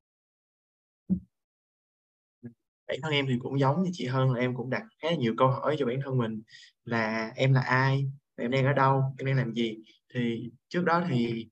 bản 2.95 3.01
thân 3.03 3.13
em 3.13 3.27
thì 3.27 3.35
cũng 3.39 3.61
giống 3.61 3.83
như 3.83 3.91
chị 3.93 4.07
hơn 4.07 4.33
là 4.33 4.41
em 4.41 4.55
cũng 4.55 4.71
đặt 4.71 4.83
khá 5.03 5.11
là 5.11 5.17
nhiều 5.17 5.35
câu 5.39 5.49
hỏi 5.49 5.77
cho 5.79 5.87
bản 5.87 5.99
thân 6.05 6.19
mình 6.19 6.43
là 6.85 7.33
em 7.37 7.53
là 7.53 7.61
ai 7.61 8.07
em 8.37 8.51
đang 8.51 8.67
ở 8.67 8.73
đâu, 8.73 9.03
em 9.19 9.27
đang 9.27 9.37
làm 9.37 9.53
gì. 9.53 9.77
Thì 10.15 10.51
trước 10.69 10.85
đó 10.85 11.05
thì 11.09 11.47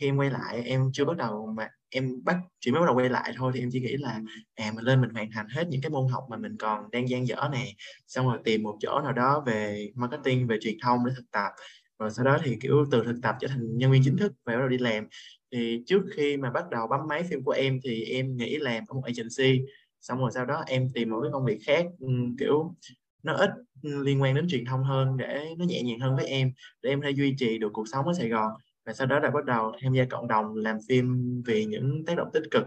khi 0.00 0.08
em 0.08 0.16
quay 0.16 0.30
lại, 0.30 0.62
em 0.64 0.90
chưa 0.92 1.04
bắt 1.04 1.16
đầu 1.16 1.54
mà 1.56 1.68
em 1.90 2.24
bắt, 2.24 2.36
chỉ 2.60 2.70
mới 2.70 2.80
bắt 2.80 2.86
đầu 2.86 2.96
quay 2.96 3.08
lại 3.08 3.32
thôi, 3.36 3.52
thì 3.54 3.60
em 3.60 3.68
chỉ 3.72 3.80
nghĩ 3.80 3.96
là 3.96 4.20
à 4.54 4.72
mình 4.74 4.84
lên 4.84 5.00
mình 5.00 5.10
hoàn 5.10 5.30
thành 5.34 5.46
hết 5.48 5.68
những 5.68 5.80
cái 5.82 5.90
môn 5.90 6.08
học 6.12 6.24
mà 6.30 6.36
mình 6.36 6.56
còn 6.58 6.90
đang 6.90 7.08
gian 7.08 7.26
dở 7.26 7.48
nè. 7.52 7.72
Xong 8.06 8.26
rồi 8.26 8.38
tìm 8.44 8.62
một 8.62 8.76
chỗ 8.80 9.00
nào 9.00 9.12
đó 9.12 9.42
về 9.46 9.90
marketing, 9.94 10.46
về 10.46 10.56
truyền 10.60 10.74
thông 10.82 10.98
để 11.06 11.12
thực 11.16 11.30
tập. 11.32 11.52
Rồi 11.98 12.10
sau 12.10 12.24
đó 12.24 12.38
thì, 12.44 12.56
kiểu, 12.60 12.86
từ 12.90 13.02
thực 13.04 13.16
tập 13.22 13.36
trở 13.40 13.48
thành 13.48 13.78
nhân 13.78 13.92
viên 13.92 14.02
chính 14.04 14.16
thức 14.16 14.32
và 14.44 14.52
bắt 14.52 14.58
đầu 14.58 14.68
đi 14.68 14.78
làm. 14.78 15.08
Thì 15.52 15.82
trước 15.86 16.02
khi 16.16 16.36
mà 16.36 16.50
bắt 16.50 16.64
đầu 16.70 16.86
bấm 16.86 17.00
máy 17.08 17.22
phim 17.30 17.42
của 17.44 17.52
em 17.52 17.80
thì 17.84 18.02
em 18.04 18.36
nghĩ 18.36 18.56
làm 18.56 18.84
ở 18.88 18.94
một 18.94 19.02
agency 19.04 19.64
xong 20.00 20.18
rồi 20.18 20.30
sau 20.34 20.46
đó 20.46 20.64
em 20.66 20.88
tìm 20.94 21.10
một 21.10 21.20
cái 21.22 21.32
công 21.32 21.44
việc 21.44 21.58
khác 21.66 21.86
ừ, 22.00 22.08
kiểu 22.38 22.74
nó 23.22 23.32
ít 23.34 23.50
liên 23.82 24.22
quan 24.22 24.34
đến 24.34 24.46
truyền 24.50 24.64
thông 24.64 24.84
hơn 24.84 25.16
để 25.16 25.54
nó 25.58 25.64
nhẹ 25.64 25.82
nhàng 25.82 26.00
hơn 26.00 26.16
với 26.16 26.26
em 26.26 26.52
để 26.82 26.90
em 26.90 27.00
có 27.00 27.06
thể 27.06 27.12
duy 27.12 27.34
trì 27.38 27.58
được 27.58 27.70
cuộc 27.72 27.88
sống 27.92 28.06
ở 28.06 28.12
Sài 28.14 28.28
Gòn. 28.28 28.52
Và 28.86 28.92
sau 28.92 29.06
đó 29.06 29.18
đã 29.20 29.30
bắt 29.30 29.44
đầu 29.44 29.72
tham 29.82 29.92
gia 29.94 30.04
cộng 30.04 30.28
đồng 30.28 30.56
làm 30.56 30.78
phim 30.88 31.42
vì 31.46 31.64
những 31.64 32.04
tác 32.06 32.16
động 32.16 32.28
tích 32.32 32.42
cực. 32.50 32.62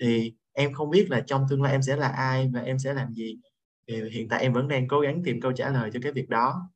Thì 0.00 0.34
em 0.52 0.72
không 0.72 0.90
biết 0.90 1.06
là 1.10 1.20
trong 1.20 1.46
tương 1.50 1.62
lai 1.62 1.72
em 1.72 1.82
sẽ 1.82 1.96
là 1.96 2.08
ai 2.08 2.50
và 2.54 2.60
em 2.60 2.78
sẽ 2.78 2.94
làm 2.94 3.12
gì. 3.12 3.38
Thì 3.88 4.02
hiện 4.10 4.28
tại 4.28 4.42
em 4.42 4.52
vẫn 4.52 4.68
đang 4.68 4.88
cố 4.88 5.00
gắng 5.00 5.22
tìm 5.24 5.40
câu 5.40 5.52
trả 5.52 5.70
lời 5.70 5.90
cho 5.92 6.00
cái 6.02 6.12
việc 6.12 6.28
đó. 6.28 6.70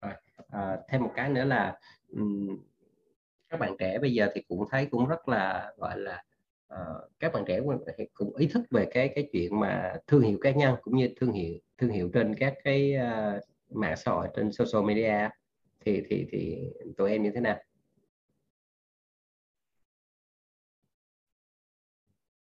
À, 0.00 0.16
à, 0.50 0.76
thêm 0.88 1.02
một 1.02 1.12
cái 1.16 1.30
nữa 1.30 1.44
là 1.44 1.78
um, 2.12 2.58
các 3.48 3.60
bạn 3.60 3.76
trẻ 3.78 3.98
bây 3.98 4.12
giờ 4.14 4.28
thì 4.34 4.42
cũng 4.48 4.64
thấy 4.70 4.86
cũng 4.86 5.06
rất 5.06 5.28
là 5.28 5.72
gọi 5.76 5.98
là 5.98 6.24
uh, 6.74 7.10
các 7.20 7.32
bạn 7.32 7.44
trẻ 7.46 7.60
cũng 8.14 8.36
ý 8.36 8.46
thức 8.46 8.62
về 8.70 8.88
cái 8.90 9.12
cái 9.14 9.28
chuyện 9.32 9.60
mà 9.60 9.94
thương 10.06 10.22
hiệu 10.22 10.38
cá 10.40 10.50
nhân 10.50 10.76
cũng 10.82 10.96
như 10.96 11.08
thương 11.20 11.32
hiệu 11.32 11.58
thương 11.78 11.90
hiệu 11.90 12.10
trên 12.12 12.34
các 12.34 12.54
cái 12.64 12.94
uh, 12.96 13.42
mạng 13.76 13.96
xã 13.96 14.10
hội 14.10 14.28
trên 14.36 14.52
social 14.52 14.84
media 14.84 15.28
thì 15.80 16.02
thì 16.10 16.26
thì 16.30 16.70
tụi 16.96 17.10
em 17.10 17.22
như 17.22 17.30
thế 17.34 17.40
nào? 17.40 17.58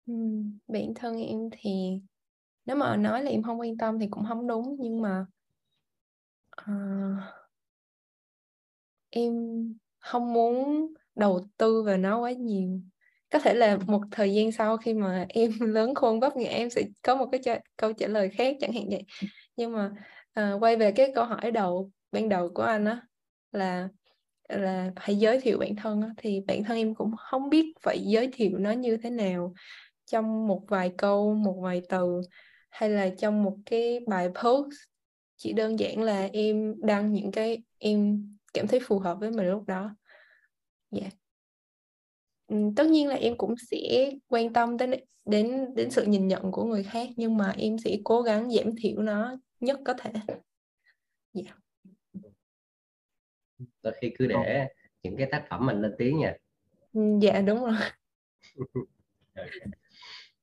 Ừ, 0.07 0.13
bản 0.67 0.93
thân 0.95 1.15
em 1.15 1.49
thì 1.51 2.01
nếu 2.65 2.75
mà 2.75 2.95
nói 2.97 3.23
là 3.23 3.31
em 3.31 3.43
không 3.43 3.59
quan 3.59 3.77
tâm 3.77 3.99
thì 3.99 4.07
cũng 4.11 4.25
không 4.27 4.47
đúng 4.47 4.75
nhưng 4.79 5.01
mà 5.01 5.25
uh, 6.61 7.23
em 9.09 9.33
không 10.03 10.33
muốn 10.33 10.87
đầu 11.15 11.41
tư 11.57 11.83
vào 11.83 11.97
nó 11.97 12.19
quá 12.19 12.31
nhiều. 12.31 12.79
Có 13.31 13.39
thể 13.39 13.53
là 13.53 13.77
một 13.87 14.01
thời 14.11 14.33
gian 14.33 14.51
sau 14.51 14.77
khi 14.77 14.93
mà 14.93 15.25
em 15.29 15.51
lớn 15.59 15.95
khôn 15.95 16.19
vấp 16.19 16.37
ngã 16.37 16.49
em 16.49 16.69
sẽ 16.69 16.81
có 17.01 17.15
một 17.15 17.27
cái 17.31 17.41
ch- 17.41 17.59
câu 17.77 17.93
trả 17.93 18.07
lời 18.07 18.29
khác 18.29 18.55
chẳng 18.59 18.73
hạn 18.73 18.83
vậy. 18.89 19.03
Nhưng 19.55 19.73
mà 19.73 19.91
uh, 20.39 20.63
quay 20.63 20.77
về 20.77 20.91
cái 20.91 21.11
câu 21.15 21.25
hỏi 21.25 21.51
đầu 21.51 21.91
ban 22.11 22.29
đầu 22.29 22.49
của 22.53 22.63
anh 22.63 22.85
á 22.85 23.01
là 23.51 23.89
là 24.49 24.91
hãy 24.95 25.15
giới 25.15 25.41
thiệu 25.41 25.57
bản 25.57 25.75
thân 25.75 26.01
á, 26.01 26.09
thì 26.17 26.41
bản 26.47 26.63
thân 26.63 26.77
em 26.77 26.95
cũng 26.95 27.11
không 27.17 27.49
biết 27.49 27.73
phải 27.81 27.99
giới 28.03 28.29
thiệu 28.33 28.57
nó 28.57 28.71
như 28.71 28.97
thế 28.97 29.09
nào 29.09 29.53
trong 30.05 30.47
một 30.47 30.61
vài 30.67 30.91
câu 30.97 31.33
một 31.33 31.59
vài 31.61 31.81
từ 31.89 32.21
hay 32.69 32.89
là 32.89 33.09
trong 33.17 33.43
một 33.43 33.57
cái 33.65 33.99
bài 34.07 34.29
post. 34.29 34.75
Chỉ 35.37 35.53
đơn 35.53 35.79
giản 35.79 36.01
là 36.01 36.29
em 36.33 36.73
đăng 36.81 37.13
những 37.13 37.31
cái 37.31 37.63
em 37.79 38.27
cảm 38.53 38.67
thấy 38.67 38.79
phù 38.79 38.99
hợp 38.99 39.17
với 39.19 39.31
mình 39.31 39.47
lúc 39.47 39.63
đó. 39.67 39.95
Dạ. 40.91 41.01
Yeah. 41.01 41.13
tất 42.75 42.87
nhiên 42.87 43.07
là 43.07 43.15
em 43.15 43.37
cũng 43.37 43.55
sẽ 43.71 44.11
quan 44.27 44.53
tâm 44.53 44.77
đến 44.77 44.93
đến 45.25 45.75
đến 45.75 45.91
sự 45.91 46.05
nhìn 46.05 46.27
nhận 46.27 46.51
của 46.51 46.63
người 46.63 46.83
khác 46.83 47.09
nhưng 47.15 47.37
mà 47.37 47.53
em 47.57 47.77
sẽ 47.77 47.97
cố 48.03 48.21
gắng 48.21 48.51
giảm 48.51 48.71
thiểu 48.81 49.01
nó 49.01 49.37
nhất 49.59 49.79
có 49.85 49.93
thể. 49.93 50.11
Dạ. 51.33 51.43
Yeah. 51.43 51.57
đôi 53.83 53.93
khi 54.01 54.13
cứ 54.17 54.27
để 54.27 54.67
những 55.03 55.17
cái 55.17 55.27
tác 55.31 55.45
phẩm 55.49 55.65
mình 55.65 55.81
lên 55.81 55.91
tiếng 55.97 56.19
nha. 56.19 56.35
Dạ 57.21 57.41
đúng 57.41 57.63
rồi. 57.63 57.77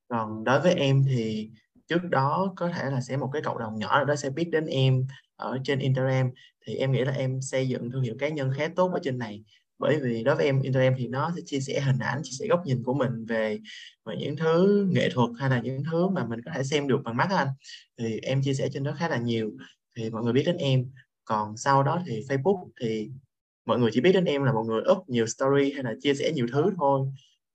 Còn 0.07 0.43
đối 0.43 0.61
với 0.61 0.73
em 0.73 1.03
thì 1.07 1.51
trước 1.87 2.01
đó 2.09 2.53
có 2.55 2.69
thể 2.69 2.83
là 2.91 3.01
sẽ 3.01 3.17
một 3.17 3.29
cái 3.33 3.41
cộng 3.41 3.59
đồng 3.59 3.79
nhỏ 3.79 4.03
đó 4.03 4.15
sẽ 4.15 4.29
biết 4.29 4.49
đến 4.51 4.65
em 4.65 5.07
ở 5.41 5.57
trên 5.63 5.79
Instagram 5.79 6.29
thì 6.67 6.75
em 6.75 6.91
nghĩ 6.91 7.01
là 7.01 7.11
em 7.11 7.41
xây 7.41 7.67
dựng 7.67 7.91
thương 7.91 8.03
hiệu 8.03 8.15
cá 8.19 8.29
nhân 8.29 8.51
khá 8.57 8.67
tốt 8.75 8.91
ở 8.93 8.99
trên 9.03 9.17
này. 9.17 9.43
Bởi 9.79 9.99
vì 9.99 10.23
đối 10.23 10.35
với 10.35 10.45
em 10.45 10.61
Instagram 10.61 10.93
thì 10.97 11.07
nó 11.07 11.31
sẽ 11.35 11.41
chia 11.45 11.59
sẻ 11.59 11.79
hình 11.79 11.99
ảnh 11.99 12.21
chia 12.23 12.35
sẻ 12.39 12.45
góc 12.49 12.61
nhìn 12.65 12.83
của 12.83 12.93
mình 12.93 13.25
về, 13.27 13.59
về 14.05 14.15
những 14.19 14.35
thứ 14.35 14.87
nghệ 14.91 15.09
thuật 15.09 15.29
hay 15.39 15.49
là 15.49 15.61
những 15.61 15.83
thứ 15.91 16.07
mà 16.09 16.25
mình 16.25 16.39
có 16.45 16.51
thể 16.55 16.63
xem 16.63 16.87
được 16.87 17.01
bằng 17.03 17.17
mắt 17.17 17.27
anh. 17.31 17.47
Thì 17.99 18.19
em 18.19 18.41
chia 18.41 18.53
sẻ 18.53 18.69
trên 18.73 18.83
đó 18.83 18.91
khá 18.99 19.09
là 19.09 19.17
nhiều 19.17 19.51
thì 19.97 20.09
mọi 20.09 20.23
người 20.23 20.33
biết 20.33 20.43
đến 20.45 20.57
em. 20.57 20.85
Còn 21.25 21.57
sau 21.57 21.83
đó 21.83 22.01
thì 22.07 22.23
Facebook 22.29 22.69
thì 22.81 23.09
mọi 23.65 23.79
người 23.79 23.89
chỉ 23.93 24.01
biết 24.01 24.11
đến 24.11 24.25
em 24.25 24.43
là 24.43 24.53
một 24.53 24.63
người 24.63 24.81
up 24.91 25.09
nhiều 25.09 25.25
story 25.27 25.71
hay 25.71 25.83
là 25.83 25.93
chia 25.99 26.13
sẻ 26.13 26.31
nhiều 26.35 26.47
thứ 26.51 26.71
thôi. 26.77 27.07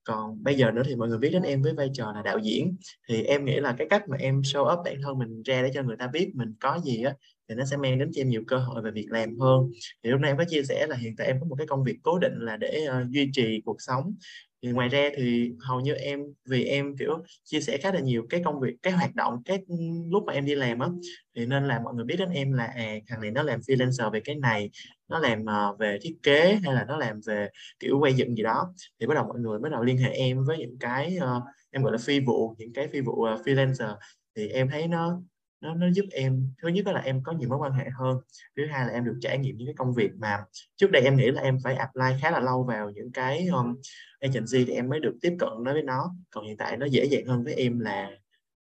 Còn 0.04 0.42
bây 0.42 0.54
giờ 0.54 0.70
nữa 0.70 0.82
thì 0.86 0.96
mọi 0.96 1.08
người 1.08 1.18
biết 1.18 1.30
đến 1.32 1.42
em 1.42 1.62
với 1.62 1.72
vai 1.72 1.90
trò 1.92 2.12
là 2.12 2.22
đạo 2.22 2.38
diễn. 2.38 2.76
Thì 3.08 3.22
em 3.22 3.44
nghĩ 3.44 3.56
là 3.56 3.74
cái 3.78 3.86
cách 3.90 4.08
mà 4.08 4.16
em 4.16 4.40
show 4.40 4.78
up 4.78 4.84
bản 4.84 4.96
thân 5.02 5.18
mình 5.18 5.42
ra 5.42 5.62
để 5.62 5.70
cho 5.74 5.82
người 5.82 5.96
ta 5.96 6.06
biết 6.06 6.30
mình 6.34 6.54
có 6.60 6.80
gì 6.84 7.02
á 7.02 7.14
thì 7.48 7.54
nó 7.54 7.64
sẽ 7.64 7.76
mang 7.76 7.98
đến 7.98 8.10
cho 8.14 8.20
em 8.20 8.28
nhiều 8.28 8.42
cơ 8.46 8.58
hội 8.58 8.82
về 8.82 8.90
việc 8.90 9.06
làm 9.10 9.38
hơn. 9.38 9.70
Thì 10.04 10.10
lúc 10.10 10.20
nãy 10.20 10.30
em 10.30 10.38
có 10.38 10.44
chia 10.48 10.62
sẻ 10.62 10.86
là 10.86 10.96
hiện 10.96 11.16
tại 11.16 11.26
em 11.26 11.40
có 11.40 11.46
một 11.46 11.54
cái 11.58 11.66
công 11.66 11.84
việc 11.84 11.98
cố 12.02 12.18
định 12.18 12.38
là 12.38 12.56
để 12.56 12.86
uh, 12.88 13.10
duy 13.10 13.30
trì 13.32 13.60
cuộc 13.64 13.76
sống. 13.78 14.14
Thì 14.62 14.72
ngoài 14.72 14.88
ra 14.88 15.10
thì 15.16 15.52
hầu 15.60 15.80
như 15.80 15.92
em 15.92 16.20
vì 16.48 16.64
em 16.64 16.96
kiểu 16.96 17.24
chia 17.44 17.60
sẻ 17.60 17.78
khá 17.78 17.92
là 17.92 18.00
nhiều 18.00 18.26
cái 18.30 18.42
công 18.44 18.60
việc 18.60 18.76
cái 18.82 18.92
hoạt 18.92 19.14
động 19.14 19.42
cái 19.44 19.58
ừ, 19.68 19.76
lúc 20.10 20.24
mà 20.26 20.32
em 20.32 20.46
đi 20.46 20.54
làm 20.54 20.78
á 20.78 20.88
thì 21.36 21.46
nên 21.46 21.68
là 21.68 21.80
mọi 21.84 21.94
người 21.94 22.04
biết 22.04 22.16
đến 22.18 22.28
em 22.30 22.52
là 22.52 22.64
à 22.64 22.94
thằng 23.06 23.20
này 23.20 23.30
nó 23.30 23.42
làm 23.42 23.60
freelancer 23.60 24.10
về 24.10 24.20
cái 24.20 24.36
này 24.36 24.70
nó 25.08 25.18
làm 25.18 25.42
uh, 25.42 25.78
về 25.78 25.98
thiết 26.02 26.16
kế 26.22 26.58
hay 26.64 26.74
là 26.74 26.84
nó 26.88 26.96
làm 26.96 27.20
về 27.26 27.48
kiểu 27.78 27.98
quay 27.98 28.14
dựng 28.14 28.36
gì 28.36 28.42
đó. 28.42 28.74
Thì 29.00 29.06
bắt 29.06 29.14
đầu 29.14 29.24
mọi 29.24 29.38
người 29.38 29.58
bắt 29.58 29.72
đầu 29.72 29.82
liên 29.82 29.98
hệ 29.98 30.10
em 30.10 30.44
với 30.44 30.58
những 30.58 30.78
cái 30.80 31.18
uh, 31.36 31.42
em 31.70 31.82
gọi 31.82 31.92
là 31.92 31.98
phi 31.98 32.20
vụ 32.20 32.54
những 32.58 32.72
cái 32.72 32.88
phi 32.92 33.00
vụ 33.00 33.12
uh, 33.12 33.46
freelancer. 33.46 33.96
Thì 34.36 34.48
em 34.48 34.68
thấy 34.68 34.88
nó 34.88 35.22
nó 35.60 35.74
nó 35.74 35.86
giúp 35.92 36.04
em 36.12 36.48
thứ 36.62 36.68
nhất 36.68 36.86
là 36.86 37.00
em 37.00 37.22
có 37.22 37.32
nhiều 37.32 37.48
mối 37.48 37.58
quan 37.58 37.72
hệ 37.72 37.84
hơn. 37.98 38.18
Thứ 38.56 38.66
hai 38.66 38.86
là 38.86 38.92
em 38.92 39.04
được 39.04 39.18
trải 39.20 39.38
nghiệm 39.38 39.56
những 39.56 39.68
cái 39.68 39.74
công 39.74 39.94
việc 39.94 40.10
mà 40.18 40.44
trước 40.76 40.90
đây 40.90 41.02
em 41.02 41.16
nghĩ 41.16 41.30
là 41.30 41.42
em 41.42 41.58
phải 41.64 41.74
apply 41.74 42.20
khá 42.22 42.30
là 42.30 42.40
lâu 42.40 42.64
vào 42.64 42.90
những 42.90 43.12
cái 43.12 43.46
um, 43.46 43.76
agency 44.20 44.64
thì 44.64 44.72
em 44.72 44.88
mới 44.88 45.00
được 45.00 45.14
tiếp 45.20 45.36
cận 45.38 45.48
nói 45.64 45.74
với 45.74 45.82
nó. 45.82 46.14
Còn 46.30 46.46
hiện 46.46 46.56
tại 46.56 46.76
nó 46.76 46.86
dễ 46.86 47.04
dàng 47.04 47.26
hơn 47.26 47.44
với 47.44 47.54
em 47.54 47.80
là 47.80 48.10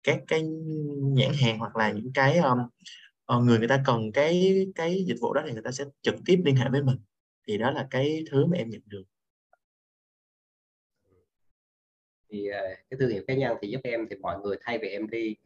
các 0.03 0.19
cái 0.29 0.43
nhãn 1.03 1.33
hàng 1.41 1.59
hoặc 1.59 1.77
là 1.77 1.93
những 1.93 2.13
cái 2.15 2.39
um, 2.39 2.59
ờ, 3.25 3.41
người 3.41 3.59
người 3.59 3.69
ta 3.69 3.83
cần 3.87 4.13
cái 4.13 4.67
cái 4.75 5.05
dịch 5.07 5.17
vụ 5.21 5.33
đó 5.35 5.43
thì 5.47 5.53
người 5.53 5.63
ta 5.63 5.71
sẽ 5.71 5.85
trực 6.03 6.15
tiếp 6.27 6.43
liên 6.45 6.57
hệ 6.57 6.69
với 6.71 6.83
mình. 6.83 6.97
Thì 7.49 7.59
đó 7.59 7.71
là 7.71 7.87
cái 7.91 8.25
thứ 8.31 8.47
mà 8.47 8.57
em 8.57 8.71
nhận 8.71 8.83
được. 8.87 9.05
Thì 12.31 12.49
ờ, 12.49 12.61
cái 12.91 12.99
thương 13.01 13.11
hiệu 13.11 13.23
cá 13.27 13.35
nhân 13.35 13.57
thì 13.63 13.69
giúp 13.69 13.81
em 13.85 14.07
thì 14.11 14.17
mọi 14.17 14.41
người 14.41 14.57
thay 14.61 14.79
vì 14.79 14.89
em 14.89 15.11
đi 15.11 15.37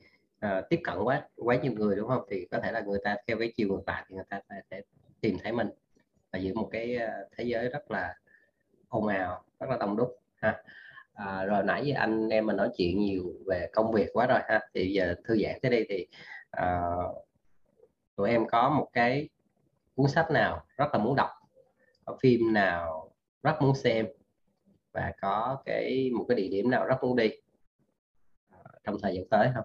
uh, 0.47 0.69
tiếp 0.71 0.81
cận 0.85 0.99
quá 1.05 1.29
quá 1.37 1.57
nhiều 1.57 1.73
người 1.73 1.97
đúng 1.97 2.09
không? 2.09 2.23
Thì 2.31 2.47
có 2.51 2.61
thể 2.61 2.73
là 2.73 2.81
người 2.81 2.99
ta 3.05 3.17
theo 3.27 3.39
cái 3.39 3.53
chiều 3.57 3.69
ngược 3.69 3.83
lại 3.87 4.05
thì 4.09 4.15
người 4.15 4.25
ta 4.31 4.41
sẽ 4.71 4.81
tìm 5.21 5.37
thấy 5.43 5.53
mình 5.53 5.69
và 6.33 6.39
giữa 6.39 6.53
một 6.55 6.69
cái 6.73 6.97
ờ, 6.97 7.29
thế 7.37 7.45
giới 7.45 7.69
rất 7.69 7.91
là 7.91 8.15
ồn 8.89 9.07
ào 9.07 9.45
rất 9.61 9.71
là 9.71 9.77
đông 9.77 9.97
đúc 9.97 10.19
ha. 10.37 10.63
À, 11.15 11.45
rồi 11.45 11.63
nãy 11.65 11.87
giờ 11.87 11.95
anh 11.99 12.29
em 12.29 12.47
mình 12.47 12.57
nói 12.57 12.71
chuyện 12.77 12.99
nhiều 12.99 13.25
về 13.47 13.69
công 13.73 13.93
việc 13.93 14.09
quá 14.13 14.27
rồi 14.27 14.41
ha. 14.49 14.61
Thì 14.75 14.93
giờ 14.93 15.15
thư 15.25 15.37
giãn 15.43 15.59
tới 15.63 15.71
đây 15.71 15.87
thì 15.89 16.07
à, 16.51 16.83
tụi 18.17 18.31
em 18.31 18.47
có 18.49 18.69
một 18.69 18.89
cái 18.93 19.29
cuốn 19.95 20.09
sách 20.09 20.31
nào 20.31 20.65
rất 20.77 20.87
là 20.93 20.99
muốn 20.99 21.17
đọc 21.17 21.31
có 22.09 22.17
phim 22.21 22.53
nào 22.53 23.11
rất 23.43 23.63
muốn 23.63 23.75
xem 23.75 24.07
và 24.93 25.13
có 25.21 25.63
cái 25.65 26.11
một 26.15 26.25
cái 26.29 26.37
địa 26.37 26.49
điểm 26.49 26.71
nào 26.71 26.85
rất 26.85 26.97
muốn 27.03 27.17
đi 27.17 27.31
trong 28.85 28.97
thời 29.03 29.15
gian 29.15 29.29
tới 29.31 29.51
không? 29.55 29.65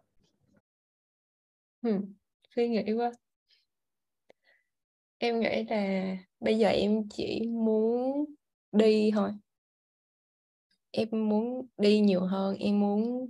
Ừ, 1.84 2.02
suy 2.56 2.70
nghĩ 2.70 2.94
quá. 2.94 3.12
Em 5.18 5.40
nghĩ 5.40 5.64
là 5.70 6.18
bây 6.40 6.58
giờ 6.58 6.68
em 6.70 7.10
chỉ 7.10 7.42
muốn 7.48 8.26
đi 8.72 9.12
thôi. 9.14 9.32
Em 10.92 11.08
muốn 11.30 11.68
đi 11.78 12.00
nhiều 12.00 12.22
hơn, 12.22 12.58
em 12.58 12.80
muốn 12.80 13.30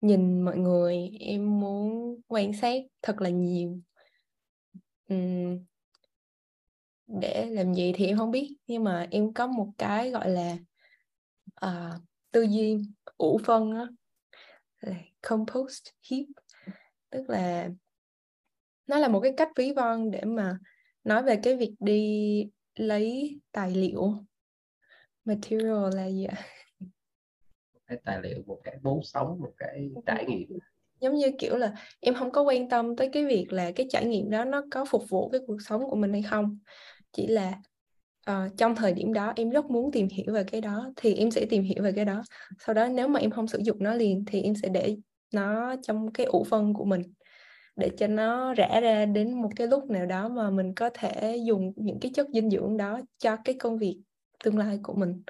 nhìn 0.00 0.42
mọi 0.42 0.56
người, 0.58 1.10
em 1.20 1.60
muốn 1.60 2.20
quan 2.28 2.52
sát 2.52 2.82
thật 3.02 3.20
là 3.20 3.30
nhiều. 3.30 3.80
Để 7.06 7.46
làm 7.50 7.74
gì 7.74 7.92
thì 7.94 8.06
em 8.06 8.18
không 8.18 8.30
biết, 8.30 8.56
nhưng 8.66 8.84
mà 8.84 9.06
em 9.10 9.32
có 9.32 9.46
một 9.46 9.68
cái 9.78 10.10
gọi 10.10 10.30
là 10.30 10.56
uh, 11.66 12.02
tư 12.32 12.42
duy 12.42 12.78
ủ 13.16 13.40
phân 13.44 13.70
á, 13.70 13.86
là 14.80 14.96
compost 15.22 15.82
heap 16.10 16.26
tức 17.10 17.30
là 17.30 17.68
nó 18.86 18.98
là 18.98 19.08
một 19.08 19.20
cái 19.20 19.32
cách 19.36 19.48
ví 19.56 19.72
von 19.72 20.10
để 20.10 20.24
mà 20.24 20.58
nói 21.04 21.22
về 21.22 21.40
cái 21.42 21.56
việc 21.56 21.74
đi 21.80 22.44
lấy 22.74 23.38
tài 23.52 23.70
liệu 23.70 24.24
material 25.24 25.94
là 25.94 26.10
gì 26.10 26.24
ạ? 26.24 26.36
Cái 27.86 27.98
tài 28.04 28.22
liệu 28.22 28.42
một 28.46 28.60
cái 28.64 28.76
vốn 28.82 29.00
sống 29.02 29.40
một 29.40 29.52
cái 29.56 29.90
trải 30.06 30.24
nghiệm. 30.24 30.58
Giống 31.00 31.14
như 31.14 31.30
kiểu 31.38 31.56
là 31.56 31.74
em 32.00 32.14
không 32.14 32.32
có 32.32 32.42
quan 32.42 32.68
tâm 32.68 32.96
tới 32.96 33.08
cái 33.12 33.24
việc 33.24 33.52
là 33.52 33.72
cái 33.76 33.86
trải 33.90 34.04
nghiệm 34.04 34.30
đó 34.30 34.44
nó 34.44 34.64
có 34.70 34.84
phục 34.84 35.04
vụ 35.08 35.28
cái 35.28 35.40
cuộc 35.46 35.56
sống 35.66 35.90
của 35.90 35.96
mình 35.96 36.12
hay 36.12 36.22
không. 36.22 36.58
Chỉ 37.12 37.26
là 37.26 37.54
uh, 38.30 38.56
trong 38.56 38.74
thời 38.74 38.92
điểm 38.92 39.12
đó 39.12 39.32
em 39.36 39.50
rất 39.50 39.64
muốn 39.64 39.92
tìm 39.92 40.08
hiểu 40.08 40.34
về 40.34 40.44
cái 40.44 40.60
đó 40.60 40.92
thì 40.96 41.14
em 41.14 41.30
sẽ 41.30 41.46
tìm 41.50 41.62
hiểu 41.62 41.82
về 41.82 41.92
cái 41.92 42.04
đó. 42.04 42.22
Sau 42.58 42.74
đó 42.74 42.88
nếu 42.88 43.08
mà 43.08 43.20
em 43.20 43.30
không 43.30 43.48
sử 43.48 43.58
dụng 43.64 43.76
nó 43.80 43.94
liền 43.94 44.24
thì 44.26 44.42
em 44.42 44.54
sẽ 44.62 44.68
để 44.68 44.96
nó 45.32 45.76
trong 45.82 46.12
cái 46.12 46.26
ủ 46.26 46.44
phân 46.44 46.74
của 46.74 46.84
mình 46.84 47.02
để 47.76 47.90
cho 47.98 48.06
nó 48.06 48.54
rã 48.54 48.80
ra 48.80 49.06
đến 49.06 49.42
một 49.42 49.50
cái 49.56 49.66
lúc 49.66 49.90
nào 49.90 50.06
đó 50.06 50.28
mà 50.28 50.50
mình 50.50 50.74
có 50.74 50.90
thể 50.94 51.36
dùng 51.46 51.72
những 51.76 52.00
cái 52.00 52.10
chất 52.14 52.26
dinh 52.34 52.50
dưỡng 52.50 52.76
đó 52.76 53.00
cho 53.18 53.36
cái 53.44 53.54
công 53.54 53.78
việc 53.78 54.00
tương 54.44 54.58
lai 54.58 54.78
của 54.82 54.94
mình 54.94 55.22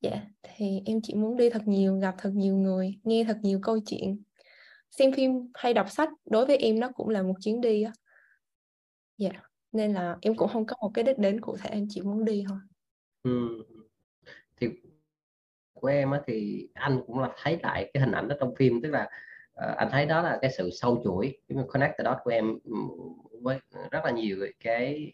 Dạ, 0.00 0.22
thì 0.42 0.82
em 0.86 1.00
chỉ 1.02 1.14
muốn 1.14 1.36
đi 1.36 1.50
thật 1.50 1.62
nhiều, 1.66 1.98
gặp 1.98 2.14
thật 2.18 2.30
nhiều 2.34 2.56
người, 2.56 2.94
nghe 3.04 3.24
thật 3.24 3.38
nhiều 3.42 3.58
câu 3.62 3.78
chuyện. 3.86 4.22
Xem 4.90 5.12
phim 5.12 5.32
hay 5.54 5.74
đọc 5.74 5.90
sách 5.90 6.08
đối 6.24 6.46
với 6.46 6.56
em 6.56 6.80
nó 6.80 6.90
cũng 6.94 7.08
là 7.08 7.22
một 7.22 7.34
chuyến 7.40 7.60
đi 7.60 7.82
á. 7.82 7.92
Dạ, 9.18 9.30
nên 9.72 9.94
là 9.94 10.16
em 10.20 10.36
cũng 10.36 10.48
không 10.48 10.66
có 10.66 10.76
một 10.80 10.90
cái 10.94 11.04
đích 11.04 11.18
đến 11.18 11.40
cụ 11.40 11.56
thể, 11.56 11.70
em 11.70 11.86
chỉ 11.90 12.00
muốn 12.00 12.24
đi 12.24 12.44
thôi. 12.48 12.58
Ừ. 13.22 13.64
ừ. 13.68 13.77
Của 15.80 15.88
em 15.88 16.10
á, 16.10 16.20
thì 16.26 16.68
anh 16.74 17.00
cũng 17.06 17.18
là 17.18 17.30
thấy 17.42 17.58
lại 17.62 17.90
cái 17.94 18.00
hình 18.00 18.12
ảnh 18.12 18.28
đó 18.28 18.36
trong 18.40 18.54
phim. 18.54 18.82
Tức 18.82 18.90
là 18.90 19.02
uh, 19.02 19.76
anh 19.76 19.88
thấy 19.90 20.06
đó 20.06 20.22
là 20.22 20.38
cái 20.42 20.50
sự 20.50 20.70
sâu 20.70 21.00
chuỗi 21.04 21.38
cái 21.48 21.58
connect 21.68 21.98
the 21.98 22.04
dot 22.04 22.16
của 22.24 22.30
em 22.30 22.58
với 23.42 23.58
rất 23.90 24.04
là 24.04 24.10
nhiều 24.10 24.36
cái 24.60 25.12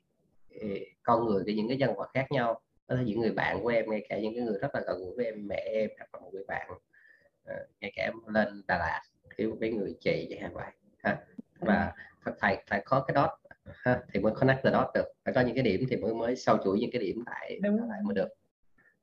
con 1.03 1.27
người 1.27 1.43
cái 1.47 1.55
những 1.55 1.69
cái 1.69 1.77
nhân 1.77 1.95
vật 1.97 2.11
khác 2.15 2.27
nhau. 2.31 2.61
Đó 2.89 2.97
là 2.97 3.03
những 3.03 3.21
người 3.21 3.33
bạn 3.33 3.63
của 3.63 3.69
em 3.69 3.91
ngay 3.91 4.07
cả 4.09 4.19
những 4.19 4.35
cái 4.35 4.45
người 4.45 4.59
rất 4.59 4.75
là 4.75 4.81
gần 4.87 4.99
gũi 4.99 5.17
với 5.17 5.25
em 5.25 5.49
mẹ 5.49 5.57
em 5.57 5.91
hoặc 5.99 6.09
là 6.13 6.21
một 6.21 6.31
người 6.33 6.45
bạn 6.49 6.71
uh, 6.71 7.69
ngay 7.81 7.93
cả 7.97 8.03
em 8.03 8.15
lên 8.35 8.63
Đà 8.67 8.79
Lạt 8.79 9.03
một 9.49 9.57
cái 9.61 9.71
người 9.71 9.95
chị 10.01 10.27
chẳng 10.31 10.41
hạn 10.41 10.55
vậy 10.55 10.73
ha. 11.03 11.19
Và 11.59 11.93
phải 12.41 12.65
phải 12.67 12.83
có 12.85 13.05
cái 13.09 13.15
đó 13.15 13.39
ha, 13.65 14.03
thì 14.13 14.21
mới 14.21 14.33
connect 14.35 14.65
the 14.65 14.71
dot 14.71 14.87
được. 14.95 15.13
Phải 15.25 15.35
có 15.35 15.41
những 15.41 15.55
cái 15.55 15.65
điểm 15.65 15.85
thì 15.91 15.97
mới 15.97 16.15
mới 16.15 16.37
sâu 16.37 16.59
chuỗi 16.65 16.79
những 16.79 16.91
cái 16.91 17.03
điểm 17.03 17.25
lại 17.27 17.61
lại 17.63 18.01
mới 18.05 18.15
được. 18.15 18.29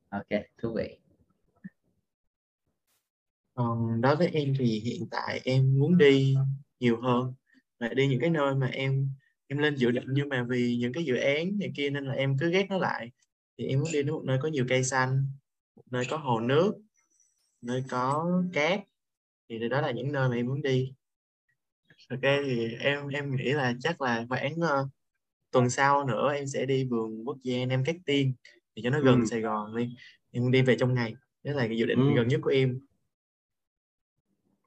Ok 0.10 0.42
thú 0.58 0.74
vị 0.76 0.98
còn 3.54 4.02
đối 4.02 4.16
với 4.16 4.28
em 4.28 4.54
thì 4.60 4.66
hiện 4.66 5.08
tại 5.12 5.42
em 5.44 5.80
muốn 5.80 5.98
đi 5.98 6.36
nhiều 6.80 7.02
hơn 7.02 7.34
và 7.80 7.88
đi 7.88 8.08
những 8.08 8.20
cái 8.20 8.30
nơi 8.30 8.56
mà 8.56 8.68
em 8.68 9.10
em 9.48 9.58
lên 9.58 9.76
dự 9.76 9.92
định. 9.92 10.06
Nhưng 10.14 10.30
mà 10.30 10.46
vì 10.50 10.78
những 10.78 10.94
cái 10.94 11.04
dự 11.04 11.16
án 11.16 11.60
này 11.60 11.72
kia 11.76 11.90
nên 11.90 12.06
là 12.06 12.14
em 12.14 12.38
cứ 12.40 12.52
ghét 12.52 12.66
nó 12.70 12.78
lại. 12.78 13.12
Thì 13.58 13.66
em 13.66 13.80
muốn 13.80 13.88
đi 13.94 14.04
đến 14.04 14.12
một 14.12 14.24
nơi 14.26 14.38
có 14.42 14.48
nhiều 14.48 14.66
cây 14.70 14.84
xanh 14.84 15.26
một 15.76 15.84
nơi 15.92 16.06
có 16.10 16.18
hồ 16.18 16.40
nước 16.40 16.76
nơi 17.62 17.84
có 17.90 18.42
cát. 18.54 18.80
Thì 19.50 19.70
đó 19.70 19.82
là 19.82 19.92
những 19.92 20.12
nơi 20.12 20.30
mà 20.30 20.36
em 20.36 20.48
muốn 20.48 20.62
đi. 20.62 20.94
Ok 22.10 22.22
thì 22.22 22.76
em 22.80 23.08
em 23.08 23.36
nghĩ 23.36 23.52
là 23.52 23.74
chắc 23.80 24.02
là 24.02 24.26
khoảng 24.30 24.54
uh, 24.54 24.90
tuần 25.52 25.70
sau 25.70 26.08
nữa 26.08 26.34
em 26.34 26.48
sẽ 26.48 26.66
đi 26.66 26.84
vườn 26.84 27.28
quốc 27.28 27.38
gia 27.44 27.66
Nam 27.66 27.84
Cát 27.84 27.96
Tiên. 28.06 28.34
Thì 28.76 28.82
cho 28.84 28.90
nó 28.90 29.00
gần 29.00 29.20
ừ. 29.20 29.26
Sài 29.30 29.42
Gòn 29.42 29.76
đi. 29.76 29.96
Em 30.32 30.52
đi 30.52 30.62
về 30.62 30.76
trong 30.80 30.94
ngày. 30.94 31.16
Đó 31.44 31.52
là 31.52 31.68
cái 31.68 31.78
dự 31.78 31.86
định 31.86 32.00
ừ. 32.00 32.16
gần 32.16 32.28
nhất 32.28 32.40
của 32.44 32.50
em 32.50 32.80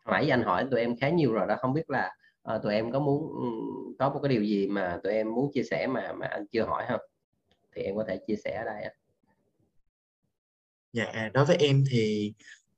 nãy 0.06 0.30
anh 0.30 0.42
hỏi 0.42 0.66
tụi 0.70 0.80
em 0.80 0.96
khá 0.96 1.08
nhiều 1.08 1.32
rồi 1.32 1.46
đó 1.48 1.56
không 1.60 1.72
biết 1.72 1.90
là 1.90 2.12
uh, 2.54 2.62
tụi 2.62 2.74
em 2.74 2.92
có 2.92 3.00
muốn 3.00 3.32
ừ, 3.32 3.46
có 3.98 4.10
một 4.10 4.20
cái 4.22 4.28
điều 4.28 4.42
gì 4.42 4.66
mà 4.66 5.00
tụi 5.02 5.12
em 5.12 5.34
muốn 5.34 5.50
chia 5.52 5.62
sẻ 5.62 5.86
mà 5.86 6.12
mà 6.12 6.26
anh 6.26 6.46
chưa 6.46 6.64
hỏi 6.64 6.84
không? 6.88 7.00
Thì 7.76 7.82
em 7.82 7.96
có 7.96 8.04
thể 8.08 8.18
chia 8.26 8.36
sẻ 8.44 8.56
ở 8.56 8.64
đây 8.64 8.94
dạ 10.92 11.30
đối 11.34 11.44
với 11.44 11.56
em 11.56 11.84
thì 11.90 12.32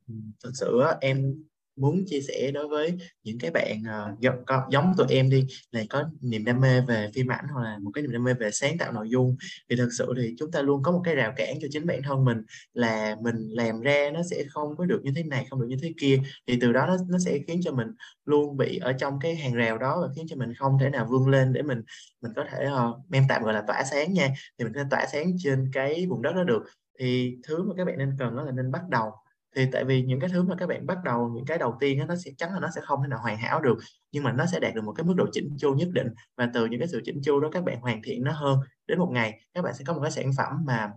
ừ, 0.09 0.15
thật 0.43 0.51
sự 0.55 0.83
em 1.01 1.45
muốn 1.77 2.05
chia 2.07 2.21
sẻ 2.21 2.51
đối 2.55 2.69
với 2.69 2.99
những 3.25 3.39
cái 3.39 3.51
bạn 3.51 3.83
uh, 4.15 4.71
giống 4.71 4.93
tụi 4.97 5.07
em 5.11 5.31
đi 5.31 5.47
là 5.71 5.83
có 5.91 6.05
niềm 6.21 6.45
đam 6.45 6.61
mê 6.61 6.81
về 6.81 7.11
phim 7.15 7.33
ảnh 7.33 7.45
hoặc 7.53 7.63
là 7.63 7.79
một 7.83 7.91
cái 7.95 8.03
niềm 8.03 8.13
đam 8.13 8.25
mê 8.25 8.35
về 8.35 8.51
sáng 8.51 8.79
tạo 8.79 8.93
nội 8.93 9.09
dung 9.09 9.37
thì 9.71 9.77
thật 9.77 9.89
sự 9.99 10.15
thì 10.17 10.35
chúng 10.39 10.51
ta 10.51 10.63
luôn 10.63 10.83
có 10.83 10.93
một 10.93 11.01
cái 11.05 11.15
rào 11.15 11.33
cản 11.37 11.57
cho 11.61 11.69
chính 11.71 11.87
bản 11.87 12.03
thân 12.03 12.25
mình 12.25 12.39
là 12.73 13.17
mình 13.23 13.37
làm 13.51 13.81
ra 13.81 14.11
nó 14.15 14.21
sẽ 14.31 14.45
không 14.49 14.77
có 14.77 14.85
được 14.85 15.01
như 15.05 15.13
thế 15.17 15.23
này 15.23 15.47
không 15.51 15.61
được 15.61 15.67
như 15.69 15.77
thế 15.83 15.93
kia 16.01 16.21
thì 16.47 16.59
từ 16.61 16.73
đó 16.73 16.87
nó 16.87 16.97
nó 17.09 17.19
sẽ 17.19 17.39
khiến 17.47 17.61
cho 17.63 17.73
mình 17.73 17.89
luôn 18.25 18.57
bị 18.57 18.79
ở 18.79 18.93
trong 18.93 19.19
cái 19.21 19.37
hàng 19.37 19.55
rào 19.55 19.79
đó 19.79 19.99
và 20.03 20.09
khiến 20.17 20.27
cho 20.29 20.37
mình 20.37 20.55
không 20.55 20.79
thể 20.81 20.91
nào 20.91 21.07
vươn 21.11 21.29
lên 21.29 21.53
để 21.53 21.63
mình 21.63 21.83
mình 22.23 22.33
có 22.37 22.45
thể 22.51 22.65
ờ, 22.65 22.89
uh, 22.89 22.97
em 23.13 23.25
tạm 23.29 23.43
gọi 23.43 23.55
là 23.55 23.63
tỏa 23.67 23.83
sáng 23.91 24.13
nha. 24.13 24.29
Thì 24.59 24.65
mình 24.65 24.73
có 24.75 24.83
thể 24.83 24.89
tỏa 24.91 25.07
sáng 25.13 25.33
trên 25.39 25.71
cái 25.73 26.07
vùng 26.07 26.23
đất 26.23 26.33
đó 26.33 26.45
được. 26.45 26.65
Thì 26.99 27.37
thứ 27.47 27.63
mà 27.63 27.75
các 27.77 27.85
bạn 27.85 27.99
nên 27.99 28.17
cần 28.19 28.37
đó 28.37 28.43
là 28.43 28.53
nên 28.53 28.71
bắt 28.71 28.83
đầu 28.91 29.13
thì 29.57 29.67
tại 29.73 29.85
vì 29.85 30.03
những 30.03 30.21
cái 30.21 30.31
thứ 30.31 30.43
mà 30.43 30.55
các 30.59 30.67
bạn 30.69 30.87
bắt 30.87 30.99
đầu 31.05 31.31
những 31.35 31.45
cái 31.47 31.59
đầu 31.59 31.77
tiên 31.81 31.99
đó, 31.99 32.05
nó 32.07 32.17
sẽ 32.17 32.31
chắn 32.39 32.53
là 32.53 32.61
nó 32.61 32.69
sẽ 32.75 32.81
không 32.85 33.03
thể 33.03 33.09
nào 33.09 33.19
hoàn 33.23 33.39
hảo 33.39 33.61
được 33.61 33.79
nhưng 34.13 34.25
mà 34.25 34.33
nó 34.33 34.47
sẽ 34.47 34.61
đạt 34.61 34.75
được 34.75 34.85
một 34.85 34.93
cái 34.93 35.05
mức 35.05 35.15
độ 35.17 35.27
chỉnh 35.33 35.57
chu 35.59 35.75
nhất 35.75 35.89
định. 35.93 36.09
Và 36.37 36.51
từ 36.55 36.67
những 36.67 36.81
cái 36.81 36.89
sự 36.89 37.01
chỉnh 37.05 37.21
chu 37.25 37.41
đó 37.41 37.49
các 37.53 37.65
bạn 37.65 37.81
hoàn 37.81 38.03
thiện 38.03 38.25
nó 38.25 38.33
hơn. 38.33 38.59
Đến 38.87 38.99
một 38.99 39.09
ngày 39.13 39.41
các 39.55 39.63
bạn 39.63 39.75
sẽ 39.75 39.85
có 39.87 39.93
một 39.93 40.01
cái 40.03 40.11
sản 40.11 40.31
phẩm 40.37 40.65
mà 40.67 40.91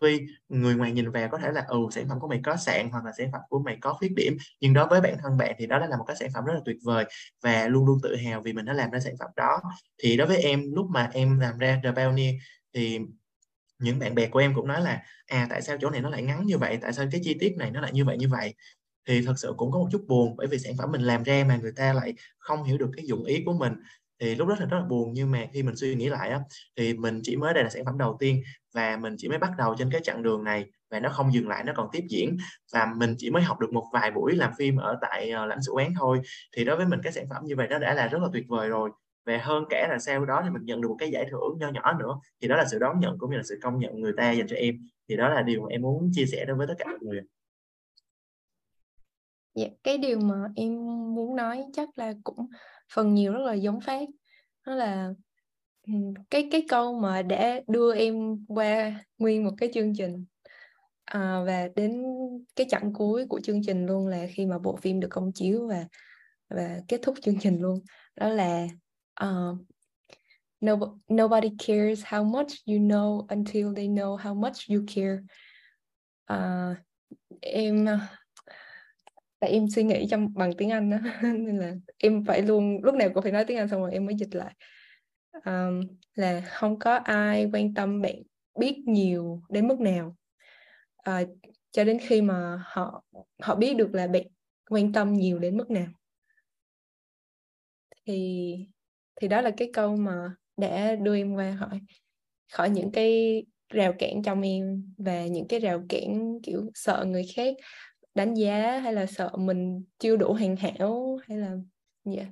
tuy 0.00 0.26
người 0.48 0.74
ngoài 0.74 0.92
nhìn 0.92 1.10
vào 1.10 1.28
có 1.28 1.38
thể 1.38 1.52
là 1.52 1.64
ừ 1.68 1.78
sản 1.90 2.08
phẩm 2.08 2.20
của 2.20 2.28
mày 2.28 2.40
có 2.44 2.56
sạn 2.56 2.90
hoặc 2.90 3.04
là 3.04 3.12
sản 3.18 3.28
phẩm 3.32 3.40
của 3.48 3.58
mày 3.58 3.78
có 3.80 3.92
khuyết 3.92 4.12
điểm 4.16 4.36
nhưng 4.60 4.74
đối 4.74 4.86
với 4.86 5.00
bản 5.00 5.16
thân 5.22 5.36
bạn 5.36 5.54
thì 5.58 5.66
đó 5.66 5.78
là 5.78 5.96
một 5.96 6.04
cái 6.06 6.16
sản 6.16 6.28
phẩm 6.34 6.44
rất 6.44 6.52
là 6.54 6.60
tuyệt 6.64 6.76
vời 6.84 7.04
và 7.42 7.68
luôn 7.68 7.86
luôn 7.86 7.98
tự 8.02 8.16
hào 8.16 8.40
vì 8.42 8.52
mình 8.52 8.64
đã 8.64 8.72
làm 8.72 8.90
ra 8.90 9.00
sản 9.00 9.14
phẩm 9.20 9.30
đó. 9.36 9.60
Thì 10.02 10.16
đối 10.16 10.26
với 10.26 10.36
em 10.42 10.62
lúc 10.74 10.86
mà 10.90 11.10
em 11.12 11.38
làm 11.40 11.58
ra 11.58 11.80
The 11.84 11.92
Pioneer 11.92 12.34
thì 12.74 12.98
những 13.78 13.98
bạn 13.98 14.14
bè 14.14 14.26
của 14.28 14.38
em 14.38 14.54
cũng 14.54 14.66
nói 14.68 14.80
là 14.82 15.02
à 15.26 15.46
tại 15.50 15.62
sao 15.62 15.76
chỗ 15.80 15.90
này 15.90 16.00
nó 16.00 16.10
lại 16.10 16.22
ngắn 16.22 16.46
như 16.46 16.58
vậy? 16.58 16.78
Tại 16.82 16.92
sao 16.92 17.06
cái 17.12 17.20
chi 17.24 17.36
tiết 17.40 17.54
này 17.58 17.70
nó 17.70 17.80
lại 17.80 17.92
như 17.92 18.04
vậy 18.04 18.16
như 18.18 18.28
vậy? 18.28 18.54
Thì 19.08 19.22
thật 19.26 19.34
sự 19.36 19.54
cũng 19.56 19.70
có 19.72 19.78
một 19.78 19.88
chút 19.92 20.04
buồn 20.08 20.36
bởi 20.36 20.46
vì 20.46 20.58
sản 20.58 20.72
phẩm 20.78 20.92
mình 20.92 21.00
làm 21.02 21.22
ra 21.22 21.44
mà 21.48 21.56
người 21.56 21.72
ta 21.76 21.92
lại 21.92 22.14
không 22.38 22.64
hiểu 22.64 22.78
được 22.78 22.90
cái 22.96 23.06
dụng 23.06 23.24
ý 23.24 23.42
của 23.46 23.52
mình. 23.52 23.72
Thì 24.20 24.34
lúc 24.34 24.48
đó 24.48 24.56
thì 24.58 24.64
rất 24.70 24.76
là 24.78 24.84
buồn 24.84 25.12
nhưng 25.14 25.30
mà 25.30 25.46
khi 25.52 25.62
mình 25.62 25.76
suy 25.76 25.94
nghĩ 25.94 26.08
lại 26.08 26.30
á, 26.30 26.40
thì 26.76 26.94
mình 26.94 27.20
chỉ 27.22 27.36
mới 27.36 27.54
đây 27.54 27.64
là 27.64 27.70
sản 27.70 27.84
phẩm 27.84 27.98
đầu 27.98 28.16
tiên 28.20 28.42
và 28.74 28.96
mình 28.96 29.14
chỉ 29.18 29.28
mới 29.28 29.38
bắt 29.38 29.50
đầu 29.58 29.74
trên 29.78 29.90
cái 29.92 30.00
chặng 30.04 30.22
đường 30.22 30.44
này 30.44 30.64
và 30.90 31.00
nó 31.00 31.08
không 31.08 31.32
dừng 31.34 31.48
lại 31.48 31.64
nó 31.64 31.72
còn 31.76 31.88
tiếp 31.92 32.04
diễn. 32.10 32.36
Và 32.72 32.86
mình 32.96 33.14
chỉ 33.18 33.30
mới 33.30 33.42
học 33.42 33.60
được 33.60 33.72
một 33.72 33.84
vài 33.92 34.10
buổi 34.10 34.36
làm 34.36 34.52
phim 34.58 34.76
ở 34.76 34.98
tại 35.02 35.30
ờ, 35.30 35.46
lãnh 35.46 35.62
sự 35.66 35.72
quán 35.72 35.92
thôi. 35.98 36.20
Thì 36.56 36.64
đối 36.64 36.76
với 36.76 36.86
mình 36.86 37.00
cái 37.02 37.12
sản 37.12 37.24
phẩm 37.30 37.42
như 37.46 37.56
vậy 37.56 37.66
nó 37.70 37.78
đã 37.78 37.94
là 37.94 38.06
rất 38.08 38.18
là 38.22 38.28
tuyệt 38.32 38.44
vời 38.48 38.68
rồi 38.68 38.90
về 39.28 39.38
hơn 39.38 39.64
cả 39.70 39.88
là 39.90 39.98
sau 39.98 40.24
đó 40.24 40.40
thì 40.44 40.50
mình 40.50 40.64
nhận 40.64 40.80
được 40.80 40.88
một 40.88 40.96
cái 40.98 41.10
giải 41.10 41.26
thưởng 41.30 41.58
nho 41.58 41.70
nhỏ 41.70 41.92
nữa. 41.92 42.20
Thì 42.40 42.48
đó 42.48 42.56
là 42.56 42.64
sự 42.70 42.78
đón 42.78 43.00
nhận 43.00 43.18
cũng 43.18 43.30
như 43.30 43.36
là 43.36 43.42
sự 43.42 43.58
công 43.62 43.78
nhận 43.78 44.00
người 44.00 44.12
ta 44.16 44.32
dành 44.32 44.46
cho 44.48 44.56
em. 44.56 44.74
Thì 45.08 45.16
đó 45.16 45.28
là 45.28 45.42
điều 45.42 45.60
mà 45.60 45.66
em 45.70 45.82
muốn 45.82 46.10
chia 46.14 46.26
sẻ 46.26 46.44
đối 46.44 46.56
với 46.56 46.66
tất 46.66 46.74
cả 46.78 46.84
mọi 46.86 46.98
người. 47.00 47.20
Dạ, 49.54 49.66
cái 49.82 49.98
điều 49.98 50.20
mà 50.20 50.34
em 50.56 50.74
muốn 51.14 51.36
nói 51.36 51.64
chắc 51.72 51.88
là 51.98 52.12
cũng 52.24 52.46
phần 52.92 53.14
nhiều 53.14 53.32
rất 53.32 53.40
là 53.40 53.54
giống 53.54 53.80
phát. 53.80 54.08
Đó 54.66 54.74
là 54.74 55.10
ừ, 55.86 55.92
cái 56.30 56.48
cái 56.50 56.66
câu 56.68 56.98
mà 56.98 57.22
đã 57.22 57.60
đưa 57.66 57.94
em 57.94 58.44
qua 58.48 59.04
nguyên 59.18 59.44
một 59.44 59.52
cái 59.58 59.70
chương 59.74 59.92
trình. 59.98 60.24
À, 61.04 61.42
và 61.46 61.68
đến 61.76 62.02
cái 62.56 62.66
chặng 62.70 62.92
cuối 62.92 63.26
của 63.28 63.40
chương 63.40 63.60
trình 63.66 63.86
luôn 63.86 64.06
là 64.06 64.26
khi 64.30 64.46
mà 64.46 64.58
bộ 64.58 64.76
phim 64.76 65.00
được 65.00 65.08
công 65.10 65.32
chiếu 65.32 65.68
và 65.68 65.84
và 66.50 66.80
kết 66.88 67.00
thúc 67.02 67.14
chương 67.22 67.38
trình 67.40 67.60
luôn. 67.60 67.80
Đó 68.16 68.28
là 68.28 68.66
Um, 69.20 69.28
uh, 69.28 69.58
no, 70.60 70.98
nobody 71.08 71.50
cares 71.58 72.04
how 72.04 72.24
much 72.24 72.52
you 72.66 72.78
know 72.78 73.26
until 73.28 73.74
they 73.74 73.88
know 73.88 74.16
how 74.16 74.34
much 74.34 74.68
you 74.68 74.84
care. 74.86 75.22
Uh, 76.30 76.76
em 77.40 77.86
tại 79.40 79.50
em 79.50 79.70
suy 79.70 79.82
nghĩ 79.82 80.06
trong 80.10 80.34
bằng 80.34 80.52
tiếng 80.58 80.70
Anh 80.70 80.90
đó 80.90 80.96
nên 81.22 81.58
là 81.58 81.74
em 81.98 82.24
phải 82.24 82.42
luôn 82.42 82.84
lúc 82.84 82.94
nào 82.94 83.08
cũng 83.14 83.22
phải 83.22 83.32
nói 83.32 83.44
tiếng 83.44 83.56
Anh 83.56 83.68
xong 83.68 83.80
rồi 83.80 83.92
em 83.92 84.06
mới 84.06 84.14
dịch 84.14 84.34
lại. 84.34 84.54
Um, 85.32 85.80
là 86.14 86.42
không 86.46 86.78
có 86.78 86.94
ai 86.94 87.50
quan 87.52 87.74
tâm 87.74 88.02
bạn 88.02 88.14
biết 88.58 88.78
nhiều 88.86 89.42
đến 89.48 89.68
mức 89.68 89.80
nào. 89.80 90.16
Uh, 91.10 91.28
cho 91.70 91.84
đến 91.84 91.98
khi 92.02 92.22
mà 92.22 92.62
họ 92.64 93.04
họ 93.42 93.54
biết 93.54 93.76
được 93.76 93.90
là 93.92 94.06
bạn 94.06 94.26
quan 94.70 94.92
tâm 94.92 95.14
nhiều 95.14 95.38
đến 95.38 95.56
mức 95.56 95.70
nào. 95.70 95.86
Thì 98.06 98.56
thì 99.20 99.28
đó 99.28 99.40
là 99.40 99.50
cái 99.56 99.70
câu 99.72 99.96
mà 99.96 100.34
để 100.56 100.96
đưa 100.96 101.16
em 101.16 101.34
qua 101.34 101.56
khỏi 101.60 101.80
khỏi 102.52 102.70
những 102.70 102.92
cái 102.92 103.42
rào 103.68 103.92
cản 103.98 104.22
trong 104.22 104.42
em 104.42 104.92
và 104.98 105.26
những 105.26 105.48
cái 105.48 105.60
rào 105.60 105.82
cản, 105.88 106.38
kiểu, 106.42 106.70
sợ 106.74 107.04
người 107.08 107.26
khác 107.34 107.56
đánh 108.14 108.34
giá 108.34 108.78
hay 108.78 108.92
là 108.92 109.06
sợ 109.06 109.30
mình 109.38 109.84
chưa 109.98 110.16
đủ 110.16 110.32
hoàn 110.32 110.56
hảo 110.56 111.18
hay 111.28 111.38
là 111.38 111.56
yeah. 112.16 112.28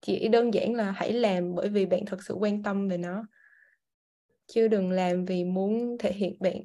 chỉ 0.00 0.28
đơn 0.28 0.54
giản 0.54 0.74
là 0.74 0.90
hãy 0.90 1.12
làm 1.12 1.54
bởi 1.54 1.68
vì 1.68 1.86
bạn 1.86 2.04
thật 2.06 2.22
sự 2.24 2.34
quan 2.34 2.62
tâm 2.62 2.88
về 2.88 2.98
nó, 2.98 3.26
chứ 4.46 4.68
đừng 4.68 4.90
làm 4.90 5.24
vì 5.24 5.44
muốn 5.44 5.96
thể 5.98 6.12
hiện 6.12 6.36
bạn 6.40 6.56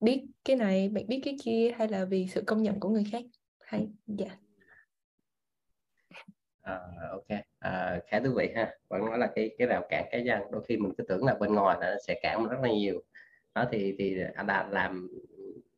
biết 0.00 0.22
cái 0.44 0.56
này, 0.56 0.88
bạn 0.88 1.06
biết 1.08 1.20
cái 1.24 1.36
kia 1.44 1.72
hay 1.76 1.88
là 1.88 2.04
vì 2.04 2.26
sự 2.28 2.42
công 2.46 2.62
nhận 2.62 2.80
của 2.80 2.88
người 2.88 3.04
khác 3.12 3.22
hay 3.60 3.88
dạ 4.06 4.26
yeah 4.26 4.38
à, 7.00 7.08
ok. 7.10 7.40
À, 7.58 8.00
khá 8.06 8.20
thú 8.20 8.30
vị 8.36 8.52
ha. 8.56 8.74
Vẫn 8.88 9.04
nói 9.04 9.18
là 9.18 9.28
cái 9.34 9.50
cái 9.58 9.68
rào 9.68 9.82
cản 9.88 10.04
cá 10.10 10.20
nhân 10.20 10.42
đôi 10.50 10.64
khi 10.68 10.76
mình 10.76 10.92
cứ 10.98 11.04
tưởng 11.08 11.24
là 11.24 11.34
bên 11.34 11.54
ngoài 11.54 11.76
nó 11.80 11.86
sẽ 12.06 12.20
cản 12.22 12.46
rất 12.48 12.56
là 12.62 12.68
nhiều. 12.68 13.02
Đó 13.54 13.64
thì 13.72 13.94
thì 13.98 14.16
anh 14.34 14.46
đã 14.46 14.68
làm 14.70 15.08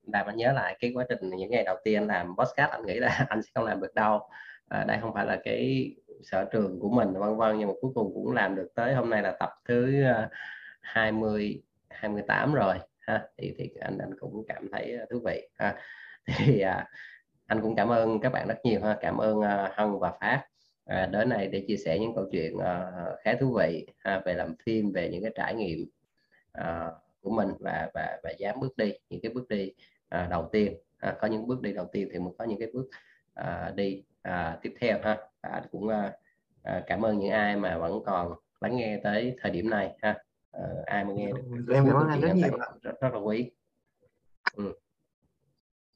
làm 0.02 0.26
anh 0.26 0.36
nhớ 0.36 0.52
lại 0.52 0.76
cái 0.80 0.92
quá 0.94 1.04
trình 1.08 1.30
những 1.30 1.50
ngày 1.50 1.64
đầu 1.64 1.76
tiên 1.84 2.06
làm 2.06 2.36
podcast 2.36 2.70
anh 2.70 2.86
nghĩ 2.86 2.94
là 3.00 3.26
anh 3.28 3.42
sẽ 3.42 3.50
không 3.54 3.64
làm 3.64 3.80
được 3.80 3.94
đâu. 3.94 4.20
À, 4.68 4.84
đây 4.84 4.98
không 5.00 5.14
phải 5.14 5.26
là 5.26 5.40
cái 5.44 5.94
sở 6.22 6.44
trường 6.52 6.80
của 6.80 6.90
mình 6.90 7.12
vân 7.12 7.36
vân 7.36 7.58
nhưng 7.58 7.68
mà 7.68 7.74
cuối 7.80 7.90
cùng 7.94 8.14
cũng 8.14 8.32
làm 8.32 8.54
được 8.54 8.68
tới 8.74 8.94
hôm 8.94 9.10
nay 9.10 9.22
là 9.22 9.36
tập 9.40 9.50
thứ 9.68 10.04
ờ, 10.04 10.28
20 10.80 11.62
28 11.88 12.54
rồi 12.54 12.76
ha. 13.00 13.28
Thì 13.38 13.54
thì 13.58 13.70
anh 13.80 13.98
anh 13.98 14.18
cũng 14.18 14.44
cảm 14.48 14.68
thấy 14.72 14.98
thú 15.10 15.20
vị 15.24 15.48
ha. 15.58 15.74
Thì 16.38 16.60
à, 16.60 16.86
anh 17.46 17.60
cũng 17.62 17.76
cảm 17.76 17.88
ơn 17.88 18.20
các 18.20 18.32
bạn 18.32 18.48
rất 18.48 18.64
nhiều 18.64 18.80
ha. 18.84 18.96
Cảm 19.00 19.18
ơn 19.18 19.38
uh, 19.38 19.70
Hân 19.76 19.98
và 19.98 20.12
Phát 20.20 20.44
à, 20.84 21.06
đến 21.06 21.28
này 21.28 21.46
để 21.46 21.64
chia 21.68 21.76
sẻ 21.76 21.98
những 21.98 22.14
câu 22.14 22.28
chuyện 22.32 22.56
uh, 22.56 22.62
khá 23.20 23.34
thú 23.40 23.56
vị 23.58 23.86
ha, 23.98 24.22
về 24.24 24.34
làm 24.34 24.54
phim 24.66 24.92
về 24.92 25.08
những 25.12 25.22
cái 25.22 25.32
trải 25.36 25.54
nghiệm 25.54 25.86
uh, 26.58 26.92
của 27.20 27.30
mình 27.30 27.48
và 27.60 27.90
và 27.94 28.20
và 28.22 28.30
dám 28.38 28.60
bước 28.60 28.76
đi 28.76 28.92
những 29.10 29.20
cái 29.20 29.32
bước 29.32 29.48
đi 29.48 29.72
à, 30.08 30.26
đầu 30.30 30.48
tiên 30.52 30.74
à, 30.98 31.16
có 31.20 31.28
những 31.28 31.46
bước 31.46 31.62
đi 31.62 31.72
đầu 31.72 31.88
tiên 31.92 32.08
thì 32.12 32.18
mình 32.18 32.34
có 32.38 32.44
những 32.44 32.58
cái 32.58 32.68
bước 32.74 32.88
à, 33.34 33.72
đi 33.76 34.04
à, 34.22 34.58
tiếp 34.62 34.74
theo 34.80 34.98
ha 35.02 35.18
và 35.42 35.62
cũng 35.70 35.88
à, 35.88 36.12
à, 36.62 36.82
cảm 36.86 37.04
ơn 37.04 37.18
những 37.18 37.30
ai 37.30 37.56
mà 37.56 37.78
vẫn 37.78 38.02
còn 38.06 38.34
lắng 38.60 38.76
nghe 38.76 39.00
tới 39.04 39.36
thời 39.40 39.52
điểm 39.52 39.70
này 39.70 39.96
ha 40.02 40.18
à, 40.50 40.62
ai 40.86 41.04
mà 41.04 41.12
nghe 41.12 41.32
được 41.66 41.74
em 41.74 41.86
cảm 41.86 41.96
ơn 41.96 42.08
anh 42.08 42.20
rất 42.20 42.32
nhiều. 42.34 42.58
rất, 42.82 43.00
rất 43.00 43.12
là 43.12 43.18
quý. 43.18 43.50
Ừ. 44.56 44.72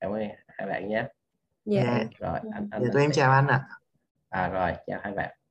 cảm 0.01 0.13
ơn 0.13 0.23
hai 0.47 0.69
bạn 0.69 0.89
nhé. 0.89 1.05
Dạ. 1.65 1.83
Dạ. 1.85 2.05
rồi 2.19 2.39
anh, 2.39 2.51
anh 2.53 2.69
Dạ, 2.71 2.87
anh 2.87 2.93
tụi 2.93 3.03
em 3.03 3.13
sẽ- 3.13 3.23
chào 3.23 3.33
anh 3.33 3.47
ạ 3.47 3.69
à 4.37 4.49
rồi 4.49 4.73
chào 4.87 5.01
hai 5.03 5.13
bạn. 5.13 5.46